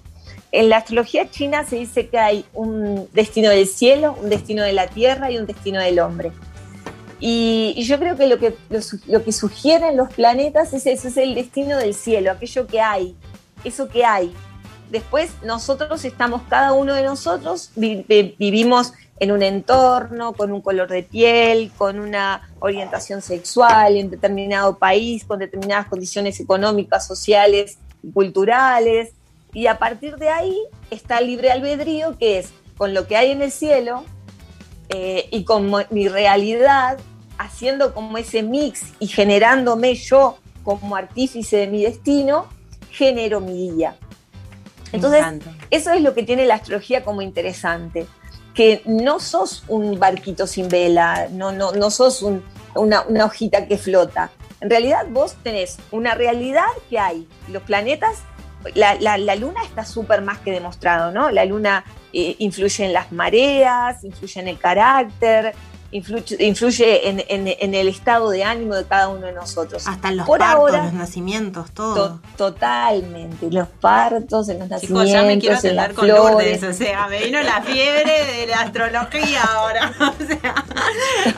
En 0.51 0.69
la 0.69 0.77
astrología 0.77 1.29
china 1.31 1.63
se 1.63 1.77
dice 1.77 2.09
que 2.09 2.19
hay 2.19 2.45
un 2.53 3.07
destino 3.13 3.49
del 3.49 3.67
cielo, 3.67 4.15
un 4.21 4.29
destino 4.29 4.61
de 4.63 4.73
la 4.73 4.87
tierra 4.87 5.31
y 5.31 5.37
un 5.37 5.45
destino 5.45 5.79
del 5.79 5.99
hombre. 5.99 6.31
Y, 7.19 7.73
y 7.77 7.83
yo 7.83 7.97
creo 7.97 8.17
que 8.17 8.27
lo, 8.27 8.37
que 8.37 8.53
lo, 8.69 8.79
lo, 9.07 9.23
que 9.23 9.31
sugieren 9.31 9.95
los 9.95 10.09
planetas 10.09 10.73
es 10.73 10.85
eso, 10.85 11.07
es 11.07 11.15
el 11.15 11.33
destino 11.33 11.77
del 11.77 11.93
cielo, 11.93 12.31
aquello 12.31 12.67
que 12.67 12.81
hay, 12.81 13.15
eso 13.63 13.87
que 13.87 14.03
hay. 14.03 14.33
Después 14.93 15.31
nosotros 15.43 16.05
estamos, 16.05 16.43
cada 16.47 16.71
uno 16.71 16.93
de 16.93 17.01
nosotros 17.01 17.71
vi, 17.75 18.05
vivimos 18.37 18.93
en 19.19 19.31
un 19.31 19.41
entorno, 19.41 20.33
con 20.33 20.51
un 20.51 20.61
color 20.61 20.87
de 20.87 21.01
piel, 21.01 21.71
con 21.75 21.99
una 21.99 22.47
orientación 22.59 23.23
sexual 23.23 23.97
en 23.97 24.11
determinado 24.11 24.77
país, 24.77 25.25
con 25.25 25.39
determinadas 25.39 25.87
condiciones 25.87 26.39
económicas, 26.39 27.07
sociales 27.07 27.79
culturales. 28.13 29.13
Y 29.51 29.65
a 29.65 29.79
partir 29.79 30.17
de 30.17 30.29
ahí 30.29 30.59
está 30.91 31.17
el 31.17 31.25
libre 31.25 31.51
albedrío, 31.51 32.15
que 32.19 32.37
es 32.37 32.51
con 32.77 32.93
lo 32.93 33.07
que 33.07 33.17
hay 33.17 33.31
en 33.31 33.41
el 33.41 33.51
cielo 33.51 34.03
eh, 34.89 35.27
y 35.31 35.43
con 35.43 35.71
mi 35.89 36.07
realidad, 36.07 36.99
haciendo 37.39 37.95
como 37.95 38.19
ese 38.19 38.43
mix 38.43 38.93
y 38.99 39.07
generándome 39.07 39.95
yo 39.95 40.37
como 40.63 40.95
artífice 40.95 41.57
de 41.57 41.67
mi 41.67 41.81
destino, 41.81 42.45
genero 42.91 43.41
mi 43.41 43.71
día. 43.71 43.97
Entonces, 44.93 45.25
eso 45.69 45.91
es 45.91 46.01
lo 46.01 46.13
que 46.13 46.23
tiene 46.23 46.45
la 46.45 46.55
astrología 46.55 47.03
como 47.03 47.21
interesante 47.21 48.07
que 48.53 48.83
no 48.85 49.19
sos 49.19 49.63
un 49.67 49.99
barquito 49.99 50.47
sin 50.47 50.69
vela, 50.69 51.27
no, 51.31 51.51
no, 51.51 51.71
no 51.71 51.89
sos 51.89 52.21
un, 52.21 52.43
una, 52.75 53.01
una, 53.01 53.25
hojita 53.25 53.67
que 53.67 53.77
flota. 53.77 54.29
En 54.61 54.69
realidad 54.69 55.07
vos 55.09 55.35
tenés 55.43 55.77
una 55.91 56.13
realidad 56.13 56.67
que 56.89 56.99
hay. 56.99 57.27
Los 57.49 57.63
planetas, 57.63 58.19
la, 58.75 58.95
la, 58.95 59.17
la 59.17 59.35
luna 59.35 59.63
está 59.63 59.83
súper 59.83 60.21
más 60.21 60.39
que 60.39 60.51
demostrado, 60.51 61.11
¿no? 61.11 61.31
La 61.31 61.45
luna 61.45 61.83
eh, 62.13 62.35
influye 62.39 62.85
en 62.85 62.93
las 62.93 63.11
mareas, 63.11 64.03
influye 64.03 64.39
en 64.39 64.47
el 64.47 64.59
carácter, 64.59 65.53
influye, 65.93 66.37
influye 66.39 67.09
en, 67.09 67.23
en, 67.27 67.47
en, 67.47 67.73
el 67.73 67.87
estado 67.87 68.29
de 68.29 68.43
ánimo 68.43 68.75
de 68.75 68.85
cada 68.85 69.07
uno 69.09 69.27
de 69.27 69.33
nosotros. 69.33 69.87
Hasta 69.87 70.09
en 70.09 70.17
los 70.17 70.27
Por 70.27 70.39
partos, 70.39 70.59
ahora, 70.59 70.83
los 70.83 70.93
nacimientos, 70.93 71.71
todo. 71.71 71.95
To 71.95 72.21
totalmente, 72.35 73.49
los 73.51 73.67
partos, 73.67 74.49
en 74.49 74.59
los 74.59 74.67
Chicos, 74.81 74.89
nacimientos, 74.89 75.11
ya 75.11 75.23
me 75.23 75.39
quiero 75.39 75.57
atender 75.57 75.93
con 75.93 76.05
flores. 76.05 76.61
Lourdes, 76.61 76.63
o 76.63 76.73
sea, 76.73 77.07
me 77.07 77.23
vino 77.23 77.41
la 77.41 77.61
fiebre 77.61 78.25
de 78.25 78.47
la 78.47 78.61
astrología 78.61 79.43
ahora. 79.43 79.93
O 80.03 80.25
sea, 80.25 80.55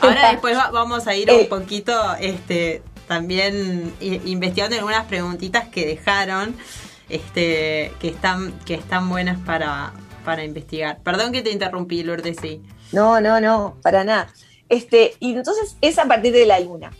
ahora 0.00 0.30
después 0.32 0.56
va, 0.56 0.70
vamos 0.70 1.06
a 1.06 1.14
ir 1.14 1.30
un 1.30 1.48
poquito 1.48 2.14
este, 2.20 2.82
también 3.06 3.92
investigando 4.00 4.76
algunas 4.76 5.04
preguntitas 5.06 5.68
que 5.68 5.86
dejaron 5.86 6.54
este, 7.08 7.92
que, 8.00 8.08
están, 8.08 8.52
que 8.60 8.74
están 8.74 9.08
buenas 9.08 9.38
para, 9.40 9.92
para 10.24 10.44
investigar. 10.44 10.98
Perdón 11.02 11.32
que 11.32 11.42
te 11.42 11.50
interrumpí, 11.50 12.02
Lourdes, 12.02 12.36
sí. 12.40 12.62
No, 12.92 13.20
no, 13.20 13.40
no, 13.40 13.76
para 13.82 14.04
nada. 14.04 14.28
Este, 14.68 15.14
y 15.20 15.34
entonces 15.34 15.76
es 15.80 15.98
a 15.98 16.06
partir 16.06 16.32
de 16.32 16.46
la 16.46 16.60
luna. 16.60 16.92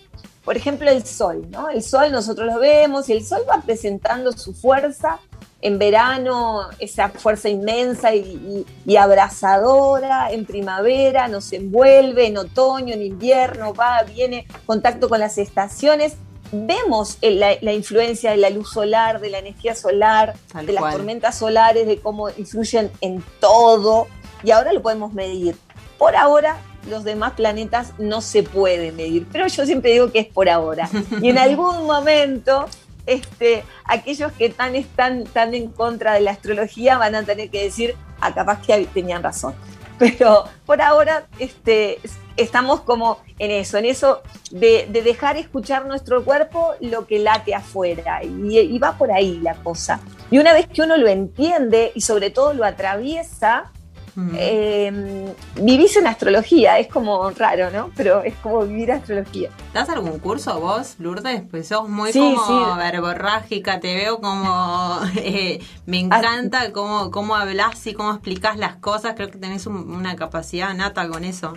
Por 0.44 0.56
ejemplo, 0.56 0.88
el 0.90 1.04
sol, 1.04 1.48
¿no? 1.50 1.68
El 1.68 1.82
sol 1.82 2.12
nosotros 2.12 2.46
lo 2.46 2.60
vemos 2.60 3.08
y 3.08 3.12
el 3.12 3.24
sol 3.24 3.42
va 3.50 3.60
presentando 3.62 4.30
su 4.32 4.54
fuerza 4.54 5.18
en 5.60 5.78
verano, 5.78 6.68
esa 6.78 7.08
fuerza 7.08 7.48
inmensa 7.48 8.14
y, 8.14 8.20
y, 8.20 8.66
y 8.92 8.96
abrazadora, 8.96 10.30
en 10.30 10.44
primavera 10.46 11.26
nos 11.26 11.52
envuelve, 11.52 12.26
en 12.26 12.36
otoño, 12.36 12.94
en 12.94 13.02
invierno, 13.02 13.74
va, 13.74 14.02
viene, 14.04 14.46
contacto 14.66 15.08
con 15.08 15.18
las 15.18 15.38
estaciones. 15.38 16.14
Vemos 16.52 17.18
la, 17.22 17.56
la 17.60 17.72
influencia 17.72 18.30
de 18.30 18.36
la 18.36 18.50
luz 18.50 18.70
solar, 18.70 19.18
de 19.20 19.30
la 19.30 19.38
energía 19.38 19.74
solar, 19.74 20.34
Tal 20.52 20.66
de 20.66 20.74
las 20.74 20.82
cual. 20.82 20.92
tormentas 20.92 21.36
solares, 21.38 21.88
de 21.88 21.98
cómo 21.98 22.28
influyen 22.30 22.92
en 23.00 23.24
todo, 23.40 24.06
y 24.44 24.52
ahora 24.52 24.72
lo 24.72 24.80
podemos 24.80 25.12
medir. 25.12 25.56
Por 25.98 26.14
ahora, 26.14 26.58
los 26.88 27.04
demás 27.04 27.32
planetas 27.32 27.92
no 27.98 28.20
se 28.20 28.42
pueden 28.42 28.96
medir, 28.96 29.26
pero 29.32 29.46
yo 29.46 29.66
siempre 29.66 29.92
digo 29.92 30.12
que 30.12 30.20
es 30.20 30.26
por 30.26 30.48
ahora. 30.48 30.88
Y 31.20 31.30
en 31.30 31.38
algún 31.38 31.86
momento, 31.86 32.66
este, 33.06 33.64
aquellos 33.84 34.32
que 34.32 34.50
tan 34.50 34.74
están 34.74 35.24
tan 35.24 35.54
en 35.54 35.68
contra 35.68 36.14
de 36.14 36.20
la 36.20 36.32
astrología 36.32 36.98
van 36.98 37.14
a 37.14 37.22
tener 37.22 37.50
que 37.50 37.62
decir, 37.62 37.94
ah, 38.20 38.34
capaz 38.34 38.60
que 38.62 38.86
tenían 38.92 39.22
razón. 39.22 39.54
Pero 39.98 40.44
por 40.66 40.82
ahora 40.82 41.26
este, 41.38 41.98
estamos 42.36 42.82
como 42.82 43.18
en 43.38 43.50
eso, 43.50 43.78
en 43.78 43.86
eso 43.86 44.22
de, 44.50 44.86
de 44.90 45.02
dejar 45.02 45.36
escuchar 45.36 45.86
nuestro 45.86 46.24
cuerpo 46.24 46.74
lo 46.80 47.06
que 47.06 47.18
late 47.18 47.54
afuera. 47.54 48.22
Y, 48.22 48.58
y 48.58 48.78
va 48.78 48.98
por 48.98 49.10
ahí 49.10 49.40
la 49.42 49.54
cosa. 49.54 50.00
Y 50.30 50.38
una 50.38 50.52
vez 50.52 50.66
que 50.66 50.82
uno 50.82 50.96
lo 50.96 51.08
entiende 51.08 51.92
y 51.94 52.02
sobre 52.02 52.30
todo 52.30 52.52
lo 52.52 52.64
atraviesa, 52.64 53.72
Mm. 54.16 54.30
eh, 54.34 55.34
vivís 55.60 55.94
en 55.98 56.06
astrología, 56.06 56.78
es 56.78 56.88
como 56.88 57.28
raro, 57.30 57.70
¿no? 57.70 57.90
Pero 57.94 58.22
es 58.22 58.34
como 58.36 58.62
vivir 58.64 58.90
astrología. 58.90 59.50
¿Das 59.74 59.90
algún 59.90 60.18
curso 60.20 60.58
vos, 60.58 60.94
Lourdes? 60.98 61.42
Pues 61.50 61.68
sos 61.68 61.86
muy 61.86 62.12
Sí, 62.14 62.18
como 62.20 62.46
sí. 62.46 62.78
verborrágica, 62.78 63.78
te 63.78 63.94
veo 63.94 64.18
como... 64.18 65.00
eh, 65.16 65.60
me 65.84 66.00
encanta 66.00 66.72
cómo, 66.72 67.10
cómo 67.10 67.36
hablas 67.36 67.86
y 67.86 67.92
cómo 67.92 68.12
explicás 68.12 68.56
las 68.56 68.76
cosas, 68.76 69.12
creo 69.16 69.30
que 69.30 69.36
tenés 69.36 69.66
un- 69.66 69.92
una 69.94 70.16
capacidad 70.16 70.72
nata 70.72 71.06
con 71.08 71.22
eso. 71.24 71.52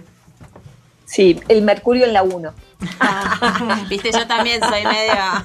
Sí, 1.06 1.40
el 1.48 1.62
Mercurio 1.64 2.06
en 2.06 2.14
la 2.14 2.24
1. 2.24 2.54
Viste, 3.90 4.12
yo 4.12 4.28
también 4.28 4.60
soy 4.62 4.84
media... 4.84 5.44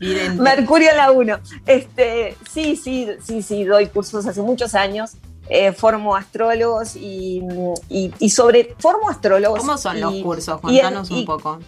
Mercurio 0.38 0.90
en 0.90 0.96
la 0.96 1.10
1. 1.12 1.38
Este, 1.66 2.36
sí, 2.50 2.74
sí, 2.76 3.06
sí, 3.22 3.42
sí, 3.42 3.64
doy 3.64 3.86
cursos 3.86 4.26
hace 4.26 4.40
muchos 4.42 4.74
años. 4.74 5.12
Eh, 5.48 5.72
formo 5.72 6.14
astrólogos 6.16 6.96
y, 6.96 7.42
y- 7.88 8.12
y 8.18 8.30
sobre 8.30 8.74
formo 8.78 9.08
astrólogos. 9.10 9.58
¿Cómo 9.60 9.76
son 9.78 10.00
los 10.00 10.14
cursos? 10.22 10.54
en- 10.56 10.60
Contanos 10.60 11.10
un 11.10 11.24
poco. 11.26 11.58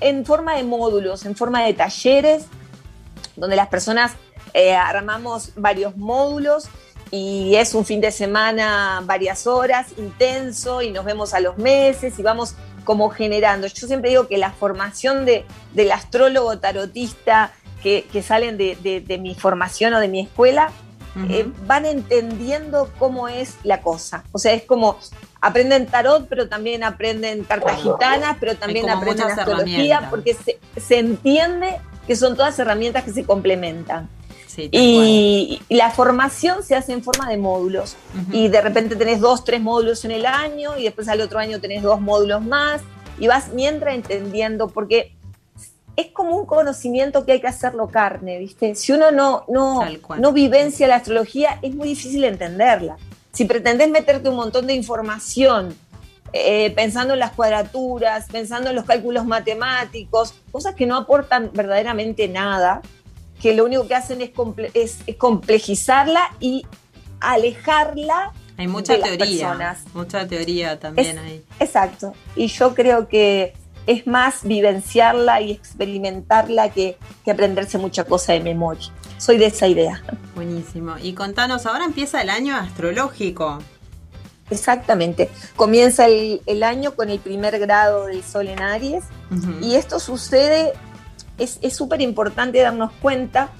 en 0.00 0.24
forma 0.26 0.54
de 0.56 0.64
módulos, 0.64 1.24
en 1.26 1.36
forma 1.36 1.62
de 1.64 1.74
talleres, 1.74 2.44
donde 3.36 3.56
las 3.56 3.68
personas 3.68 4.12
eh, 4.54 4.74
armamos 4.74 5.52
varios 5.56 5.96
módulos 5.96 6.68
y 7.12 7.54
es 7.56 7.74
un 7.74 7.84
fin 7.84 8.00
de 8.00 8.10
semana, 8.12 9.02
varias 9.04 9.46
horas, 9.46 9.88
intenso, 9.98 10.82
y 10.82 10.90
nos 10.90 11.04
vemos 11.04 11.34
a 11.34 11.40
los 11.40 11.56
meses 11.58 12.18
y 12.18 12.22
vamos 12.22 12.54
como 12.84 13.10
generando. 13.10 13.66
Yo 13.66 13.86
siempre 13.86 14.10
digo 14.10 14.26
que 14.28 14.38
la 14.38 14.52
formación 14.52 15.24
de, 15.24 15.44
del 15.74 15.92
astrólogo 15.92 16.58
tarotista 16.58 17.52
que, 17.82 18.06
que 18.12 18.22
salen 18.22 18.56
de, 18.58 18.76
de- 18.82 19.00
de 19.00 19.18
mi 19.18 19.34
formación 19.34 19.94
o 19.94 20.00
de 20.00 20.08
mi 20.08 20.20
escuela, 20.20 20.70
Eh, 21.28 21.50
van 21.66 21.86
entendiendo 21.86 22.88
cómo 22.98 23.26
es 23.26 23.56
la 23.64 23.82
cosa. 23.82 24.22
O 24.32 24.38
sea, 24.38 24.52
es 24.52 24.62
como 24.62 24.96
aprenden 25.40 25.86
tarot, 25.86 26.28
pero 26.28 26.48
también 26.48 26.84
aprenden 26.84 27.42
cartas 27.44 27.82
gitanas, 27.82 28.36
pero 28.38 28.54
también 28.56 28.88
aprenden 28.88 29.26
astrología, 29.26 30.08
porque 30.08 30.34
se, 30.34 30.58
se 30.80 30.98
entiende 30.98 31.78
que 32.06 32.14
son 32.14 32.36
todas 32.36 32.58
herramientas 32.58 33.04
que 33.04 33.12
se 33.12 33.24
complementan. 33.24 34.08
Sí, 34.46 34.68
Y, 34.72 35.62
y 35.68 35.74
la 35.76 35.90
formación 35.90 36.64
se 36.64 36.74
hace 36.74 36.92
en 36.92 37.04
forma 37.04 37.28
de 37.28 37.36
módulos. 37.36 37.96
Y 38.32 38.48
de 38.48 38.60
repente 38.60 38.96
tenés 38.96 39.20
dos, 39.20 39.44
tres 39.44 39.60
módulos 39.60 40.04
en 40.04 40.10
el 40.10 40.26
año, 40.26 40.76
y 40.76 40.84
después 40.84 41.08
al 41.08 41.20
otro 41.20 41.38
año 41.38 41.60
tenés 41.60 41.82
dos 41.82 42.00
módulos 42.00 42.42
más, 42.42 42.82
y 43.18 43.28
vas 43.28 43.52
mientras 43.52 43.94
entendiendo, 43.94 44.68
porque 44.68 45.12
es 45.96 46.08
como 46.08 46.36
un 46.36 46.46
conocimiento 46.46 47.24
que 47.26 47.32
hay 47.32 47.40
que 47.40 47.46
hacerlo 47.48 47.88
carne, 47.88 48.38
¿viste? 48.38 48.74
Si 48.74 48.92
uno 48.92 49.10
no, 49.10 49.44
no, 49.48 49.80
no 50.18 50.32
vivencia 50.32 50.86
la 50.88 50.96
astrología, 50.96 51.58
es 51.62 51.74
muy 51.74 51.88
difícil 51.88 52.24
entenderla. 52.24 52.96
Si 53.32 53.44
pretendés 53.44 53.90
meterte 53.90 54.28
un 54.28 54.36
montón 54.36 54.66
de 54.66 54.74
información, 54.74 55.74
eh, 56.32 56.70
pensando 56.70 57.14
en 57.14 57.20
las 57.20 57.32
cuadraturas, 57.32 58.26
pensando 58.30 58.70
en 58.70 58.76
los 58.76 58.84
cálculos 58.84 59.26
matemáticos, 59.26 60.34
cosas 60.52 60.74
que 60.74 60.86
no 60.86 60.96
aportan 60.96 61.50
verdaderamente 61.52 62.28
nada, 62.28 62.80
que 63.40 63.54
lo 63.54 63.64
único 63.64 63.86
que 63.88 63.94
hacen 63.94 64.20
es, 64.22 64.32
comple- 64.32 64.70
es- 64.74 64.98
es 65.06 65.16
complejizarla 65.16 66.20
y 66.40 66.64
alejarla 67.20 68.32
Hay 68.56 68.66
mucha 68.66 68.94
de 68.94 68.98
las 69.00 69.08
teoría. 69.08 69.46
personas. 69.48 69.84
Mucha 69.94 70.26
teoría 70.28 70.78
también 70.78 71.18
Es- 71.18 71.24
ahí. 71.24 71.44
Exacto. 71.58 72.12
Y 72.36 72.48
yo 72.48 72.74
creo 72.74 73.08
que 73.08 73.54
es 73.90 74.06
más 74.06 74.44
vivenciarla 74.44 75.40
y 75.40 75.50
experimentarla 75.50 76.70
que, 76.70 76.96
que 77.24 77.30
aprenderse 77.32 77.76
mucha 77.76 78.04
cosa 78.04 78.32
de 78.32 78.40
memoria. 78.40 78.86
Soy 79.18 79.36
de 79.36 79.46
esa 79.46 79.66
idea. 79.66 80.02
Buenísimo. 80.34 80.96
Y 81.02 81.12
contanos, 81.14 81.66
ahora 81.66 81.84
empieza 81.84 82.22
el 82.22 82.30
año 82.30 82.56
astrológico. 82.56 83.58
Exactamente. 84.50 85.28
Comienza 85.56 86.06
el, 86.06 86.40
el 86.46 86.62
año 86.62 86.94
con 86.94 87.10
el 87.10 87.18
primer 87.18 87.58
grado 87.58 88.06
del 88.06 88.22
Sol 88.24 88.48
en 88.48 88.60
Aries 88.60 89.04
y 89.62 89.74
esto 89.74 90.00
sucede, 90.00 90.72
es 91.38 91.58
súper 91.76 92.00
importante 92.00 92.60
darnos 92.60 92.90
cuenta 93.00 93.50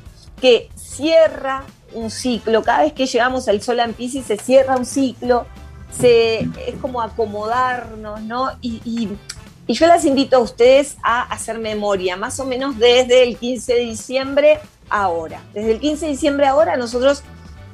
que 0.40 0.69
cierra 0.77 1.65
un 1.93 2.11
ciclo. 2.11 2.62
Cada 2.62 2.82
vez 2.82 2.93
que 2.93 3.07
llegamos 3.07 3.47
al 3.48 3.62
Sol 3.62 3.81
en 3.81 3.93
Pisces 3.94 4.27
se 4.27 4.36
cierra 4.36 4.77
un 4.77 4.85
ciclo, 4.86 5.47
se, 5.97 6.40
es 6.40 6.74
como 6.81 7.02
acomodarnos, 7.02 8.20
¿no? 8.23 8.51
Y, 8.61 8.81
y- 8.85 9.09
Y 9.70 9.74
yo 9.74 9.86
las 9.86 10.05
invito 10.05 10.36
a 10.36 10.40
ustedes 10.40 10.97
a 11.01 11.22
hacer 11.22 11.60
memoria, 11.60 12.16
más 12.16 12.40
o 12.40 12.44
menos 12.44 12.76
desde 12.76 13.22
el 13.22 13.36
15 13.36 13.74
de 13.74 13.78
diciembre 13.78 14.59
ahora. 14.88 15.44
Desde 15.55 15.70
el 15.70 15.78
15 15.78 16.06
de 16.06 16.10
diciembre 16.10 16.48
ahora 16.48 16.76
nosotros 16.76 17.22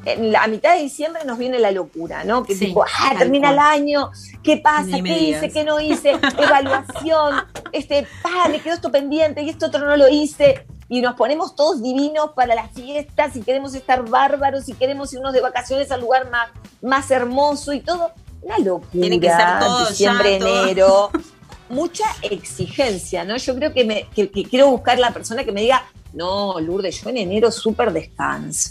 en 0.04 0.30
la 0.30 0.46
mitad 0.46 0.74
de 0.74 0.82
diciembre 0.82 1.24
nos 1.24 1.38
viene 1.38 1.58
la 1.58 1.70
locura, 1.70 2.22
¿no? 2.22 2.44
Que 2.44 2.54
Sí, 2.54 2.66
tipo, 2.66 2.84
ah, 2.84 3.14
termina 3.16 3.50
el 3.50 3.58
año, 3.58 4.10
¿qué 4.42 4.58
pasa? 4.58 4.84
Ni 4.84 5.02
¿Qué 5.04 5.18
hice? 5.20 5.50
¿Qué 5.50 5.64
no 5.64 5.80
hice? 5.80 6.10
Evaluación, 6.38 7.46
este, 7.72 8.06
pa, 8.22 8.46
me 8.50 8.60
quedó 8.60 8.74
esto 8.74 8.92
pendiente 8.92 9.40
y 9.40 9.48
esto 9.48 9.68
otro 9.68 9.86
no 9.86 9.96
lo 9.96 10.06
hice. 10.10 10.66
Y 10.90 11.00
nos 11.00 11.14
ponemos 11.14 11.56
todos 11.56 11.82
divinos 11.82 12.32
para 12.36 12.54
las 12.54 12.72
fiestas 12.72 13.36
y 13.36 13.40
queremos 13.40 13.74
estar 13.74 14.06
bárbaros 14.06 14.68
y 14.68 14.74
queremos 14.74 15.14
irnos 15.14 15.32
de 15.32 15.40
vacaciones 15.40 15.90
al 15.90 16.02
lugar 16.02 16.30
más, 16.30 16.50
más 16.82 17.10
hermoso 17.10 17.72
y 17.72 17.80
todo. 17.80 18.12
Una 18.42 18.58
locura. 18.58 18.90
Tiene 18.92 19.18
que 19.18 19.30
ser 19.30 19.58
todo 19.60 19.84
ya, 19.84 19.88
Diciembre, 19.88 20.38
todo. 20.38 20.62
enero. 20.64 21.10
Mucha 21.68 22.04
exigencia, 22.22 23.24
¿no? 23.24 23.36
Yo 23.36 23.54
creo 23.56 23.72
que, 23.72 23.84
me, 23.84 24.06
que, 24.14 24.30
que 24.30 24.44
quiero 24.44 24.68
buscar 24.70 24.98
la 24.98 25.12
persona 25.12 25.44
que 25.44 25.52
me 25.52 25.62
diga, 25.62 25.84
no, 26.12 26.58
Lourdes, 26.60 27.02
yo 27.02 27.10
en 27.10 27.16
enero 27.18 27.50
súper 27.50 27.92
descanso. 27.92 28.70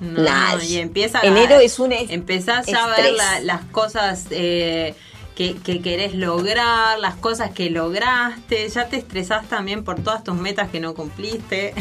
No, 0.00 0.62
y 0.62 0.78
empieza 0.78 1.20
Enero 1.20 1.56
es 1.60 1.78
un 1.78 1.92
es- 1.92 2.10
empezás 2.10 2.66
a 2.72 2.86
ver 2.88 3.12
la- 3.12 3.40
las 3.40 3.64
cosas 3.66 4.24
eh, 4.30 4.94
que, 5.34 5.56
que 5.56 5.82
querés 5.82 6.14
lograr, 6.14 6.98
las 6.98 7.16
cosas 7.16 7.50
que 7.50 7.68
lograste, 7.68 8.66
ya 8.70 8.88
te 8.88 8.96
estresás 8.96 9.46
también 9.48 9.84
por 9.84 10.02
todas 10.02 10.24
tus 10.24 10.34
metas 10.36 10.70
que 10.70 10.80
no 10.80 10.94
cumpliste. 10.94 11.74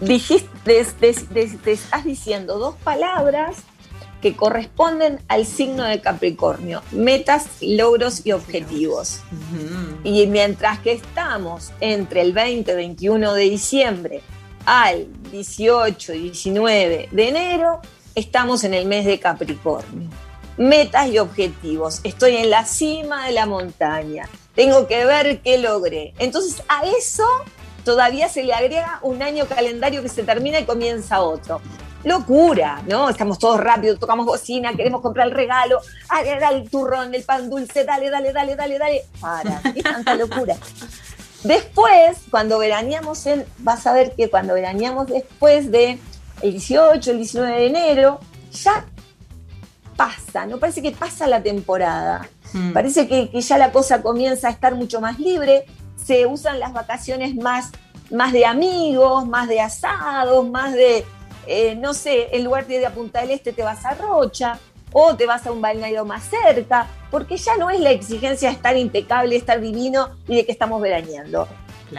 dijiste, 0.00 0.48
des- 0.70 1.56
estás 1.64 2.04
diciendo 2.04 2.58
dos 2.58 2.74
palabras 2.76 3.56
que 4.24 4.34
corresponden 4.34 5.20
al 5.28 5.44
signo 5.44 5.82
de 5.82 6.00
Capricornio, 6.00 6.80
metas, 6.92 7.44
logros 7.60 8.24
y 8.24 8.32
objetivos. 8.32 9.20
Y 10.02 10.26
mientras 10.28 10.78
que 10.78 10.92
estamos 10.92 11.72
entre 11.80 12.22
el 12.22 12.32
20 12.32 12.72
y 12.72 12.74
21 12.74 13.34
de 13.34 13.42
diciembre 13.42 14.22
al 14.64 15.08
18 15.30 16.14
y 16.14 16.22
19 16.30 17.08
de 17.12 17.28
enero, 17.28 17.82
estamos 18.14 18.64
en 18.64 18.72
el 18.72 18.86
mes 18.86 19.04
de 19.04 19.20
Capricornio. 19.20 20.08
Metas 20.56 21.10
y 21.10 21.18
objetivos. 21.18 22.00
Estoy 22.02 22.36
en 22.36 22.48
la 22.48 22.64
cima 22.64 23.26
de 23.26 23.32
la 23.32 23.44
montaña. 23.44 24.26
Tengo 24.54 24.86
que 24.86 25.04
ver 25.04 25.42
qué 25.42 25.58
logré. 25.58 26.14
Entonces 26.18 26.62
a 26.68 26.86
eso 26.86 27.26
todavía 27.84 28.30
se 28.30 28.42
le 28.42 28.54
agrega 28.54 29.00
un 29.02 29.22
año 29.22 29.44
calendario 29.44 30.00
que 30.00 30.08
se 30.08 30.22
termina 30.22 30.60
y 30.60 30.64
comienza 30.64 31.20
otro. 31.20 31.60
Locura, 32.04 32.82
¿no? 32.86 33.08
Estamos 33.08 33.38
todos 33.38 33.58
rápido, 33.58 33.96
tocamos 33.98 34.26
bocina, 34.26 34.74
queremos 34.74 35.00
comprar 35.00 35.26
el 35.26 35.32
regalo, 35.32 35.80
dale, 36.10 36.38
dale 36.38 36.58
el 36.58 36.70
turrón, 36.70 37.14
el 37.14 37.22
pan 37.22 37.48
dulce, 37.48 37.84
dale, 37.84 38.10
dale, 38.10 38.32
dale, 38.32 38.56
dale, 38.56 38.78
dale. 38.78 39.04
Para, 39.20 39.60
qué 39.72 39.82
tanta 39.82 40.14
locura. 40.16 40.56
Después, 41.44 42.18
cuando 42.30 42.58
veraneamos 42.58 43.26
en, 43.26 43.46
vas 43.58 43.86
a 43.86 43.92
ver 43.92 44.14
que 44.14 44.28
cuando 44.28 44.54
veraneamos 44.54 45.06
después 45.06 45.70
de 45.70 45.98
el 46.42 46.50
18, 46.52 47.10
el 47.10 47.16
19 47.16 47.52
de 47.52 47.66
enero, 47.66 48.20
ya 48.52 48.84
pasa, 49.96 50.44
¿no? 50.46 50.58
Parece 50.58 50.82
que 50.82 50.90
pasa 50.90 51.26
la 51.26 51.42
temporada. 51.42 52.28
Mm. 52.52 52.72
Parece 52.72 53.08
que, 53.08 53.30
que 53.30 53.40
ya 53.40 53.56
la 53.56 53.72
cosa 53.72 54.02
comienza 54.02 54.48
a 54.48 54.50
estar 54.50 54.74
mucho 54.74 55.00
más 55.00 55.18
libre, 55.18 55.64
se 55.96 56.26
usan 56.26 56.60
las 56.60 56.74
vacaciones 56.74 57.34
más, 57.34 57.70
más 58.10 58.32
de 58.32 58.44
amigos, 58.44 59.26
más 59.26 59.48
de 59.48 59.60
asados, 59.60 60.46
más 60.48 60.74
de, 60.74 61.06
eh, 61.46 61.74
no 61.76 61.94
sé, 61.94 62.28
en 62.36 62.44
lugar 62.44 62.66
de 62.66 62.76
ir 62.76 62.86
a 62.86 62.90
Punta 62.90 63.20
del 63.20 63.30
Este 63.30 63.52
te 63.52 63.62
vas 63.62 63.84
a 63.84 63.94
Rocha 63.94 64.58
o 64.92 65.16
te 65.16 65.26
vas 65.26 65.46
a 65.46 65.52
un 65.52 65.60
balneario 65.60 66.04
más 66.04 66.24
cerca, 66.24 66.86
porque 67.10 67.36
ya 67.36 67.56
no 67.56 67.68
es 67.70 67.80
la 67.80 67.90
exigencia 67.90 68.48
de 68.50 68.54
estar 68.54 68.76
impecable, 68.76 69.34
estar 69.36 69.60
divino 69.60 70.10
y 70.28 70.36
de 70.36 70.46
que 70.46 70.52
estamos 70.52 70.80
veraneando. 70.80 71.48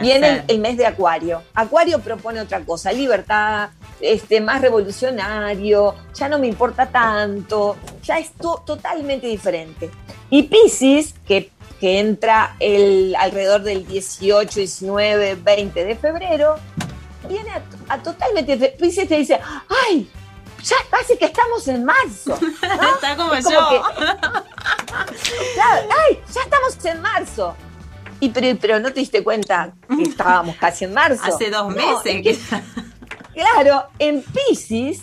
Viene 0.00 0.28
el, 0.30 0.42
el 0.48 0.58
mes 0.58 0.76
de 0.76 0.84
Acuario. 0.86 1.42
Acuario 1.54 2.00
propone 2.00 2.40
otra 2.40 2.60
cosa, 2.60 2.92
libertad, 2.92 3.70
este, 4.00 4.40
más 4.40 4.60
revolucionario, 4.60 5.94
ya 6.14 6.28
no 6.28 6.38
me 6.38 6.46
importa 6.48 6.86
tanto, 6.86 7.76
ya 8.02 8.18
es 8.18 8.32
to- 8.32 8.62
totalmente 8.66 9.26
diferente. 9.26 9.90
Y 10.28 10.44
Pisces, 10.44 11.14
que, 11.26 11.50
que 11.80 11.98
entra 12.00 12.56
el, 12.60 13.14
alrededor 13.18 13.62
del 13.62 13.86
18, 13.86 14.58
19, 14.60 15.36
20 15.36 15.84
de 15.84 15.96
febrero, 15.96 16.56
viene 17.28 17.50
a, 17.50 17.62
a 17.94 18.02
totalmente... 18.02 18.56
Pisces 18.78 19.08
te 19.08 19.16
dice, 19.18 19.40
¡ay! 19.88 20.10
Ya 20.62 20.76
casi 20.90 21.16
que 21.16 21.26
estamos 21.26 21.66
en 21.68 21.84
marzo. 21.84 22.38
¿no? 22.80 22.94
Está 22.94 23.16
como 23.16 23.34
Es 23.34 23.44
yo. 23.44 23.68
que- 23.68 23.80
Claro, 25.54 25.88
¡Ay! 26.08 26.20
Ya 26.34 26.40
estamos 26.42 26.84
en 26.84 27.00
marzo. 27.02 27.56
Y 28.20 28.30
pero, 28.30 28.58
pero 28.60 28.80
no 28.80 28.92
te 28.92 29.00
diste 29.00 29.22
cuenta 29.22 29.74
que 29.88 30.02
estábamos 30.02 30.56
casi 30.56 30.84
en 30.86 30.94
marzo. 30.94 31.22
Hace 31.24 31.50
dos 31.50 31.68
No, 31.68 31.76
meses 31.76 32.02
es 32.26 32.38
que... 32.38 32.62
Claro, 33.34 33.88
en 33.98 34.22
Pisces 34.22 35.02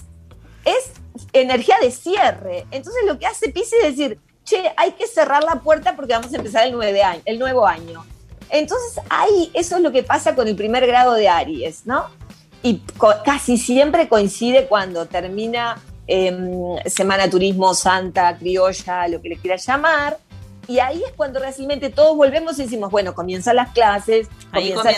es 0.66 0.92
energía 1.32 1.78
de 1.80 1.92
cierre. 1.92 2.66
Entonces 2.72 3.04
lo 3.06 3.20
que 3.20 3.28
hace 3.28 3.50
Pisces 3.50 3.84
es 3.84 3.96
decir, 3.98 4.20
che, 4.44 4.74
hay 4.76 4.94
que 4.94 5.06
cerrar 5.08 5.44
la 5.44 5.58
puerta 5.62 5.96
porque 5.96 6.14
vamos 6.14 6.34
a 6.34 6.38
empezar 6.38 6.66
el, 6.66 6.74
nueve 6.74 7.04
año, 7.04 7.22
el 7.26 7.38
nuevo 7.38 7.68
año. 7.68 8.04
Entonces 8.50 9.02
ahí 9.10 9.50
eso 9.54 9.78
es 9.78 9.82
lo 9.82 9.92
que 9.92 10.04
pasa 10.04 10.36
con 10.36 10.48
el 10.48 10.56
primer 10.56 10.86
grado 10.88 11.14
de 11.14 11.28
Aries, 11.30 11.86
¿no? 11.86 12.06
Y 12.62 12.82
casi 13.26 13.58
siempre 13.58 14.08
coincide 14.08 14.68
cuando 14.68 15.06
termina 15.06 15.82
em, 16.08 16.78
Semana 16.86 17.30
Turismo, 17.30 17.74
Santa, 17.74 18.38
Criolla, 18.38 19.08
lo 19.08 19.22
que 19.22 19.30
le 19.30 19.38
quieras 19.38 19.66
llamar. 19.66 20.18
Y 20.66 20.80
ahí 20.80 21.04
es 21.06 21.12
cuando 21.18 21.40
realmente 21.40 21.90
todos 21.90 22.16
volvemos 22.16 22.58
y 22.58 22.64
decimos, 22.64 22.90
bueno, 22.90 23.14
comienzan 23.14 23.58
las 23.58 23.70
clases, 23.74 24.28
comienza, 24.52 24.90
el 24.90 24.96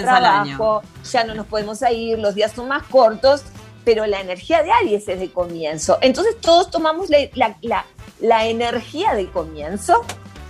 trabajo, 0.55 0.81
ya 1.11 1.23
no 1.23 1.33
nos 1.33 1.47
podemos 1.47 1.79
ir, 1.91 2.19
los 2.19 2.35
días 2.35 2.51
son 2.51 2.67
más 2.67 2.83
cortos, 2.83 3.41
pero 3.83 4.05
la 4.05 4.21
energía 4.21 4.61
de 4.61 4.71
Aries 4.71 5.07
es 5.07 5.19
de 5.19 5.31
comienzo. 5.31 5.97
Entonces 6.01 6.39
todos 6.39 6.69
tomamos 6.69 7.09
la, 7.09 7.17
la- 7.33 7.57
la- 7.61 7.85
la 8.19 8.45
energía 8.45 9.13
del 9.15 9.31
comienzo 9.31 10.05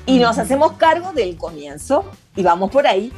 y 0.06 0.20
nos 0.20 0.38
hacemos 0.38 0.74
cargo 0.74 1.12
del 1.14 1.36
comienzo 1.38 2.06
y 2.36 2.44
vamos 2.44 2.72
por 2.72 2.88
ahí. 2.88 3.12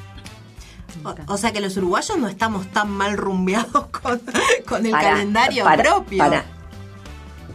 O, 1.04 1.34
o 1.34 1.38
sea 1.38 1.52
que 1.52 1.60
los 1.60 1.78
uruguayos 1.78 2.18
no 2.18 2.28
estamos 2.28 2.68
tan 2.68 2.90
mal 2.90 3.18
rumbeados 3.18 3.88
con, 4.02 4.22
con 4.68 4.86
el 4.86 4.92
Para- 4.92 5.12
calendario 5.12 5.64
para- 5.64 5.84
propio. 5.84 6.18
Para, 6.18 6.46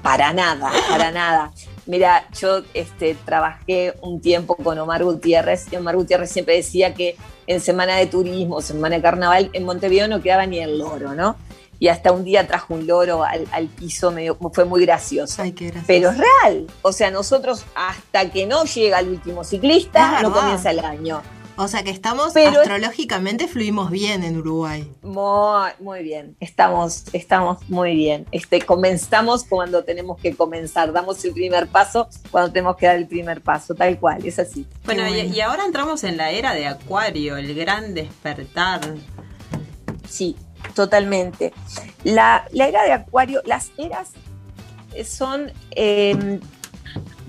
para 0.03 0.33
nada, 0.33 0.71
para 0.89 1.11
nada. 1.11 1.53
Mira, 1.87 2.25
yo 2.41 2.63
este, 2.75 3.17
trabajé 3.25 3.95
un 4.03 4.21
tiempo 4.21 4.55
con 4.57 4.79
Omar 4.79 5.03
Gutiérrez 5.03 5.67
y 5.73 5.77
Omar 5.77 5.97
Gutiérrez 5.97 6.31
siempre 6.31 6.55
decía 6.57 6.95
que 6.95 7.17
en 7.49 7.61
semana 7.61 7.97
de 7.97 8.07
turismo, 8.07 8.61
semana 8.63 8.95
de 8.97 9.03
carnaval, 9.03 9.51
en 9.53 9.65
Montevideo 9.65 10.07
no 10.07 10.23
quedaba 10.23 10.47
ni 10.47 10.61
el 10.61 10.79
loro, 10.79 11.15
¿no? 11.15 11.35
Y 11.83 11.89
hasta 11.89 12.13
un 12.13 12.23
día 12.23 12.47
trajo 12.47 12.75
un 12.75 12.87
loro 12.87 13.25
al, 13.25 13.45
al 13.51 13.67
piso, 13.67 14.13
medio- 14.13 14.39
fue 14.53 14.65
muy 14.65 14.83
gracioso. 14.87 15.43
Ay, 15.43 15.51
qué 15.51 15.65
gracioso. 15.65 15.87
Pero 15.89 16.11
es 16.11 16.17
real. 16.19 16.67
O 16.83 16.93
sea, 16.93 17.11
nosotros 17.11 17.65
hasta 17.75 18.31
que 18.31 18.47
no 18.47 18.63
llega 18.63 19.01
el 19.01 19.09
último 19.09 19.43
ciclista, 19.43 20.23
no 20.23 20.33
comienza 20.33 20.71
el 20.71 20.79
año. 20.79 21.21
O 21.57 21.67
sea 21.67 21.83
que 21.83 21.91
estamos, 21.91 22.35
Pero- 22.35 22.61
astrológicamente 22.61 23.49
fluimos 23.49 23.91
bien 23.91 24.23
en 24.23 24.37
Uruguay. 24.39 24.89
Muy, 25.03 25.71
muy 25.81 26.05
bien, 26.05 26.37
estamos, 26.39 27.03
estamos 27.13 27.59
muy 27.69 27.97
bien. 27.97 28.27
Este, 28.31 28.63
comenzamos 28.63 29.43
cuando 29.43 29.83
tenemos 29.83 30.21
que 30.21 30.37
comenzar, 30.37 30.93
damos 30.93 31.25
el 31.25 31.33
primer 31.33 31.67
paso 31.67 32.09
cuando 32.31 32.53
tenemos 32.53 32.77
que 32.77 32.87
dar 32.87 32.95
el 32.95 33.09
primer 33.09 33.41
paso, 33.41 33.75
tal 33.75 33.99
cual, 33.99 34.25
es 34.25 34.39
así. 34.39 34.69
Bueno, 34.85 35.03
Qué 35.03 35.11
y, 35.11 35.15
bueno. 35.15 35.35
y 35.35 35.41
ahora 35.41 35.65
entramos 35.65 36.05
en 36.05 36.17
la 36.17 36.31
era 36.31 36.55
de 36.55 36.69
Acuario, 36.69 37.37
el 37.37 37.53
gran 37.57 37.93
despertar. 37.93 38.81
Sí, 40.09 40.37
totalmente. 40.75 41.53
La, 42.05 42.47
la 42.53 42.69
era 42.69 42.85
de 42.85 42.93
Acuario, 42.93 43.43
las 43.45 43.71
eras 43.77 44.11
eh, 44.95 45.05
son 45.05 45.53
eh, 45.73 46.41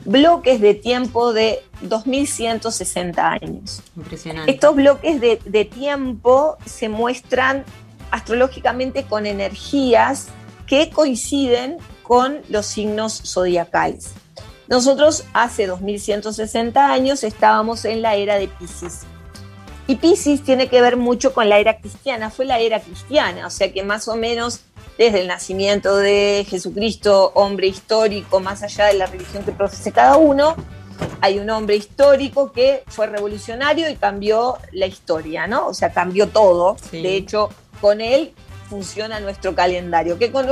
bloques 0.06 0.60
de 0.62 0.74
tiempo 0.74 1.34
de 1.34 1.60
2160 1.82 3.32
años. 3.32 3.82
Impresionante. 3.96 4.52
Estos 4.52 4.76
bloques 4.76 5.22
de, 5.22 5.40
de 5.46 5.66
tiempo 5.66 6.58
se 6.66 6.90
muestran 6.90 7.64
astrológicamente 8.12 9.04
con 9.04 9.26
energías 9.26 10.28
que 10.68 10.90
coinciden 10.90 11.78
con 12.04 12.42
los 12.50 12.66
signos 12.66 13.22
zodiacales. 13.26 14.14
Nosotros 14.68 15.26
hace 15.34 15.68
2160 15.68 16.92
años 16.92 17.24
estábamos 17.24 17.86
en 17.86 18.02
la 18.02 18.16
era 18.16 18.36
de 18.36 18.48
Pisces. 18.48 19.02
Y 19.88 19.96
Pisces 19.98 20.44
tiene 20.44 20.68
que 20.68 20.82
ver 20.82 20.96
mucho 20.96 21.34
con 21.34 21.50
la 21.50 21.60
era 21.60 21.78
cristiana, 21.78 22.30
fue 22.30 22.46
la 22.46 22.60
era 22.60 22.80
cristiana, 22.80 23.48
o 23.48 23.50
sea 23.50 23.72
que 23.74 23.84
más 23.84 24.08
o 24.08 24.16
menos 24.16 24.62
desde 24.98 25.22
el 25.22 25.28
nacimiento 25.28 25.98
de 25.98 26.46
Jesucristo, 26.48 27.32
hombre 27.36 27.68
histórico, 27.68 28.40
más 28.40 28.64
allá 28.64 28.86
de 28.86 28.94
la 28.94 29.08
religión 29.08 29.44
que 29.44 29.52
profese 29.52 29.92
cada 29.92 30.18
uno, 30.18 30.56
hay 31.22 31.40
un 31.40 31.50
hombre 31.50 31.76
histórico 31.76 32.52
que 32.52 32.84
fue 32.88 33.08
revolucionario 33.08 33.90
y 33.90 33.96
cambió 33.96 34.58
la 34.72 34.86
historia, 34.86 35.48
¿no? 35.48 35.68
O 35.68 35.74
sea, 35.74 35.92
cambió 35.92 36.28
todo. 36.28 36.78
Sí. 36.92 37.02
De 37.02 37.16
hecho, 37.16 37.50
con 37.82 38.02
él 38.02 38.34
funciona 38.70 39.20
nuestro 39.20 39.56
calendario. 39.56 40.18
Que, 40.20 40.32
con, 40.32 40.46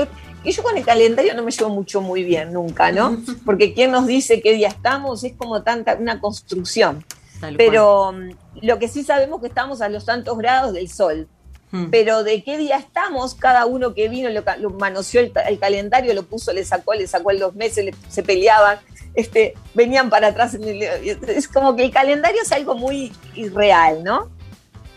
que 0.44 0.52
yo 0.52 0.64
con 0.64 0.78
el 0.78 0.86
calendario 0.86 1.34
no 1.36 1.44
me 1.44 1.52
llevo 1.52 1.70
mucho 1.70 2.02
muy 2.02 2.24
bien 2.24 2.54
nunca, 2.54 2.92
¿no? 2.92 3.18
Porque 3.46 3.74
quien 3.74 3.92
nos 3.92 4.08
dice 4.08 4.42
qué 4.42 4.54
día 4.54 4.70
estamos 4.70 5.24
es 5.24 5.34
como 5.34 5.62
tanta 5.62 5.96
una 5.96 6.20
construcción. 6.20 7.06
Tal 7.40 7.56
Pero 7.58 8.14
lo 8.62 8.80
que 8.80 8.88
sí 8.88 9.04
sabemos 9.04 9.42
que 9.42 9.48
estamos 9.48 9.82
a 9.82 9.90
los 9.90 10.06
tantos 10.06 10.38
grados 10.38 10.74
del 10.74 10.90
sol. 10.90 11.28
Hmm. 11.72 11.90
Pero 11.90 12.24
de 12.24 12.44
qué 12.44 12.58
día 12.58 12.78
estamos, 12.78 13.34
cada 13.36 13.66
uno 13.66 13.94
que 13.94 14.10
vino 14.10 14.30
lo, 14.30 14.44
lo 14.60 14.72
manoseó 14.72 15.22
el, 15.22 15.32
el 15.48 15.58
calendario, 15.58 16.14
lo 16.14 16.24
puso, 16.24 16.52
le 16.52 16.66
sacó, 16.66 16.94
le 16.94 17.08
sacó 17.08 17.32
en 17.32 17.40
los 17.40 17.56
meses, 17.56 17.86
le- 17.86 17.96
se 18.10 18.24
peleaban, 18.24 18.78
este, 19.14 19.54
venían 19.74 20.10
para 20.10 20.28
atrás. 20.28 20.54
el- 20.56 20.82
es 20.84 21.48
como 21.48 21.76
que 21.78 21.86
el 21.86 21.92
calendario 21.92 22.42
es 22.42 22.52
algo 22.52 22.76
muy 22.76 23.14
irreal, 23.36 24.04
¿no? 24.04 24.30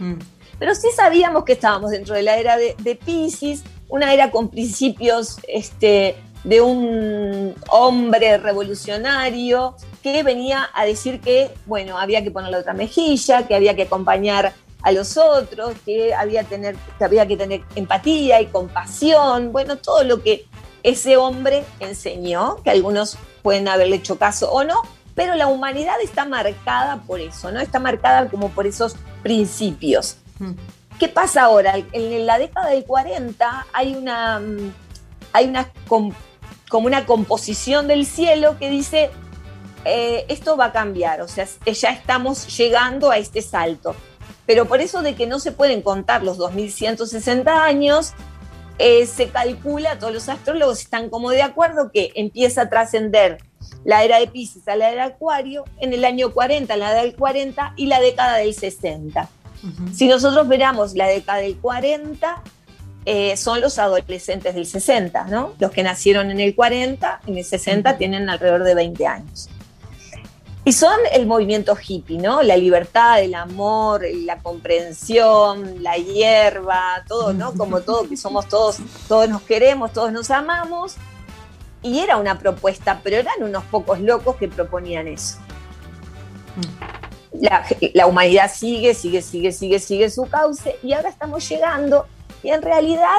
Hmm. 0.01 0.19
Pero 0.59 0.75
sí 0.75 0.89
sabíamos 0.97 1.45
que 1.45 1.53
estábamos 1.53 1.93
dentro 1.93 2.15
de 2.17 2.23
la 2.23 2.37
era 2.39 2.57
de, 2.57 2.75
de 2.79 2.97
Pisces, 2.97 3.63
una 3.89 4.13
era 4.13 4.33
con 4.33 4.49
principios 4.49 5.39
este, 5.47 6.17
de 6.43 6.61
un 6.61 7.55
hombre 7.69 8.37
revolucionario 8.39 9.77
que 10.05 10.23
venía 10.23 10.69
a 10.75 10.85
decir 10.85 11.19
que, 11.23 11.51
bueno, 11.65 11.99
había 11.99 12.23
que 12.23 12.31
poner 12.31 12.51
la 12.51 12.59
otra 12.59 12.75
mejilla, 12.75 13.47
que 13.49 13.55
había 13.55 13.75
que 13.75 13.85
acompañar 13.85 14.53
a 14.83 14.93
los 14.93 15.17
otros, 15.17 15.73
que 15.87 16.13
había, 16.13 16.45
tener, 16.45 16.77
que 16.99 17.05
había 17.05 17.27
que 17.27 17.39
tener 17.39 17.63
empatía 17.75 18.39
y 18.43 18.47
compasión, 18.49 19.51
bueno, 19.51 19.79
todo 19.79 20.05
lo 20.05 20.23
que 20.23 20.45
ese 20.83 21.17
hombre 21.17 21.65
enseñó, 21.81 22.63
que 22.63 22.69
algunos 22.69 23.17
pueden 23.43 23.67
haberle 23.67 23.97
hecho 23.97 24.19
caso 24.19 24.53
o 24.53 24.63
no, 24.63 24.83
pero 25.15 25.37
la 25.37 25.47
humanidad 25.47 25.95
está 26.03 26.27
marcada 26.27 26.99
por 27.07 27.21
eso, 27.21 27.51
¿no? 27.51 27.61
Está 27.61 27.79
marcada 27.79 28.29
como 28.29 28.51
por 28.51 28.67
esos 28.67 28.97
principios. 29.23 30.19
Hmm. 30.39 30.53
¿Qué 30.99 31.09
pasa 31.09 31.45
ahora? 31.45 31.77
En 31.93 32.27
la 32.27 32.39
década 32.39 32.69
del 32.69 32.85
40 32.85 33.67
hay 33.73 33.95
una, 33.95 34.39
mm, 34.39 34.73
hay 35.33 35.47
una 35.47 35.71
com- 35.89 36.13
como 36.69 36.87
una 36.89 37.07
composición 37.07 37.89
del 37.89 38.05
cielo 38.05 38.59
que 38.59 38.69
dice 38.69 39.11
eh, 39.85 40.25
esto 40.29 40.57
va 40.57 40.67
a 40.67 40.73
cambiar, 40.73 41.21
o 41.21 41.29
sea, 41.29 41.47
ya 41.67 41.91
estamos 41.91 42.57
llegando 42.57 43.11
a 43.11 43.19
este 43.19 43.43
salto. 43.43 43.95
Pero 44.47 44.67
por 44.67 44.81
eso 44.81 45.03
de 45.03 45.15
que 45.15 45.27
no 45.27 45.39
se 45.39 45.53
pueden 45.53 45.83
contar 45.83 46.23
los 46.23 46.37
2160 46.37 47.65
años, 47.65 48.13
eh, 48.79 49.07
se 49.07 49.29
calcula, 49.29 49.99
todos 49.99 50.13
los 50.13 50.29
astrólogos 50.29 50.81
están 50.81 51.09
como 51.09 51.31
de 51.31 51.43
acuerdo 51.43 51.91
que 51.93 52.11
empieza 52.15 52.63
a 52.63 52.69
trascender 52.69 53.39
la 53.85 54.05
era 54.05 54.19
de 54.19 54.27
Pisces 54.27 54.67
a 54.69 54.77
la 54.77 54.91
era 54.91 55.07
de 55.07 55.13
Acuario 55.15 55.65
en 55.81 55.93
el 55.93 56.05
año 56.05 56.33
40, 56.33 56.77
la 56.77 56.91
era 56.91 57.03
del 57.03 57.15
40 57.15 57.75
y 57.77 57.87
la 57.87 58.01
década 58.01 58.39
del 58.39 58.55
60. 58.55 59.29
Ujú. 59.63 59.95
Si 59.95 60.09
nosotros 60.09 60.47
miramos 60.47 60.95
la 60.95 61.07
década 61.07 61.39
del 61.39 61.57
40, 61.57 62.43
eh, 63.07 63.37
son 63.37 63.61
los 63.61 63.79
adolescentes 63.79 64.55
del 64.55 64.67
60, 64.67 65.25
¿no? 65.25 65.55
Los 65.59 65.71
que 65.71 65.83
nacieron 65.83 66.31
en 66.31 66.41
el 66.41 66.55
40, 66.55 67.21
en 67.27 67.39
el 67.39 67.45
60 67.45 67.97
tienen 67.99 68.29
alrededor 68.29 68.65
de 68.65 68.75
20 68.75 69.07
años. 69.07 69.51
Y 70.65 70.73
son 70.73 70.99
el 71.13 71.27
movimiento 71.27 71.77
hippie, 71.77 72.19
¿no? 72.19 72.43
La 72.43 72.57
libertad, 72.57 73.21
el 73.23 73.35
amor, 73.35 74.03
la 74.25 74.39
comprensión, 74.39 75.83
la 75.83 75.97
hierba, 75.97 77.05
todo, 77.07 77.33
¿no? 77.33 77.53
Como 77.57 77.81
todo, 77.83 78.09
que 78.09 78.17
somos 78.17 78.49
todos, 78.49 78.79
todos 79.09 79.29
nos 79.29 79.43
queremos, 79.43 79.93
todos 79.93 80.11
nos 80.13 80.31
amamos. 80.31 80.95
Y 81.83 81.99
era 81.99 82.17
una 82.17 82.39
propuesta, 82.39 83.01
pero 83.05 83.17
eran 83.17 83.43
unos 83.43 83.65
pocos 83.65 84.01
locos 84.01 84.37
que 84.37 84.49
proponían 84.49 85.07
eso 85.07 85.37
la, 87.41 87.65
la 87.95 88.07
humanidad 88.07 88.51
sigue, 88.53 88.95
sigue, 88.95 89.23
sigue, 89.23 89.53
sigue, 89.53 89.79
sigue 89.79 90.11
su 90.11 90.27
cauce 90.27 90.77
y 90.83 90.93
ahora 90.93 91.09
estamos 91.09 91.49
llegando 91.49 92.07
y 92.43 92.51
en 92.51 92.63
realidad 92.63 93.19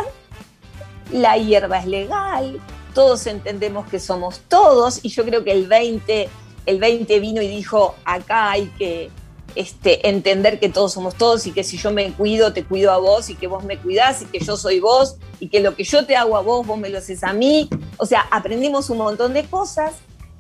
la 1.12 1.38
hierba 1.38 1.80
es 1.80 1.86
legal, 1.86 2.60
todos 2.94 3.28
entendemos 3.28 3.88
que 3.88 4.00
somos 4.00 4.40
todos 4.48 5.00
y 5.04 5.10
yo 5.10 5.26
creo 5.26 5.44
que 5.44 5.52
el 5.52 5.68
20, 5.68 6.30
el 6.66 6.80
20 6.80 7.20
vino 7.20 7.42
y 7.42 7.48
dijo, 7.48 7.96
acá 8.06 8.52
hay 8.52 8.68
que 8.78 9.10
este, 9.56 10.10
entender 10.10 10.60
que 10.60 10.70
todos 10.70 10.94
somos 10.94 11.16
todos 11.16 11.48
y 11.48 11.52
que 11.52 11.64
si 11.64 11.78
yo 11.78 11.92
me 11.92 12.12
cuido, 12.12 12.54
te 12.54 12.64
cuido 12.64 12.92
a 12.92 12.98
vos 12.98 13.30
y 13.30 13.36
que 13.36 13.48
vos 13.48 13.64
me 13.64 13.78
cuidás 13.78 14.22
y 14.22 14.26
que 14.26 14.40
yo 14.40 14.58
soy 14.58 14.80
vos 14.80 15.18
y 15.40 15.48
que 15.50 15.60
lo 15.62 15.76
que 15.76 15.84
yo 15.84 16.06
te 16.06 16.16
hago 16.16 16.36
a 16.38 16.42
vos, 16.42 16.66
vos 16.68 16.78
me 16.78 16.90
lo 16.90 16.98
haces 16.98 17.24
a 17.24 17.34
mí. 17.34 17.70
O 17.98 18.06
sea, 18.06 18.26
aprendimos 18.32 18.90
un 18.90 18.98
montón 18.98 19.34
de 19.34 19.46
cosas 19.46 19.94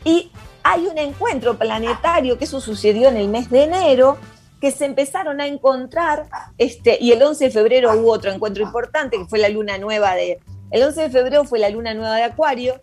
y 0.03 0.31
hay 0.63 0.87
un 0.87 0.97
encuentro 0.97 1.57
planetario, 1.57 2.37
que 2.37 2.45
eso 2.45 2.59
sucedió 2.59 3.07
en 3.09 3.17
el 3.17 3.29
mes 3.29 3.49
de 3.49 3.63
enero, 3.63 4.17
que 4.59 4.71
se 4.71 4.85
empezaron 4.85 5.39
a 5.39 5.47
encontrar, 5.47 6.27
este, 6.57 6.97
y 6.99 7.11
el 7.11 7.21
11 7.21 7.45
de 7.45 7.51
febrero 7.51 7.93
hubo 7.93 8.11
otro 8.11 8.31
encuentro 8.31 8.63
importante, 8.63 9.17
que 9.17 9.25
fue 9.25 9.39
la 9.39 9.49
luna 9.49 9.77
nueva 9.77 10.15
de... 10.15 10.39
El 10.71 10.81
11 10.81 11.01
de 11.01 11.09
febrero 11.11 11.43
fue 11.45 11.59
la 11.59 11.69
luna 11.69 11.93
nueva 11.93 12.15
de 12.15 12.23
Acuario, 12.23 12.81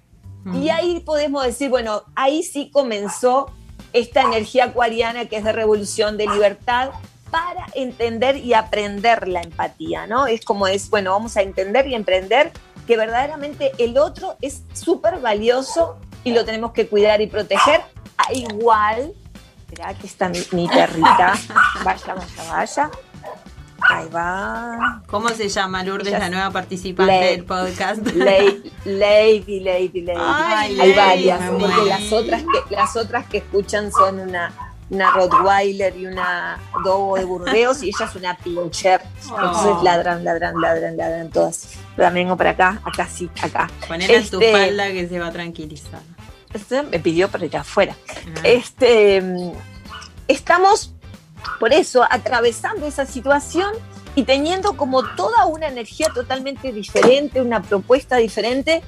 y 0.55 0.70
ahí 0.70 1.01
podemos 1.01 1.44
decir, 1.44 1.70
bueno, 1.70 2.02
ahí 2.14 2.43
sí 2.43 2.70
comenzó 2.73 3.51
esta 3.93 4.23
energía 4.23 4.64
acuariana 4.64 5.27
que 5.27 5.36
es 5.36 5.44
de 5.44 5.52
revolución, 5.52 6.16
de 6.16 6.27
libertad, 6.27 6.90
para 7.31 7.66
entender 7.74 8.36
y 8.36 8.52
aprender 8.52 9.27
la 9.28 9.40
empatía, 9.40 10.06
¿no? 10.06 10.27
Es 10.27 10.44
como 10.44 10.66
es, 10.66 10.90
bueno, 10.90 11.12
vamos 11.12 11.36
a 11.36 11.43
entender 11.43 11.86
y 11.86 11.94
emprender 11.94 12.52
que 12.86 12.97
verdaderamente 12.97 13.73
el 13.78 13.97
otro 13.98 14.36
es 14.40 14.62
súper 14.74 15.19
valioso 15.20 15.97
y 16.24 16.32
lo 16.32 16.44
tenemos 16.44 16.73
que 16.73 16.89
cuidar 16.89 17.20
y 17.20 17.27
proteger. 17.27 17.81
A 18.19 18.32
igual, 18.35 19.14
espera, 19.60 19.89
aquí 19.89 20.06
está 20.06 20.28
mi, 20.28 20.40
mi 20.52 20.69
perrita. 20.69 21.35
Vaya, 21.85 22.14
vaya, 22.14 22.51
vaya. 22.51 22.90
Ahí 23.90 24.09
va. 24.09 25.02
¿Cómo 25.06 25.28
se 25.30 25.48
llama 25.48 25.82
Lourdes, 25.82 26.12
la 26.18 26.28
nueva 26.30 26.50
participante 26.50 27.12
Lady. 27.12 27.36
del 27.36 27.44
podcast? 27.44 28.06
Lady, 28.14 28.72
lady, 28.84 29.60
lady, 29.60 30.00
lady. 30.02 30.20
Ay, 30.20 30.80
Hay 30.80 30.92
Lady, 30.92 30.92
varias, 31.26 31.50
porque 31.50 31.84
las 31.88 32.12
otras 32.12 32.42
que, 32.42 32.74
las 32.74 32.96
otras 32.96 33.26
que 33.26 33.38
escuchan 33.38 33.90
son 33.92 34.20
una, 34.20 34.52
una 34.90 35.10
Rottweiler 35.10 35.96
y 35.96 36.06
una 36.06 36.59
Dogo 36.84 37.16
de 37.16 37.24
Burdeos 37.24 37.82
y 37.82 37.88
ella 37.88 38.06
es 38.09 38.14
una 38.16 38.36
Pinscher. 38.36 39.00
Entonces 39.22 39.72
Oh. 39.74 39.80
ladran, 39.82 40.24
ladran, 40.24 40.60
ladran, 40.60 40.96
ladran 40.96 41.30
todas. 41.30 41.74
Pero 41.96 42.06
también 42.06 42.26
vengo 42.26 42.36
para 42.36 42.50
acá, 42.50 42.80
acá 42.84 43.06
sí, 43.06 43.28
acá. 43.42 43.68
Ponela 43.88 44.12
en 44.14 44.28
tu 44.28 44.36
Este- 44.40 44.50
espalda 44.52 44.86
que 44.92 45.09
se 45.09 45.18
va 45.18 45.26
a 45.26 45.32
tranquilizar. 45.32 46.00
Este 46.54 46.82
me 46.82 46.98
pidió 47.00 47.28
para 47.30 47.46
ir 47.46 47.56
afuera. 47.56 47.96
Ah. 48.09 48.40
Este, 48.44 49.20
mm, 49.22 49.52
estamos, 50.28 50.92
por 51.59 51.73
eso, 51.73 52.05
atravesando 52.09 52.86
esa 52.86 53.06
situación 53.06 53.73
y 54.14 54.24
teniendo 54.24 54.77
como 54.77 55.02
toda 55.14 55.47
una 55.47 55.69
energía 55.69 56.09
totalmente 56.14 56.73
diferente, 56.73 57.40
una 57.40 57.62
propuesta 57.62 58.16
diferente, 58.16 58.82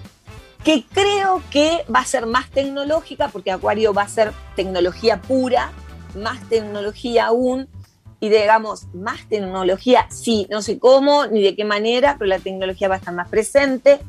que 0.62 0.84
creo 0.92 1.42
que 1.50 1.84
va 1.94 2.00
a 2.00 2.06
ser 2.06 2.26
más 2.26 2.50
tecnológica, 2.50 3.28
porque 3.28 3.50
Acuario 3.50 3.92
va 3.92 4.02
a 4.02 4.08
ser 4.08 4.32
tecnología 4.56 5.20
pura, 5.20 5.72
más 6.16 6.40
tecnología 6.48 7.26
aún, 7.26 7.68
y 8.20 8.30
digamos, 8.30 8.86
más 8.94 9.28
tecnología, 9.28 10.06
sí, 10.10 10.46
no 10.50 10.62
sé 10.62 10.78
cómo 10.78 11.26
ni 11.26 11.42
de 11.42 11.54
qué 11.54 11.64
manera, 11.64 12.16
pero 12.18 12.28
la 12.28 12.38
tecnología 12.38 12.88
va 12.88 12.94
a 12.94 12.98
estar 12.98 13.12
más 13.12 13.28
presente, 13.28 14.00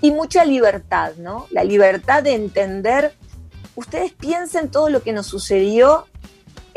y 0.00 0.10
mucha 0.10 0.44
libertad, 0.44 1.12
¿no? 1.18 1.46
La 1.50 1.64
libertad 1.64 2.22
de 2.22 2.34
entender 2.34 3.12
ustedes 3.74 4.12
piensen 4.12 4.70
todo 4.70 4.88
lo 4.88 5.02
que 5.02 5.12
nos 5.12 5.26
sucedió 5.26 6.06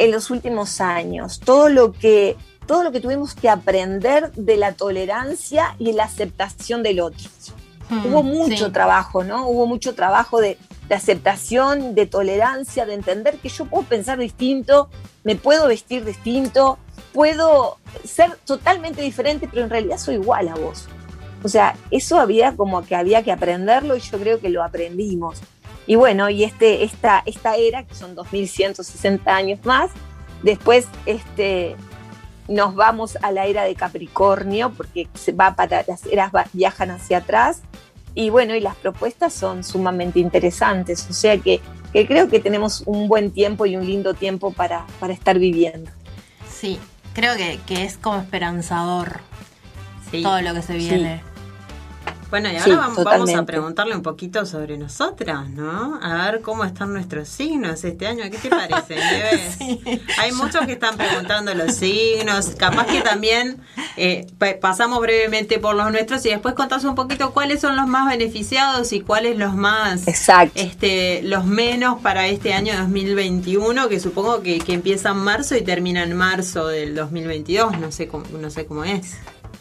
en 0.04 0.12
los 0.12 0.30
últimos 0.32 0.82
años, 0.82 1.40
todo 1.40 1.70
lo 1.70 1.92
que 1.94 2.36
todo 2.68 2.84
lo 2.84 2.92
que 2.92 3.02
tuvimos 3.02 3.34
que 3.36 3.50
aprender 3.50 4.32
de 4.34 4.56
la 4.56 4.74
tolerancia 4.74 5.76
y 5.78 5.92
la 5.92 6.06
aceptación 6.06 6.84
del 6.84 7.02
otro. 7.02 7.30
Hubo 8.06 8.24
mucho 8.24 8.68
Sí. 8.68 8.72
trabajo, 8.72 9.24
¿no? 9.26 9.48
Hubo 9.48 9.66
mucho 9.66 9.94
trabajo 9.96 10.40
de, 10.40 10.58
de 10.88 10.96
aceptación, 10.96 11.96
de 11.96 12.06
tolerancia, 12.06 12.86
de 12.86 12.94
entender 12.94 13.38
que 13.40 13.50
yo 13.50 13.66
puedo 13.66 13.84
pensar 13.84 14.18
distinto, 14.20 14.90
me 15.26 15.36
puedo 15.36 15.68
vestir 15.68 16.06
distinto, 16.06 16.78
puedo 17.14 17.78
ser 18.06 18.38
totalmente 18.46 19.02
diferente, 19.02 19.50
pero 19.52 19.64
en 19.64 19.70
realidad 19.70 19.98
soy 19.98 20.16
igual 20.16 20.48
a 20.48 20.56
vos. 20.56 20.86
O 21.44 21.50
sea, 21.50 21.76
eso 21.90 22.20
había 22.20 22.56
como 22.56 22.84
que 22.86 22.96
había 22.96 23.24
que 23.24 23.32
aprenderlo 23.34 23.98
y 23.98 24.00
yo 24.00 24.18
creo 24.18 24.40
que 24.40 24.50
lo 24.50 24.64
aprendimos. 24.64 25.40
Y 25.92 25.96
bueno, 25.96 26.30
y 26.30 26.46
este, 26.46 26.86
esta, 26.86 27.22
esta 27.26 27.58
era, 27.58 27.84
que 27.84 27.94
son 27.96 28.16
2160 28.16 29.36
años 29.36 29.60
más, 29.66 29.92
después 30.42 30.88
este, 31.06 31.76
nos 32.48 32.76
vamos 32.76 33.18
a 33.22 33.30
la 33.34 33.46
era 33.46 33.64
de 33.66 33.76
Capricornio, 33.76 34.72
porque 34.72 35.10
se 35.16 35.34
va 35.34 35.54
para, 35.54 35.84
las 35.86 36.06
eras 36.06 36.32
va- 36.34 36.46
viajan 36.54 36.92
hacia 36.92 37.18
atrás. 37.18 37.60
Y 38.16 38.30
bueno, 38.30 38.56
y 38.56 38.62
las 38.62 38.78
propuestas 38.78 39.34
son 39.34 39.66
sumamente 39.66 40.20
interesantes. 40.22 41.06
O 41.10 41.14
sea 41.14 41.38
que, 41.38 41.60
que 41.92 42.08
creo 42.08 42.30
que 42.30 42.40
tenemos 42.40 42.84
un 42.86 43.10
buen 43.10 43.32
tiempo 43.32 43.66
y 43.66 43.76
un 43.76 43.86
lindo 43.86 44.14
tiempo 44.14 44.54
para, 44.54 44.86
para 44.98 45.12
estar 45.12 45.38
viviendo. 45.40 45.92
Sí, 46.50 46.80
creo 47.14 47.36
que, 47.36 47.60
que 47.66 47.84
es 47.84 47.98
como 47.98 48.16
esperanzador 48.20 49.20
Sí. 50.10 50.24
todo 50.24 50.40
lo 50.42 50.54
que 50.54 50.62
se 50.62 50.74
viene. 50.76 51.22
Bueno, 52.32 52.48
y 52.50 52.54
ahora 52.54 52.64
Sí, 52.64 52.72
vam- 52.72 53.04
vamos, 53.04 53.30
a 53.36 53.46
preguntarle 53.46 53.94
un 53.96 54.02
poquito 54.02 54.46
sobre 54.46 54.78
nosotras, 54.78 55.50
¿no? 55.50 56.00
A 56.02 56.32
ver 56.32 56.42
cómo 56.42 56.64
están 56.64 56.94
nuestros 56.94 57.28
signos 57.28 57.84
este 57.84 58.08
año. 58.08 58.24
¿Qué 58.32 58.38
te 58.38 58.50
parece, 58.50 58.96
Nieves? 59.60 60.00
Hay 60.18 60.32
muchos 60.32 60.66
que 60.66 60.72
están 60.72 60.96
preguntando 60.98 61.54
los 61.54 61.76
signos. 61.76 62.52
Capaz 62.58 62.86
que 62.88 63.02
también 63.02 63.58
eh, 63.98 64.26
pa- 64.38 64.56
pasamos 64.60 65.02
brevemente 65.02 65.60
por 65.60 65.76
los 65.76 65.92
nuestros 65.92 66.26
y 66.26 66.30
después 66.30 66.56
contás 66.56 66.84
un 66.86 66.96
poquito 66.96 67.32
cuáles 67.34 67.60
son 67.62 67.76
los 67.76 67.86
más 67.88 68.10
beneficiados 68.10 68.94
y 68.94 69.02
cuáles 69.02 69.38
los 69.38 69.54
más... 69.54 70.08
Exacto. 70.08 70.54
Este, 70.60 71.22
los 71.24 71.44
menos 71.46 72.00
para 72.02 72.28
este 72.28 72.54
año 72.54 72.74
2021, 72.80 73.90
que 73.90 74.00
supongo 74.00 74.42
que, 74.42 74.60
que 74.60 74.74
empieza 74.74 75.10
en 75.10 75.18
marzo 75.18 75.56
y 75.58 75.62
termina 75.64 76.04
en 76.04 76.16
marzo 76.16 76.68
del 76.68 76.96
2022, 76.96 77.78
no 77.78 77.92
sé 77.92 78.08
cómo, 78.08 78.24
no 78.40 78.50
sé 78.50 78.66
cómo 78.66 78.86
es. 78.86 79.16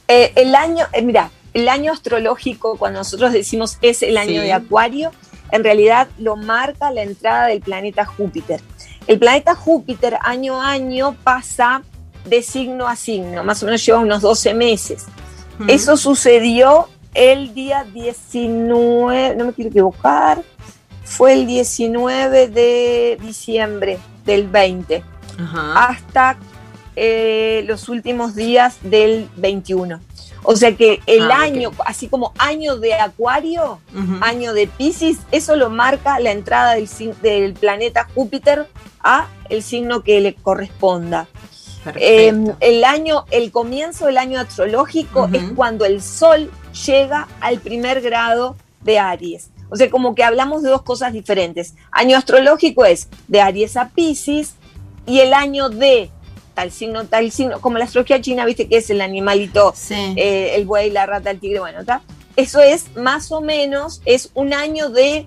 Eh, 0.07 0.33
el 0.37 0.55
año, 0.55 0.87
eh, 0.93 1.03
mira, 1.03 1.31
el 1.55 1.69
año 1.69 1.93
astrológico, 1.93 2.77
cuando 2.77 3.01
nosotros 3.01 3.33
decimos 3.33 3.79
es 3.83 4.03
el 4.03 4.17
año 4.17 4.41
Sí. 4.41 4.47
de 4.47 4.53
Acuario, 4.53 5.11
en 5.53 5.65
realidad 5.65 6.09
lo 6.19 6.37
marca 6.37 6.91
la 6.91 7.03
entrada 7.03 7.47
del 7.47 7.61
planeta 7.61 8.05
Júpiter. 8.05 8.61
El 9.07 9.19
planeta 9.19 9.55
Júpiter 9.55 10.17
año 10.23 10.61
a 10.61 10.71
año 10.71 11.17
pasa 11.25 11.83
de 12.25 12.43
signo 12.43 12.87
a 12.87 12.95
signo, 12.97 13.43
más 13.45 13.63
o 13.63 13.67
menos 13.67 13.85
lleva 13.85 13.99
unos 13.99 14.21
12 14.23 14.55
meses. 14.55 15.07
Eso 15.69 15.97
sucedió 15.97 16.89
el 17.15 17.53
día 17.55 17.85
19, 17.93 19.35
no 19.37 19.47
me 19.47 19.53
quiero 19.53 19.71
equivocar, 19.71 20.43
fue 21.05 21.33
el 21.33 21.47
19 21.47 22.49
de 22.49 23.19
diciembre 23.21 23.99
del 24.25 24.47
20 24.49 25.03
Ajá. 25.39 25.87
hasta 25.89 26.37
eh, 26.97 27.65
los 27.67 27.89
últimos 27.89 28.35
días 28.35 28.77
del 28.83 29.29
21. 29.37 30.01
O 30.43 30.57
sea 30.57 30.75
que 30.75 31.01
el 31.07 31.31
Ah, 31.31 31.43
año, 31.43 31.71
así 31.85 32.09
como 32.09 32.33
año 32.39 32.77
de 32.77 32.95
Acuario, 32.95 33.81
año 34.21 34.53
de 34.55 34.67
Pisces, 34.67 35.19
eso 35.31 35.57
lo 35.57 35.71
marca 35.71 36.19
la 36.21 36.33
entrada 36.33 36.75
del, 36.75 37.55
planeta 37.55 38.09
Júpiter 38.15 38.67
a 39.03 39.29
el 39.49 39.63
signo 39.63 40.03
que 40.03 40.21
le 40.21 40.35
corresponda. 40.35 41.29
Eh, 41.97 42.33
Perfecto. 42.33 42.57
el 42.61 42.85
año, 42.85 43.25
el 43.31 43.51
comienzo 43.51 44.07
del 44.07 44.19
año 44.19 44.39
astrológico 44.41 45.29
es 45.33 45.43
cuando 45.55 45.85
el 45.85 46.03
Sol 46.03 46.51
llega 46.87 47.27
al 47.41 47.59
primer 47.59 48.01
grado 48.01 48.57
de 48.83 48.99
Aries. 48.99 49.51
O 49.71 49.77
sea, 49.77 49.89
como 49.89 50.15
que 50.15 50.25
hablamos 50.25 50.63
de 50.63 50.71
dos 50.71 50.83
cosas 50.83 51.13
diferentes. 51.13 51.75
Año 51.93 52.17
astrológico 52.17 52.85
es 52.85 53.09
de 53.29 53.41
Aries 53.41 53.77
a 53.77 53.89
Pisces 53.91 54.55
y 55.07 55.21
el 55.21 55.33
año 55.33 55.69
de 55.69 56.11
tal 56.61 56.71
signo, 56.73 57.07
tal 57.07 57.31
signo, 57.33 57.59
como 57.61 57.79
la 57.79 57.85
astrología 57.87 58.21
china, 58.21 58.45
viste 58.45 58.69
que 58.69 58.77
es 58.77 58.91
el 58.91 59.01
animalito, 59.01 59.73
Sí. 59.75 59.95
eh, 60.17 60.53
el 60.57 60.67
buey, 60.67 60.91
la 60.91 61.07
rata, 61.07 61.31
el 61.31 61.41
tigre, 61.41 61.61
bueno, 61.61 61.81
¿está? 61.81 62.03
Eso 62.37 62.61
es 62.61 62.95
más 62.97 63.33
o 63.33 63.41
menos, 63.41 64.03
es 64.05 64.31
un 64.35 64.53
año 64.53 64.91
de 64.91 65.27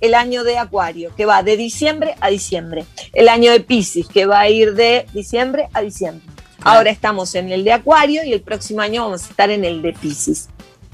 el 0.00 0.14
año 0.14 0.42
de 0.44 0.56
Acuario, 0.58 1.14
que 1.14 1.26
va 1.26 1.42
de 1.42 1.56
diciembre 1.56 2.14
a 2.20 2.28
diciembre. 2.30 2.86
El 3.12 3.28
año 3.28 3.52
de 3.52 3.60
Pisces, 3.60 4.08
que 4.08 4.26
va 4.26 4.40
a 4.40 4.48
ir 4.48 4.74
de 4.74 5.06
diciembre 5.12 5.68
a 5.74 5.80
diciembre. 5.82 6.26
Claro. 6.56 6.78
Ahora 6.78 6.90
estamos 6.90 7.34
en 7.36 7.52
el 7.52 7.62
de 7.64 7.72
Acuario 7.72 8.24
y 8.24 8.32
el 8.32 8.40
próximo 8.40 8.80
año 8.80 9.04
vamos 9.04 9.24
a 9.24 9.28
estar 9.28 9.50
en 9.50 9.64
el 9.64 9.80
de 9.82 9.92
Pisces. 9.92 10.48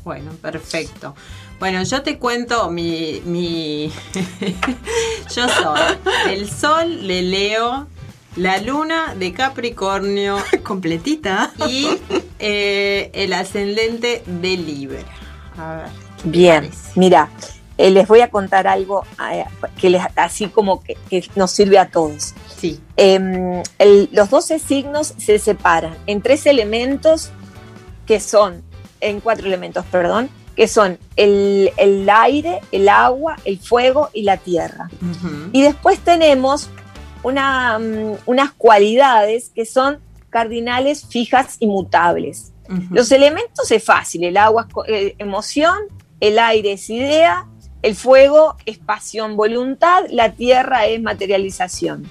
Bueno, 0.05 0.33
perfecto. 0.43 1.15
Bueno, 1.59 1.83
yo 1.85 2.03
te 2.03 2.19
cuento 2.19 2.71
mi. 2.71 3.23
mi 3.25 3.91
yo 5.35 5.49
soy 5.49 5.81
el 6.31 6.51
sol 6.51 7.07
de 7.07 7.23
Leo, 7.23 7.87
la 8.39 8.59
luna 8.59 9.15
de 9.17 9.33
Capricornio 9.33 10.37
Completita. 10.63 11.53
y 11.69 11.89
eh, 12.39 13.11
el 13.13 13.33
ascendente 13.33 14.23
de 14.27 14.57
Libra. 14.57 15.01
A 15.57 15.75
ver. 15.77 15.87
¿qué 16.17 16.23
te 16.23 16.29
Bien, 16.31 16.71
mira, 16.97 17.29
eh, 17.77 17.91
les 17.91 18.09
voy 18.09 18.21
a 18.23 18.31
contar 18.31 18.67
algo 18.67 19.05
eh, 19.33 19.45
que 19.81 19.91
les, 19.91 20.03
así 20.17 20.47
como 20.49 20.83
que, 20.83 20.97
que 21.11 21.25
nos 21.37 21.51
sirve 21.51 21.79
a 21.79 21.91
todos. 21.91 22.35
Sí. 22.57 22.81
El- 22.97 23.63
los 24.13 24.31
12 24.31 24.59
signos 24.59 25.15
se 25.17 25.39
separan 25.39 25.97
en 26.07 26.23
tres 26.23 26.47
elementos 26.47 27.31
que 28.07 28.19
son, 28.21 28.63
en 29.01 29.21
cuatro 29.21 29.47
elementos, 29.47 29.85
perdón, 29.93 30.29
que 30.57 30.67
son 30.67 30.99
el, 31.15 31.71
el 31.77 32.09
aire, 32.11 32.61
el 32.73 32.89
agua, 32.89 33.37
el 33.45 33.61
fuego 33.61 34.11
y 34.13 34.23
la 34.23 34.39
tierra. 34.39 34.91
Y 35.53 35.63
después 35.63 36.01
tenemos 36.01 36.69
una, 37.23 37.79
mm, 37.79 38.19
unas 38.27 38.53
cualidades 38.53 39.51
que 39.55 39.65
son 39.65 39.99
cardinales, 40.31 41.07
fijas 41.07 41.57
y 41.59 41.67
mutables. 41.67 42.53
Los 42.91 43.11
elementos 43.13 43.71
es 43.71 43.83
fácil, 43.83 44.25
el 44.25 44.37
agua 44.37 44.69
es 44.87 44.93
eh, 44.93 45.15
emoción, 45.19 45.79
el 46.21 46.39
aire 46.39 46.73
es 46.73 46.91
idea, 46.91 47.47
el 47.81 47.95
fuego 47.95 48.57
es 48.67 48.77
pasión, 48.77 49.37
voluntad, 49.37 50.05
la 50.11 50.33
tierra 50.33 50.85
es 50.85 51.01
materialización. 51.01 52.11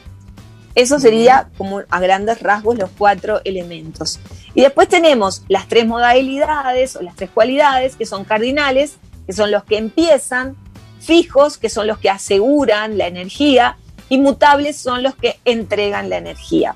Eso 0.73 0.99
sería 0.99 1.49
como 1.57 1.81
a 1.89 1.99
grandes 1.99 2.41
rasgos 2.41 2.77
los 2.77 2.89
cuatro 2.97 3.41
elementos. 3.45 4.19
Y 4.55 4.61
después 4.61 4.88
tenemos 4.88 5.43
las 5.47 5.67
tres 5.67 5.85
modalidades 5.85 6.95
o 6.95 7.01
las 7.01 7.15
tres 7.15 7.29
cualidades 7.31 7.95
que 7.95 8.05
son 8.05 8.23
cardinales, 8.23 8.97
que 9.25 9.34
son 9.34 9.51
los 9.51 9.63
que 9.63 9.77
empiezan, 9.77 10.55
fijos, 10.99 11.57
que 11.57 11.69
son 11.69 11.88
los 11.88 11.97
que 11.97 12.09
aseguran 12.09 12.97
la 12.97 13.07
energía, 13.07 13.77
y 14.09 14.17
mutables 14.17 14.77
son 14.77 15.03
los 15.03 15.15
que 15.15 15.39
entregan 15.45 16.09
la 16.09 16.17
energía. 16.17 16.75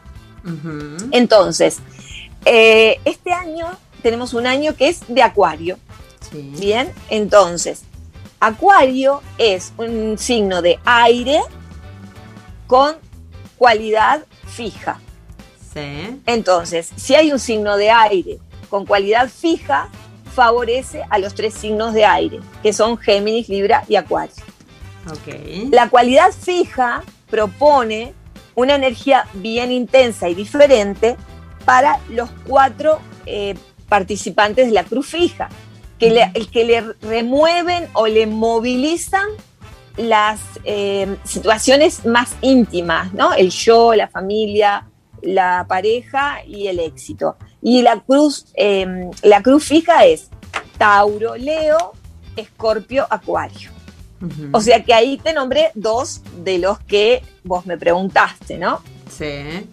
Entonces, 1.11 1.79
eh, 2.45 2.99
este 3.05 3.31
año 3.31 3.67
tenemos 4.01 4.33
un 4.33 4.47
año 4.47 4.75
que 4.75 4.89
es 4.89 5.01
de 5.07 5.21
Acuario. 5.21 5.77
Sí. 6.31 6.53
Bien, 6.59 6.91
entonces, 7.09 7.83
Acuario 8.39 9.21
es 9.37 9.73
un 9.77 10.17
signo 10.17 10.61
de 10.61 10.79
aire 10.85 11.41
con 12.67 12.95
cualidad 13.57 14.25
fija. 14.47 14.99
Sí. 15.73 16.19
Entonces, 16.25 16.89
si 16.95 17.15
hay 17.15 17.31
un 17.31 17.39
signo 17.39 17.77
de 17.77 17.91
aire 17.91 18.39
con 18.69 18.85
cualidad 18.85 19.29
fija, 19.29 19.89
favorece 20.33 21.03
a 21.09 21.19
los 21.19 21.35
tres 21.35 21.53
signos 21.53 21.93
de 21.93 22.05
aire, 22.05 22.39
que 22.63 22.73
son 22.73 22.97
Géminis, 22.97 23.49
Libra 23.49 23.83
y 23.87 23.95
Acuario. 23.95 24.33
Ok. 25.09 25.69
La 25.71 25.89
cualidad 25.89 26.31
fija 26.31 27.03
propone 27.31 28.13
una 28.53 28.75
energía 28.75 29.25
bien 29.33 29.71
intensa 29.71 30.29
y 30.29 30.35
diferente 30.35 31.17
para 31.65 31.99
los 32.09 32.29
cuatro 32.47 32.99
eh, 33.25 33.55
participantes 33.89 34.67
de 34.67 34.73
la 34.73 34.83
cruz 34.83 35.07
fija, 35.07 35.49
que 35.97 36.11
le, 36.11 36.31
que 36.51 36.65
le 36.65 36.81
remueven 37.01 37.87
o 37.93 38.07
le 38.07 38.27
movilizan 38.27 39.25
las 39.97 40.39
eh, 40.63 41.17
situaciones 41.23 42.05
más 42.05 42.35
íntimas, 42.41 43.13
¿no? 43.13 43.33
El 43.33 43.49
yo, 43.49 43.93
la 43.93 44.07
familia, 44.07 44.87
la 45.21 45.65
pareja 45.67 46.43
y 46.45 46.67
el 46.67 46.79
éxito. 46.79 47.37
Y 47.61 47.81
la 47.81 47.99
cruz, 47.99 48.47
eh, 48.55 49.09
la 49.21 49.41
cruz 49.41 49.65
fija 49.65 50.05
es 50.05 50.29
Tauro, 50.77 51.35
Leo, 51.35 51.93
Escorpio, 52.35 53.05
Acuario. 53.09 53.80
O 54.51 54.61
sea 54.61 54.83
que 54.83 54.93
ahí 54.93 55.17
te 55.17 55.33
nombré 55.33 55.71
dos 55.73 56.21
de 56.43 56.59
los 56.59 56.79
que 56.79 57.23
vos 57.43 57.65
me 57.65 57.77
preguntaste, 57.77 58.57
¿no? 58.57 58.81
Sí. 59.09 59.65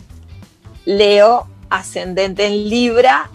Leo, 0.84 1.46
ascendente 1.70 2.46
en 2.46 2.68
Libra, 2.68 3.30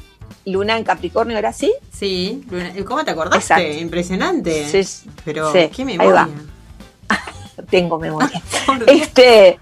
Luna 0.45 0.77
en 0.77 0.83
Capricornio, 0.83 1.37
¿era 1.37 1.49
así? 1.49 1.71
Sí. 1.91 2.43
Luna- 2.49 2.73
¿Cómo 2.85 3.05
te 3.05 3.11
acordaste? 3.11 3.37
Exacto. 3.37 3.79
Impresionante. 3.79 4.67
Sí, 4.67 4.83
sí. 4.83 5.09
Pero, 5.23 5.51
Sí, 5.53 5.69
¿qué 5.73 5.81
ahí 5.83 5.85
memoria? 5.85 6.13
va. 6.13 6.29
Tengo 7.69 7.99
memoria. 7.99 8.41
Este, 8.87 9.59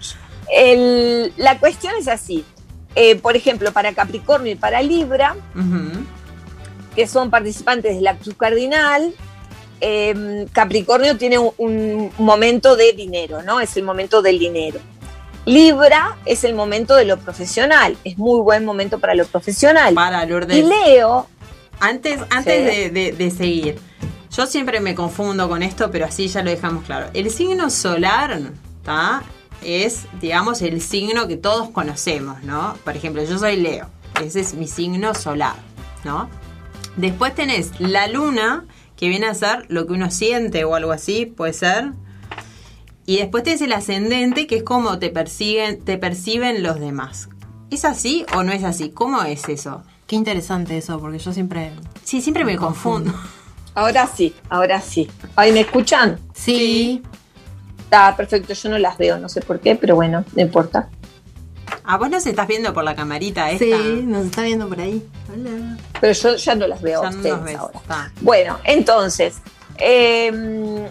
el- 0.54 1.34
la 1.38 1.60
cuestión 1.60 1.94
es 2.00 2.08
así. 2.08 2.46
Eh, 2.96 3.16
por 3.16 3.36
ejemplo, 3.36 3.72
para 3.72 3.94
Capricornio 3.94 4.52
y 4.52 4.56
para 4.56 4.82
Libra, 4.82 5.36
que 6.96 7.08
son 7.08 7.30
participantes 7.30 7.96
de 7.96 8.02
la 8.02 8.16
Cruz 8.18 8.36
Cardinal, 8.38 9.14
eh, 9.82 10.46
Capricornio 10.54 11.18
tiene 11.18 11.38
un, 11.40 11.52
un 11.58 12.12
momento 12.18 12.76
de 12.76 12.94
dinero, 12.94 13.42
¿no? 13.44 13.60
Es 13.60 13.76
el 13.78 13.84
momento 13.84 14.22
del 14.22 14.40
dinero. 14.40 14.80
Libra 15.46 16.18
es 16.26 16.44
el 16.44 16.54
momento 16.54 16.96
de 16.96 17.06
lo 17.06 17.18
profesional, 17.18 17.98
es 18.04 18.18
muy 18.18 18.42
buen 18.42 18.64
momento 18.64 19.00
para 19.00 19.16
lo 19.16 19.26
profesional. 19.26 19.94
Para 19.96 20.24
Lourdes. 20.26 20.56
Y 20.58 20.62
Leo, 20.64 21.28
Antes, 21.80 22.20
antes 22.30 22.58
Sí. 22.72 22.80
de, 22.82 22.90
de- 22.92 23.12
de 23.14 23.32
seguir, 23.32 23.80
yo 24.36 24.46
siempre 24.46 24.80
me 24.80 24.94
confundo 24.94 25.50
con 25.50 25.64
esto, 25.64 25.90
pero 25.90 26.06
así 26.06 26.28
ya 26.28 26.44
lo 26.44 26.52
dejamos 26.52 26.86
claro. 26.86 27.08
El 27.16 27.32
signo 27.32 27.70
solar. 27.72 28.40
Es, 29.64 30.06
digamos, 30.20 30.62
el 30.64 30.82
signo 30.82 31.28
que 31.28 31.38
todos 31.38 31.70
conocemos, 31.70 32.42
¿no? 32.44 32.76
Por 32.84 32.96
ejemplo, 32.96 33.24
yo 33.24 33.38
soy 33.38 33.58
Leo. 33.58 33.88
Ese 34.24 34.40
es 34.40 34.54
mi 34.56 34.68
signo 34.68 35.14
solar, 35.14 35.56
¿no? 36.04 36.30
Después 36.98 37.36
tenés 37.36 37.72
la 37.80 38.08
luna, 38.08 38.66
que 39.02 39.10
viene 39.10 39.26
a 39.26 39.34
ser 39.34 39.66
lo 39.68 39.88
que 39.88 39.94
uno 39.94 40.12
siente 40.12 40.64
o 40.64 40.76
algo 40.76 40.92
así, 40.92 41.26
puede 41.26 41.54
ser. 41.54 41.94
Y 43.08 43.18
después 43.18 43.44
tenés 43.44 43.60
el 43.64 43.74
ascendente, 43.74 44.46
que 44.46 44.58
es 44.58 44.64
como 44.64 45.00
te 45.00 45.10
persiguen, 45.10 45.84
te 45.84 45.98
perciben 45.98 46.62
los 46.62 46.80
demás. 46.80 47.28
¿Es 47.72 47.84
así 47.84 48.28
o 48.36 48.44
no 48.44 48.52
es 48.52 48.64
así? 48.64 48.92
¿Cómo 48.92 49.24
es 49.24 49.50
eso? 49.50 49.82
Qué 50.06 50.16
interesante 50.16 50.78
eso, 50.78 51.00
porque 51.00 51.18
yo 51.18 51.34
siempre. 51.34 51.72
Sí, 52.04 52.22
siempre 52.22 52.46
me 52.46 52.58
confundo. 52.58 53.12
Ahora 53.74 54.06
sí, 54.06 54.36
ahora 54.50 54.80
sí. 54.80 55.10
Ay, 55.36 55.52
¿me 55.52 55.62
escuchan? 55.62 56.20
Sí. 56.36 57.02
Está 57.80 58.16
perfecto, 58.16 58.54
yo 58.54 58.70
no 58.70 58.78
las 58.78 59.00
veo, 59.00 59.18
no 59.18 59.30
sé 59.30 59.42
por 59.42 59.60
qué, 59.62 59.76
pero 59.76 59.96
bueno, 59.96 60.24
no 60.36 60.42
importa. 60.44 60.90
A 61.92 61.98
vos 61.98 62.10
nos 62.10 62.26
estás 62.26 62.48
viendo 62.48 62.74
por 62.74 62.86
la 62.86 62.96
camarita 62.96 63.52
esta. 63.52 63.66
Sí, 63.66 64.02
nos 64.06 64.28
está 64.28 64.44
viendo 64.44 64.70
por 64.70 64.80
ahí. 64.80 65.06
Hola. 65.30 65.78
Pero 66.00 66.14
yo 66.14 66.36
ya 66.38 66.56
no 66.56 66.66
las 66.68 66.82
veo 66.82 67.02
a 67.02 67.04
Ya 67.04 67.10
no 67.12 67.18
ustedes 67.18 67.36
nos 67.36 67.46
ves. 67.46 67.56
ahora. 67.58 67.80
Está. 67.80 68.12
Bueno, 68.22 68.60
entonces, 68.64 69.36
em, 69.78 70.86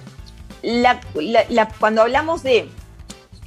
la- 0.62 1.00
la- 1.14 1.46
la- 1.48 1.68
cuando 1.80 2.02
hablamos 2.02 2.42
de 2.42 2.68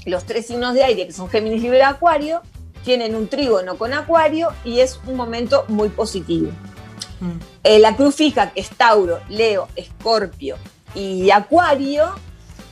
los 0.06 0.24
tres 0.26 0.48
signos 0.48 0.74
de 0.74 0.84
aire, 0.84 1.06
que 1.06 1.14
son 1.14 1.30
Géminis, 1.30 1.62
Libra, 1.62 1.90
Acuario, 1.90 2.42
tienen 2.84 3.14
un 3.16 3.28
trígono 3.28 3.76
con 3.78 3.94
Acuario 3.94 4.50
y 4.66 4.80
es 4.80 5.00
un 5.06 5.16
momento 5.16 5.64
muy 5.68 5.90
positivo. 5.90 6.50
Mm. 7.20 7.32
Eh, 7.66 7.78
la 7.78 7.96
cruz 7.96 8.16
fija, 8.16 8.52
que 8.52 8.62
es 8.62 8.70
Tauro, 8.70 9.20
Leo, 9.30 9.68
Escorpio 9.76 10.58
y 10.96 11.30
Acuario, 11.30 12.06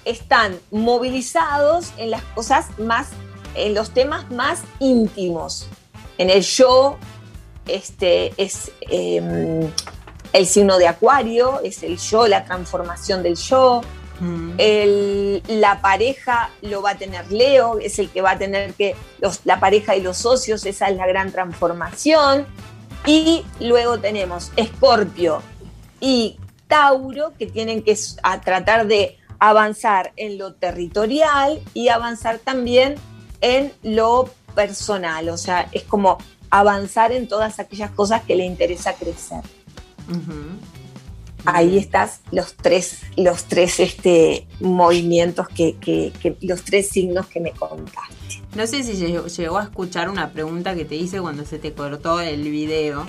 están 0.05 0.57
movilizados 0.71 1.91
en 1.97 2.09
las 2.09 2.23
cosas 2.23 2.65
más, 2.79 3.09
en 3.55 3.73
los 3.73 3.91
temas 3.91 4.29
más 4.31 4.61
íntimos. 4.79 5.67
En 6.17 6.29
el 6.29 6.41
yo, 6.41 6.97
este 7.67 8.33
es 8.37 8.71
em, 8.81 9.69
el 10.33 10.45
signo 10.47 10.77
de 10.77 10.87
Acuario, 10.87 11.59
es 11.63 11.83
el 11.83 11.97
yo, 11.97 12.27
la 12.27 12.45
transformación 12.45 13.23
del 13.23 13.35
yo. 13.35 13.81
Mm. 14.19 14.51
El- 14.57 15.43
la 15.47 15.81
pareja 15.81 16.51
lo 16.61 16.81
va 16.81 16.91
a 16.91 16.95
tener 16.97 17.31
Leo, 17.31 17.79
es 17.79 17.97
el 17.99 18.09
que 18.09 18.21
va 18.21 18.31
a 18.31 18.37
tener 18.37 18.73
que, 18.75 18.95
los- 19.19 19.41
la 19.45 19.59
pareja 19.59 19.95
y 19.95 20.01
los 20.01 20.17
socios, 20.17 20.65
esa 20.65 20.89
es 20.89 20.97
la 20.97 21.07
gran 21.07 21.31
transformación. 21.31 22.45
Y 23.05 23.43
luego 23.59 23.99
tenemos 23.99 24.51
Escorpio 24.55 25.41
y 25.99 26.37
Tauro, 26.67 27.33
que 27.37 27.47
tienen 27.47 27.81
que 27.81 27.97
a 28.21 28.41
tratar 28.41 28.85
de 28.87 29.17
avanzar 29.39 30.13
en 30.17 30.37
lo 30.37 30.53
territorial 30.53 31.59
y 31.73 31.89
avanzar 31.89 32.37
también 32.37 32.95
en 33.41 33.73
lo 33.83 34.29
personal, 34.55 35.29
o 35.29 35.37
sea, 35.37 35.67
es 35.71 35.83
como 35.83 36.17
avanzar 36.49 37.11
en 37.11 37.27
todas 37.27 37.59
aquellas 37.59 37.91
cosas 37.91 38.21
que 38.23 38.35
le 38.35 38.45
interesa 38.45 38.93
crecer. 38.93 39.41
Ahí 41.45 41.77
estás 41.79 42.19
los 42.31 42.53
tres, 42.53 42.99
los 43.17 43.45
tres 43.45 43.79
este, 43.79 44.45
movimientos 44.59 45.47
que, 45.49 45.75
que- 45.77 46.13
que- 46.21 46.37
los 46.41 46.63
tres 46.63 46.89
signos 46.89 47.25
que 47.27 47.39
me 47.39 47.51
contaste. 47.51 48.43
No 48.55 48.67
sé 48.67 48.83
si 48.83 48.93
llegó, 48.93 49.25
llegó 49.25 49.57
a 49.57 49.63
escuchar 49.63 50.07
una 50.09 50.29
pregunta 50.33 50.75
que 50.75 50.85
te 50.85 50.95
hice 50.95 51.19
cuando 51.19 51.43
se 51.45 51.57
te 51.57 51.73
cortó 51.73 52.19
el 52.21 52.43
video, 52.43 53.07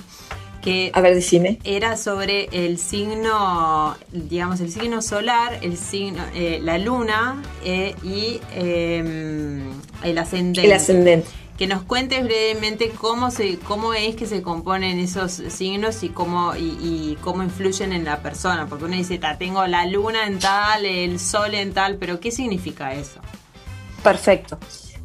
que 0.62 0.90
A 0.94 1.00
ver, 1.00 1.14
decime. 1.14 1.58
era 1.64 1.96
sobre 1.96 2.48
el 2.52 2.78
signo, 2.78 3.96
digamos, 4.12 4.60
el 4.60 4.70
signo 4.70 5.02
solar, 5.02 5.58
el 5.62 5.76
signo, 5.76 6.22
eh, 6.34 6.60
la 6.62 6.78
luna 6.78 7.42
eh, 7.64 7.94
y 8.02 8.40
eh, 8.54 9.62
el 10.04 10.18
ascendente. 10.18 10.64
El 10.64 10.72
ascendente. 10.72 11.28
Que 11.58 11.66
nos 11.66 11.82
cuentes 11.82 12.24
brevemente 12.24 12.90
cómo 12.90 13.30
se, 13.30 13.58
cómo 13.58 13.92
es 13.94 14.16
que 14.16 14.26
se 14.26 14.40
componen 14.42 14.98
esos 14.98 15.32
signos 15.32 16.02
y 16.02 16.08
cómo, 16.08 16.56
y, 16.56 16.76
y 16.80 17.18
cómo 17.20 17.42
influyen 17.42 17.92
en 17.92 18.04
la 18.04 18.20
persona. 18.22 18.66
Porque 18.66 18.86
uno 18.86 18.96
dice, 18.96 19.18
"Ta, 19.18 19.36
tengo 19.38 19.64
la 19.66 19.84
luna 19.86 20.26
en 20.26 20.38
tal, 20.38 20.84
el 20.86 21.20
sol 21.20 21.54
en 21.54 21.72
tal, 21.72 21.96
pero 21.96 22.18
¿qué 22.20 22.30
significa 22.30 22.94
eso? 22.94 23.20
Perfecto. 24.02 24.58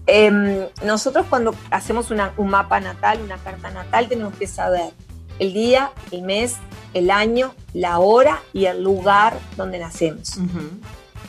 Em, 0.07 0.65
nosotros 0.85 1.25
cuando 1.29 1.53
hacemos 1.69 2.11
una- 2.11 2.33
un 2.37 2.49
mapa 2.49 2.79
natal, 2.79 3.19
una 3.23 3.37
carta 3.37 3.69
natal, 3.69 4.07
tenemos 4.07 4.33
que 4.35 4.47
saber 4.47 4.91
el 5.39 5.53
día, 5.53 5.91
el 6.11 6.21
mes, 6.23 6.55
el 6.93 7.11
año, 7.11 7.53
la 7.73 7.99
hora 7.99 8.41
y 8.53 8.65
el 8.65 8.83
lugar 8.83 9.37
donde 9.55 9.79
nacemos. 9.79 10.37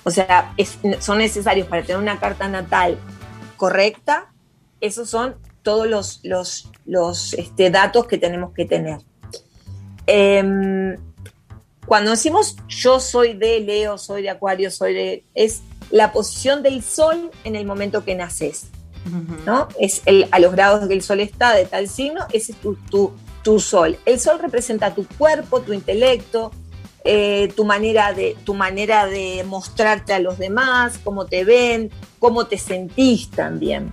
O 0.04 0.10
sea, 0.10 0.52
es- 0.56 0.78
son 1.00 1.18
necesarios 1.18 1.66
para 1.68 1.82
tener 1.82 2.00
una 2.00 2.18
carta 2.18 2.48
natal 2.48 2.96
correcta. 3.56 4.32
Esos 4.80 5.10
son 5.10 5.34
todos 5.62 5.86
los, 5.86 6.20
los, 6.22 6.70
los, 6.86 7.34
este, 7.34 7.70
datos 7.70 8.06
que 8.06 8.16
tenemos 8.16 8.52
que 8.54 8.64
tener. 8.64 9.00
Em, 10.06 10.96
cuando 11.86 12.10
decimos 12.12 12.56
yo 12.68 13.00
soy 13.00 13.34
de 13.34 13.60
Leo, 13.60 13.98
soy 13.98 14.22
de 14.22 14.30
Acuario, 14.30 14.70
soy 14.70 14.94
de... 14.94 15.24
es 15.34 15.62
la 15.90 16.12
posición 16.12 16.62
del 16.62 16.82
sol 16.82 17.30
en 17.44 17.56
el 17.56 17.64
momento 17.66 18.04
que 18.04 18.14
naces. 18.14 18.68
¿no? 19.46 19.68
Es 19.80 20.02
el, 20.04 20.28
a 20.32 20.38
los 20.38 20.52
grados 20.52 20.86
que 20.86 20.92
el 20.92 21.02
sol 21.02 21.20
está 21.20 21.54
de 21.54 21.64
tal 21.64 21.88
signo, 21.88 22.26
ese 22.32 22.52
es 22.52 22.58
tu, 22.60 22.74
tu, 22.90 23.12
tu 23.42 23.60
sol. 23.60 23.98
El 24.04 24.18
sol 24.20 24.38
representa 24.40 24.94
tu 24.94 25.06
cuerpo, 25.06 25.60
tu 25.60 25.72
intelecto, 25.72 26.50
eh, 27.04 27.52
tu, 27.56 27.64
manera 27.64 28.12
de, 28.12 28.36
tu 28.44 28.54
manera 28.54 29.06
de 29.06 29.44
mostrarte 29.46 30.12
a 30.12 30.18
los 30.18 30.38
demás, 30.38 30.98
cómo 31.02 31.26
te 31.26 31.44
ven, 31.44 31.90
cómo 32.18 32.46
te 32.46 32.58
sentís 32.58 33.30
también. 33.30 33.92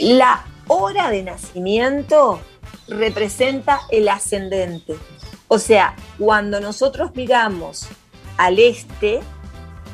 La 0.00 0.44
hora 0.66 1.10
de 1.10 1.22
nacimiento 1.22 2.40
representa 2.88 3.80
el 3.90 4.08
ascendente. 4.08 4.94
O 5.48 5.58
sea, 5.58 5.94
cuando 6.18 6.60
nosotros 6.60 7.10
miramos 7.14 7.86
al 8.38 8.58
este, 8.58 9.20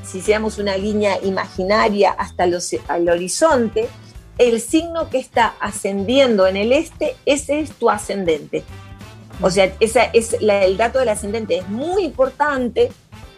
si 0.04 0.18
hiciéramos 0.18 0.58
una 0.58 0.76
línea 0.76 1.18
imaginaria 1.22 2.12
hasta 2.12 2.46
los- 2.46 2.74
al 2.88 3.08
horizonte, 3.08 3.88
el 4.40 4.60
signo 4.62 5.10
que 5.10 5.18
está 5.18 5.54
ascendiendo 5.60 6.46
en 6.46 6.56
el 6.56 6.72
este, 6.72 7.14
ese 7.26 7.60
es 7.60 7.72
tu 7.72 7.90
ascendente. 7.90 8.64
O 9.42 9.50
sea, 9.50 9.70
esa 9.80 10.04
es 10.04 10.40
la- 10.40 10.64
el 10.64 10.78
dato 10.78 10.98
del 10.98 11.10
ascendente 11.10 11.58
es 11.58 11.68
muy 11.68 12.04
importante. 12.04 12.90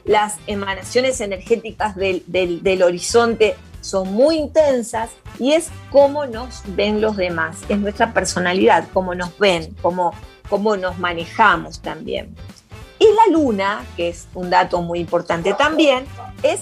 Las 0.05 0.37
emanaciones 0.47 1.21
energéticas 1.21 1.97
del, 1.97 2.23
del- 2.29 2.83
horizonte 2.85 3.57
son 3.81 4.13
muy 4.13 4.37
intensas 4.37 5.11
y 5.41 5.53
es 5.55 5.71
cómo 5.91 6.25
nos 6.27 6.63
ven 6.77 7.01
los 7.01 7.17
demás, 7.17 7.57
es 7.69 7.79
nuestra 7.79 8.13
personalidad, 8.15 8.87
cómo 8.93 9.15
nos 9.17 9.37
ven, 9.39 9.75
cómo, 9.83 10.13
cómo 10.49 10.77
nos 10.77 10.99
manejamos 10.99 11.81
también. 11.81 12.33
Y 13.01 13.07
la 13.07 13.33
luna, 13.33 13.85
que 13.97 14.09
es 14.11 14.29
un 14.35 14.51
dato 14.51 14.81
muy 14.83 15.01
importante 15.01 15.53
también, 15.55 16.05
es 16.45 16.61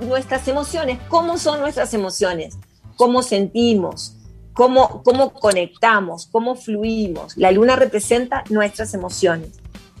nuestras 0.00 0.48
emociones, 0.48 0.98
cómo 1.08 1.36
son 1.36 1.60
nuestras 1.60 1.92
emociones, 1.92 2.56
cómo 2.96 3.22
sentimos, 3.22 4.16
cómo, 4.52 5.02
cómo 5.04 5.32
conectamos, 5.32 6.28
cómo 6.30 6.56
fluimos. 6.56 7.36
La 7.36 7.52
luna 7.52 7.76
representa 7.76 8.42
nuestras 8.48 8.94
emociones. 8.94 9.50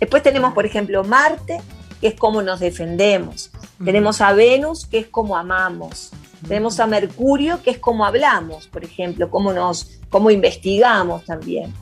Después 0.00 0.22
tenemos, 0.22 0.52
por 0.52 0.66
ejemplo, 0.66 1.04
Marte, 1.04 1.60
que 2.00 2.08
es 2.08 2.14
cómo 2.14 2.42
nos 2.42 2.60
defendemos. 2.60 3.50
Tenemos 3.82 4.20
a 4.20 4.32
Venus, 4.32 4.86
que 4.86 4.98
es 4.98 5.06
cómo 5.06 5.36
amamos. 5.36 6.10
Tenemos 6.46 6.80
a 6.80 6.86
Mercurio, 6.86 7.62
que 7.62 7.70
es 7.70 7.78
cómo 7.78 8.04
hablamos, 8.04 8.66
por 8.68 8.84
ejemplo, 8.84 9.30
cómo, 9.30 9.52
nos, 9.52 9.98
cómo 10.10 10.30
investigamos 10.30 11.24
también. 11.24 11.72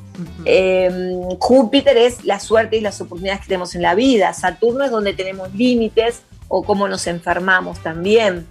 Eh, 0.44 0.90
Júpiter 1.40 1.96
es 1.96 2.24
la 2.24 2.38
suerte 2.38 2.76
y 2.76 2.80
las 2.80 3.00
oportunidades 3.00 3.42
que 3.42 3.48
tenemos 3.48 3.74
en 3.74 3.82
la 3.82 3.94
vida. 3.94 4.32
Saturno 4.32 4.84
es 4.84 4.90
donde 4.90 5.12
tenemos 5.12 5.52
límites 5.54 6.22
o 6.48 6.62
cómo 6.62 6.86
nos 6.88 7.06
enfermamos 7.06 7.80
también. 7.80 8.46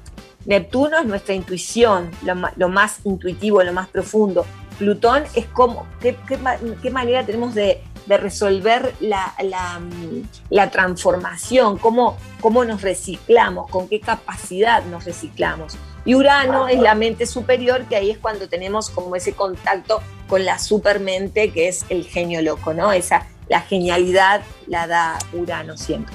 Neptuno 0.45 0.99
es 0.99 1.06
nuestra 1.06 1.34
intuición, 1.34 2.11
lo, 2.57 2.70
más 2.70 2.99
intuitivo, 3.06 3.64
lo 3.64 3.74
más 3.74 3.88
profundo. 3.88 4.45
Plutón 4.78 5.24
es 5.36 5.45
como, 5.45 5.86
qué, 6.02 6.18
qué 6.28 6.38
ma- 6.38 6.57
qué 6.82 6.90
manera 6.90 7.26
tenemos 7.26 7.53
de, 7.53 7.82
de 8.07 8.18
resolver 8.18 8.94
la, 8.99 9.34
la, 9.41 9.80
mm, 9.80 10.24
la 10.49 10.70
transformación, 10.72 11.78
cómo, 11.78 12.18
cómo 12.41 12.65
nos 12.65 12.82
reciclamos, 12.82 13.70
con 13.70 13.88
qué 13.88 13.99
capacidad 13.99 14.84
nos 14.86 15.06
reciclamos. 15.06 15.78
Y 16.06 16.15
Urano 16.15 16.68
es 16.68 16.80
la 16.82 16.95
mente 16.95 17.26
superior, 17.26 17.84
que 17.86 17.95
ahí 17.95 18.11
es 18.11 18.18
cuando 18.18 18.49
tenemos 18.49 18.90
como 18.90 19.15
ese 19.15 19.34
contacto 19.34 20.02
con 20.28 20.44
la 20.44 20.60
supermente, 20.60 21.52
que 21.52 21.70
es 21.70 21.86
el 21.90 22.03
genio 22.06 22.41
loco, 22.41 22.74
¿no? 22.74 22.91
Esa, 22.91 23.28
la 23.48 23.61
genialidad 23.61 24.41
la 24.68 24.88
da 24.88 25.18
Urano 25.32 25.78
siempre. 25.78 26.14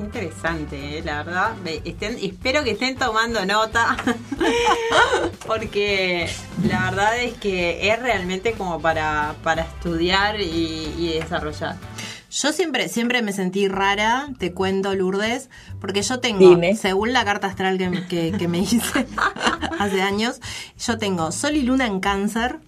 Qué 0.00 0.06
interesante, 0.06 0.98
eh, 0.98 1.02
la 1.04 1.22
verdad. 1.22 1.52
Estén- 1.84 2.18
espero 2.22 2.64
que 2.64 2.70
estén 2.72 2.96
tomando 2.96 3.44
nota. 3.44 3.96
porque 5.46 6.28
la 6.68 6.90
verdad 6.90 7.18
es 7.20 7.34
que 7.34 7.90
es 7.92 8.00
realmente 8.00 8.52
como 8.52 8.80
para, 8.80 9.34
para 9.42 9.62
estudiar 9.62 10.40
y, 10.40 10.94
y 10.98 11.12
desarrollar. 11.18 11.76
Yo 12.30 12.52
siempre, 12.52 12.88
siempre 12.88 13.22
me 13.22 13.32
sentí 13.32 13.66
rara, 13.68 14.28
te 14.38 14.52
cuento, 14.52 14.94
Lourdes, 14.94 15.50
porque 15.80 16.02
yo 16.02 16.20
tengo, 16.20 16.48
Dime. 16.50 16.76
según 16.76 17.12
la 17.12 17.24
carta 17.24 17.48
astral 17.48 17.76
que, 17.76 18.06
que- 18.06 18.32
que 18.38 18.48
me 18.48 18.58
hice 18.58 18.80
hace 19.78 20.00
años, 20.02 20.40
yo 20.78 20.96
tengo 20.96 21.32
Sol 21.32 21.56
y 21.56 21.62
Luna 21.62 21.86
en 21.86 21.98
cáncer, 22.00 22.58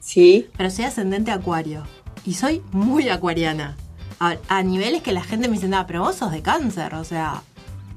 ¿Sí? 0.00 0.48
pero 0.56 0.70
soy 0.70 0.84
ascendente 0.86 1.30
acuario. 1.30 1.86
Y 2.26 2.34
soy 2.34 2.62
muy 2.72 3.08
acuariana. 3.10 3.76
A, 4.24 4.36
a 4.48 4.62
niveles 4.62 5.02
que 5.02 5.12
la 5.12 5.22
gente 5.22 5.48
me 5.48 5.54
dice, 5.54 5.68
nada, 5.68 5.86
pero 5.86 6.00
vos 6.02 6.16
sos 6.16 6.30
de 6.32 6.40
cáncer. 6.42 6.94
O 6.94 7.04
sea, 7.04 7.42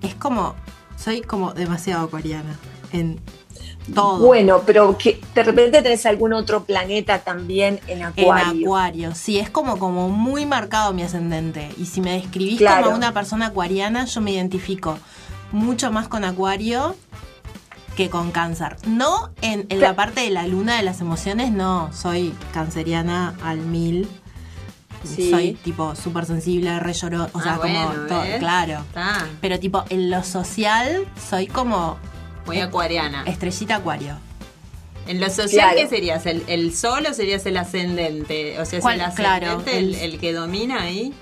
es 0.01 0.15
como, 0.15 0.55
soy 0.97 1.21
como 1.21 1.53
demasiado 1.53 2.05
acuariana. 2.05 2.57
En, 2.91 3.19
Todo. 3.95 4.19
Bueno, 4.25 4.63
pero 4.65 4.97
que 4.97 5.21
de 5.33 5.43
repente 5.43 5.81
tenés 5.81 6.05
algún 6.05 6.33
otro 6.33 6.65
planeta 6.65 7.19
también 7.19 7.79
en 7.87 7.99
En 7.99 8.03
Acuario. 8.03 8.65
acuario, 8.67 9.15
sí, 9.15 9.39
es 9.39 9.49
como, 9.49 9.79
como 9.79 10.09
muy 10.09 10.45
marcado 10.45 10.91
mi 10.93 11.03
ascendente. 11.03 11.69
Y 11.77 11.85
si 11.85 12.01
me 12.01 12.11
describís 12.19 12.57
Claro. 12.57 12.85
como 12.85 12.97
una 12.97 13.13
persona 13.13 13.47
acuariana, 13.47 14.03
yo 14.03 14.19
me 14.19 14.31
identifico 14.31 14.97
mucho 15.53 15.89
más 15.91 16.09
con 16.09 16.25
acuario 16.25 16.97
que 17.95 18.09
con 18.09 18.31
cáncer. 18.31 18.75
No 18.85 19.29
en, 19.41 19.65
en 19.69 19.79
la 19.79 19.95
parte 19.95 20.19
de 20.21 20.29
la 20.31 20.45
luna 20.47 20.75
de 20.75 20.83
las 20.83 20.99
emociones, 20.99 21.51
no, 21.51 21.89
soy 21.93 22.35
canceriana 22.53 23.35
al 23.41 23.59
mil. 23.59 24.09
Sí. 25.15 25.29
Soy 25.31 25.53
tipo 25.63 25.95
súper 25.95 26.25
sensible, 26.25 26.79
re 26.79 26.93
llorona, 26.93 27.29
o 27.34 27.41
sea, 27.41 27.55
Ah, 27.55 27.59
como 27.61 27.85
bueno, 27.88 28.07
todo, 28.07 28.21
¿ves? 28.21 28.38
claro. 28.39 28.84
Pero 29.41 29.59
tipo, 29.59 29.84
en 29.89 30.09
lo 30.09 30.23
social 30.23 31.05
soy 31.29 31.47
como 31.47 31.97
muy 32.45 32.59
acuariana. 32.59 33.23
estrellita 33.25 33.75
acuario. 33.77 34.17
En 35.07 35.21
lo 35.21 35.29
social, 35.29 35.71
Claro. 35.71 35.77
¿qué 35.77 35.88
serías? 35.88 36.25
¿El, 36.25 36.43
el 36.47 36.75
sol 36.75 37.05
o 37.09 37.13
serías 37.13 37.45
el 37.45 37.55
ascendente? 37.57 38.59
O 38.59 38.65
sea, 38.65 38.79
¿es 38.79 38.84
¿Cuál? 38.84 38.99
el 38.99 39.11
Claro, 39.13 39.47
ascendente 39.57 39.77
el, 39.77 39.95
el- 39.95 40.13
el 40.13 40.19
que 40.19 40.34
domina 40.34 40.81
ahí? 40.81 41.13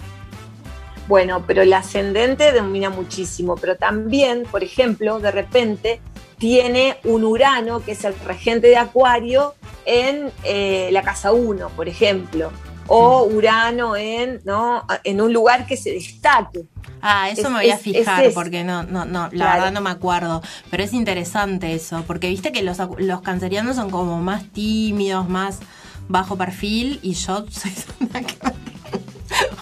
Bueno, 1.08 1.44
pero 1.46 1.62
el 1.62 1.72
ascendente 1.72 2.52
domina 2.52 2.90
muchísimo, 2.90 3.56
pero 3.56 3.76
también, 3.76 4.44
por 4.50 4.64
ejemplo, 4.64 5.20
de 5.20 5.30
repente 5.32 6.02
tiene 6.40 6.98
un 7.04 7.24
Urano, 7.24 7.80
que 7.84 7.92
es 7.92 8.04
el 8.06 8.16
regente 8.26 8.68
de 8.68 8.78
Acuario, 8.78 9.54
en 9.86 10.32
eh, 10.44 10.90
la 10.92 11.04
casa 11.04 11.32
1, 11.32 11.70
por 11.70 11.88
ejemplo, 11.88 12.52
o 12.88 13.28
Mm. 13.30 13.36
Urano 13.36 13.96
en, 13.96 14.42
¿no? 14.46 14.86
en 15.04 15.22
un 15.22 15.34
lugar 15.34 15.66
que 15.66 15.78
se 15.78 15.92
destaque. 15.92 16.66
Ah, 17.02 17.30
eso 17.30 17.42
Es- 17.44 17.50
me 17.50 17.56
voy 17.58 17.70
a 17.70 17.76
es- 17.76 17.82
fijar 17.82 18.24
es 18.26 18.34
porque 18.34 18.64
no, 18.64 18.84
no, 18.84 19.06
no, 19.06 19.24
la 19.24 19.30
Claro. 19.30 19.54
verdad 19.54 19.72
no 19.72 19.82
me 19.82 19.90
acuerdo. 19.92 20.42
Pero 20.72 20.84
es 20.84 20.94
interesante 20.94 21.74
eso, 21.74 22.04
porque 22.08 22.30
viste 22.30 22.52
que 22.52 22.64
los, 22.64 22.80
acu- 22.80 22.98
los 23.00 23.22
cancerianos 23.22 23.76
son 23.76 23.90
como 23.92 24.20
más 24.22 24.44
tímidos, 24.52 25.28
más 25.30 25.60
bajo 26.08 26.36
perfil, 26.38 27.00
y 27.04 27.14
yo 27.14 27.46
soy 27.52 27.74
una 28.00 28.22
que- 28.22 28.36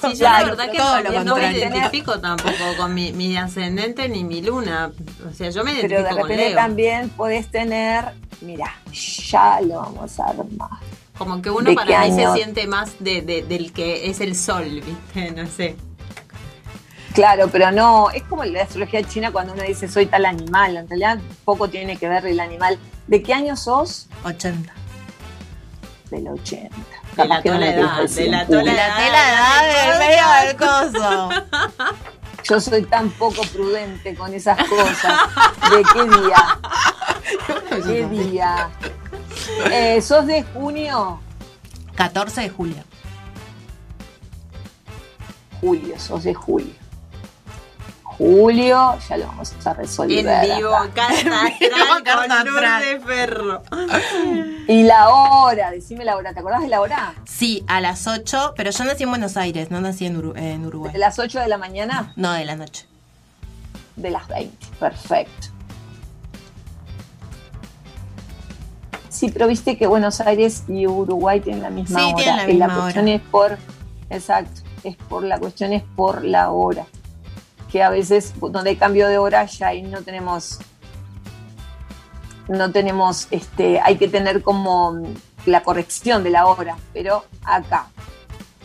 Sí, 0.01 0.09
yo 0.11 0.17
Claro, 0.19 0.47
la 0.47 0.55
verdad 0.55 0.71
que 0.71 0.77
todo 0.77 0.95
no, 1.03 1.09
lo 1.11 1.23
no 1.23 1.35
me 1.37 1.57
identifico 1.57 2.19
tampoco 2.19 2.53
con 2.77 2.93
mi, 2.93 3.13
mi 3.13 3.35
ascendente 3.37 4.07
ni 4.09 4.23
mi 4.25 4.41
luna. 4.41 4.91
O 5.29 5.33
sea, 5.33 5.49
yo 5.49 5.63
me 5.63 5.71
Pero 5.75 5.81
de 5.87 5.87
identifico 5.95 6.09
con 6.19 6.29
repente 6.29 6.49
Leo. 6.49 6.55
también 6.57 7.09
podés 7.09 7.49
tener, 7.49 8.05
mira, 8.41 8.75
ya 8.91 9.61
lo 9.61 9.75
vamos 9.77 10.19
a 10.19 10.25
armar. 10.27 10.79
Como 11.17 11.41
que 11.41 11.49
uno 11.49 11.69
¿De 11.69 11.75
para 11.75 11.87
mí 11.87 11.93
año? 12.19 12.33
se 12.33 12.41
siente 12.41 12.67
más 12.67 12.91
de, 12.99 13.21
de- 13.21 13.43
del 13.43 13.71
que 13.71 14.09
es 14.09 14.19
el 14.19 14.35
sol, 14.35 14.81
¿viste? 14.85 15.31
No 15.35 15.47
sé. 15.47 15.75
Claro, 17.13 17.47
pero 17.51 17.71
no, 17.71 18.09
es 18.09 18.23
como 18.23 18.43
la 18.43 18.63
astrología 18.63 19.03
china 19.03 19.31
cuando 19.31 19.53
uno 19.53 19.61
dice 19.61 19.87
soy 19.87 20.07
tal 20.07 20.25
animal, 20.25 20.77
en 20.77 20.87
realidad 20.89 21.19
poco 21.45 21.67
tiene 21.69 21.95
que 21.97 22.09
ver 22.09 22.25
el 22.25 22.39
animal. 22.39 22.79
¿De 23.05 23.21
qué 23.21 23.33
año 23.35 23.55
sos? 23.55 24.07
80. 24.23 24.73
Del 26.09 26.27
80. 26.27 26.75
De 27.15 27.25
la 27.27 27.35
no 27.37 27.43
tola 27.43 27.57
me 27.59 27.69
edad, 27.69 28.09
de 28.09 28.27
la 28.29 28.47
tola 28.47 28.63
cien. 28.63 28.75
La 28.75 28.95
tela 28.97 28.97
de 28.97 29.07
edad 29.09 29.89
del 29.89 29.99
medio 29.99 30.47
del 30.47 30.57
coso. 30.57 31.29
Yo 32.45 32.59
soy 32.59 32.83
tan 32.83 33.09
poco 33.11 33.43
prudente 33.53 34.15
con 34.15 34.33
esas 34.33 34.57
cosas. 34.67 35.19
¿De 35.69 35.83
qué 35.93 36.03
día? 36.03 36.59
¿Qué 37.85 38.05
día? 38.07 38.69
Eh, 39.71 40.01
¿Sos 40.01 40.25
de 40.27 40.43
junio? 40.43 41.19
14 41.95 42.41
de 42.41 42.49
julio. 42.49 42.83
Julio, 45.61 45.99
sos 45.99 46.23
de 46.23 46.33
julio. 46.33 46.73
Julio, 48.03 48.97
ya 49.09 49.17
lo 49.17 49.27
vamos 49.27 49.53
a 49.65 49.73
resolver. 49.73 50.27
En 50.27 50.57
vivo, 50.57 50.75
acá. 50.75 51.07
carta 52.03 52.41
astral. 52.41 52.45
Lourdes 52.45 53.03
Ferro. 53.03 53.63
Y 54.67 54.83
la 54.83 55.09
hora, 55.09 55.71
decime 55.71 56.05
la 56.05 56.15
hora, 56.15 56.33
¿te 56.33 56.39
acordás 56.39 56.61
de 56.61 56.67
la 56.67 56.79
hora? 56.79 57.15
Sí, 57.25 57.63
a 57.67 57.81
las 57.81 58.07
8, 58.07 58.53
pero 58.55 58.69
yo 58.71 58.83
nací 58.83 59.03
en 59.03 59.09
Buenos 59.09 59.35
Aires, 59.35 59.71
no 59.71 59.81
nací 59.81 60.05
en 60.05 60.65
Uruguay. 60.65 60.93
¿De 60.93 60.99
las 60.99 61.17
8 61.17 61.39
de 61.39 61.47
la 61.47 61.57
mañana? 61.57 62.13
No, 62.15 62.33
de 62.33 62.45
la 62.45 62.55
noche. 62.55 62.85
De 63.95 64.11
las 64.11 64.27
20, 64.27 64.67
perfecto. 64.79 65.52
Sí, 69.23 69.31
pero 69.31 69.47
viste 69.47 69.77
que 69.77 69.87
Buenos 69.87 70.19
Aires 70.19 70.63
y 70.67 70.85
Uruguay 70.85 71.39
tienen 71.39 71.61
la 71.63 71.69
misma 71.69 71.97
Sí, 71.97 72.05
hora. 72.07 72.15
tienen 72.15 72.35
la 72.37 72.43
Y 72.43 72.47
misma 72.57 72.81
cuestión 72.81 73.05
hora. 73.05 73.15
es 73.15 73.21
por, 73.21 73.57
exacto, 74.09 74.61
es 74.83 74.97
por 74.97 75.23
la 75.23 75.39
cuestión 75.39 75.71
es 75.71 75.81
por 75.95 76.25
la 76.25 76.51
hora. 76.51 76.85
Que 77.71 77.81
a 77.83 77.89
veces 77.89 78.33
donde 78.37 78.71
hay 78.71 78.75
cambio 78.75 79.07
de 79.07 79.17
hora 79.17 79.45
ya 79.45 79.67
ahí 79.69 79.81
no 79.81 80.01
tenemos, 80.01 80.59
no 82.49 82.69
tenemos, 82.73 83.29
este, 83.31 83.79
hay 83.79 83.95
que 83.95 84.09
tener 84.09 84.41
como 84.41 85.01
la 85.45 85.63
corrección 85.63 86.21
de 86.25 86.29
la 86.29 86.45
hora. 86.45 86.75
Pero 86.91 87.23
acá 87.45 87.87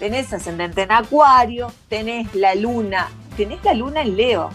tenés 0.01 0.33
ascendente 0.33 0.83
en 0.83 0.91
Acuario, 0.91 1.71
tenés 1.89 2.35
la 2.35 2.57
luna, 2.57 3.09
tenés 3.37 3.63
la 3.63 3.75
luna 3.75 4.03
en 4.03 4.17
Leo. 4.17 4.51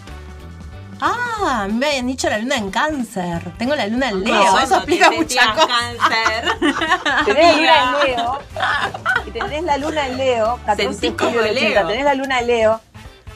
Ah, 1.06 1.68
me 1.70 1.86
habían 1.86 2.06
dicho 2.06 2.30
la 2.30 2.38
luna 2.38 2.56
en 2.56 2.70
cáncer. 2.70 3.42
Tengo 3.58 3.74
la 3.76 3.86
luna 3.86 4.08
en 4.08 4.24
Leo. 4.24 4.34
No, 4.34 4.58
Eso 4.58 4.76
explica 4.76 5.10
muchas 5.10 5.48
cosas. 5.48 5.68
cáncer. 5.68 7.24
Tenés 7.26 7.56
la 7.56 7.56
luna 7.56 8.00
en 8.00 8.06
Leo. 8.06 8.38
Y 9.26 9.30
tenés 9.30 9.62
la 9.64 9.76
luna 9.76 10.06
en 10.06 10.16
Leo. 10.16 10.60
14 10.64 10.76
de 10.76 10.92
Sentí 10.92 11.08
julio 11.08 11.18
como 11.18 11.40
del 11.40 11.56
80, 11.56 11.70
Leo. 11.80 11.88
Tenés 11.88 12.04
la 12.04 12.14
luna 12.14 12.40
en 12.40 12.46
Leo. 12.46 12.80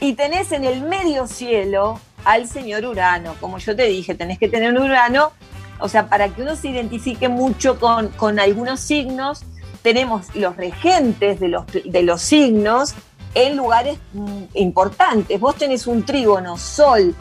Y 0.00 0.14
tenés 0.14 0.52
en 0.52 0.64
el 0.64 0.80
medio 0.80 1.26
cielo 1.26 2.00
al 2.24 2.48
señor 2.48 2.86
Urano. 2.86 3.34
Como 3.38 3.58
yo 3.58 3.76
te 3.76 3.84
dije, 3.84 4.14
tenés 4.14 4.38
que 4.38 4.48
tener 4.48 4.70
un 4.70 4.78
Urano. 4.78 5.32
O 5.78 5.88
sea, 5.90 6.08
para 6.08 6.30
que 6.30 6.40
uno 6.40 6.56
se 6.56 6.68
identifique 6.68 7.28
mucho 7.28 7.78
con, 7.78 8.08
con 8.08 8.40
algunos 8.40 8.80
signos, 8.80 9.42
tenemos 9.82 10.34
los 10.34 10.56
regentes 10.56 11.38
de 11.38 11.48
los, 11.48 11.66
de 11.66 12.02
los 12.02 12.22
signos 12.22 12.94
en 13.34 13.56
lugares 13.56 13.98
mm, 14.14 14.44
importantes. 14.54 15.38
Vos 15.38 15.56
tenés 15.56 15.86
un 15.86 16.04
trígono, 16.04 16.56
Sol, 16.56 17.14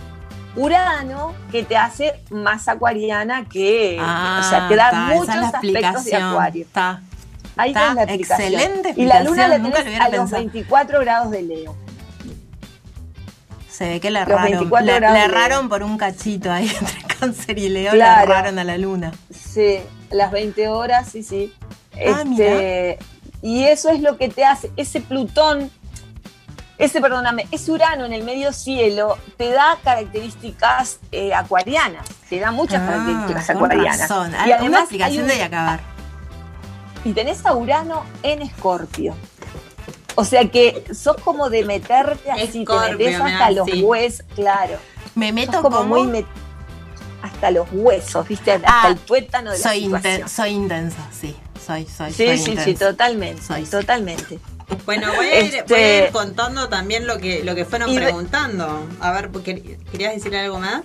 Urano, 0.58 1.34
que 1.52 1.64
te 1.64 1.78
hace 1.78 2.14
más 2.30 2.68
acuariana 2.68 3.46
que, 3.46 3.98
Ah, 4.02 4.42
o 4.44 4.50
sea, 4.50 4.68
te 4.68 4.76
da 4.76 4.92
muchos 5.16 5.30
es 5.36 5.42
la 5.42 5.48
aspectos 5.48 6.06
de. 6.06 6.16
Acuario. 6.16 6.62
Está. 6.64 7.02
Ahí 7.56 7.70
Está 7.70 7.80
tenés 7.82 7.96
la 7.96 8.04
explicación. 8.04 8.54
excelente 8.54 8.94
Y 8.98 9.06
la 9.06 9.24
luna 9.24 9.48
la 9.48 9.58
lo 9.58 9.70
tenés 9.72 10.00
a 10.00 10.04
los 10.10 10.18
pensado. 10.20 10.42
24 10.42 11.00
grados 11.00 11.32
de 11.32 11.42
Leo. 11.44 11.76
Se 13.70 13.88
ve 13.88 14.00
que 14.00 14.10
Los 14.12 14.22
erraron. 14.24 14.44
24 14.44 14.86
Le, 14.86 14.96
grados 15.00 15.14
le 15.14 15.20
de- 15.20 15.26
erraron 15.26 15.70
por 15.70 15.84
un 15.84 15.98
cachito 15.98 16.52
ahí 16.52 16.68
entre 16.82 17.02
cáncer 17.20 17.58
y 17.60 17.70
Leo. 17.70 17.92
Claro. 17.94 18.26
Le 18.28 18.34
erraron 18.34 18.60
a 18.60 18.64
la 18.64 18.78
luna. 18.78 19.12
Sí, 19.32 19.78
las 20.12 20.32
20 20.32 20.68
horas, 20.70 21.08
sí, 21.12 21.24
sí. 21.24 21.54
Ah, 21.94 22.24
Este, 22.24 23.00
y 23.42 23.64
eso 23.66 23.90
es 23.90 24.02
lo 24.02 24.18
que 24.18 24.30
te 24.30 24.46
hace, 24.46 24.72
ese 24.78 25.00
Plutón, 25.02 25.70
ese, 26.78 27.02
perdóname, 27.02 27.48
ese 27.52 27.72
Urano 27.72 28.06
en 28.06 28.14
el 28.14 28.24
medio 28.24 28.54
cielo 28.54 29.18
te 29.38 29.49
da 29.52 29.78
características 29.84 30.99
eh, 31.12 31.34
acuarianas, 31.34 32.06
te 32.30 32.40
da 32.40 32.52
muchas 32.52 32.82
características 32.88 33.49
Ah, 33.49 33.54
con 33.54 33.64
acuarianas. 33.72 33.99
razón. 34.02 34.32
Y 34.48 34.52
además 34.52 34.82
explicación 34.82 35.26
hay 35.26 35.32
un- 35.32 35.38
de 35.38 35.44
acabar. 35.44 35.80
y 37.06 37.14
tenés 37.14 37.45
a 37.45 37.54
Urano 37.56 38.04
en 38.24 38.41
Escorpio. 38.41 39.16
O 40.16 40.24
sea 40.26 40.49
que 40.49 40.84
sos 40.94 41.16
como 41.18 41.49
de 41.49 41.64
meterte 41.64 42.32
así, 42.32 42.62
Escorpio, 42.62 42.98
te 42.98 43.04
metes 43.04 43.20
me 43.24 43.32
hasta 43.34 43.45
da 43.45 43.52
los 43.52 43.68
huesos, 43.82 44.26
claro. 44.36 44.78
Me 45.16 45.28
Sos 45.28 45.36
meto 45.36 45.62
como 45.62 45.78
como. 45.78 45.95
muy 45.95 46.02
met- 46.08 46.26
hasta 47.22 47.52
los 47.52 47.68
huesos, 47.72 48.28
¿viste? 48.28 48.52
Hasta 48.54 48.68
Ah, 48.84 48.88
el 48.90 48.98
tuétano 48.98 49.52
de 49.52 49.58
soy, 49.58 49.82
la 49.82 49.86
inten- 49.99 50.02
situación. 50.02 50.30
soy 50.30 50.49
intensa, 50.52 51.08
sí. 51.20 51.36
Soy, 51.66 51.86
soy, 51.86 52.12
Sí, 52.14 52.26
soy 52.28 52.38
sí, 52.38 52.44
sí, 52.45 52.52
intensa. 52.52 52.86
totalmente, 52.91 53.41
Soy. 53.41 53.64
totalmente. 53.66 54.40
Bueno, 54.85 55.14
voy 55.15 55.26
a, 55.27 55.39
ir, 55.44 55.56
Este- 55.56 55.73
voy 55.73 55.84
a 55.84 56.06
ir 56.07 56.11
contando 56.11 56.69
también 56.69 57.07
lo 57.07 57.18
que, 57.18 57.44
lo 57.44 57.56
que 57.56 57.65
fueron 57.65 57.89
Y 57.89 57.95
preguntando. 57.98 58.85
A 58.99 59.11
ver, 59.11 59.30
¿quer- 59.31 59.77
¿querías 59.91 60.14
decir 60.14 60.35
algo 60.35 60.60
más? 60.60 60.81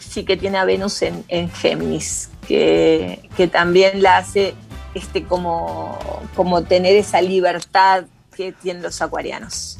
Sí 0.00 0.24
que 0.24 0.36
tiene 0.36 0.58
a 0.58 0.64
Venus 0.64 1.02
en, 1.02 1.24
en 1.28 1.50
Géminis, 1.50 2.30
que, 2.46 3.28
que 3.36 3.46
también 3.46 4.02
la 4.02 4.16
hace 4.18 4.54
este, 4.94 5.24
como, 5.24 5.98
como 6.34 6.62
tener 6.64 6.96
esa 6.96 7.20
libertad 7.20 8.04
que 8.34 8.52
tienen 8.52 8.82
los 8.82 9.00
acuarianos. 9.02 9.78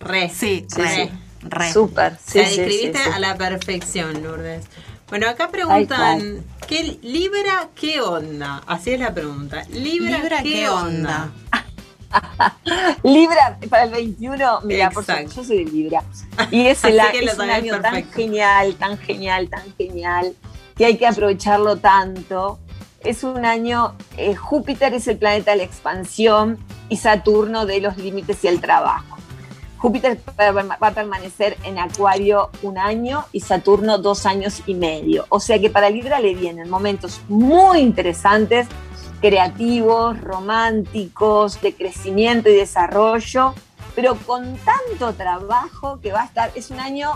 Re. 0.00 0.28
Sí, 0.30 0.66
Sí, 0.68 0.80
re, 0.82 0.88
sí. 0.94 1.10
re. 1.42 1.72
Súper, 1.72 2.16
sí, 2.24 2.38
la 2.38 2.44
sí, 2.48 2.56
describiste 2.56 2.98
sí, 2.98 3.04
sí. 3.04 3.10
a 3.14 3.18
la 3.18 3.36
perfección, 3.36 4.22
Lourdes. 4.22 4.64
Bueno, 5.08 5.28
acá 5.28 5.48
preguntan, 5.50 6.44
¿qué 6.66 6.98
Libra 7.02 7.68
qué 7.74 8.00
onda? 8.00 8.62
Así 8.66 8.92
es 8.92 9.00
la 9.00 9.12
pregunta. 9.14 9.62
Libra, 9.70 10.18
Libra, 10.18 10.42
¿qué, 10.42 10.50
¿qué 10.52 10.68
onda? 10.68 11.30
onda? 11.50 11.64
Libra 13.02 13.58
para 13.68 13.84
el 13.84 13.90
21, 13.90 14.60
mira, 14.64 14.90
por 14.90 15.04
supuesto, 15.04 15.40
yo 15.40 15.44
soy 15.44 15.64
de 15.64 15.70
Libra. 15.70 16.02
Y 16.50 16.66
es, 16.66 16.84
el, 16.84 16.98
es 16.98 17.38
un 17.38 17.50
año 17.50 17.80
tan 17.80 18.04
genial, 18.10 18.74
tan 18.76 18.98
genial, 18.98 19.48
tan 19.48 19.74
genial, 19.76 20.34
que 20.76 20.86
hay 20.86 20.96
que 20.96 21.06
aprovecharlo 21.06 21.76
tanto. 21.76 22.58
Es 23.00 23.22
un 23.24 23.44
año, 23.44 23.94
eh, 24.16 24.34
Júpiter 24.34 24.94
es 24.94 25.06
el 25.08 25.18
planeta 25.18 25.52
de 25.52 25.58
la 25.58 25.62
expansión 25.64 26.58
y 26.88 26.96
Saturno 26.96 27.66
de 27.66 27.80
los 27.80 27.96
límites 27.96 28.42
y 28.44 28.48
el 28.48 28.60
trabajo. 28.60 29.18
Júpiter 29.78 30.18
va 30.38 30.76
a 30.80 30.90
permanecer 30.90 31.56
en 31.62 31.78
Acuario 31.78 32.50
un 32.62 32.78
año 32.78 33.24
y 33.30 33.40
Saturno 33.40 33.98
dos 33.98 34.26
años 34.26 34.62
y 34.66 34.74
medio. 34.74 35.26
O 35.28 35.38
sea 35.38 35.60
que 35.60 35.70
para 35.70 35.88
Libra 35.88 36.18
le 36.18 36.34
vienen 36.34 36.68
momentos 36.68 37.20
muy 37.28 37.78
interesantes, 37.78 38.66
creativos, 39.20 40.20
románticos, 40.20 41.60
de 41.60 41.74
crecimiento 41.74 42.48
y 42.48 42.54
desarrollo, 42.54 43.54
pero 43.94 44.14
con 44.14 44.56
tanto 44.58 45.12
trabajo 45.14 45.98
que 46.00 46.12
va 46.12 46.22
a 46.22 46.24
estar, 46.26 46.52
es 46.54 46.70
un 46.70 46.80
año 46.80 47.12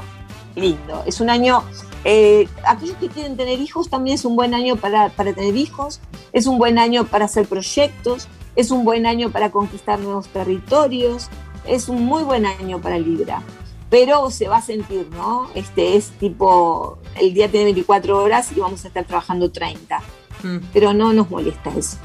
lindo, 0.57 1.03
es 1.07 1.21
un 1.21 1.31
año, 1.31 1.63
eh, 2.05 2.49
aquellos 2.67 2.97
que 2.97 3.09
quieren 3.09 3.37
tener 3.37 3.61
hijos 3.61 3.89
también 3.89 4.15
es 4.15 4.25
un 4.25 4.37
buen 4.37 4.55
año 4.55 4.77
para, 4.77 5.09
para 5.11 5.33
tener 5.33 5.57
hijos, 5.57 6.01
es 6.33 6.47
un 6.47 6.59
buen 6.59 6.79
año 6.79 7.05
para 7.05 7.27
hacer 7.27 7.47
proyectos, 7.47 8.29
es 8.57 8.71
un 8.71 8.85
buen 8.85 9.07
año 9.07 9.31
para 9.31 9.51
conquistar 9.51 10.01
nuevos 10.01 10.29
territorios, 10.29 11.29
es 11.67 11.89
un 11.89 12.05
muy 12.05 12.23
buen 12.23 12.47
año 12.47 12.81
para 12.81 12.99
Libra. 12.99 13.43
Pero 13.89 14.31
se 14.31 14.49
va 14.49 14.57
a 14.57 14.63
sentir, 14.63 15.09
¿no? 15.13 15.49
Este 15.55 15.97
es 15.97 16.11
tipo, 16.19 16.99
el 17.21 17.35
día 17.35 17.51
tiene 17.51 17.65
24 17.67 18.23
horas 18.23 18.51
y 18.57 18.61
vamos 18.61 18.85
a 18.85 18.89
estar 18.89 19.05
trabajando 19.05 19.53
30. 19.53 20.01
Mm. 20.43 20.59
Pero 20.73 20.93
no 20.95 21.13
nos 21.13 21.31
molesta 21.31 21.71
eso. 21.77 21.97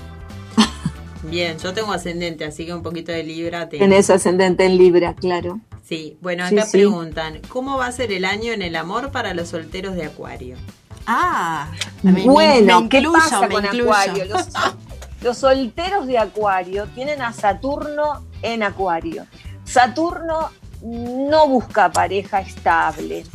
Bien, 1.24 1.58
yo 1.58 1.74
tengo 1.74 1.92
ascendente, 1.92 2.46
así 2.46 2.66
que 2.66 2.74
un 2.74 2.84
poquito 2.84 3.12
de 3.12 3.24
Libra 3.24 3.68
tengo. 3.68 3.84
Tenés 3.84 4.10
ascendente 4.10 4.66
en 4.66 4.78
Libra, 4.78 5.14
claro. 5.14 5.60
Sí, 5.84 6.18
bueno, 6.22 6.46
acá 6.46 6.66
sí. 6.66 6.78
preguntan, 6.78 7.42
¿cómo 7.50 7.78
va 7.78 7.88
a 7.88 7.92
ser 7.92 8.12
el 8.12 8.24
año 8.26 8.54
en 8.54 8.62
el 8.62 8.76
amor 8.76 9.12
para 9.12 9.34
los 9.34 9.50
solteros 9.50 9.96
de 9.96 10.06
Acuario? 10.06 10.58
Ah, 11.06 11.70
me- 12.04 12.12
me- 12.12 12.24
bueno, 12.26 12.82
me 12.82 12.90
¿qué 12.90 12.98
incluyo, 13.00 13.14
pasa 13.14 13.42
me 13.48 13.56
con 13.56 13.66
incluyo. 13.66 13.92
Acuario? 13.94 14.26
Los, 14.26 14.48
los 15.22 15.38
solteros 15.38 16.08
de 16.08 16.18
Acuario 16.18 16.86
tienen 16.96 17.22
a 17.22 17.34
Saturno 17.34 18.26
en 18.42 18.64
Acuario. 18.64 19.26
Saturno 19.66 20.50
no 20.82 21.48
busca 21.48 21.92
pareja 21.92 22.40
estable. 22.42 23.26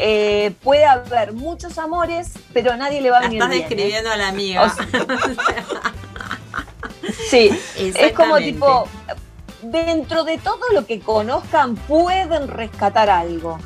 Eh, 0.00 0.54
puede 0.62 0.84
haber 0.84 1.32
muchos 1.32 1.76
amores, 1.76 2.30
pero 2.52 2.76
nadie 2.76 3.00
le 3.00 3.10
va 3.10 3.18
a 3.18 3.22
venir 3.22 3.42
estás 3.42 3.50
bien, 3.50 3.62
¿eh? 3.62 3.64
describiendo 3.68 4.12
a 4.12 4.16
la 4.16 4.28
amiga. 4.28 4.64
O 4.64 4.70
Sí, 7.28 7.50
es 7.76 8.12
como 8.12 8.36
tipo, 8.36 8.86
dentro 9.62 10.22
de 10.22 10.38
todo 10.38 10.60
lo 10.72 10.86
que 10.86 11.00
conozcan 11.00 11.74
pueden 11.74 12.46
rescatar 12.46 13.10
algo. 13.10 13.58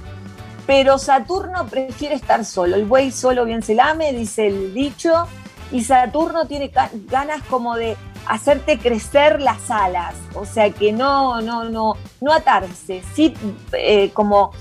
Pero 0.66 0.96
Saturno 0.98 1.66
prefiere 1.66 2.14
estar 2.14 2.46
solo. 2.46 2.76
El 2.76 2.86
buey 2.86 3.10
solo 3.10 3.44
bien 3.44 3.62
se 3.62 3.74
lame, 3.74 4.14
dice 4.14 4.46
el 4.46 4.72
dicho. 4.72 5.26
Y 5.70 5.84
Saturno 5.84 6.46
tiene 6.46 6.72
ganas 7.10 7.42
como 7.42 7.76
de 7.76 7.98
hacerte 8.26 8.78
crecer 8.78 9.42
las 9.42 9.70
alas. 9.70 10.14
O 10.34 10.46
sea 10.46 10.70
que 10.70 10.92
no, 10.92 11.42
no, 11.42 11.64
no, 11.64 11.98
no 12.20 12.32
atarse. 12.32 13.02
Sí, 13.14 13.34
eh, 13.72 14.08
como 14.14 14.52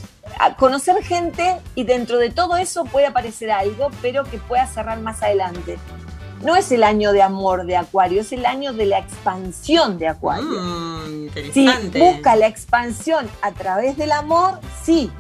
conocer 0.57 1.03
gente 1.03 1.57
y 1.75 1.83
dentro 1.83 2.17
de 2.17 2.29
todo 2.29 2.57
eso 2.57 2.85
puede 2.85 3.07
aparecer 3.07 3.51
algo, 3.51 3.89
pero 4.01 4.23
que 4.23 4.37
pueda 4.37 4.65
cerrar 4.67 4.99
más 4.99 5.21
adelante. 5.23 5.77
No 6.43 6.55
es 6.55 6.71
el 6.71 6.83
año 6.83 7.11
de 7.11 7.21
amor 7.21 7.65
de 7.65 7.77
Acuario, 7.77 8.21
es 8.21 8.31
el 8.31 8.45
año 8.47 8.73
de 8.73 8.87
la 8.87 8.97
expansión 8.97 9.99
de 9.99 10.07
Acuario. 10.07 10.43
Mm, 10.49 11.29
Si 11.53 11.65
interesante. 11.65 11.99
busca 11.99 12.35
la 12.35 12.47
expansión 12.47 13.29
a 13.43 13.51
través 13.51 13.95
del 13.95 14.11
amor, 14.11 14.59
sí. 14.83 15.11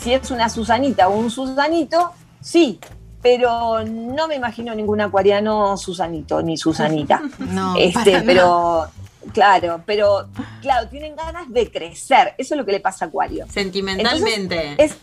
Si 0.00 0.12
es 0.12 0.30
una 0.30 0.48
Susanita 0.48 1.08
o 1.08 1.16
un 1.16 1.30
Susanito, 1.30 2.12
sí. 2.40 2.80
Pero 3.22 3.84
no 3.84 4.26
me 4.28 4.34
imagino 4.36 4.74
ningún 4.74 5.00
acuariano 5.02 5.76
Susanito 5.76 6.42
ni 6.42 6.56
Susanita. 6.56 7.20
No, 7.38 7.76
este, 7.76 8.12
para 8.12 8.22
pero, 8.24 8.86
claro, 9.32 9.82
pero, 9.86 10.28
claro, 10.60 10.88
tienen 10.88 11.16
ganas 11.16 11.50
de 11.52 11.70
crecer. 11.70 12.34
Eso 12.38 12.54
es 12.54 12.58
lo 12.58 12.64
que 12.64 12.72
le 12.72 12.80
pasa 12.80 13.04
a 13.04 13.08
Acuario. 13.08 13.46
Sentimentalmente. 13.50 14.74
Es, 14.82 14.96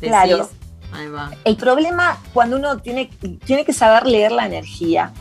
claro. 0.00 0.48
Ahí 0.92 1.06
va. 1.08 1.30
el 1.44 1.56
problema 1.56 2.20
cuando 2.32 2.56
uno 2.56 2.78
tiene, 2.78 3.08
tiene 3.44 3.64
que 3.64 3.72
saber 3.72 4.06
leer 4.06 4.32
la 4.32 4.46
energía. 4.46 5.12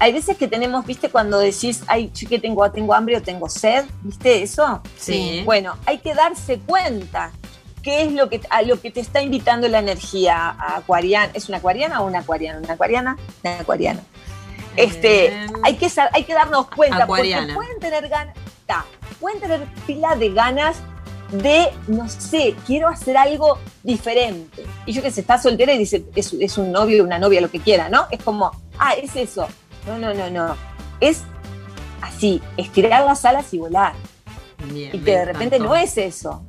Hay 0.00 0.12
veces 0.12 0.36
que 0.36 0.46
tenemos, 0.46 0.86
viste, 0.86 1.08
cuando 1.08 1.38
decís, 1.38 1.82
ay, 1.86 2.10
chique, 2.12 2.38
tengo, 2.38 2.70
tengo 2.70 2.94
hambre 2.94 3.16
o 3.16 3.22
tengo 3.22 3.48
sed, 3.48 3.84
¿viste 4.02 4.42
eso? 4.42 4.80
Sí. 4.96 5.42
Bueno, 5.44 5.76
hay 5.86 5.98
que 5.98 6.14
darse 6.14 6.60
cuenta 6.60 7.32
qué 7.82 8.02
es 8.02 8.12
lo 8.12 8.28
que, 8.28 8.40
a 8.50 8.62
lo 8.62 8.80
que 8.80 8.90
te 8.90 9.00
está 9.00 9.22
invitando 9.22 9.66
la 9.66 9.80
energía 9.80 10.50
a 10.50 10.76
acuariana. 10.76 11.32
¿Es 11.34 11.48
una 11.48 11.58
acuariana 11.58 12.00
o 12.00 12.06
una 12.06 12.20
acuariana? 12.20 12.58
Una 12.58 12.74
acuariana, 12.74 13.16
una 13.42 13.58
acuariana. 13.58 14.00
Este, 14.78 15.46
hay, 15.62 15.76
que, 15.76 15.90
hay 16.12 16.24
que 16.24 16.34
darnos 16.34 16.68
cuenta, 16.70 17.04
Acuariana. 17.04 17.54
porque 17.54 17.54
pueden 17.54 17.80
tener 17.80 18.08
ganas, 18.08 18.36
pueden 19.20 19.40
tener 19.40 19.64
pila 19.86 20.16
de 20.16 20.30
ganas 20.30 20.76
de, 21.32 21.68
no 21.88 22.08
sé, 22.08 22.54
quiero 22.66 22.88
hacer 22.88 23.16
algo 23.16 23.58
diferente. 23.82 24.64
Y 24.86 24.92
yo 24.92 25.02
que 25.02 25.10
sé, 25.10 25.20
está 25.20 25.38
soltera 25.38 25.72
y 25.74 25.78
dice, 25.78 26.04
es, 26.14 26.32
es 26.32 26.58
un 26.58 26.72
novio, 26.72 27.04
una 27.04 27.18
novia, 27.18 27.40
lo 27.40 27.50
que 27.50 27.60
quiera, 27.60 27.88
¿no? 27.88 28.06
Es 28.10 28.22
como, 28.22 28.50
ah, 28.78 28.94
es 28.94 29.14
eso. 29.16 29.46
No, 29.86 29.98
no, 29.98 30.14
no, 30.14 30.30
no. 30.30 30.56
Es 31.00 31.22
así, 32.00 32.40
estirar 32.56 33.04
las 33.04 33.24
alas 33.24 33.52
y 33.52 33.58
volar. 33.58 33.94
bien, 34.64 34.90
Y 34.94 34.98
que 35.00 35.10
de 35.10 35.24
repente 35.26 35.56
encantó. 35.56 35.74
no 35.74 35.76
es 35.76 35.98
eso. 35.98 36.42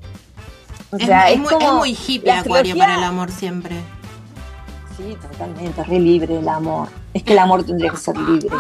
O 0.92 0.98
sea, 0.98 1.30
es 1.30 1.36
es, 1.36 1.40
muy, 1.40 1.50
como 1.50 1.68
es 1.68 1.74
muy 1.74 1.98
hippie 2.08 2.32
Acuario 2.32 2.76
para 2.78 2.96
el 2.96 3.04
amor 3.04 3.32
siempre. 3.32 3.76
Sí, 5.00 5.16
totalmente, 5.16 5.82
re 5.82 5.98
libre 5.98 6.40
el 6.40 6.50
amor. 6.50 6.90
Es 7.14 7.24
que 7.24 7.32
el 7.32 7.40
amor 7.40 7.64
tendría 7.64 7.90
que 7.90 7.98
ser 7.98 8.18
libre. 8.18 8.58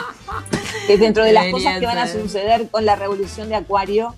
Que 0.87 0.97
dentro 0.97 1.25
de 1.25 1.33
las 1.33 1.43
Debería 1.45 1.71
cosas 1.73 1.79
que 1.81 1.85
van 1.85 1.97
a 1.97 2.07
suceder 2.07 2.69
con 2.69 2.85
la 2.85 2.95
revolución 2.95 3.49
de 3.49 3.55
Acuario, 3.55 4.15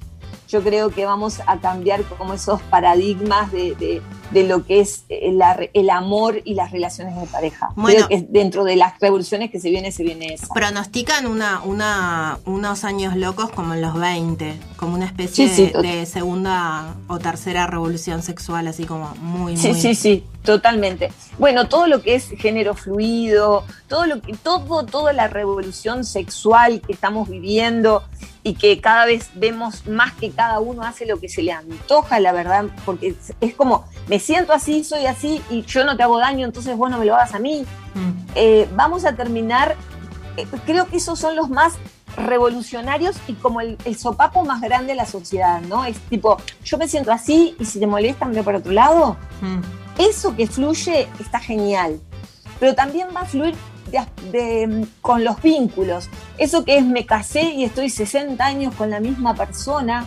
yo 0.52 0.62
creo 0.62 0.90
que 0.90 1.06
vamos 1.06 1.40
a 1.48 1.60
cambiar 1.60 2.04
como 2.04 2.34
esos 2.34 2.62
paradigmas 2.64 3.52
de, 3.52 3.76
de- 3.76 4.02
de 4.32 4.48
lo 4.48 4.66
que 4.66 4.80
es 4.80 5.04
el, 5.10 5.40
la- 5.40 5.60
el 5.74 5.90
amor 5.90 6.42
y 6.46 6.54
las 6.54 6.72
relaciones 6.72 7.20
de 7.20 7.28
pareja. 7.28 7.70
Bueno. 7.76 8.08
Creo 8.08 8.08
que 8.22 8.26
dentro 8.30 8.64
de 8.64 8.78
las 8.78 8.98
revoluciones 9.00 9.52
que 9.52 9.60
se 9.60 9.70
viene, 9.70 9.92
se 9.92 10.04
viene 10.04 10.34
esa. 10.36 10.48
Pronostican 10.54 11.28
una, 11.28 11.62
una, 11.64 12.40
unos 12.46 12.86
años 12.86 13.18
locos 13.18 13.50
como 13.52 13.74
en 13.74 13.82
los 13.82 13.94
20, 13.94 14.58
como 14.78 14.96
una 14.96 15.06
especie 15.06 15.50
Sí, 15.50 15.68
sí, 15.74 15.82
de, 15.82 16.06
segunda 16.06 16.96
o 17.10 17.20
tercera 17.20 17.68
revolución 17.68 18.24
sexual, 18.24 18.68
así 18.68 18.86
como 18.86 19.14
muy, 19.16 19.58
Sí, 19.58 19.70
muy... 19.70 19.82
sí, 19.82 19.96
sí, 19.96 20.24
totalmente. 20.44 21.12
Bueno, 21.38 21.68
todo 21.68 21.88
lo 21.88 22.02
que 22.02 22.16
es 22.16 22.30
género 22.30 22.74
fluido, 22.74 23.66
todo 23.90 24.06
lo 24.06 24.22
que, 24.22 24.34
todo, 24.34 24.86
toda 24.86 25.12
la 25.12 25.28
revolución 25.28 26.06
sexual 26.06 26.82
que 26.88 26.94
estamos 26.94 27.28
viviendo 27.28 28.04
y 28.44 28.56
que 28.56 28.82
cada 28.82 29.06
vez 29.06 29.30
vemos 29.36 29.88
más 29.88 30.14
que 30.14 30.32
cada 30.32 30.60
uno 30.60 30.84
hace 30.84 31.06
lo 31.06 31.20
que 31.20 31.30
se 31.30 31.44
le 31.44 31.52
antoja, 31.52 32.20
la 32.20 32.32
verdad, 32.32 32.66
porque 32.86 33.16
es, 33.40 33.54
como, 33.56 33.86
me 34.08 34.20
siento 34.20 34.52
así, 34.54 34.84
soy 34.84 35.06
así 35.06 35.42
y 35.50 35.64
yo 35.64 35.84
no 35.84 35.96
te 35.96 36.04
hago 36.04 36.18
daño, 36.18 36.46
entonces 36.46 36.76
vos 36.76 36.90
no 36.90 36.98
me 36.98 37.06
lo 37.06 37.16
hagas 37.16 37.36
a 37.36 37.40
mí. 37.40 37.66
Mm. 37.94 38.12
Eh, 38.36 38.68
vamos 38.76 39.06
a 39.06 39.16
terminar, 39.16 39.76
eh, 40.38 40.48
creo 40.66 40.88
que 40.88 40.98
esos 40.98 41.20
son 41.20 41.36
los 41.36 41.50
más 41.50 41.74
revolucionarios 42.18 43.16
y 43.28 43.34
como 43.34 43.62
el, 43.62 43.78
el 43.86 43.98
sopapo 43.98 44.44
más 44.44 44.60
grande 44.60 44.88
de 44.88 44.96
la 44.96 45.06
sociedad, 45.06 45.62
¿no? 45.62 45.86
Es 45.86 45.98
tipo, 46.10 46.38
yo 46.64 46.78
me 46.78 46.88
siento 46.88 47.12
así 47.12 47.56
y 47.60 47.66
si 47.66 47.80
te 47.80 47.88
molesta, 47.88 48.26
me 48.26 48.34
voy 48.36 48.44
para 48.44 48.58
otro 48.58 48.72
lado 48.72 49.18
Mm. 49.42 49.62
eso 49.98 50.36
que 50.36 50.48
fluye 50.48 51.08
está 51.20 51.40
genial, 51.40 52.00
pero 52.60 52.76
también 52.76 53.08
va 53.16 53.22
a 53.22 53.26
fluir 53.26 53.56
de- 53.92 54.32
de- 54.32 54.88
con 55.02 55.24
los 55.24 55.42
vínculos. 55.42 56.10
Eso 56.38 56.64
que 56.66 56.78
es 56.78 56.86
me 56.86 57.06
casé 57.06 57.44
y 57.44 57.64
estoy 57.64 57.90
60 57.90 58.44
años 58.46 58.74
con 58.76 58.90
la 58.90 59.00
misma 59.00 59.36
persona, 59.36 60.06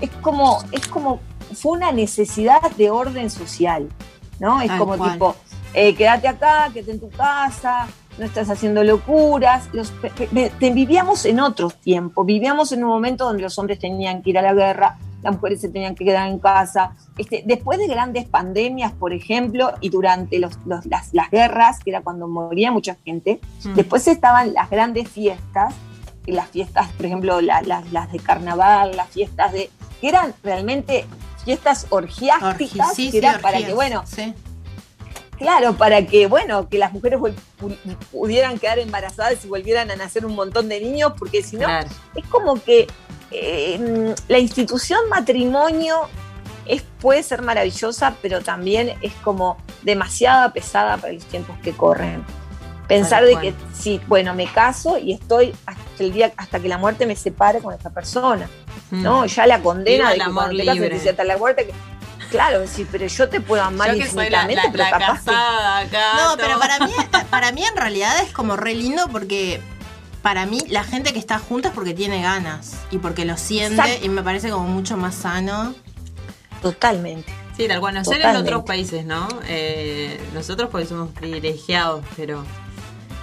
es 0.00 0.10
como, 0.22 0.58
es 0.72 0.86
como, 0.86 1.20
fue 1.54 1.72
una 1.72 1.92
necesidad 1.92 2.60
de 2.76 2.90
orden 2.90 3.30
social, 3.30 3.88
¿no? 4.40 4.60
Es 4.60 4.68
Tal 4.68 4.78
como 4.78 4.96
cual. 4.96 5.12
tipo, 5.12 5.36
eh, 5.74 5.94
quédate 5.94 6.28
acá, 6.28 6.70
quédate 6.72 6.92
en 6.92 7.00
tu 7.00 7.10
casa, 7.10 7.86
no 8.18 8.24
estás 8.24 8.48
haciendo 8.50 8.82
locuras. 8.82 9.68
Los, 9.72 9.90
pe- 9.90 10.10
pe- 10.10 10.50
te- 10.58 10.72
vivíamos 10.72 11.24
en 11.26 11.38
otros 11.40 11.74
tiempos, 11.76 12.24
vivíamos 12.26 12.72
en 12.72 12.82
un 12.84 12.90
momento 12.90 13.24
donde 13.26 13.42
los 13.42 13.58
hombres 13.58 13.78
tenían 13.78 14.22
que 14.22 14.30
ir 14.30 14.38
a 14.38 14.42
la 14.42 14.54
guerra, 14.54 14.96
las 15.26 15.34
mujeres 15.36 15.60
se 15.60 15.68
tenían 15.68 15.94
que 15.94 16.04
quedar 16.04 16.28
en 16.28 16.38
casa. 16.38 16.94
Este, 17.18 17.42
después 17.44 17.78
de 17.78 17.86
grandes 17.86 18.26
pandemias, 18.26 18.92
por 18.92 19.12
ejemplo, 19.12 19.72
y 19.80 19.88
durante 19.90 20.38
los- 20.38 20.58
los- 20.64 20.86
las, 20.86 21.12
las 21.12 21.30
guerras, 21.30 21.80
que 21.82 21.90
era 21.90 22.00
cuando 22.02 22.26
moría 22.28 22.70
mucha 22.72 22.96
gente, 23.04 23.40
Mm. 23.64 23.74
después 23.74 24.06
estaban 24.08 24.54
las 24.54 24.70
grandes 24.70 25.08
fiestas, 25.08 25.74
y 26.26 26.32
las 26.32 26.48
fiestas, 26.48 26.88
por 26.96 27.06
ejemplo, 27.06 27.40
la- 27.40 27.62
la- 27.62 27.84
las 27.92 28.10
de 28.10 28.18
carnaval, 28.18 28.96
las 28.96 29.08
fiestas 29.10 29.52
de... 29.52 29.70
que 30.00 30.08
eran 30.08 30.34
realmente 30.42 31.04
fiestas 31.44 31.86
orgiásticas, 31.90 32.88
Orgi- 32.90 32.94
sí, 32.94 33.04
que 33.06 33.10
sí, 33.12 33.18
era 33.18 33.38
para 33.38 33.58
que, 33.64 33.72
bueno, 33.74 34.02
sí. 34.06 34.34
Claro, 35.38 35.74
para 35.76 36.04
que, 36.06 36.26
bueno, 36.26 36.68
que 36.68 36.78
las 36.78 36.92
mujeres 36.92 37.20
pudieran 38.10 38.58
quedar 38.58 38.78
embarazadas 38.78 39.44
y 39.44 39.48
volvieran 39.48 39.90
a 39.90 39.96
nacer 39.96 40.24
un 40.26 40.34
montón 40.34 40.68
de 40.68 40.80
niños, 40.80 41.12
porque 41.18 41.42
si 41.42 41.56
no, 41.56 41.64
Claro. 41.66 41.88
es 42.14 42.24
como 42.26 42.54
que 42.62 42.86
eh, 43.30 44.14
la 44.28 44.38
institución 44.38 45.00
matrimonio 45.08 46.08
es, 46.66 46.82
puede 47.00 47.22
ser 47.22 47.42
maravillosa, 47.42 48.14
pero 48.22 48.40
también 48.40 48.94
es 49.02 49.12
como 49.24 49.56
demasiada 49.82 50.52
pesada 50.52 50.96
para 50.96 51.12
los 51.12 51.24
tiempos 51.24 51.56
que 51.62 51.72
corren. 51.72 52.24
Pensar 52.88 53.24
de 53.24 53.36
que 53.36 53.54
sí, 53.76 54.00
bueno, 54.06 54.32
me 54.34 54.46
caso 54.46 54.96
y 54.98 55.12
estoy 55.12 55.52
hasta 55.66 55.82
el 56.04 56.12
día, 56.12 56.32
hasta 56.36 56.60
que 56.60 56.68
la 56.68 56.78
muerte 56.78 57.04
me 57.06 57.16
separe 57.16 57.58
con 57.60 57.74
esta 57.74 57.90
persona. 57.90 58.48
¿no? 58.92 59.26
Ya 59.26 59.46
la 59.48 59.60
condena 59.60 60.10
de 60.10 60.16
que 60.16 60.22
amor 60.22 60.44
cuando 60.44 60.58
te 60.58 60.64
casas 60.64 60.74
libre. 60.80 60.96
te 60.96 61.00
sientas 61.02 61.26
la 61.26 61.36
muerte. 61.36 61.66
que- 61.66 61.74
Claro, 62.30 62.64
sí, 62.66 62.86
pero 62.90 63.06
yo 63.06 63.28
te 63.28 63.40
puedo 63.40 63.62
amar 63.62 63.92
Yo 63.94 64.02
que 64.02 64.08
soy 64.10 64.28
la, 64.30 64.42
infinitamente, 64.44 64.62
la- 64.64 64.70
pero 64.72 64.84
la 64.84 64.90
capaz 64.90 65.24
casada. 65.24 65.84
No, 65.84 66.36
pero 66.36 66.58
para 66.58 66.78
mí, 66.80 66.92
para 67.30 67.52
mí 67.52 67.64
en 67.64 67.76
realidad 67.76 68.20
es 68.22 68.32
como 68.32 68.56
re 68.56 68.74
lindo 68.74 69.08
porque 69.08 69.60
para 70.26 70.44
mí 70.44 70.58
la 70.70 70.82
gente 70.82 71.12
que 71.12 71.20
está 71.20 71.38
junta 71.38 71.68
es 71.68 71.74
porque 71.74 71.94
tiene 71.94 72.20
ganas 72.20 72.72
y 72.90 72.98
porque 72.98 73.24
lo 73.24 73.36
siente 73.36 73.80
Exacto. 73.80 74.04
y 74.06 74.08
me 74.08 74.24
parece 74.24 74.50
como 74.50 74.66
mucho 74.66 74.96
más 74.96 75.14
sano. 75.14 75.72
totalmente. 76.60 77.32
Sí, 77.56 77.68
tal 77.68 77.78
cual. 77.78 77.94
No 77.94 78.04
sé 78.04 78.20
en 78.20 78.34
otros 78.34 78.64
países, 78.64 79.04
¿no? 79.04 79.28
Eh, 79.46 80.20
nosotros 80.34 80.68
porque 80.72 80.84
somos 80.88 81.10
privilegiados, 81.12 82.04
pero 82.16 82.42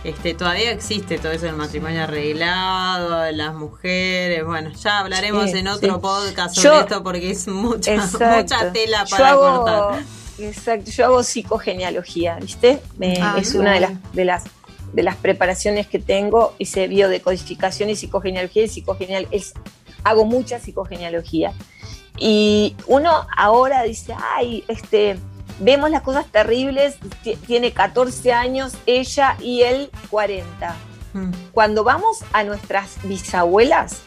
este 0.06 0.34
todavía 0.34 0.72
existe 0.72 1.18
todo 1.20 1.34
eso 1.34 1.46
del 1.46 1.58
matrimonio 1.58 2.04
arreglado, 2.04 3.20
de 3.20 3.34
las 3.34 3.54
mujeres. 3.54 4.46
Bueno, 4.46 4.72
ya 4.72 5.00
hablaremos 5.00 5.52
Sí, 5.52 5.58
en 5.58 5.68
otro 5.68 5.96
sí. 5.96 6.00
podcast 6.02 6.56
sobre 6.56 6.70
Yo- 6.70 6.80
esto 6.84 7.04
porque 7.04 7.32
es 7.32 7.50
mucha, 7.50 7.96
mucha 7.98 8.72
tela 8.72 9.04
Yo 9.04 9.10
para 9.18 9.30
hago- 9.32 9.58
cortar. 9.66 10.04
Exacto, 10.40 10.90
yo 10.90 11.06
hago 11.06 11.22
psicogenealogía, 11.22 12.38
¿viste? 12.38 12.82
Me- 12.98 13.20
Ah, 13.22 13.36
es 13.40 13.54
una 13.56 13.74
de 13.74 13.82
las, 13.82 13.92
de 14.14 14.24
las 14.24 14.44
de 14.94 15.04
las 15.04 15.16
preparaciones 15.18 15.88
que 15.88 16.00
tengo, 16.00 16.54
hice 16.60 16.88
biodecodificación 16.88 17.90
y 17.90 17.96
psicogenealogía 17.96 18.64
y 18.64 18.68
psicogeneal, 18.68 19.28
es, 19.32 19.54
hago 20.04 20.26
mucha 20.26 20.60
psicogenealogía. 20.60 21.52
Y 22.18 22.76
uno 22.88 23.26
ahora 23.36 23.84
dice, 23.84 24.14
ay, 24.36 24.64
este, 24.68 25.18
vemos 25.60 25.90
las 25.90 26.04
cosas 26.04 26.26
terribles, 26.28 26.96
ti- 27.24 27.36
tiene 27.48 27.72
14 27.74 28.32
años 28.34 28.74
ella 28.86 29.36
y 29.42 29.64
él 29.64 29.90
40. 30.12 30.76
Mm, 31.14 31.32
Cuando 31.52 31.84
vamos 31.84 32.20
a 32.32 32.44
nuestras 32.44 32.98
bisabuelas, 33.04 34.02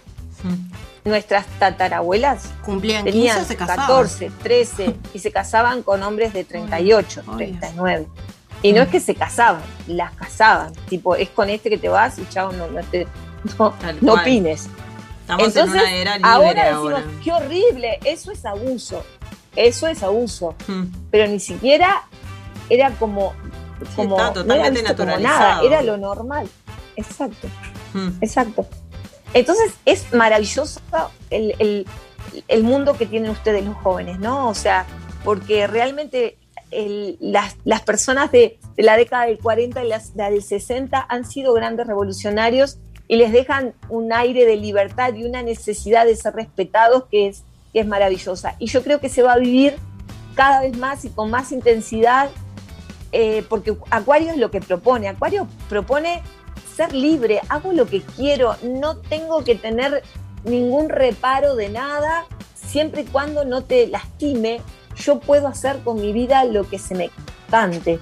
mm. 0.45 1.09
nuestras 1.09 1.47
tatarabuelas, 1.59 2.45
Cumplían 2.65 3.05
15 3.05 3.13
tenían 3.19 3.45
se 3.45 3.57
casaban. 3.57 3.87
14, 3.87 4.31
13 4.43 4.95
y 5.15 5.19
se 5.19 5.31
casaban 5.33 5.83
con 5.83 6.03
hombres 6.03 6.33
de 6.33 6.45
38, 6.45 7.23
Ay, 7.27 7.37
39. 7.37 8.07
Y 8.69 8.73
no 8.73 8.83
es 8.83 8.89
que 8.89 9.01
se 9.01 9.15
casaban, 9.15 9.63
las 9.87 10.13
casaban. 10.15 10.73
Tipo, 10.89 11.15
es 11.17 11.29
con 11.31 11.49
este 11.51 11.71
que 11.71 11.79
te 11.79 11.89
vas 11.89 12.19
y 12.19 12.27
chao, 12.29 12.53
no, 12.53 12.67
no, 12.69 12.81
te- 12.85 13.07
no, 13.59 13.75
no 14.01 14.13
opines. 14.15 14.69
Estamos 15.21 15.47
Entonces, 15.49 15.75
en 15.75 15.81
una 15.81 15.93
era 15.93 16.15
libre 16.17 16.31
ahora 16.31 16.75
ahora. 16.77 16.97
decimos, 16.99 17.15
qué 17.25 17.33
horrible, 17.33 17.99
eso 18.05 18.31
es 18.33 18.45
abuso. 18.45 19.05
Eso 19.57 19.87
es 19.89 20.03
abuso. 20.03 20.55
Mm. 20.69 20.85
Pero 21.11 21.27
ni 21.31 21.41
siquiera 21.41 22.03
era 22.69 22.91
como, 22.93 23.33
como 23.97 24.17
está 24.21 24.45
no 24.45 24.55
era 24.55 24.71
visto 24.71 24.97
como 24.97 25.17
nada, 25.19 25.63
era 25.63 25.83
lo 25.83 25.97
normal. 25.97 26.49
Exacto. 26.97 27.49
Mm. 27.95 28.09
Exacto. 28.21 28.67
Entonces 29.35 29.73
es 29.85 30.13
maravilloso 30.15 30.81
el, 31.31 31.55
el- 31.59 31.87
el 32.49 32.63
mundo 32.65 32.97
que 32.99 33.07
tienen 33.07 33.31
ustedes 33.31 33.65
los 33.65 33.77
jóvenes, 33.77 34.19
¿no? 34.19 34.49
O 34.49 34.55
sea, 34.55 34.85
porque 35.25 35.67
realmente 35.67 36.37
las, 36.71 37.57
las 37.65 37.83
personas 37.83 38.33
de, 38.33 38.59
de 38.77 38.83
la 38.83 38.97
década 38.97 39.27
del 39.27 39.39
40 39.39 39.85
y 39.85 39.89
las, 39.89 40.15
la 40.15 40.31
del 40.31 40.43
60 40.43 41.07
han 41.09 41.25
sido 41.25 41.53
grandes 41.53 41.87
revolucionarios 41.87 42.79
y 43.09 43.17
les 43.17 43.33
dejan 43.33 43.75
un 43.89 44.13
aire 44.13 44.45
de 44.47 44.57
libertad 44.57 45.15
y 45.15 45.25
una 45.25 45.43
necesidad 45.43 46.07
de 46.07 46.17
ser 46.17 46.35
respetados 46.35 47.05
que 47.11 47.29
es, 47.29 47.45
que 47.73 47.81
es 47.81 47.87
maravillosa. 47.87 48.57
Y 48.59 48.67
yo 48.67 48.83
creo 48.83 49.01
que 49.01 49.09
se 49.09 49.23
va 49.23 49.35
a 49.35 49.39
vivir 49.39 49.77
cada 50.35 50.63
vez 50.63 50.77
más 50.77 51.05
y 51.05 51.11
con 51.11 51.31
más 51.31 51.53
intensidad 51.53 52.31
eh, 53.13 53.45
porque 53.49 53.75
Acuario 53.91 54.31
es 54.33 54.37
lo 54.37 54.51
que 54.51 54.61
propone. 54.61 55.09
Acuario 55.09 55.49
propone 55.69 56.23
ser 56.77 56.93
libre, 56.93 57.41
hago 57.49 57.73
lo 57.73 57.87
que 57.87 58.03
quiero, 58.03 58.57
no 58.63 58.99
tengo 58.99 59.43
que 59.45 59.55
tener 59.55 60.03
ningún 60.45 60.91
reparo 60.91 61.57
de 61.57 61.71
nada, 61.71 62.27
siempre 62.55 63.03
y 63.03 63.05
cuando 63.05 63.45
no 63.45 63.65
te 63.65 63.87
lastime, 63.87 64.61
yo 64.97 65.21
puedo 65.21 65.49
hacer 65.49 65.81
con 65.85 66.01
mi 66.01 66.13
vida 66.13 66.45
lo 66.45 66.69
que 66.69 66.79
se 66.79 66.95
me 66.95 67.11
cante. 67.51 67.99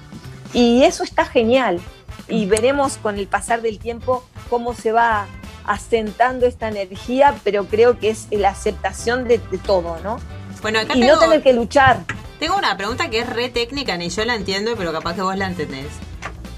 Y 0.53 0.83
eso 0.83 1.03
está 1.03 1.25
genial. 1.25 1.79
Y 2.27 2.45
veremos 2.45 2.97
con 2.97 3.17
el 3.17 3.27
pasar 3.27 3.61
del 3.61 3.77
tiempo 3.79 4.23
cómo 4.49 4.73
se 4.73 4.91
va 4.91 5.27
asentando 5.65 6.45
esta 6.45 6.67
energía, 6.67 7.35
pero 7.43 7.65
creo 7.65 7.99
que 7.99 8.09
es 8.09 8.27
la 8.31 8.49
aceptación 8.49 9.27
de, 9.27 9.39
de 9.39 9.57
todo, 9.57 9.97
¿no? 10.03 10.17
Bueno, 10.61 10.79
acá 10.79 10.93
Y 10.95 11.01
tengo, 11.01 11.13
no 11.13 11.19
tener 11.19 11.43
que 11.43 11.53
luchar. 11.53 12.03
tengo 12.39 12.55
una 12.57 12.77
pregunta 12.77 13.09
que 13.09 13.19
es 13.19 13.29
re 13.29 13.49
técnica, 13.49 13.97
ni 13.97 14.09
yo 14.09 14.23
la 14.25 14.35
entiendo, 14.35 14.75
pero 14.77 14.91
capaz 14.91 15.15
que 15.15 15.21
vos 15.21 15.35
la 15.37 15.47
entendés. 15.47 15.87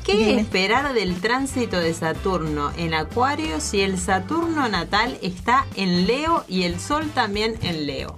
¿Qué 0.04 0.16
Dime. 0.16 0.42
esperar 0.42 0.94
del 0.94 1.20
tránsito 1.20 1.80
de 1.80 1.94
Saturno 1.94 2.72
en 2.78 2.94
Acuario 2.94 3.60
si 3.60 3.82
el 3.82 4.00
Saturno 4.00 4.70
natal 4.70 5.18
está 5.22 5.66
en 5.76 6.08
Leo 6.08 6.46
y 6.48 6.64
el 6.64 6.80
Sol 6.80 7.12
también 7.14 7.58
en 7.62 7.86
Leo? 7.88 8.16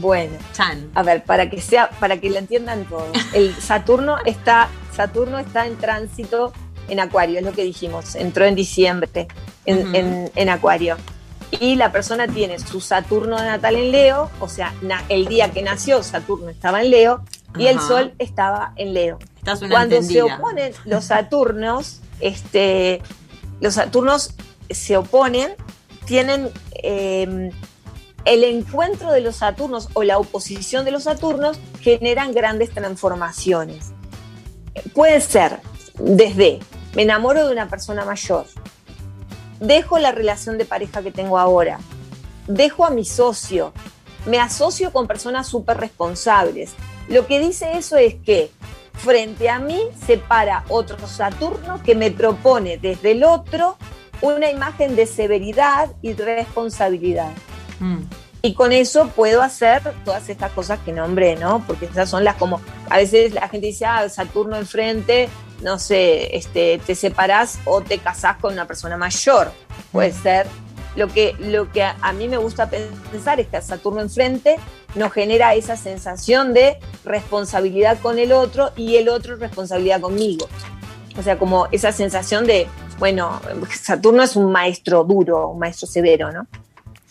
Bueno, 0.00 0.36
Chan. 0.52 0.90
A 0.94 1.02
ver, 1.02 1.24
para 1.24 1.48
que 1.50 1.60
sea, 1.60 1.90
para 2.00 2.18
que 2.20 2.30
lo 2.30 2.38
entiendan 2.38 2.84
todos. 2.86 3.08
El 3.32 3.54
Saturno 3.60 4.16
está, 4.24 4.68
Saturno 4.94 5.38
está 5.38 5.66
en 5.66 5.76
tránsito 5.76 6.52
en 6.88 7.00
Acuario, 7.00 7.38
es 7.38 7.44
lo 7.44 7.52
que 7.52 7.64
dijimos, 7.64 8.14
entró 8.14 8.44
en 8.44 8.54
diciembre 8.54 9.26
en, 9.64 9.78
Ujú. 9.88 9.96
en- 9.96 10.30
en 10.34 10.48
Acuario. 10.48 10.96
Y 11.60 11.76
la 11.76 11.92
persona 11.92 12.26
tiene 12.28 12.58
su 12.58 12.80
Saturno 12.80 13.36
natal 13.38 13.76
en 13.76 13.92
Leo, 13.92 14.30
o 14.40 14.48
sea, 14.48 14.72
na- 14.82 15.04
el 15.08 15.26
día 15.26 15.50
que 15.52 15.62
nació 15.62 16.02
Saturno 16.02 16.48
estaba 16.48 16.82
en 16.82 16.90
Leo 16.90 17.22
y 17.56 17.66
el. 17.68 17.80
Sol 17.80 18.12
estaba 18.18 18.72
en 18.76 18.92
Leo. 18.94 19.18
Estás 19.38 19.60
una 19.62 19.70
Cuando 19.70 19.96
entendida. 19.96 20.26
se 20.26 20.32
oponen 20.34 20.72
los 20.84 21.04
Saturnos, 21.04 22.00
este, 22.20 23.00
los 23.60 23.74
Saturnos 23.74 24.34
se 24.70 24.96
oponen, 24.96 25.52
tienen 26.04 26.50
eh, 26.82 27.50
el 28.26 28.42
encuentro 28.42 29.12
de 29.12 29.20
los 29.20 29.36
Saturnos 29.36 29.88
o 29.94 30.02
la 30.02 30.18
oposición 30.18 30.84
de 30.84 30.90
los 30.90 31.04
Saturnos 31.04 31.58
generan 31.80 32.32
grandes 32.32 32.70
transformaciones. 32.70 33.92
Puede 34.92 35.20
ser 35.20 35.60
desde 35.94 36.58
me 36.94 37.02
enamoro 37.02 37.46
de 37.46 37.52
una 37.52 37.68
persona 37.68 38.04
mayor, 38.04 38.46
dejo 39.60 39.98
la 39.98 40.12
relación 40.12 40.58
de 40.58 40.64
pareja 40.64 41.02
que 41.02 41.12
tengo 41.12 41.38
ahora, 41.38 41.78
dejo 42.46 42.84
a 42.84 42.90
mi 42.90 43.04
socio, 43.04 43.72
me 44.26 44.40
asocio 44.40 44.92
con 44.92 45.06
personas 45.06 45.46
súper 45.46 45.76
responsables. 45.76 46.72
Lo 47.08 47.26
que 47.26 47.38
dice 47.38 47.76
eso 47.76 47.96
es 47.96 48.14
que 48.14 48.50
frente 48.94 49.48
a 49.50 49.60
mí 49.60 49.78
se 50.04 50.18
para 50.18 50.64
otro 50.68 51.06
Saturno 51.06 51.82
que 51.82 51.94
me 51.94 52.10
propone 52.10 52.78
desde 52.78 53.12
el 53.12 53.24
otro 53.24 53.76
una 54.20 54.50
imagen 54.50 54.96
de 54.96 55.06
severidad 55.06 55.90
y 56.02 56.14
responsabilidad. 56.14 57.30
Mm. 57.80 58.02
Y 58.42 58.54
con 58.54 58.72
eso 58.72 59.08
puedo 59.08 59.42
hacer 59.42 59.82
todas 60.04 60.28
estas 60.28 60.52
cosas 60.52 60.78
que 60.80 60.92
nombré, 60.92 61.36
¿no? 61.36 61.64
Porque 61.66 61.86
esas 61.86 62.08
son 62.08 62.22
las 62.22 62.36
como, 62.36 62.60
a 62.88 62.96
veces 62.96 63.34
la 63.34 63.48
gente 63.48 63.66
dice, 63.66 63.86
ah, 63.86 64.08
Saturno 64.08 64.56
enfrente, 64.56 65.28
no 65.62 65.78
sé, 65.78 66.36
este, 66.36 66.80
te 66.86 66.94
separás 66.94 67.58
o 67.64 67.80
te 67.80 67.98
casás 67.98 68.36
con 68.36 68.52
una 68.52 68.66
persona 68.66 68.96
mayor. 68.96 69.50
Puede 69.90 70.12
ser. 70.12 70.46
Lo 70.94 71.08
que, 71.08 71.34
lo 71.38 71.70
que 71.72 71.82
a, 71.82 71.96
a 72.00 72.12
mí 72.12 72.26
me 72.26 72.38
gusta 72.38 72.70
pensar 72.70 73.40
es 73.40 73.48
que 73.48 73.60
Saturno 73.60 74.00
enfrente 74.00 74.56
nos 74.94 75.12
genera 75.12 75.54
esa 75.54 75.76
sensación 75.76 76.54
de 76.54 76.78
responsabilidad 77.04 77.98
con 78.00 78.18
el 78.18 78.32
otro 78.32 78.70
y 78.76 78.96
el 78.96 79.08
otro 79.08 79.36
responsabilidad 79.36 80.00
conmigo. 80.00 80.48
O 81.18 81.22
sea, 81.22 81.38
como 81.38 81.66
esa 81.72 81.92
sensación 81.92 82.46
de, 82.46 82.66
bueno, 82.98 83.40
Saturno 83.70 84.22
es 84.22 84.36
un 84.36 84.52
maestro 84.52 85.04
duro, 85.04 85.48
un 85.48 85.58
maestro 85.58 85.86
severo, 85.86 86.30
¿no? 86.32 86.46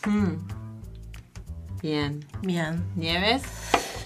Mm. 0.06 0.55
Bien. 1.86 2.26
Bien. 2.42 2.84
¿Nieves? 2.96 3.44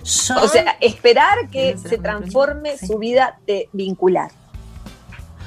Yo, 0.03 0.35
O 0.43 0.49
sea, 0.49 0.75
esperar 0.81 1.47
que 1.49 1.75
¿Tienes 1.75 1.81
se 1.83 1.97
transforme? 1.97 2.77
Sí. 2.77 2.87
su 2.87 2.97
vida 2.97 3.39
de 3.47 3.69
vincular. 3.71 4.31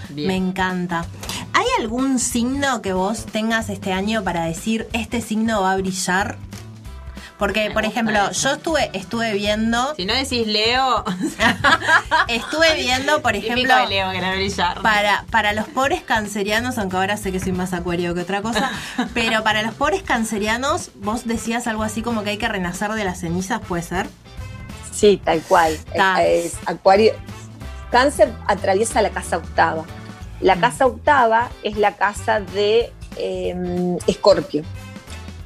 Bien. 0.09 0.29
me 0.29 0.37
encanta. 0.37 1.05
¿Hay 1.53 1.67
algún 1.79 2.19
signo 2.19 2.81
que 2.81 2.95
vos 2.95 3.27
tengas 3.27 3.69
este 3.69 3.93
año 3.93 4.25
para 4.25 4.47
decir 4.47 4.89
este 4.95 5.21
signo 5.21 5.61
va 5.61 5.73
a 5.73 5.77
brillar? 5.77 6.39
Porque, 7.43 7.73
por 7.73 7.85
ejemplo, 7.85 8.31
eso. 8.31 8.51
yo 8.51 8.55
estuve, 8.55 8.91
estuve 8.93 9.33
viendo, 9.33 9.95
Si 9.97 10.05
no 10.07 10.15
decís 10.15 10.47
Leo, 10.47 11.05
estuve 12.29 12.77
viendo, 12.77 13.21
por 13.21 13.35
ejemplo, 13.35 13.75
de 13.79 13.87
Leo 13.89 14.13
que 14.13 14.21
la 14.21 14.75
para, 14.81 15.25
para 15.29 15.53
los 15.53 15.67
pobres 15.67 16.03
cancerianos, 16.03 16.79
aunque 16.79 16.99
ahora 16.99 17.17
sé 17.17 17.33
que 17.33 17.41
soy 17.41 17.51
más 17.51 17.73
acuario 17.73 18.15
que 18.15 18.21
otra 18.21 18.43
cosa, 18.43 18.71
pero 19.15 19.43
para 19.43 19.63
los 19.63 19.75
pobres 19.75 20.05
cancerianos, 20.05 20.93
vos 20.95 21.27
decías 21.27 21.67
algo 21.67 21.83
así 21.83 22.01
como 22.01 22.23
que 22.23 22.31
hay 22.31 22.39
que 22.39 22.47
renacer 22.47 22.93
de 22.93 23.03
las 23.03 23.19
cenizas, 23.19 23.61
¿puede 23.61 23.83
ser? 23.83 24.07
Sí, 24.93 25.21
tal 25.25 25.41
cual. 25.43 25.77
Ta. 25.97 26.23
Es- 26.23 26.45
es 26.45 26.59
Acuario. 26.67 27.13
Cáncer 27.91 28.33
atraviesa 28.47 29.03
la 29.03 29.11
casa 29.11 29.39
octava. 29.39 29.85
La 30.41 30.61
casa 30.61 30.87
octava 30.87 31.51
es 31.65 31.77
la 31.77 31.97
casa 31.97 32.39
de 32.39 32.93
eh, 33.17 33.99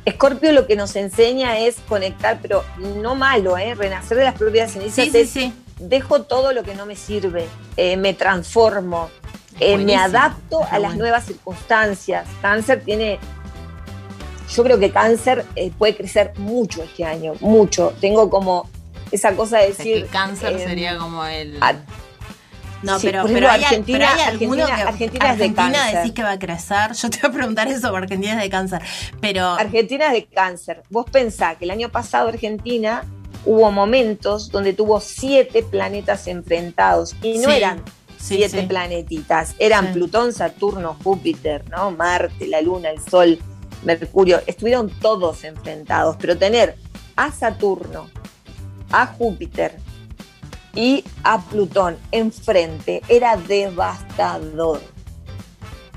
Escorpio. 0.07 0.53
Lo 0.53 0.67
que 0.67 0.77
nos 0.77 0.97
enseña 0.97 1.59
es 1.59 1.77
conectar, 1.89 2.39
pero 2.41 2.65
no 3.03 3.15
malo, 3.15 3.59
¿eh? 3.59 3.75
Renacer 3.75 4.17
de 4.17 4.25
las 4.25 4.35
propias 4.35 4.73
cenizas 4.73 5.05
Sí, 5.05 5.11
sí, 5.11 5.19
es 5.19 5.31
sí. 5.31 5.53
dejo 5.79 6.23
todo 6.23 6.53
lo 6.53 6.63
que 6.63 6.75
no 6.75 6.87
me 6.87 6.97
sirve, 6.97 7.47
eh, 7.77 7.99
me 7.99 8.15
transformo, 8.15 9.11
eh, 9.61 9.77
me 9.77 9.97
adapto 9.97 10.63
Está 10.63 10.77
a 10.77 10.79
las 10.79 10.91
bueno. 10.93 11.03
nuevas 11.03 11.27
circunstancias. 11.27 12.27
Cáncer 12.41 12.83
tiene 12.83 13.19
yo 14.55 14.63
creo 14.63 14.79
que 14.79 14.93
cáncer 14.93 15.45
eh, 15.57 15.73
puede 15.77 15.97
crecer 15.97 16.33
mucho 16.39 16.83
este 16.85 17.05
año, 17.05 17.33
mucho. 17.41 17.93
Tengo 18.01 18.31
como 18.31 18.71
esa 19.11 19.33
cosa 19.35 19.59
de 19.59 19.71
O 19.71 19.75
sea, 19.75 19.85
decir... 19.85 20.05
que 20.05 20.09
cáncer 20.09 20.53
eh, 20.55 20.65
sería 20.65 20.97
como 20.99 21.25
el. 21.27 21.59
a- 21.61 21.75
No, 22.87 22.99
Sí, 22.99 23.07
pero, 23.09 23.23
hay, 23.51 23.63
Argentina- 23.65 23.99
pero 23.99 24.09
hay 24.23 24.29
alguno 24.29 24.65
Argentina- 24.65 24.77
que 24.77 24.83
Argentina 24.89 25.33
es 25.33 25.39
de 25.39 25.55
cáncer. 25.55 25.97
decís 25.99 26.13
que 26.13 26.23
va 26.23 26.31
a 26.33 26.39
crecer. 26.39 26.93
Yo 26.93 27.11
te 27.11 27.19
voy 27.21 27.31
a 27.31 27.33
preguntar 27.33 27.69
eso 27.69 27.91
porque 27.91 28.05
Argentina 28.05 28.35
es 28.35 28.41
de 28.43 28.51
cáncer. 28.51 28.83
Pero 29.21 29.45
Argentina 29.47 30.07
es 30.07 30.13
de 30.13 30.25
cáncer. 30.27 30.83
Vos 30.91 31.07
pensás 31.11 31.57
que 31.57 31.65
el 31.65 31.71
año 31.71 31.89
pasado 31.91 32.29
Argentina 32.29 33.05
hubo 33.45 33.71
momentos 33.71 34.51
donde 34.51 34.73
tuvo 34.73 35.01
siete 35.01 35.63
planetas 35.63 36.27
enfrentados 36.27 37.15
y 37.23 37.39
no 37.39 37.51
Sí, 37.51 37.57
eran 37.57 37.83
siete 38.19 38.61
sí. 38.63 38.67
planetitas, 38.67 39.55
eran. 39.59 39.93
Plutón, 39.93 40.33
Saturno, 40.33 40.97
Júpiter, 41.05 41.65
¿no? 41.71 41.91
Marte, 41.93 42.47
la 42.49 42.61
Luna, 42.61 42.91
el 42.91 43.01
Sol, 43.01 43.39
Mercurio, 43.85 44.41
estuvieron 44.47 44.91
todos 45.01 45.45
enfrentados, 45.45 46.17
pero 46.19 46.37
tener 46.37 46.77
a 47.15 47.31
Saturno, 47.31 48.09
a 48.91 49.07
Júpiter 49.07 49.77
y 50.77 51.03
a 51.25 51.41
Plutón 51.41 51.97
enfrente 52.13 53.03
era 53.09 53.37
devastador. 53.37 54.81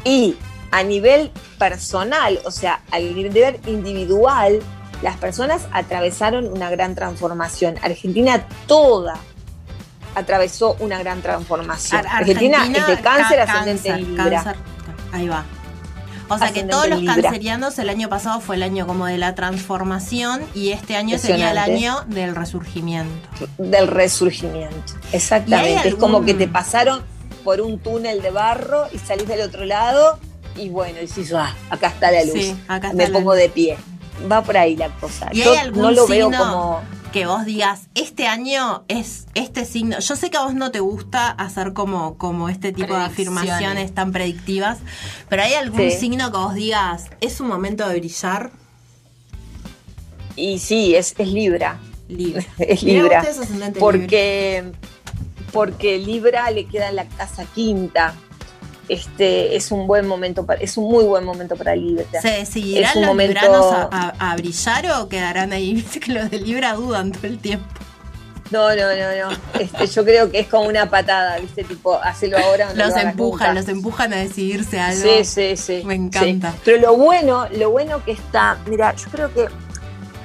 Y 0.03 0.35
a 0.72 0.81
nivel 0.84 1.31
personal, 1.60 2.39
o 2.45 2.51
sea, 2.51 2.81
al 2.91 3.14
nivel 3.15 3.60
individual, 3.68 4.60
las 5.01 5.18
personas 5.18 5.68
atravesaron 5.72 6.47
una 6.47 6.69
gran 6.72 6.95
transformación. 6.95 7.76
Argentina 7.84 8.47
toda 8.65 9.18
atravesó 10.15 10.76
una 10.80 10.97
gran 10.99 11.22
transformación. 11.22 11.99
Ar- 12.06 12.22
Argentina, 12.22 12.65
es 12.65 12.88
de 12.88 13.01
cáncer 13.01 13.39
ascendente 13.41 13.89
cáncer, 13.89 14.07
Libra. 14.07 14.43
cáncer. 14.43 14.56
Ahí 15.11 15.27
va. 15.27 15.45
O 16.30 16.38
sea 16.38 16.51
que 16.51 16.64
todos 16.64 16.88
los 16.88 17.01
cancerianos 17.03 17.77
el 17.80 17.89
año 17.89 18.10
pasado 18.10 18.39
fue 18.39 18.56
el 18.56 18.64
año 18.64 18.85
como 18.85 19.06
de 19.06 19.18
la 19.18 19.35
transformación 19.35 20.41
y 20.53 20.69
este 20.69 20.95
año 20.95 21.18
sería 21.18 21.51
el 21.51 21.57
año 21.57 22.01
del 22.07 22.35
resurgimiento. 22.35 23.27
del 23.57 23.88
resurgimiento. 23.88 24.93
Exactamente. 25.11 25.72
¿Y 25.72 25.76
hay 25.77 25.88
Es 25.89 25.95
como 25.95 26.23
que 26.23 26.34
te 26.34 26.47
pasaron 26.47 27.01
por 27.43 27.61
un 27.61 27.80
túnel 27.80 28.22
de 28.22 28.31
barro 28.31 28.88
y 28.91 28.99
salís 28.99 29.27
del 29.27 29.41
otro 29.41 29.65
lado 29.65 30.19
y 30.56 30.69
bueno, 30.69 30.99
decís, 30.99 31.34
ah, 31.34 31.56
acá 31.69 31.88
está 31.88 32.11
la 32.11 32.23
luz. 32.23 32.34
Sí, 32.34 32.56
acá 32.68 32.88
está 32.88 32.97
Me 32.97 33.07
la 33.07 33.14
pongo 33.14 33.34
luz. 33.34 33.41
de 33.41 33.49
pie. 33.49 33.77
Va 34.30 34.43
por 34.43 34.57
ahí 34.57 34.76
la 34.76 34.89
cosa. 34.89 35.30
¿Y 35.31 35.43
Yo 35.43 35.51
hay 35.51 35.57
algún 35.60 35.81
no 35.81 35.91
lo 35.91 36.07
veo 36.07 36.30
como. 36.30 36.81
Que 37.11 37.26
vos 37.26 37.45
digas, 37.45 37.88
este 37.95 38.27
año 38.27 38.84
es 38.88 39.27
este 39.34 39.65
signo? 39.65 39.99
Yo 39.99 40.15
sé 40.15 40.30
que 40.30 40.38
a 40.38 40.44
vos 40.44 40.53
no 40.53 40.72
te 40.72 40.80
gusta 40.80 41.30
hacer 41.31 41.73
como, 41.73 42.18
como 42.18 42.49
este 42.49 42.72
tipo 42.72 42.94
de 42.95 43.02
afirmaciones 43.03 43.94
tan 43.94 44.11
predictivas, 44.11 44.80
pero 45.27 45.41
¿hay 45.44 45.53
algún 45.53 45.80
Sí. 45.80 45.91
signo 45.91 46.31
que 46.31 46.38
vos 46.38 46.53
digas, 46.53 47.06
es 47.22 47.40
un 47.41 47.48
momento 47.48 47.88
de 47.88 47.99
brillar? 47.99 48.52
Y 50.36 50.60
sí, 50.60 50.95
es, 50.95 51.15
es 51.18 51.27
Libra. 51.27 51.80
Libra. 52.07 52.44
Es 52.57 52.84
Libra. 52.84 53.19
ascendente 53.22 53.65
Libra. 53.65 53.80
Porque, 53.80 54.72
porque 55.52 55.98
Libra 55.98 56.49
le 56.52 56.65
queda 56.65 56.90
en 56.90 56.95
la 56.95 57.06
casa 57.06 57.45
quinta. 57.56 58.14
Este 58.89 59.55
es 59.55 59.71
un 59.71 59.87
buen 59.87 60.07
momento 60.07 60.45
para, 60.45 60.59
es 60.61 60.75
un 60.77 60.89
muy 60.91 61.03
buen 61.05 61.23
momento 61.23 61.55
para 61.55 61.75
Libra. 61.75 62.05
¿Se 62.21 62.45
seguirán 62.45 62.89
es 62.89 62.95
un 62.95 63.01
los 63.03 63.07
momento- 63.11 63.33
libranos 63.41 63.65
a, 63.71 63.89
a- 64.19 64.31
a 64.31 64.35
brillar 64.35 64.91
o 64.99 65.07
quedarán 65.07 65.53
ahí? 65.53 65.73
Viste 65.75 65.99
que 65.99 66.11
los 66.11 66.29
de 66.31 66.39
Libra 66.39 66.73
dudan 66.73 67.11
todo 67.11 67.27
el 67.27 67.37
tiempo. 67.39 67.65
No, 68.51 68.67
no, 68.69 68.75
no, 68.75 69.29
no. 69.29 69.37
Este, 69.59 69.85
yo 69.85 70.03
creo 70.03 70.31
que 70.31 70.39
es 70.39 70.47
como 70.47 70.63
una 70.67 70.89
patada, 70.89 71.37
¿viste? 71.37 71.63
Tipo, 71.63 71.93
hacelo 72.01 72.39
ahora 72.39 72.71
o 72.71 72.73
no 72.73 72.83
Los 72.85 72.95
lo 72.95 72.99
empujan, 73.01 73.53
los 73.53 73.67
empujan 73.67 74.11
a 74.11 74.15
decidirse 74.15 74.79
algo. 74.79 75.03
Sí, 75.03 75.23
sí, 75.23 75.55
sí. 75.55 75.83
Me 75.85 75.93
encanta. 75.93 76.51
sí. 76.53 76.57
Pero 76.65 76.81
lo 76.81 76.97
bueno, 76.97 77.47
lo 77.51 77.69
bueno 77.69 78.03
que 78.03 78.13
está, 78.13 78.57
mira, 78.65 78.95
yo 78.95 79.07
creo 79.11 79.31
que. 79.31 79.45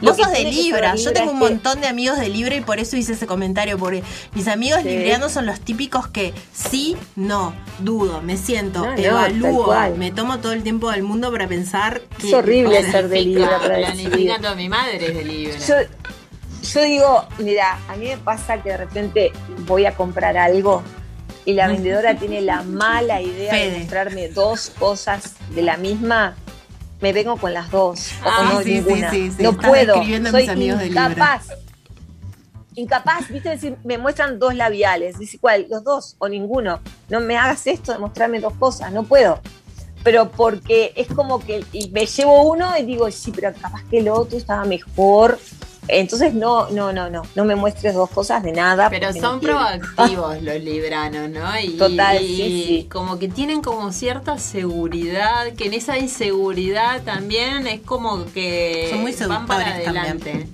Vos 0.05 0.17
sos 0.17 0.31
de 0.33 0.45
Libra, 0.45 0.95
yo 0.97 1.13
tengo 1.13 1.31
un 1.33 1.39
montón 1.39 1.81
de 1.81 1.87
amigos 1.87 2.19
de 2.19 2.29
Libra 2.29 2.55
y 2.55 2.61
por 2.61 2.79
eso 2.79 2.97
hice 2.97 3.13
ese 3.15 3.27
comentario, 3.27 3.79
porque 3.79 4.03
mis 4.35 4.49
amigos 4.49 4.81
Sí. 4.83 4.89
librianos 4.89 5.33
son 5.33 5.47
los 5.47 5.61
típicos 5.61 6.09
que 6.09 6.33
sí, 6.53 6.97
no, 7.17 7.55
dudo, 7.81 8.21
me 8.23 8.37
siento, 8.37 8.81
No, 8.81 8.95
tal 8.95 9.05
evalúo, 9.05 9.75
me 9.97 10.11
tomo 10.13 10.39
todo 10.39 10.53
el 10.53 10.63
tiempo 10.63 10.91
del 10.91 11.03
mundo 11.03 11.31
para 11.33 11.47
pensar 11.49 12.01
que... 12.21 12.29
Es 12.29 12.35
horrible 12.35 12.79
o 12.79 12.83
ser 12.91 13.09
de 13.09 13.21
Libra 13.23 13.59
Planifica 13.59 14.39
todo. 14.41 14.57
Mi 14.57 14.69
madre 14.69 15.07
es 15.09 15.15
de 15.15 15.25
Libra. 15.25 15.59
Yo, 15.59 15.75
yo 16.75 16.83
digo, 16.83 17.25
mira, 17.39 17.79
a 17.89 17.97
mí 17.97 18.07
me 18.07 18.17
pasa 18.19 18.63
que 18.63 18.71
de 18.71 18.77
repente 18.79 19.33
voy 19.67 19.87
a 19.87 19.95
comprar 19.95 20.37
algo 20.37 20.83
y 21.45 21.53
la 21.53 21.69
vendedora 21.69 22.17
tiene 22.17 22.41
la 22.41 22.63
mala 22.63 23.21
idea 23.21 23.53
Fede. 23.53 23.71
de 23.73 23.79
mostrarme 23.81 24.29
dos 24.29 24.71
cosas 24.79 25.35
de 25.55 25.61
la 25.63 25.77
misma. 25.77 26.37
Me 27.05 27.13
vengo 27.13 27.37
con 27.37 27.53
las 27.53 27.71
dos. 27.71 28.13
o 28.25 28.27
Ah, 28.27 28.51
no 28.55 28.63
sí, 28.63 28.77
ninguna. 28.81 29.11
sí, 29.11 29.31
sí. 29.31 29.43
No 29.43 29.51
Estás 29.51 29.69
puedo. 29.69 29.95
Soy 29.97 30.47
de 30.47 30.87
incapaz. 30.87 31.49
Incapaz, 32.77 33.29
viste, 33.29 33.51
decir, 33.51 33.77
me 33.85 33.99
muestran 33.99 34.39
dos 34.39 34.55
labiales. 34.55 35.19
Dice, 35.19 35.39
¿cuál? 35.39 35.67
Los 35.69 35.85
dos 35.85 36.17
o 36.17 36.31
ninguno. 36.31 36.81
No 37.11 37.21
me 37.21 37.37
hagas 37.37 37.67
esto 37.67 37.93
de 37.93 37.99
mostrarme 37.99 38.41
dos 38.41 38.55
cosas. 38.55 38.91
No 38.91 39.03
puedo. 39.03 39.39
Pero 40.03 40.31
porque 40.31 40.95
es 40.97 41.07
como 41.09 41.41
que 41.41 41.63
y 41.73 41.91
me 41.91 42.07
llevo 42.07 42.51
uno 42.51 42.75
y 42.79 42.87
digo, 42.87 43.11
sí, 43.11 43.33
pero 43.35 43.53
capaz 43.53 43.83
que 43.91 43.99
el 43.99 44.09
otro 44.09 44.39
estaba 44.39 44.65
mejor. 44.65 45.39
Entonces, 45.89 46.33
no, 46.35 46.71
no, 46.71 46.93
no, 46.93 47.11
no. 47.11 47.23
No 47.35 47.45
me 47.45 47.55
muestres 47.57 47.95
dos 47.95 48.11
cosas 48.11 48.43
de 48.43 48.53
nada. 48.53 48.89
Pero 48.91 49.13
no 49.13 49.21
son 49.21 49.39
quiero. 49.41 49.57
proactivos 49.57 50.43
los 50.43 50.61
libranos, 50.63 51.29
¿no? 51.31 51.45
Y, 51.63 51.77
Total, 51.77 52.23
y 52.23 52.27
sí, 52.27 52.65
sí. 52.67 52.89
como 52.91 53.19
que 53.19 53.29
tienen 53.29 53.61
como 53.63 53.93
cierta 53.93 54.39
seguridad, 54.39 55.53
que 55.57 55.67
en 55.67 55.75
esa 55.75 55.99
inseguridad 55.99 57.03
también 57.03 57.67
es 57.67 57.81
como 57.81 58.25
que 58.33 58.89
Son 58.91 59.01
muy 59.03 59.13
van 59.13 59.47
para 59.47 59.65
también. 59.65 59.89
adelante. 59.89 60.47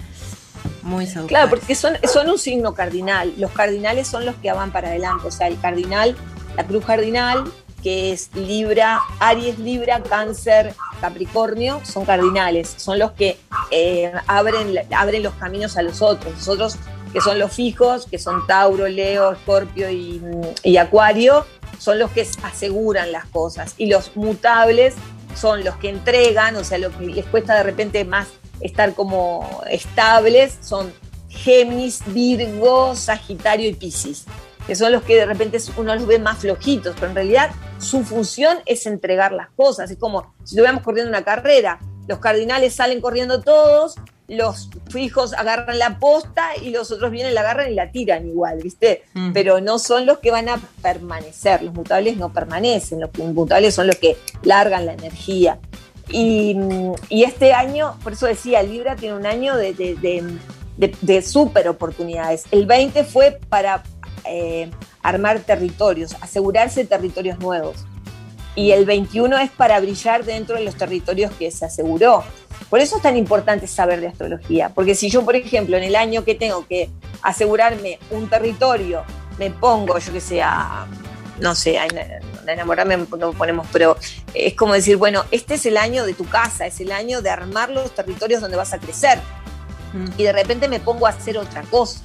Muy 0.83 1.07
seductores. 1.07 1.29
Claro, 1.29 1.51
porque 1.51 1.75
son, 1.75 1.95
son 2.13 2.29
un 2.31 2.39
signo 2.39 2.75
cardinal. 2.75 3.33
Los 3.37 3.51
cardinales 3.53 4.09
son 4.09 4.25
los 4.27 4.35
que 4.37 4.51
van 4.53 4.73
para 4.73 4.89
adelante. 4.89 5.27
O 5.29 5.31
sea, 5.31 5.47
el 5.47 5.61
cardinal, 5.61 6.17
la 6.57 6.65
cruz 6.67 6.85
cardinal, 6.85 7.45
que 7.83 8.13
es 8.13 8.31
Libra, 8.35 9.01
Aries, 9.19 9.59
Libra, 9.59 10.03
Cáncer, 10.03 10.75
Capricornio, 11.01 11.81
son 11.85 12.05
cardinales. 12.05 12.75
Son 12.77 12.99
los 12.99 13.13
que 13.13 13.39
eh, 13.71 14.13
abren, 14.27 14.75
abren 14.95 15.23
los 15.23 15.35
caminos 15.35 15.77
a 15.77 15.83
los 15.83 16.03
otros. 16.03 16.35
Los 16.35 16.49
otros, 16.49 16.77
que 17.13 17.21
son 17.21 17.39
los 17.39 17.53
fijos, 17.53 18.07
que 18.07 18.19
son 18.19 18.47
Tauro, 18.47 18.89
Leo, 18.89 19.33
Escorpio 19.33 19.91
y, 19.91 20.23
y 20.63 20.77
Acuario, 20.77 21.45
son 21.79 21.99
los 21.99 22.11
que 22.11 22.27
aseguran 22.43 23.13
las 23.13 23.27
cosas. 23.27 23.75
Y 23.79 23.87
los 23.87 24.17
mutables 24.17 24.95
son 25.35 25.65
los 25.65 25.77
que 25.77 25.89
entregan, 25.89 26.57
o 26.57 26.65
sea, 26.65 26.79
lo 26.79 26.97
que 26.97 27.07
les 27.07 27.27
cuesta 27.27 27.55
de 27.55 27.63
repente 27.63 28.05
más 28.05 28.29
estar 28.61 28.95
como 28.95 29.63
estables 29.71 30.59
son 30.61 30.93
Géminis, 31.29 32.03
Virgo, 32.07 32.95
Sagitario 32.95 33.69
y 33.69 33.75
Piscis, 33.75 34.25
que 34.71 34.77
son 34.77 34.93
los 34.93 35.03
que 35.03 35.17
de 35.17 35.27
repente 35.27 35.59
uno 35.79 35.97
los 35.97 36.07
ve 36.07 36.21
más 36.21 36.39
flojitos, 36.39 36.95
pero 36.95 37.09
en 37.09 37.17
realidad 37.17 37.51
su 37.81 38.05
función 38.05 38.59
es 38.67 38.87
entregar 38.87 39.33
las 39.33 39.51
cosas. 39.51 39.91
Es 39.91 39.99
como 39.99 40.33
si 40.45 40.55
estuviéramos 40.55 40.85
corriendo 40.85 41.09
una 41.09 41.25
carrera, 41.25 41.81
los 42.07 42.21
cardinales 42.21 42.73
salen 42.73 43.01
corriendo 43.01 43.41
todos, 43.41 43.97
los 44.29 44.71
fijos 44.89 45.33
agarran 45.33 45.81
la 45.81 45.99
posta 45.99 46.51
y 46.63 46.71
los 46.71 46.93
otros 46.93 47.11
vienen, 47.11 47.35
la 47.35 47.41
agarran 47.41 47.73
y 47.73 47.75
la 47.75 47.91
tiran 47.91 48.29
igual, 48.29 48.61
¿viste? 48.63 49.03
Mm. 49.15 49.33
Pero 49.33 49.61
no 49.61 49.81
son 49.81 50.07
los 50.07 50.19
que 50.21 50.31
van 50.31 50.49
a 50.49 50.61
permanecer, 50.81 51.65
los 51.65 51.75
mutables 51.75 52.17
no 52.17 52.33
permanecen, 52.33 53.01
los 53.01 53.11
mutables 53.19 53.75
son 53.75 53.89
los 53.89 53.97
que 53.97 54.19
largan 54.45 54.87
la 54.87 54.93
energía. 54.93 55.59
Y, 56.11 56.57
y 57.09 57.25
este 57.25 57.55
año, 57.55 57.97
por 58.05 58.13
eso 58.13 58.27
decía, 58.27 58.63
Libra 58.63 58.95
tiene 58.95 59.17
un 59.17 59.27
año 59.27 59.57
de, 59.57 59.75
de, 59.75 59.97
de, 59.97 60.25
de, 60.77 60.95
de 61.01 61.23
súper 61.23 61.67
oportunidades. 61.67 62.45
El 62.53 62.67
20 62.67 63.03
fue 63.03 63.41
para 63.49 63.83
eh, 64.25 64.71
armar 65.03 65.41
territorios, 65.41 66.17
asegurarse 66.21 66.85
territorios 66.85 67.39
nuevos. 67.39 67.77
Y 68.55 68.73
el 68.73 68.85
21 68.85 69.39
es 69.39 69.51
para 69.51 69.79
brillar 69.81 70.25
dentro 70.25 70.57
de 70.57 70.65
los 70.65 70.75
territorios 70.77 71.33
que 71.33 71.51
se 71.51 71.65
aseguró. 71.65 72.25
Por 72.69 72.81
eso 72.81 72.97
es 72.97 73.03
tan 73.03 73.17
importante 73.17 73.67
saber 73.67 74.01
de 74.01 74.09
astrología, 74.09 74.71
porque 74.75 74.95
si 74.95 75.11
yo, 75.11 75.25
por 75.25 75.35
ejemplo, 75.35 75.77
en 75.77 75.83
el 75.83 75.97
año 75.97 76.25
que 76.25 76.35
tengo 76.35 76.67
que 76.67 76.91
asegurarme 77.23 77.99
un 78.11 78.29
territorio, 78.29 79.03
me 79.39 79.51
pongo, 79.51 79.99
yo 79.99 80.13
que 80.13 80.21
sé, 80.21 80.43
a, 80.43 80.87
no 81.41 81.55
sé, 81.55 81.79
a 81.79 81.87
enamorarme 82.47 82.99
no 83.19 83.33
ponemos, 83.33 83.67
pero 83.73 83.97
es 84.35 84.55
como 84.55 84.75
decir, 84.75 84.97
bueno, 84.97 85.25
este 85.31 85.55
es 85.55 85.67
el 85.67 85.77
año 85.77 86.05
de 86.05 86.15
tu 86.15 86.27
casa, 86.27 86.67
es 86.67 86.81
el 86.81 86.93
año 86.93 87.23
de 87.23 87.31
armar 87.31 87.71
los 87.71 87.95
territorios 87.95 88.41
donde 88.41 88.57
vas 88.57 88.73
a 88.73 88.79
crecer. 88.79 89.19
Y 90.17 90.23
de 90.23 90.33
repente 90.33 90.69
me 90.69 90.79
pongo 90.79 91.07
a 91.07 91.11
hacer 91.11 91.37
otra 91.37 91.63
cosa. 91.63 92.01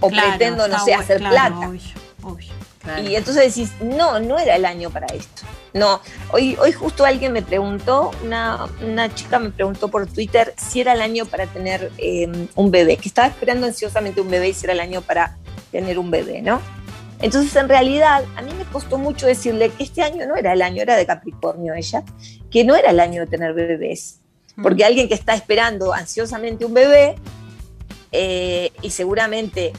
O 0.00 0.08
Claro, 0.08 0.28
pretendo, 0.30 0.68
no 0.68 0.84
sé, 0.84 0.94
hacer 0.94 1.18
claro, 1.18 1.56
plata. 1.56 1.68
obvio, 1.68 1.80
obvio. 2.22 2.60
Y 3.02 3.14
entonces 3.14 3.54
decís, 3.54 3.72
no, 3.82 4.20
no 4.20 4.38
era 4.38 4.56
el 4.56 4.64
año 4.64 4.90
para 4.90 5.06
esto. 5.08 5.42
No, 5.74 6.00
hoy, 6.32 6.56
hoy 6.60 6.72
justo 6.72 7.04
alguien 7.04 7.32
me 7.32 7.42
preguntó, 7.42 8.10
una, 8.24 8.66
una 8.82 9.14
chica 9.14 9.38
me 9.38 9.50
preguntó 9.50 9.88
por 9.88 10.06
Twitter 10.06 10.54
si 10.56 10.80
era 10.80 10.94
el 10.94 11.02
año 11.02 11.26
para 11.26 11.46
tener 11.46 11.92
eh, 11.98 12.48
un 12.54 12.70
bebé, 12.70 12.96
que 12.96 13.08
estaba 13.08 13.28
esperando 13.28 13.66
ansiosamente 13.66 14.20
un 14.20 14.30
bebé 14.30 14.48
y 14.48 14.54
si 14.54 14.64
era 14.64 14.72
el 14.72 14.80
año 14.80 15.02
para 15.02 15.36
tener 15.70 15.98
un 15.98 16.10
bebé, 16.10 16.40
¿no? 16.40 16.60
Entonces, 17.20 17.54
en 17.56 17.68
realidad, 17.68 18.24
a 18.34 18.42
mí 18.42 18.50
me 18.56 18.64
costó 18.64 18.96
mucho 18.96 19.26
decirle 19.26 19.70
que 19.70 19.84
este 19.84 20.02
año 20.02 20.26
no 20.26 20.36
era 20.36 20.54
el 20.54 20.62
año, 20.62 20.80
era 20.80 20.96
de 20.96 21.04
Capricornio 21.04 21.74
ella, 21.74 22.02
que 22.50 22.64
no 22.64 22.74
era 22.74 22.90
el 22.90 23.00
año 23.00 23.20
de 23.20 23.26
tener 23.26 23.52
bebés. 23.52 24.20
Porque 24.60 24.84
alguien 24.84 25.06
que 25.06 25.14
está 25.14 25.34
esperando 25.34 25.92
ansiosamente 25.92 26.64
un 26.64 26.74
bebé, 26.74 27.16
eh, 28.12 28.72
y 28.82 28.90
seguramente 28.90 29.72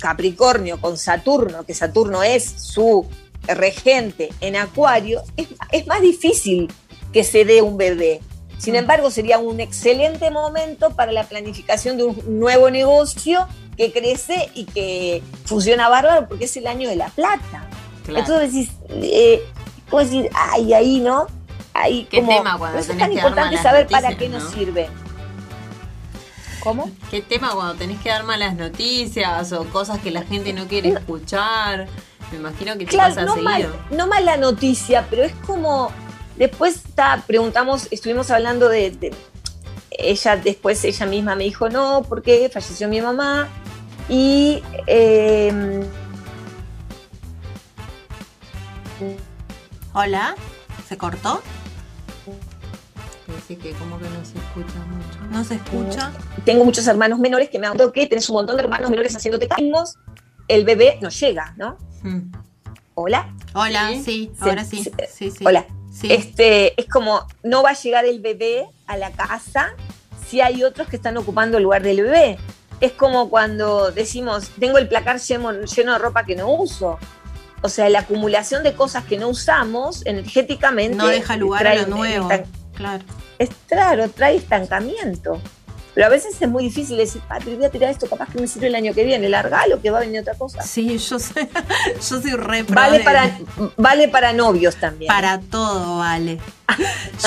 Capricornio 0.00 0.80
con 0.80 0.96
Saturno, 0.96 1.64
que 1.64 1.74
Saturno 1.74 2.22
es 2.22 2.44
su 2.44 3.06
regente 3.46 4.30
en 4.40 4.56
Acuario, 4.56 5.22
es, 5.36 5.48
es 5.72 5.86
más 5.86 6.00
difícil 6.00 6.72
que 7.12 7.24
se 7.24 7.44
dé 7.44 7.62
un 7.62 7.76
bebé. 7.76 8.20
Sin 8.58 8.74
embargo, 8.74 9.10
sería 9.10 9.38
un 9.38 9.58
excelente 9.60 10.30
momento 10.30 10.90
para 10.90 11.12
la 11.12 11.24
planificación 11.24 11.96
de 11.96 12.04
un 12.04 12.38
nuevo 12.38 12.70
negocio 12.70 13.46
que 13.76 13.90
crece 13.90 14.50
y 14.54 14.66
que 14.66 15.22
funciona 15.46 15.88
bárbaro 15.88 16.28
porque 16.28 16.44
es 16.44 16.56
el 16.58 16.66
año 16.66 16.88
de 16.88 16.96
la 16.96 17.08
plata. 17.08 17.66
Claro. 18.04 18.20
Entonces 18.20 18.52
decís, 18.52 18.70
eh, 18.90 19.42
¿cómo 19.88 20.02
decir? 20.02 20.28
Ay, 20.34 20.74
ahí, 20.74 21.00
¿no? 21.00 21.26
Ahí, 21.72 22.06
Qué 22.10 22.18
como, 22.20 22.36
tema 22.36 22.58
cuando 22.58 22.78
es 22.78 22.86
tan 22.86 23.12
importante 23.12 23.56
saber 23.62 23.86
para 23.86 24.16
qué 24.16 24.28
nos 24.28 24.44
¿no? 24.44 24.50
sirve. 24.50 24.88
¿Cómo? 26.62 26.90
¿Qué 27.10 27.22
tema 27.22 27.52
cuando 27.54 27.74
tenés 27.74 28.00
que 28.00 28.10
dar 28.10 28.24
malas 28.24 28.54
noticias 28.54 29.52
o 29.52 29.64
cosas 29.66 29.98
que 30.00 30.10
la 30.10 30.22
gente 30.22 30.52
no 30.52 30.66
quiere 30.66 30.90
escuchar? 30.90 31.88
Me 32.30 32.38
imagino 32.38 32.72
que 32.74 32.84
te 32.84 32.90
Claro, 32.92 33.14
pasa 33.14 33.26
no, 33.26 33.36
mal, 33.42 33.62
seguido. 33.62 33.76
no 33.90 34.06
mala 34.06 34.36
noticia, 34.36 35.06
pero 35.08 35.22
es 35.22 35.32
como. 35.46 35.90
Después 36.36 36.76
está, 36.76 37.22
preguntamos, 37.26 37.88
estuvimos 37.90 38.30
hablando 38.30 38.68
de, 38.68 38.90
de- 38.90 39.14
Ella, 39.90 40.36
después 40.36 40.82
ella 40.84 41.06
misma 41.06 41.34
me 41.34 41.44
dijo, 41.44 41.68
no, 41.68 42.02
porque 42.08 42.48
falleció 42.52 42.88
mi 42.88 43.00
mamá. 43.00 43.48
Y. 44.08 44.62
eh, 44.86 45.82
Hola, 49.92 50.34
¿se 50.88 50.96
cortó? 50.96 51.42
Así 53.42 53.56
que 53.56 53.72
como 53.72 53.98
que 53.98 54.04
no 54.04 54.24
se 54.24 54.38
escucha 54.38 54.78
mucho. 54.86 55.18
¿No 55.30 55.44
se 55.44 55.54
escucha? 55.54 56.12
tengo 56.44 56.64
muchos 56.64 56.86
hermanos 56.86 57.18
menores 57.18 57.48
que 57.48 57.58
me 57.58 57.66
han 57.66 57.76
dado 57.76 57.92
que 57.92 58.06
tenés 58.06 58.28
un 58.28 58.34
montón 58.36 58.56
de 58.56 58.62
hermanos 58.62 58.90
menores 58.90 59.14
haciéndote 59.16 59.48
cambios. 59.48 59.96
El 60.48 60.64
bebé 60.64 60.98
no 61.00 61.08
llega, 61.08 61.54
¿no? 61.56 61.76
Hmm. 62.02 62.30
Hola. 62.94 63.32
Hola, 63.54 63.92
Sí. 64.04 64.30
ahora 64.40 64.64
sí. 64.64 64.84
sí. 64.84 64.92
Sí, 65.12 65.30
sí. 65.30 65.44
Hola. 65.46 65.64
Sí. 65.92 66.12
Este, 66.12 66.80
es 66.80 66.86
como, 66.88 67.26
no 67.42 67.62
va 67.62 67.70
a 67.70 67.74
llegar 67.74 68.04
el 68.04 68.20
bebé 68.20 68.66
a 68.86 68.96
la 68.96 69.10
casa 69.10 69.74
si 70.28 70.40
hay 70.40 70.62
otros 70.62 70.88
que 70.88 70.96
están 70.96 71.16
ocupando 71.16 71.56
el 71.56 71.64
lugar 71.64 71.82
del 71.82 72.02
bebé. 72.02 72.38
Es 72.80 72.92
como 72.92 73.28
cuando 73.30 73.90
decimos, 73.90 74.50
tengo 74.58 74.78
el 74.78 74.88
placar 74.88 75.18
lleno, 75.18 75.52
lleno 75.64 75.92
de 75.92 75.98
ropa 75.98 76.24
que 76.24 76.36
no 76.36 76.52
uso. 76.52 76.98
O 77.62 77.68
sea, 77.68 77.88
la 77.90 78.00
acumulación 78.00 78.62
de 78.62 78.74
cosas 78.74 79.04
que 79.04 79.18
no 79.18 79.28
usamos 79.28 80.06
energéticamente. 80.06 80.96
no 80.96 81.06
deja 81.08 81.36
lugar 81.36 81.66
a 81.66 81.74
lo 81.74 81.86
nuevo. 81.88 82.28
Claro. 82.74 83.04
Es 83.40 83.48
claro, 83.66 84.08
trae 84.10 84.36
estancamiento. 84.36 85.40
Pero 85.94 86.06
a 86.06 86.08
veces 86.10 86.36
es 86.40 86.48
muy 86.48 86.62
difícil 86.62 86.96
decir, 86.96 87.20
Patri, 87.28 87.56
voy 87.56 87.64
a 87.64 87.70
tirar 87.70 87.90
esto, 87.90 88.06
capaz 88.06 88.28
que 88.30 88.40
me 88.40 88.46
sirve 88.46 88.68
el 88.68 88.76
año 88.76 88.94
que 88.94 89.02
viene, 89.02 89.28
largalo, 89.28 89.80
que 89.82 89.90
va 89.90 89.98
a 89.98 90.00
venir 90.02 90.20
otra 90.20 90.34
cosa. 90.34 90.62
Sí, 90.62 90.96
yo 90.98 91.18
sé. 91.18 91.48
Yo 91.96 92.00
soy 92.22 92.30
re 92.36 92.62
Vale 92.62 92.98
de- 92.98 93.04
para, 93.04 93.38
vale 93.76 94.06
para 94.08 94.32
novios 94.32 94.76
también. 94.76 95.08
Para 95.08 95.40
todo, 95.40 95.98
vale. 95.98 96.38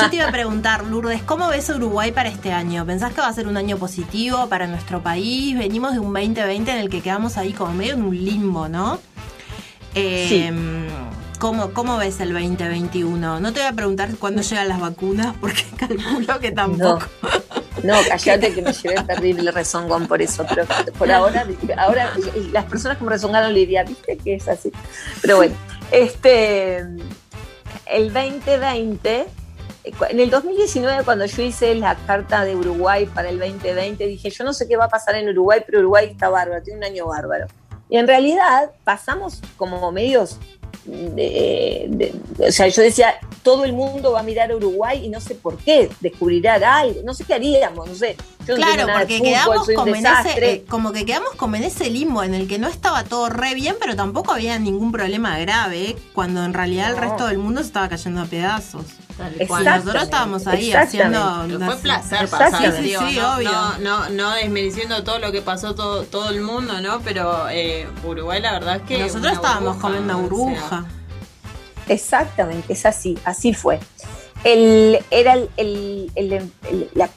Yo 0.02 0.10
te 0.10 0.16
iba 0.16 0.28
a 0.28 0.32
preguntar, 0.32 0.86
Lourdes, 0.86 1.22
¿cómo 1.24 1.50
ves 1.50 1.68
Uruguay 1.70 2.14
para 2.14 2.30
este 2.30 2.54
año? 2.54 2.86
¿Pensás 2.86 3.12
que 3.14 3.20
va 3.20 3.28
a 3.28 3.34
ser 3.34 3.48
un 3.48 3.58
año 3.58 3.76
positivo 3.78 4.48
para 4.48 4.66
nuestro 4.68 5.04
país? 5.04 5.58
Venimos 5.58 5.92
de 5.94 6.00
un 6.00 6.14
2020 6.14 6.72
en 6.72 6.78
el 6.78 6.90
que 6.90 7.02
quedamos 7.02 7.36
ahí 7.38 7.52
como 7.52 7.74
medio 7.74 7.96
en 7.96 8.04
un 8.04 8.16
limbo, 8.24 8.70
¿no? 8.70 8.98
Eh, 9.94 10.26
Sí. 10.30 10.50
¿Cómo, 11.44 11.74
¿Cómo 11.74 11.98
ves 11.98 12.22
el 12.22 12.32
2021? 12.32 13.42
No 13.42 13.52
te 13.52 13.60
voy 13.60 13.68
a 13.68 13.74
preguntar 13.74 14.10
cuándo 14.18 14.42
llegan 14.42 14.70
las 14.70 14.80
vacunas, 14.80 15.36
porque 15.42 15.64
calculo 15.76 16.40
que 16.40 16.52
No, 16.52 16.56
tampoco. 16.56 17.06
no, 17.84 17.96
callate 18.08 18.54
que 18.54 18.62
me 18.62 18.72
llevé 18.72 19.04
terrible 19.04 19.52
rezongón 19.52 20.08
por 20.08 20.22
eso, 20.22 20.46
pero 20.48 20.66
por 20.98 21.12
ahora, 21.12 21.46
ahora 21.78 22.14
las 22.54 22.64
personas 22.64 22.98
que 22.98 23.04
me 23.04 23.10
rezongaron 23.10 23.54
le 23.54 23.60
diría, 23.60 23.84
viste 23.84 24.18
que 24.18 24.36
es 24.36 24.48
así. 24.48 24.72
Pero 25.22 25.36
bueno, 25.36 25.54
este, 25.92 26.78
el 27.88 28.14
2020, 28.14 29.26
en 30.12 30.20
el 30.22 30.30
2019 30.30 31.04
cuando 31.04 31.26
yo 31.26 31.44
hice 31.44 31.76
la 31.76 31.96
carta 32.08 32.46
de 32.46 32.56
Uruguay 32.56 33.06
para 33.06 33.28
el 33.28 33.38
2020, 33.38 34.08
dije, 34.08 34.30
yo 34.30 34.46
no 34.46 34.54
sé 34.54 34.66
qué 34.66 34.78
va 34.78 34.86
a 34.86 34.90
pasar 34.90 35.16
en 35.16 35.28
Uruguay, 35.28 35.62
pero 35.66 35.80
Uruguay 35.80 36.08
está 36.10 36.30
bárbaro, 36.30 36.64
tiene 36.64 36.78
un 36.78 36.86
año 36.86 37.08
bárbaro. 37.08 37.48
Y 37.90 37.98
en 37.98 38.08
realidad 38.08 38.72
pasamos 38.86 39.42
como 39.58 39.92
medios 39.92 40.40
de- 40.86 41.86
de- 41.90 42.48
o 42.48 42.52
sea, 42.52 42.68
yo 42.68 42.82
decía, 42.82 43.16
todo 43.44 43.64
el 43.66 43.74
mundo 43.74 44.12
va 44.12 44.20
a 44.20 44.24
mirar 44.24 44.52
a 44.52 44.56
Uruguay 44.56 45.06
y 45.06 45.10
no 45.10 45.20
sé 45.22 45.36
por 45.36 45.58
qué, 45.58 45.90
descubrirá 46.00 46.56
algo, 46.80 47.02
no 47.04 47.14
sé 47.14 47.24
qué 47.26 47.34
haríamos, 47.34 47.88
no 47.88 47.96
sé. 47.96 48.16
Yo 48.48 48.56
Claro, 48.56 48.88
porque 48.98 49.18
fútbol, 49.20 49.32
quedamos 49.32 49.68
como 49.76 49.96
en, 49.96 50.06
ese, 50.06 50.52
eh, 50.52 50.66
como 50.68 50.92
que 50.92 51.06
quedamos 51.06 51.30
como 51.38 51.56
en 51.56 51.64
ese 51.64 51.90
limbo 51.90 52.24
en 52.24 52.34
el 52.34 52.48
que 52.48 52.60
no 52.60 52.68
estaba 52.68 53.04
todo 53.06 53.30
re 53.30 53.54
bien, 53.56 53.76
pero 53.80 53.96
tampoco 53.96 54.34
había 54.34 54.60
ningún 54.60 54.92
problema 54.92 55.38
grave, 55.40 55.96
cuando 56.14 56.44
en 56.44 56.54
realidad 56.54 56.92
el 56.92 56.98
resto 56.98 57.28
del 57.28 57.38
mundo 57.38 57.62
se 57.62 57.68
estaba 57.68 57.88
cayendo 57.90 58.22
a 58.22 58.26
pedazos. 58.26 58.86
Y 59.40 59.46
nosotros 59.46 60.04
estábamos 60.04 60.48
ahí 60.48 60.74
haciendo... 60.74 61.46
Fue 61.66 61.76
placer 61.78 62.28
pasar, 62.28 62.72
Sí, 62.72 62.78
sí, 62.78 62.84
digo, 62.84 63.02
sí, 63.08 63.16
no, 63.18 63.36
obvio. 63.36 63.52
no, 63.52 63.78
no, 63.80 64.10
no 64.10 64.32
desmereciendo 64.32 65.04
todo 65.04 65.20
lo 65.20 65.32
que 65.32 65.42
pasó 65.42 65.76
todo, 65.76 66.04
todo 66.04 66.30
el 66.32 66.42
mundo, 66.42 66.82
¿no? 66.82 67.00
Pero 67.02 67.48
eh, 67.50 67.88
Uruguay 68.04 68.42
la 68.42 68.54
verdad 68.54 68.78
es 68.78 68.82
que 68.84 68.98
Nosotros 68.98 69.22
una 69.24 69.34
estábamos 69.34 69.76
burbuja, 69.76 69.82
comiendo 69.88 70.14
o 70.14 70.18
sea, 70.18 70.28
burbuja. 70.28 70.86
Exactamente, 71.88 72.74
es 72.74 72.86
así, 72.86 73.18
así 73.26 73.54
fue. 73.54 73.80
El, 74.44 75.00
era 75.12 75.34
el- 75.34 75.50
el- 75.58 76.12
el- 76.16 76.34
el- 76.34 76.90
la, 76.94 77.10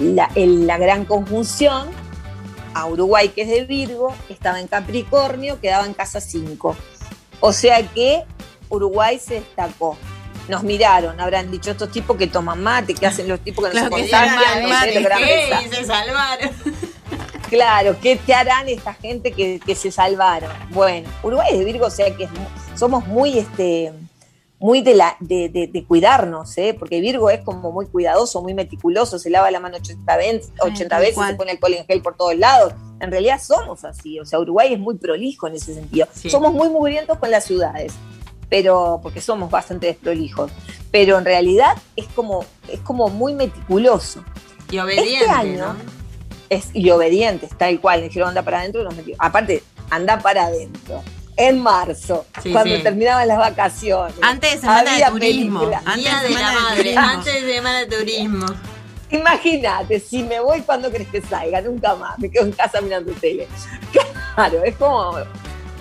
la- 0.00 0.30
el- 0.34 0.66
la 0.66 0.78
gran 0.78 1.04
conjunción 1.04 1.88
a 2.74 2.86
Uruguay, 2.86 3.28
que 3.30 3.42
es 3.42 3.48
de 3.48 3.64
Virgo, 3.64 4.14
estaba 4.28 4.60
en 4.60 4.66
Capricornio, 4.68 5.60
quedaba 5.60 5.86
en 5.86 5.94
casa 5.94 6.20
5. 6.20 6.76
O 7.40 7.52
sea 7.52 7.82
que 7.88 8.24
Uruguay 8.68 9.18
se 9.18 9.34
destacó. 9.34 9.96
Nos 10.48 10.62
miraron, 10.64 11.20
habrán 11.20 11.50
dicho 11.50 11.70
estos 11.70 11.90
tipos 11.92 12.16
que 12.16 12.26
toman 12.26 12.62
mate, 12.62 12.94
que 12.94 13.06
hacen 13.06 13.28
los 13.28 13.40
tipos 13.40 13.68
que 13.68 13.74
no 13.74 13.80
se 13.84 13.90
que 14.02 14.08
sé, 14.08 14.10
mate. 14.68 14.92
Y 15.64 15.68
se 15.68 15.84
salvaron. 15.84 16.50
Claro, 17.50 17.96
¿qué 18.00 18.14
te 18.14 18.32
harán 18.32 18.68
esta 18.68 18.94
gente 18.94 19.32
que, 19.32 19.58
que 19.58 19.74
se 19.74 19.90
salvaron? 19.90 20.52
Bueno, 20.70 21.08
Uruguay 21.20 21.48
es 21.50 21.58
de 21.58 21.64
Virgo, 21.64 21.86
o 21.86 21.90
sea 21.90 22.14
que 22.16 22.24
es 22.24 22.30
somos 22.76 23.04
muy, 23.08 23.38
este, 23.38 23.92
muy 24.60 24.82
de, 24.82 24.94
la, 24.94 25.16
de, 25.20 25.48
de- 25.48 25.66
de 25.68 25.84
cuidarnos, 25.84 26.56
¿eh? 26.58 26.76
porque 26.78 27.00
Virgo 27.00 27.30
es 27.30 27.40
como 27.40 27.72
muy 27.72 27.86
cuidadoso, 27.86 28.42
muy 28.42 28.52
meticuloso, 28.54 29.18
se 29.18 29.30
lava 29.30 29.50
la 29.50 29.58
mano 29.58 29.76
80 29.78 30.16
veces, 30.18 30.52
80 30.60 30.88
tal 30.88 31.00
veces 31.00 31.26
se 31.26 31.34
pone 31.34 31.50
alcohol 31.52 31.74
en 31.74 31.86
gel 31.86 32.02
por 32.02 32.14
todos 32.16 32.36
lados. 32.36 32.74
En 33.00 33.10
realidad 33.10 33.40
somos 33.42 33.84
así, 33.84 34.20
o 34.20 34.26
sea, 34.26 34.38
Uruguay 34.38 34.74
es 34.74 34.78
muy 34.78 34.96
prolijo 34.98 35.46
en 35.46 35.54
ese 35.54 35.72
sentido. 35.74 36.06
Sí. 36.12 36.28
Somos 36.28 36.52
muy 36.52 36.68
mugrientos 36.68 37.16
con 37.18 37.30
las 37.30 37.44
ciudades, 37.44 37.94
pero 38.50 39.00
porque 39.02 39.20
somos 39.22 39.50
bastante 39.50 39.86
desprolijos, 39.86 40.50
pero 40.90 41.16
en 41.16 41.24
realidad 41.24 41.76
es 41.96 42.06
como, 42.08 42.44
es 42.68 42.80
como 42.80 43.08
muy 43.08 43.32
meticuloso 43.34 44.22
Y 44.70 44.78
obediente, 44.78 45.14
Este 45.24 45.30
año- 45.30 45.68
¿no? 45.72 45.76
es, 46.50 46.68
y 46.74 46.90
obedientes, 46.90 47.50
tal 47.56 47.80
cual. 47.80 48.02
Dijeron 48.02 48.28
anda 48.30 48.42
para 48.42 48.58
adentro 48.60 48.82
y 48.82 48.84
nos 48.84 48.94
metimos. 48.94 49.18
Aparte, 49.22 49.62
anda 49.88 50.18
para 50.18 50.44
adentro. 50.46 51.00
En 51.40 51.58
marzo, 51.58 52.26
Sí, 52.42 52.52
cuando 52.52 52.76
sí. 52.76 52.82
terminaban 52.82 53.26
las 53.26 53.38
vacaciones. 53.38 54.14
Antes 54.20 54.52
de 54.52 54.58
semana 54.60 54.80
Había 54.92 55.06
de 55.06 55.12
turismo. 55.12 55.58
película. 55.60 55.82
Antes 55.86 55.96
Día 56.04 56.20
de 56.20 56.28
de 56.28 56.34
la 56.34 56.38
semana 56.38 56.54
de 56.54 56.60
madre, 56.62 56.82
turismo. 56.82 57.00
antes 57.00 57.34
de 57.46 57.54
semana 57.54 57.78
de 57.78 57.86
turismo. 57.86 58.46
Imagínate, 59.12 60.00
si 60.00 60.22
me 60.22 60.38
voy, 60.40 60.60
¿cuándo 60.60 60.90
crees 60.90 61.08
que 61.08 61.20
salga? 61.22 61.60
Nunca 61.60 61.94
más. 61.96 62.18
Me 62.18 62.30
quedo 62.30 62.44
en 62.44 62.52
casa 62.52 62.80
mirando 62.80 63.12
tele. 63.12 63.48
Claro, 64.36 64.62
es 64.64 64.76
como. 64.76 65.12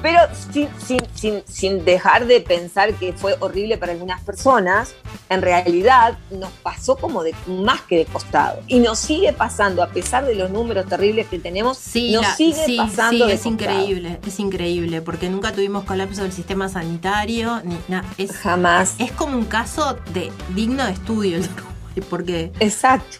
Pero 0.02 0.20
sin, 0.54 0.70
sin, 0.80 1.00
sin, 1.14 1.44
sin 1.48 1.84
dejar 1.86 2.26
de 2.26 2.40
pensar 2.42 2.94
que 2.96 3.12
fue 3.14 3.36
horrible 3.40 3.78
para 3.78 3.92
algunas 3.92 4.22
personas, 4.24 4.94
en 5.30 5.42
realidad 5.42 6.18
nos 6.32 6.52
pasó 6.64 6.96
como 6.96 7.22
de 7.24 7.34
más 7.48 7.82
que 7.82 7.98
de 7.98 8.06
costado. 8.06 8.62
Y 8.68 8.80
nos 8.80 8.98
sigue 9.00 9.34
pasando, 9.34 9.84
a 9.84 9.90
pesar 9.90 10.26
de 10.26 10.36
los 10.36 10.50
números 10.52 10.86
terribles 10.88 11.28
que 11.28 11.38
tenemos, 11.40 11.78
Sí, 11.78 12.12
nos 12.14 12.22
la- 12.24 12.36
sigue 12.36 12.66
sí, 12.66 12.78
pasando 12.78 13.26
sí, 13.26 13.30
de 13.30 13.34
es 13.36 13.42
costado. 13.44 13.54
increíble, 13.80 14.20
es 14.26 14.40
increíble, 14.40 15.02
porque 15.02 15.30
nunca 15.30 15.52
tuvimos 15.52 15.84
colapso 15.84 16.24
del 16.24 16.32
sistema 16.32 16.70
sanitario, 16.70 17.62
ni 17.66 17.78
na- 17.88 18.06
es, 18.18 18.32
Jamás. 18.32 18.96
es 19.00 19.12
como 19.12 19.38
un 19.38 19.46
caso 19.46 19.98
de 20.14 20.32
digno 20.56 20.86
de 20.86 20.92
estudio 20.94 21.38
el 21.96 22.04
porque 22.10 22.52
Exacto, 22.62 23.18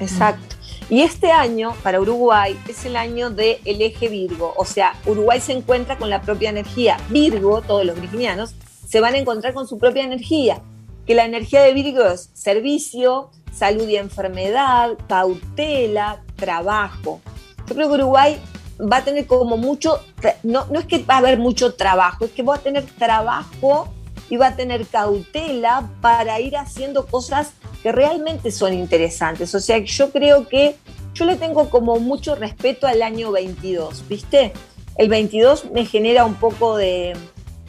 exacto. 0.00 0.56
Y 0.90 1.02
este 1.02 1.30
año 1.30 1.72
para 1.84 2.00
Uruguay 2.00 2.58
es 2.68 2.84
el 2.84 2.96
año 2.96 3.30
del 3.30 3.60
eje 3.64 4.08
Virgo, 4.08 4.52
o 4.56 4.64
sea, 4.64 4.94
Uruguay 5.06 5.40
se 5.40 5.52
encuentra 5.52 5.96
con 5.96 6.10
la 6.10 6.20
propia 6.20 6.50
energía. 6.50 6.96
Virgo, 7.10 7.62
todos 7.62 7.86
los 7.86 8.00
virginianos, 8.00 8.56
se 8.88 8.98
van 8.98 9.14
a 9.14 9.18
encontrar 9.18 9.54
con 9.54 9.68
su 9.68 9.78
propia 9.78 10.02
energía, 10.02 10.60
que 11.06 11.14
la 11.14 11.24
energía 11.24 11.62
de 11.62 11.74
Virgo 11.74 12.02
es 12.06 12.30
servicio, 12.34 13.30
salud 13.52 13.88
y 13.88 13.98
enfermedad, 13.98 14.98
cautela, 15.08 16.24
trabajo. 16.34 17.20
Yo 17.68 17.76
creo 17.76 17.86
que 17.86 17.94
Uruguay 17.94 18.40
va 18.80 18.96
a 18.96 19.04
tener 19.04 19.28
como 19.28 19.56
mucho, 19.56 20.00
no, 20.42 20.66
no 20.72 20.80
es 20.80 20.86
que 20.86 21.04
va 21.04 21.14
a 21.14 21.18
haber 21.18 21.38
mucho 21.38 21.74
trabajo, 21.74 22.24
es 22.24 22.32
que 22.32 22.42
va 22.42 22.56
a 22.56 22.58
tener 22.58 22.84
trabajo 22.98 23.94
y 24.30 24.36
va 24.38 24.46
a 24.48 24.56
tener 24.56 24.86
cautela 24.86 25.90
para 26.00 26.40
ir 26.40 26.56
haciendo 26.56 27.04
cosas 27.06 27.50
que 27.82 27.92
realmente 27.92 28.50
son 28.52 28.72
interesantes. 28.72 29.54
O 29.54 29.60
sea, 29.60 29.78
yo 29.78 30.10
creo 30.10 30.48
que 30.48 30.76
yo 31.12 31.24
le 31.26 31.36
tengo 31.36 31.68
como 31.68 31.98
mucho 31.98 32.34
respeto 32.36 32.86
al 32.86 33.02
año 33.02 33.32
22, 33.32 34.08
¿viste? 34.08 34.52
El 34.96 35.08
22 35.08 35.70
me 35.72 35.84
genera 35.84 36.24
un 36.24 36.34
poco 36.36 36.76
de, 36.76 37.16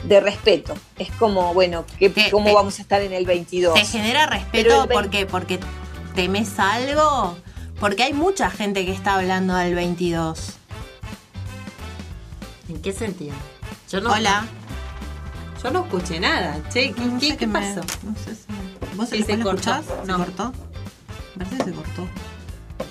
de 0.04 0.20
respeto. 0.20 0.74
Es 1.00 1.12
como, 1.14 1.54
bueno, 1.54 1.84
¿qué, 1.98 2.10
Te- 2.10 2.30
¿cómo 2.30 2.46
te- 2.46 2.54
vamos 2.54 2.78
a 2.80 2.82
estar 2.84 3.02
en 3.02 3.14
el 3.14 3.26
22? 3.26 3.74
¿Te 3.74 3.86
genera 3.86 4.26
respeto 4.28 4.84
el 4.84 4.88
vein- 4.90 4.94
porque, 5.02 5.26
porque 5.26 5.60
temes 6.16 6.60
algo? 6.60 7.36
Porque 7.80 8.04
hay 8.04 8.14
mucha 8.14 8.52
gente 8.52 8.86
que 8.86 8.92
está 8.92 9.16
hablando 9.16 9.56
del 9.56 9.74
22. 9.74 10.54
¿En 12.70 12.82
qué 12.82 12.94
sentido? 12.94 13.34
Yo 13.90 14.02
no, 14.02 14.12
Hola. 14.14 14.46
Yo 15.64 15.72
no 15.72 15.84
escuché 15.86 16.20
nada. 16.20 16.58
Che, 16.72 16.92
¿qué, 16.94 17.02
No 17.06 17.20
qué- 17.20 17.26
sé 17.28 17.32
qué 17.34 17.38
qué 17.38 17.48
me- 17.48 17.60
pasó? 17.60 17.82
No 18.04 18.16
sé 18.16 18.36
si... 18.36 18.96
¿Vos 18.96 19.10
Sí, 19.10 19.24
se 19.24 19.36
cortó. 19.40 19.50
escuchás? 19.52 19.86
No. 20.06 20.18
¿Se 20.18 20.24
cortó? 20.26 20.54
Parece 21.38 21.58
que 21.58 21.64
se 21.64 21.72
cortó. 21.72 22.08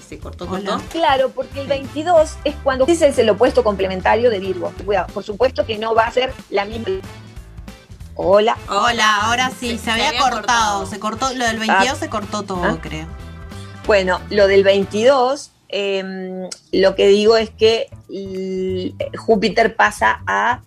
¿Se 0.09 0.18
cortó, 0.18 0.44
Hola. 0.51 0.70
cortó? 0.72 0.84
Claro, 0.90 1.30
porque 1.30 1.60
el 1.60 1.66
22 1.68 2.36
es 2.44 2.55
cuando 2.62 2.86
ese 2.86 3.09
es 3.09 3.18
el 3.18 3.28
opuesto 3.30 3.62
complementario 3.64 4.30
de 4.30 4.38
Virgo. 4.40 4.72
Cuidado, 4.84 5.06
por 5.12 5.22
supuesto 5.24 5.66
que 5.66 5.78
no 5.78 5.94
va 5.94 6.05
a 6.06 6.10
ser 6.12 6.32
la 6.51 6.64
misma. 6.64 6.86
Hola. 8.14 8.56
Hola, 8.68 9.16
ahora 9.22 9.51
sí, 9.51 9.70
Se- 9.72 9.78
se, 9.78 9.84
se 9.84 9.90
había, 9.92 10.09
había 10.09 10.20
cortado. 10.20 10.40
cortado. 10.40 10.86
Se 10.86 10.98
cortó, 11.01 11.34
lo 11.34 11.44
del 11.47 11.59
22 11.59 11.88
Ah. 11.92 11.97
se 11.97 12.09
cortó 12.09 12.42
todo, 12.42 12.64
Ah. 12.64 12.78
creo. 12.80 13.06
Bueno, 13.86 14.20
lo 14.30 14.47
del 14.47 14.62
22, 14.62 15.52
eh, 15.68 16.48
lo 16.72 16.94
que 16.94 17.06
digo 17.09 17.36
es 17.36 17.51
que 17.51 17.88
l- 18.10 18.94
Júpiter 19.16 19.74
pasa 19.76 20.22
a 20.26 20.60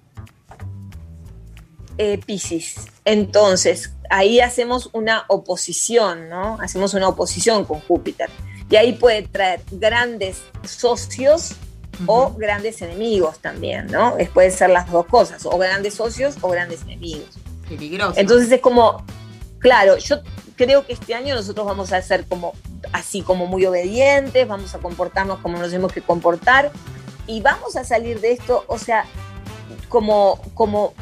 eh, 1.98 2.20
Pisces. 2.26 2.76
Entonces, 3.06 3.94
ahí 4.10 4.40
hacemos 4.40 4.90
una 4.94 5.26
oposición, 5.28 6.30
¿no? 6.30 6.58
Hacemos 6.62 6.94
una 6.94 7.08
oposición 7.08 7.66
con 7.66 7.80
Júpiter. 7.82 8.30
Y 8.70 8.76
ahí 8.76 8.94
puede 8.94 9.24
traer 9.24 9.62
grandes 9.72 10.42
socios 10.66 11.56
o 12.08 12.34
grandes 12.34 12.82
enemigos 12.82 13.40
también, 13.40 13.88
¿no? 13.88 14.18
Es, 14.18 14.30
puede 14.30 14.52
ser 14.52 14.72
las 14.72 14.92
dos 14.92 15.06
cosas, 15.06 15.46
o 15.46 15.58
grandes 15.58 15.94
socios 15.94 16.36
o 16.42 16.50
grandes 16.50 16.82
enemigos. 16.84 17.38
Peligroso. 17.70 18.14
Entonces 18.20 18.52
es 18.52 18.62
como, 18.62 19.04
claro, 19.60 19.98
yo 19.98 20.22
creo 20.56 20.86
que 20.86 20.94
este 20.94 21.14
año 21.14 21.36
nosotros 21.36 21.66
vamos 21.66 21.94
a 21.94 22.02
ser 22.02 22.26
como 22.26 22.54
así 22.92 23.22
como 23.22 23.46
muy 23.46 23.66
obedientes, 23.66 24.48
vamos 24.48 24.76
a 24.76 24.80
comportarnos 24.80 25.40
como 25.40 25.58
nos 25.58 25.70
tenemos 25.70 25.92
que 25.92 26.02
comportar 26.02 26.72
y 27.28 27.42
vamos 27.42 27.76
a 27.76 27.84
salir 27.84 28.20
de 28.20 28.34
esto, 28.34 28.66
o 28.68 28.78
sea, 28.78 29.06
como, 29.88 30.40
como, 30.54 30.94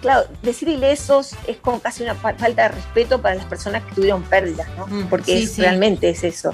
claro, 0.00 0.26
decir 0.42 0.68
ilesos 0.68 1.34
es 1.46 1.56
como 1.58 1.80
casi 1.80 2.02
una 2.02 2.14
fa- 2.14 2.34
falta 2.34 2.62
de 2.62 2.68
respeto 2.68 3.20
para 3.20 3.34
las 3.34 3.44
personas 3.46 3.82
que 3.84 3.94
tuvieron 3.94 4.22
pérdidas, 4.22 4.68
¿no? 4.76 4.86
Mm, 4.86 5.08
Porque 5.08 5.36
sí, 5.38 5.42
es- 5.44 5.52
sí. 5.52 5.60
realmente 5.62 6.08
es 6.10 6.24
eso. 6.24 6.52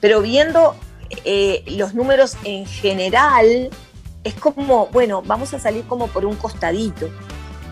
Pero 0.00 0.20
viendo 0.22 0.74
eh, 1.24 1.64
los 1.68 1.94
números 1.94 2.36
en 2.44 2.66
general, 2.66 3.70
es 4.24 4.34
como, 4.34 4.88
bueno, 4.88 5.22
vamos 5.22 5.54
a 5.54 5.58
salir 5.58 5.84
como 5.84 6.06
por 6.08 6.26
un 6.26 6.36
costadito. 6.36 7.08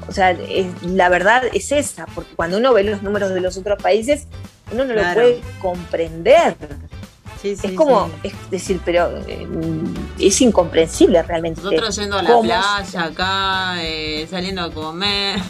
O 0.09 0.13
sea, 0.13 0.31
es- 0.31 0.67
la 0.83 1.09
verdad 1.09 1.43
es 1.53 1.71
esa, 1.73 2.07
porque 2.15 2.35
cuando 2.35 2.57
uno 2.59 2.73
ve 2.73 2.85
los 2.85 3.03
números 3.03 3.31
de 3.35 3.41
los 3.41 3.57
otros 3.59 3.83
países, 3.83 4.27
uno 4.73 4.85
no 4.85 4.95
Claro. 4.95 5.09
lo 5.09 5.15
puede 5.15 5.41
comprender. 5.61 6.57
Sí, 7.41 7.55
sí, 7.57 7.69
es 7.69 7.73
como, 7.75 8.07
sí. 8.07 8.13
es 8.29 8.51
decir, 8.51 8.81
pero 8.85 9.19
eh, 9.27 9.47
es 10.19 10.41
incomprensible 10.41 11.23
realmente. 11.23 11.61
Nosotros 11.61 11.97
yendo 11.97 12.19
a 12.19 12.23
la 12.23 12.41
playa 12.41 13.05
acá, 13.05 13.77
eh, 13.83 14.27
saliendo 14.31 14.63
a 14.63 14.73
comer. 14.73 15.41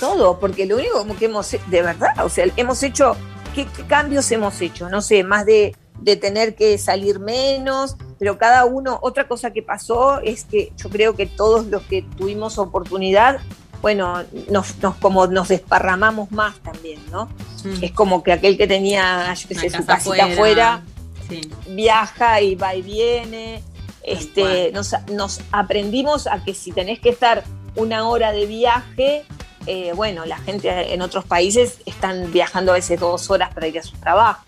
todo, 0.00 0.38
porque 0.38 0.66
lo 0.66 0.76
único 0.76 0.98
como 0.98 1.16
que 1.16 1.26
hemos, 1.26 1.50
de 1.50 1.82
verdad, 1.82 2.24
o 2.24 2.28
sea, 2.28 2.46
hemos 2.56 2.82
hecho, 2.82 3.16
¿qué, 3.54 3.66
qué 3.66 3.82
cambios 3.84 4.30
hemos 4.30 4.60
hecho? 4.60 4.88
No 4.88 5.02
sé, 5.02 5.24
más 5.24 5.44
de, 5.44 5.76
de 6.00 6.16
tener 6.16 6.54
que 6.54 6.78
salir 6.78 7.20
menos, 7.20 7.96
pero 8.18 8.38
cada 8.38 8.64
uno, 8.64 8.98
otra 9.02 9.28
cosa 9.28 9.52
que 9.52 9.62
pasó 9.62 10.20
es 10.20 10.44
que 10.44 10.72
yo 10.76 10.88
creo 10.88 11.14
que 11.14 11.26
todos 11.26 11.66
los 11.66 11.82
que 11.82 12.02
tuvimos 12.16 12.58
oportunidad, 12.58 13.40
bueno, 13.80 14.24
nos, 14.50 14.78
nos 14.78 14.96
como 14.96 15.26
nos 15.26 15.48
desparramamos 15.48 16.30
más 16.32 16.56
también, 16.60 17.00
¿no? 17.10 17.26
Mm. 17.64 17.82
Es 17.84 17.92
como 17.92 18.22
que 18.22 18.32
aquel 18.32 18.56
que 18.56 18.66
tenía, 18.66 19.32
yo 19.34 19.48
qué 19.48 19.54
sé, 19.54 19.70
su 19.70 19.84
casita 19.84 20.24
afuera, 20.24 20.82
Sí. 21.28 21.42
viaja 21.68 22.40
y 22.40 22.54
va 22.54 22.74
y 22.74 22.82
viene. 22.82 23.62
Este, 24.02 24.72
nos 25.12 25.40
aprendimos 25.52 26.26
a 26.26 26.42
que 26.42 26.54
si 26.54 26.72
tenés 26.72 27.00
que 27.00 27.10
estar 27.10 27.44
una 27.76 28.08
hora 28.08 28.32
de 28.32 28.46
viaje, 28.46 29.24
eh, 29.66 29.92
bueno, 29.94 30.24
la 30.24 30.38
gente 30.38 30.94
en 30.94 31.02
otros 31.02 31.26
países 31.26 31.78
están 31.84 32.32
viajando 32.32 32.72
a 32.72 32.76
veces 32.76 32.98
dos 32.98 33.30
horas 33.30 33.52
para 33.52 33.66
ir 33.66 33.78
a 33.78 33.82
su 33.82 33.96
trabajo. 33.98 34.42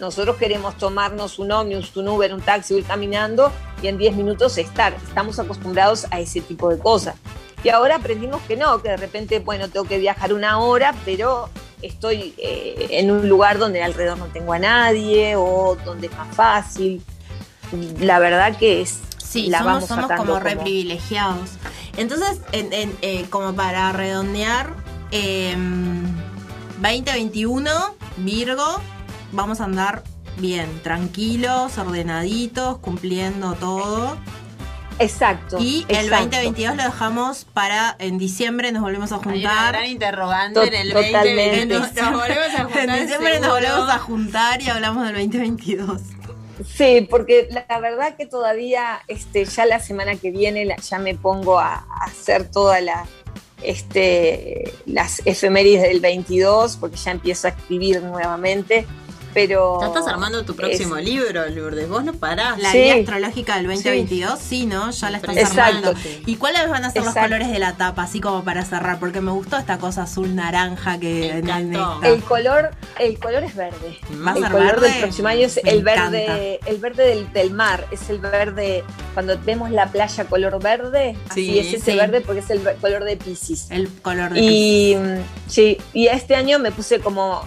Nosotros 0.00 0.36
queremos 0.36 0.76
tomarnos 0.76 1.38
un 1.38 1.52
ómnibus, 1.52 1.96
un 1.96 2.08
Uber, 2.08 2.34
un 2.34 2.40
taxi, 2.40 2.74
ir 2.74 2.84
caminando 2.84 3.52
y 3.80 3.86
en 3.86 3.96
10 3.96 4.16
minutos 4.16 4.58
estar. 4.58 4.92
Estamos 4.94 5.38
acostumbrados 5.38 6.06
a 6.10 6.20
ese 6.20 6.40
tipo 6.40 6.68
de 6.68 6.78
cosas. 6.78 7.14
Y 7.66 7.70
ahora 7.70 7.96
aprendimos 7.96 8.40
que 8.42 8.56
no, 8.56 8.80
que 8.80 8.90
de 8.90 8.96
repente, 8.96 9.40
bueno, 9.40 9.68
tengo 9.68 9.86
que 9.86 9.98
viajar 9.98 10.32
una 10.32 10.58
hora, 10.60 10.94
pero 11.04 11.48
estoy 11.82 12.32
eh, 12.38 12.86
en 12.90 13.10
un 13.10 13.28
lugar 13.28 13.58
donde 13.58 13.82
alrededor 13.82 14.18
no 14.18 14.26
tengo 14.26 14.52
a 14.52 14.58
nadie 14.60 15.34
o 15.34 15.76
donde 15.84 16.06
es 16.06 16.16
más 16.16 16.32
fácil. 16.32 17.02
La 17.98 18.20
verdad 18.20 18.56
que 18.56 18.82
es. 18.82 19.00
Sí, 19.18 19.48
la 19.48 19.58
somos, 19.58 19.72
vamos 19.72 19.88
somos 19.88 20.12
como 20.12 20.38
re 20.38 20.54
privilegiados. 20.56 21.50
Entonces, 21.96 22.38
en- 22.52 22.72
en, 22.72 22.96
eh, 23.02 23.26
como 23.30 23.52
para 23.54 23.90
redondear, 23.90 24.72
eh, 25.10 25.56
2021, 26.80 27.70
Virgo, 28.18 28.80
vamos 29.32 29.60
a 29.60 29.64
andar 29.64 30.04
bien, 30.38 30.68
tranquilos, 30.84 31.76
ordenaditos, 31.78 32.78
cumpliendo 32.78 33.54
todo. 33.54 34.16
Exacto. 34.98 35.58
Y 35.60 35.84
el 35.88 36.06
exacto. 36.06 36.24
2022 36.36 36.76
lo 36.76 36.82
dejamos 36.84 37.44
para 37.52 37.96
en 37.98 38.18
diciembre, 38.18 38.72
nos 38.72 38.82
volvemos 38.82 39.12
a 39.12 39.16
Hay 39.16 39.20
una 39.22 39.32
juntar. 39.32 39.72
gran 39.74 39.86
interrogante 39.86 40.60
en 40.66 40.74
el 40.74 40.92
totalmente. 40.92 41.74
2020. 41.74 41.74
Nos, 41.78 41.94
nos 41.94 42.12
volvemos 42.22 42.54
a 42.58 42.64
juntar 42.64 42.88
En 42.88 43.02
diciembre 43.02 43.40
nos 43.40 43.50
volvemos 43.50 43.90
a 43.90 43.98
juntar 43.98 44.62
y 44.62 44.68
hablamos 44.68 45.04
del 45.04 45.14
2022. 45.14 46.00
Sí, 46.66 47.06
porque 47.10 47.48
la, 47.50 47.66
la 47.68 47.80
verdad 47.80 48.16
que 48.16 48.24
todavía, 48.24 49.00
este, 49.08 49.44
ya 49.44 49.66
la 49.66 49.78
semana 49.80 50.16
que 50.16 50.30
viene 50.30 50.64
la- 50.64 50.76
ya 50.76 50.98
me 50.98 51.14
pongo 51.14 51.58
a, 51.58 51.74
a 51.74 52.04
hacer 52.06 52.50
todas 52.50 52.82
la, 52.82 53.04
este, 53.62 54.72
las 54.86 55.20
efemérides 55.26 55.82
del 55.82 56.00
22, 56.00 56.78
porque 56.78 56.96
ya 56.96 57.10
empiezo 57.10 57.48
a 57.48 57.50
escribir 57.50 58.02
nuevamente. 58.02 58.86
Pero 59.36 59.78
Ya 59.82 59.88
estás 59.88 60.06
armando 60.08 60.46
tu 60.46 60.56
próximo 60.56 60.96
libro, 60.96 61.46
Lourdes. 61.50 61.86
Vos 61.90 62.02
no 62.02 62.14
parás. 62.14 62.58
La 62.58 62.72
Sí. 62.72 62.78
guía 62.78 62.94
astrológica 62.94 63.56
del 63.56 63.66
2022, 63.66 64.38
sí, 64.38 64.64
¿no? 64.64 64.90
Ya 64.90 65.10
la 65.10 65.18
estás 65.18 65.36
Exacto. 65.36 65.62
armando. 65.90 65.94
¿Y 66.24 66.36
cuáles 66.36 66.66
van 66.70 66.86
a 66.86 66.90
ser 66.90 67.04
los 67.04 67.12
colores 67.12 67.48
de 67.52 67.58
la 67.58 67.76
tapa? 67.76 68.04
Así 68.04 68.18
como 68.18 68.42
para 68.44 68.64
cerrar, 68.64 68.98
porque 68.98 69.20
me 69.20 69.32
gustó 69.32 69.58
esta 69.58 69.76
cosa 69.76 70.04
azul 70.04 70.34
naranja 70.34 70.98
que 70.98 71.06
Me 71.34 71.38
en- 71.40 71.50
en 71.50 71.74
esta. 71.74 71.98
el 72.08 72.22
color, 72.22 72.70
el 72.98 73.18
color 73.18 73.44
es 73.44 73.54
verde. 73.54 73.98
¿Va 74.26 74.30
a 74.32 74.36
el 74.36 74.42
ser 74.42 74.52
color 74.52 74.66
verde? 74.80 74.88
del 74.90 75.00
próximo 75.02 75.28
año 75.28 75.40
es 75.46 75.60
Me 75.62 75.70
el 75.70 75.78
encanta. 75.80 76.10
verde, 76.12 76.60
el 76.64 76.76
verde 76.78 77.06
del, 77.06 77.32
del 77.34 77.50
mar, 77.50 77.86
es 77.90 78.08
el 78.08 78.18
verde, 78.20 78.84
cuando 79.12 79.38
vemos 79.44 79.70
la 79.70 79.86
playa 79.88 80.24
color 80.24 80.62
verde, 80.62 81.14
Sí, 81.34 81.50
así 81.50 81.58
es 81.58 81.74
ese 81.82 81.92
sí. 81.92 81.98
verde 81.98 82.22
porque 82.22 82.40
es 82.40 82.48
el 82.48 82.62
color 82.80 83.04
de 83.04 83.18
Pisces. 83.18 83.66
El 83.70 83.88
color 84.00 84.32
de 84.32 84.40
Y 84.40 84.96
mm, 84.96 85.18
sí, 85.46 85.76
y 85.92 86.06
este 86.06 86.36
año 86.36 86.58
me 86.58 86.72
puse 86.72 87.00
como, 87.00 87.42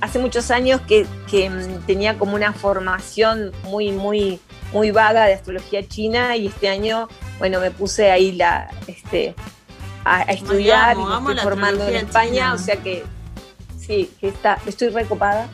hace 0.00 0.18
muchos 0.18 0.50
años 0.50 0.80
que, 0.82 1.06
que, 1.30 1.48
mm, 1.50 1.86
tenía 1.86 2.18
como 2.18 2.34
una 2.34 2.52
formación 2.52 3.52
muy, 3.64 3.92
muy, 3.92 4.40
muy 4.72 4.90
vaga 4.90 5.24
de 5.24 5.34
astrología 5.34 5.86
china 5.86 6.36
y 6.36 6.46
este 6.48 6.68
año, 6.68 7.08
bueno, 7.38 7.60
me 7.60 7.70
puse 7.70 8.10
ahí 8.10 8.32
la, 8.32 8.70
este, 8.86 9.34
a, 10.04 10.18
a 10.18 10.22
estudiar 10.22 10.90
amo, 10.96 11.02
y 11.18 11.22
me 11.22 11.30
estoy 11.32 11.44
formando 11.44 11.86
en 11.88 11.96
España, 11.96 12.30
china. 12.32 12.54
o 12.54 12.58
sea 12.58 12.76
que 12.76 13.04
sí, 13.78 14.10
que 14.20 14.28
está, 14.28 14.58
estoy 14.66 14.88
recopada. 14.90 15.48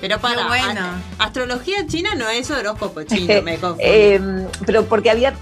Pero 0.00 0.18
para, 0.20 0.46
bueno. 0.46 0.80
ast- 0.80 1.00
astrología 1.18 1.86
china 1.86 2.14
no 2.14 2.28
es 2.28 2.50
horóscopo 2.50 3.02
chino, 3.04 3.40
me 3.42 3.56
confundí. 3.58 3.84
Eh, 3.84 4.20
pero 4.66 4.84
porque 4.84 5.10
había, 5.10 5.34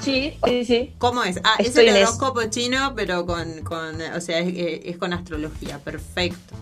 sí, 0.00 0.34
sí, 0.44 0.64
sí. 0.64 0.94
¿Cómo 0.98 1.22
es? 1.24 1.38
Ah, 1.44 1.54
es 1.58 1.68
estoy 1.68 1.84
el 1.84 1.90
en 1.90 2.02
eso. 2.02 2.08
horóscopo 2.12 2.44
chino, 2.50 2.92
pero 2.94 3.26
con, 3.26 3.62
con 3.62 4.00
o 4.00 4.20
sea, 4.20 4.38
es, 4.40 4.52
es 4.84 4.96
con 4.98 5.12
astrología, 5.12 5.78
perfecto. 5.78 6.54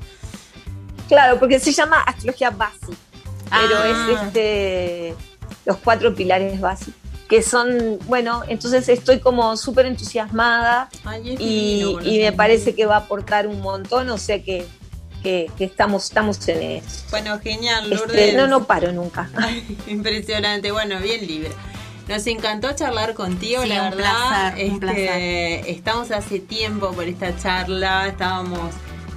Claro, 1.08 1.38
porque 1.38 1.58
se 1.60 1.72
llama 1.72 2.00
astrología 2.02 2.50
básica, 2.50 2.96
pero 3.50 3.76
Ah. 3.78 3.88
es 4.16 4.22
este 4.22 5.14
los 5.64 5.76
cuatro 5.78 6.14
pilares 6.14 6.60
básicos, 6.60 6.94
que 7.28 7.42
son, 7.42 7.98
bueno, 8.06 8.42
entonces 8.48 8.88
estoy 8.88 9.18
como 9.20 9.56
súper 9.56 9.86
entusiasmada 9.86 10.88
Ay, 11.04 11.34
es 11.34 11.40
y, 11.40 11.78
divino, 11.78 11.92
con 11.94 12.06
y 12.06 12.18
me 12.20 12.32
parece 12.32 12.74
que 12.74 12.86
va 12.86 12.96
a 12.96 12.98
aportar 13.00 13.46
un 13.48 13.60
montón, 13.60 14.08
o 14.10 14.18
sea 14.18 14.42
que, 14.42 14.66
que, 15.22 15.50
que 15.58 15.64
estamos, 15.64 16.04
estamos 16.04 16.46
en 16.48 16.62
eso. 16.62 17.04
Bueno, 17.10 17.38
genial, 17.40 17.92
Este, 17.92 17.96
Lourdes. 18.06 18.34
no, 18.36 18.46
no 18.46 18.64
paro 18.64 18.92
nunca. 18.92 19.28
Ay, 19.36 19.64
impresionante, 19.88 20.70
bueno, 20.72 21.00
bien 21.00 21.26
libre. 21.26 21.50
Nos 22.08 22.26
encantó 22.28 22.72
charlar 22.72 23.14
contigo, 23.14 23.62
Sí, 23.62 23.68
la 23.68 23.84
un 23.84 23.90
verdad. 23.90 24.54
placer, 24.54 24.70
un 24.70 24.88
este, 24.88 25.70
Estamos 25.72 26.10
hace 26.12 26.38
tiempo 26.38 26.92
por 26.92 27.04
esta 27.08 27.36
charla, 27.36 28.06
estábamos 28.06 28.74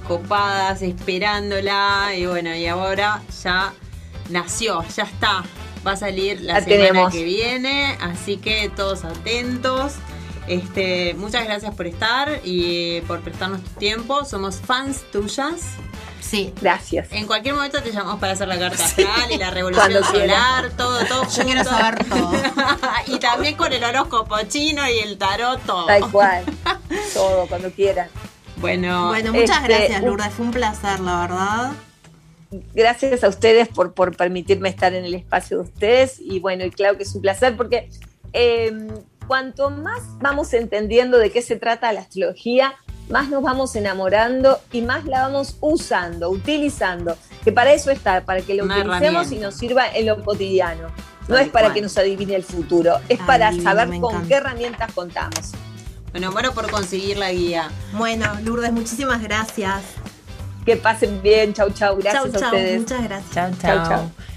copadas 0.08 0.82
esperándola 0.82 2.08
y 2.16 2.26
bueno, 2.26 2.54
y 2.54 2.66
ahora 2.66 3.22
ya 3.44 3.72
nació, 4.28 4.82
ya 4.96 5.04
está. 5.04 5.44
Va 5.86 5.92
a 5.92 5.96
salir 5.96 6.40
la, 6.40 6.54
La 6.54 6.60
semana 6.62 6.82
tenemos. 6.88 7.12
que 7.12 7.24
viene, 7.24 7.96
así 8.00 8.36
que 8.38 8.70
todos 8.74 9.04
atentos. 9.04 9.94
Este, 10.48 11.14
muchas 11.14 11.44
gracias 11.44 11.72
por 11.74 11.86
estar 11.86 12.40
y 12.44 13.02
por 13.02 13.20
prestarnos 13.20 13.62
tu 13.62 13.70
tiempo. 13.78 14.24
Somos 14.24 14.56
fans 14.56 15.02
tuyas. 15.12 15.60
Sí. 16.20 16.52
Gracias. 16.60 17.08
En 17.10 17.26
cualquier 17.26 17.54
momento 17.54 17.82
te 17.82 17.90
llamamos 17.92 18.20
para 18.20 18.32
hacer 18.34 18.46
la 18.48 18.58
carta 18.58 18.84
astral 18.84 19.30
y 19.30 19.36
la 19.38 19.50
revolución 19.50 19.90
Cuando 19.90 20.08
solar, 20.08 20.70
todo, 20.76 21.04
todo. 21.06 21.28
Yo 21.28 21.44
quiero 21.44 21.64
saber 21.64 22.04
todo. 22.08 22.32
y 23.06 23.18
también 23.18 23.56
con 23.56 23.72
el 23.72 23.82
horóscopo 23.82 24.36
chino 24.48 24.88
y 24.88 24.98
el 25.00 25.18
tarot, 25.18 25.60
todo. 25.64 25.86
Tal 25.86 26.10
cual. 26.10 26.44
Todo, 27.14 27.46
cuando 27.48 27.70
quieran. 27.72 28.08
Bueno, 28.56 29.08
Bueno, 29.08 29.32
muchas 29.32 29.56
Este, 29.62 29.68
gracias, 29.68 30.00
un- 30.02 30.08
Lourdes. 30.08 30.32
Fue 30.32 30.44
un 30.46 30.52
placer, 30.52 31.00
la 31.00 31.20
verdad. 31.20 31.72
Gracias 32.74 33.24
a 33.24 33.28
ustedes 33.28 33.68
por, 33.68 33.94
por 33.94 34.16
permitirme 34.16 34.68
estar 34.68 34.92
en 34.92 35.04
el 35.04 35.14
espacio 35.14 35.58
de 35.58 35.62
ustedes. 35.64 36.20
Y 36.20 36.40
bueno, 36.40 36.64
y 36.64 36.70
claro 36.70 36.96
que 36.96 37.04
es 37.04 37.14
un 37.14 37.22
placer 37.22 37.56
porque 37.56 37.88
eh, 38.32 38.88
cuanto 39.26 39.70
más 39.70 40.02
vamos 40.20 40.52
entendiendo 40.54 41.18
de 41.18 41.30
qué 41.30 41.42
se 41.42 41.56
trata 41.56 41.92
la 41.92 42.00
astrología, 42.00 42.74
más 43.10 43.28
nos 43.28 43.42
vamos 43.42 43.74
enamorando 43.76 44.60
y 44.72 44.82
más 44.82 45.04
la 45.04 45.22
vamos 45.22 45.56
usando, 45.60 46.30
utilizando. 46.30 47.16
Que 47.44 47.52
para 47.52 47.72
eso 47.72 47.90
está, 47.90 48.24
para 48.24 48.40
que 48.42 48.54
lo 48.54 48.64
Una 48.64 48.78
utilicemos 48.78 49.32
y 49.32 49.36
nos 49.38 49.54
sirva 49.56 49.88
en 49.88 50.06
lo 50.06 50.22
cotidiano. 50.24 50.88
No 51.28 51.36
Tal 51.36 51.44
es 51.46 51.48
para 51.50 51.66
cual. 51.66 51.74
que 51.74 51.82
nos 51.82 51.96
adivine 51.98 52.34
el 52.34 52.42
futuro, 52.44 52.96
es 53.08 53.20
Ay, 53.20 53.26
para 53.26 53.50
divino, 53.50 53.70
saber 53.70 53.88
con 53.88 53.96
encanta. 54.14 54.28
qué 54.28 54.34
herramientas 54.34 54.92
contamos. 54.92 55.52
bueno, 56.12 56.32
bueno 56.32 56.52
por 56.52 56.70
conseguir 56.70 57.18
la 57.18 57.30
guía. 57.32 57.70
Bueno, 57.92 58.26
Lourdes, 58.42 58.72
muchísimas 58.72 59.22
gracias. 59.22 59.82
Que 60.64 60.76
pasen 60.76 61.22
bien, 61.22 61.54
chau, 61.54 61.70
chau. 61.70 61.96
Gracias 61.96 62.24
chau, 62.24 62.32
a 62.34 62.38
chau. 62.38 62.48
ustedes. 62.50 62.80
Muchas 62.80 63.02
gracias. 63.04 63.32
Chao, 63.34 63.50
Chau, 63.60 63.76
chao. 63.76 63.88
chau. 63.88 64.29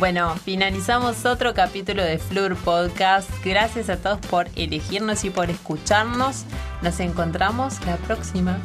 Bueno, 0.00 0.34
finalizamos 0.34 1.26
otro 1.26 1.52
capítulo 1.52 2.02
de 2.02 2.18
Flur 2.18 2.56
Podcast. 2.56 3.28
Gracias 3.44 3.90
a 3.90 3.98
todos 3.98 4.18
por 4.28 4.48
elegirnos 4.56 5.24
y 5.26 5.30
por 5.30 5.50
escucharnos. 5.50 6.46
Nos 6.80 7.00
encontramos 7.00 7.84
la 7.84 7.96
próxima. 7.98 8.56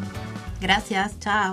Gracias, 0.62 1.20
chao. 1.20 1.52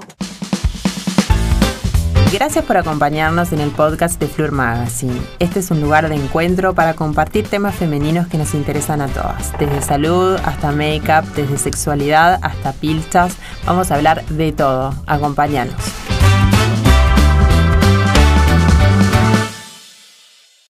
Gracias 2.33 2.65
por 2.65 2.77
acompañarnos 2.77 3.53
en 3.53 3.59
el 3.59 3.73
podcast 3.73 4.21
de 4.21 4.29
Flur 4.29 4.53
Magazine. 4.53 5.21
Este 5.41 5.59
es 5.59 5.73
un 5.73 5.81
lugar 5.81 6.09
de 6.09 6.15
encuentro 6.15 6.75
para 6.75 6.95
compartir 6.95 7.49
temas 7.49 7.75
femeninos 7.75 8.29
que 8.29 8.39
nos 8.39 8.55
interesan 8.55 9.01
a 9.01 9.09
todas. 9.09 9.53
Desde 9.59 9.83
salud 9.83 10.39
hasta 10.45 10.71
make-up, 10.71 11.25
desde 11.35 11.59
sexualidad 11.59 12.39
hasta 12.41 12.73
pilchas. 12.73 13.35
Vamos 13.67 13.91
a 13.91 13.97
hablar 13.97 14.25
de 14.27 14.53
todo. 14.53 14.95
Acompáñanos. 15.09 15.75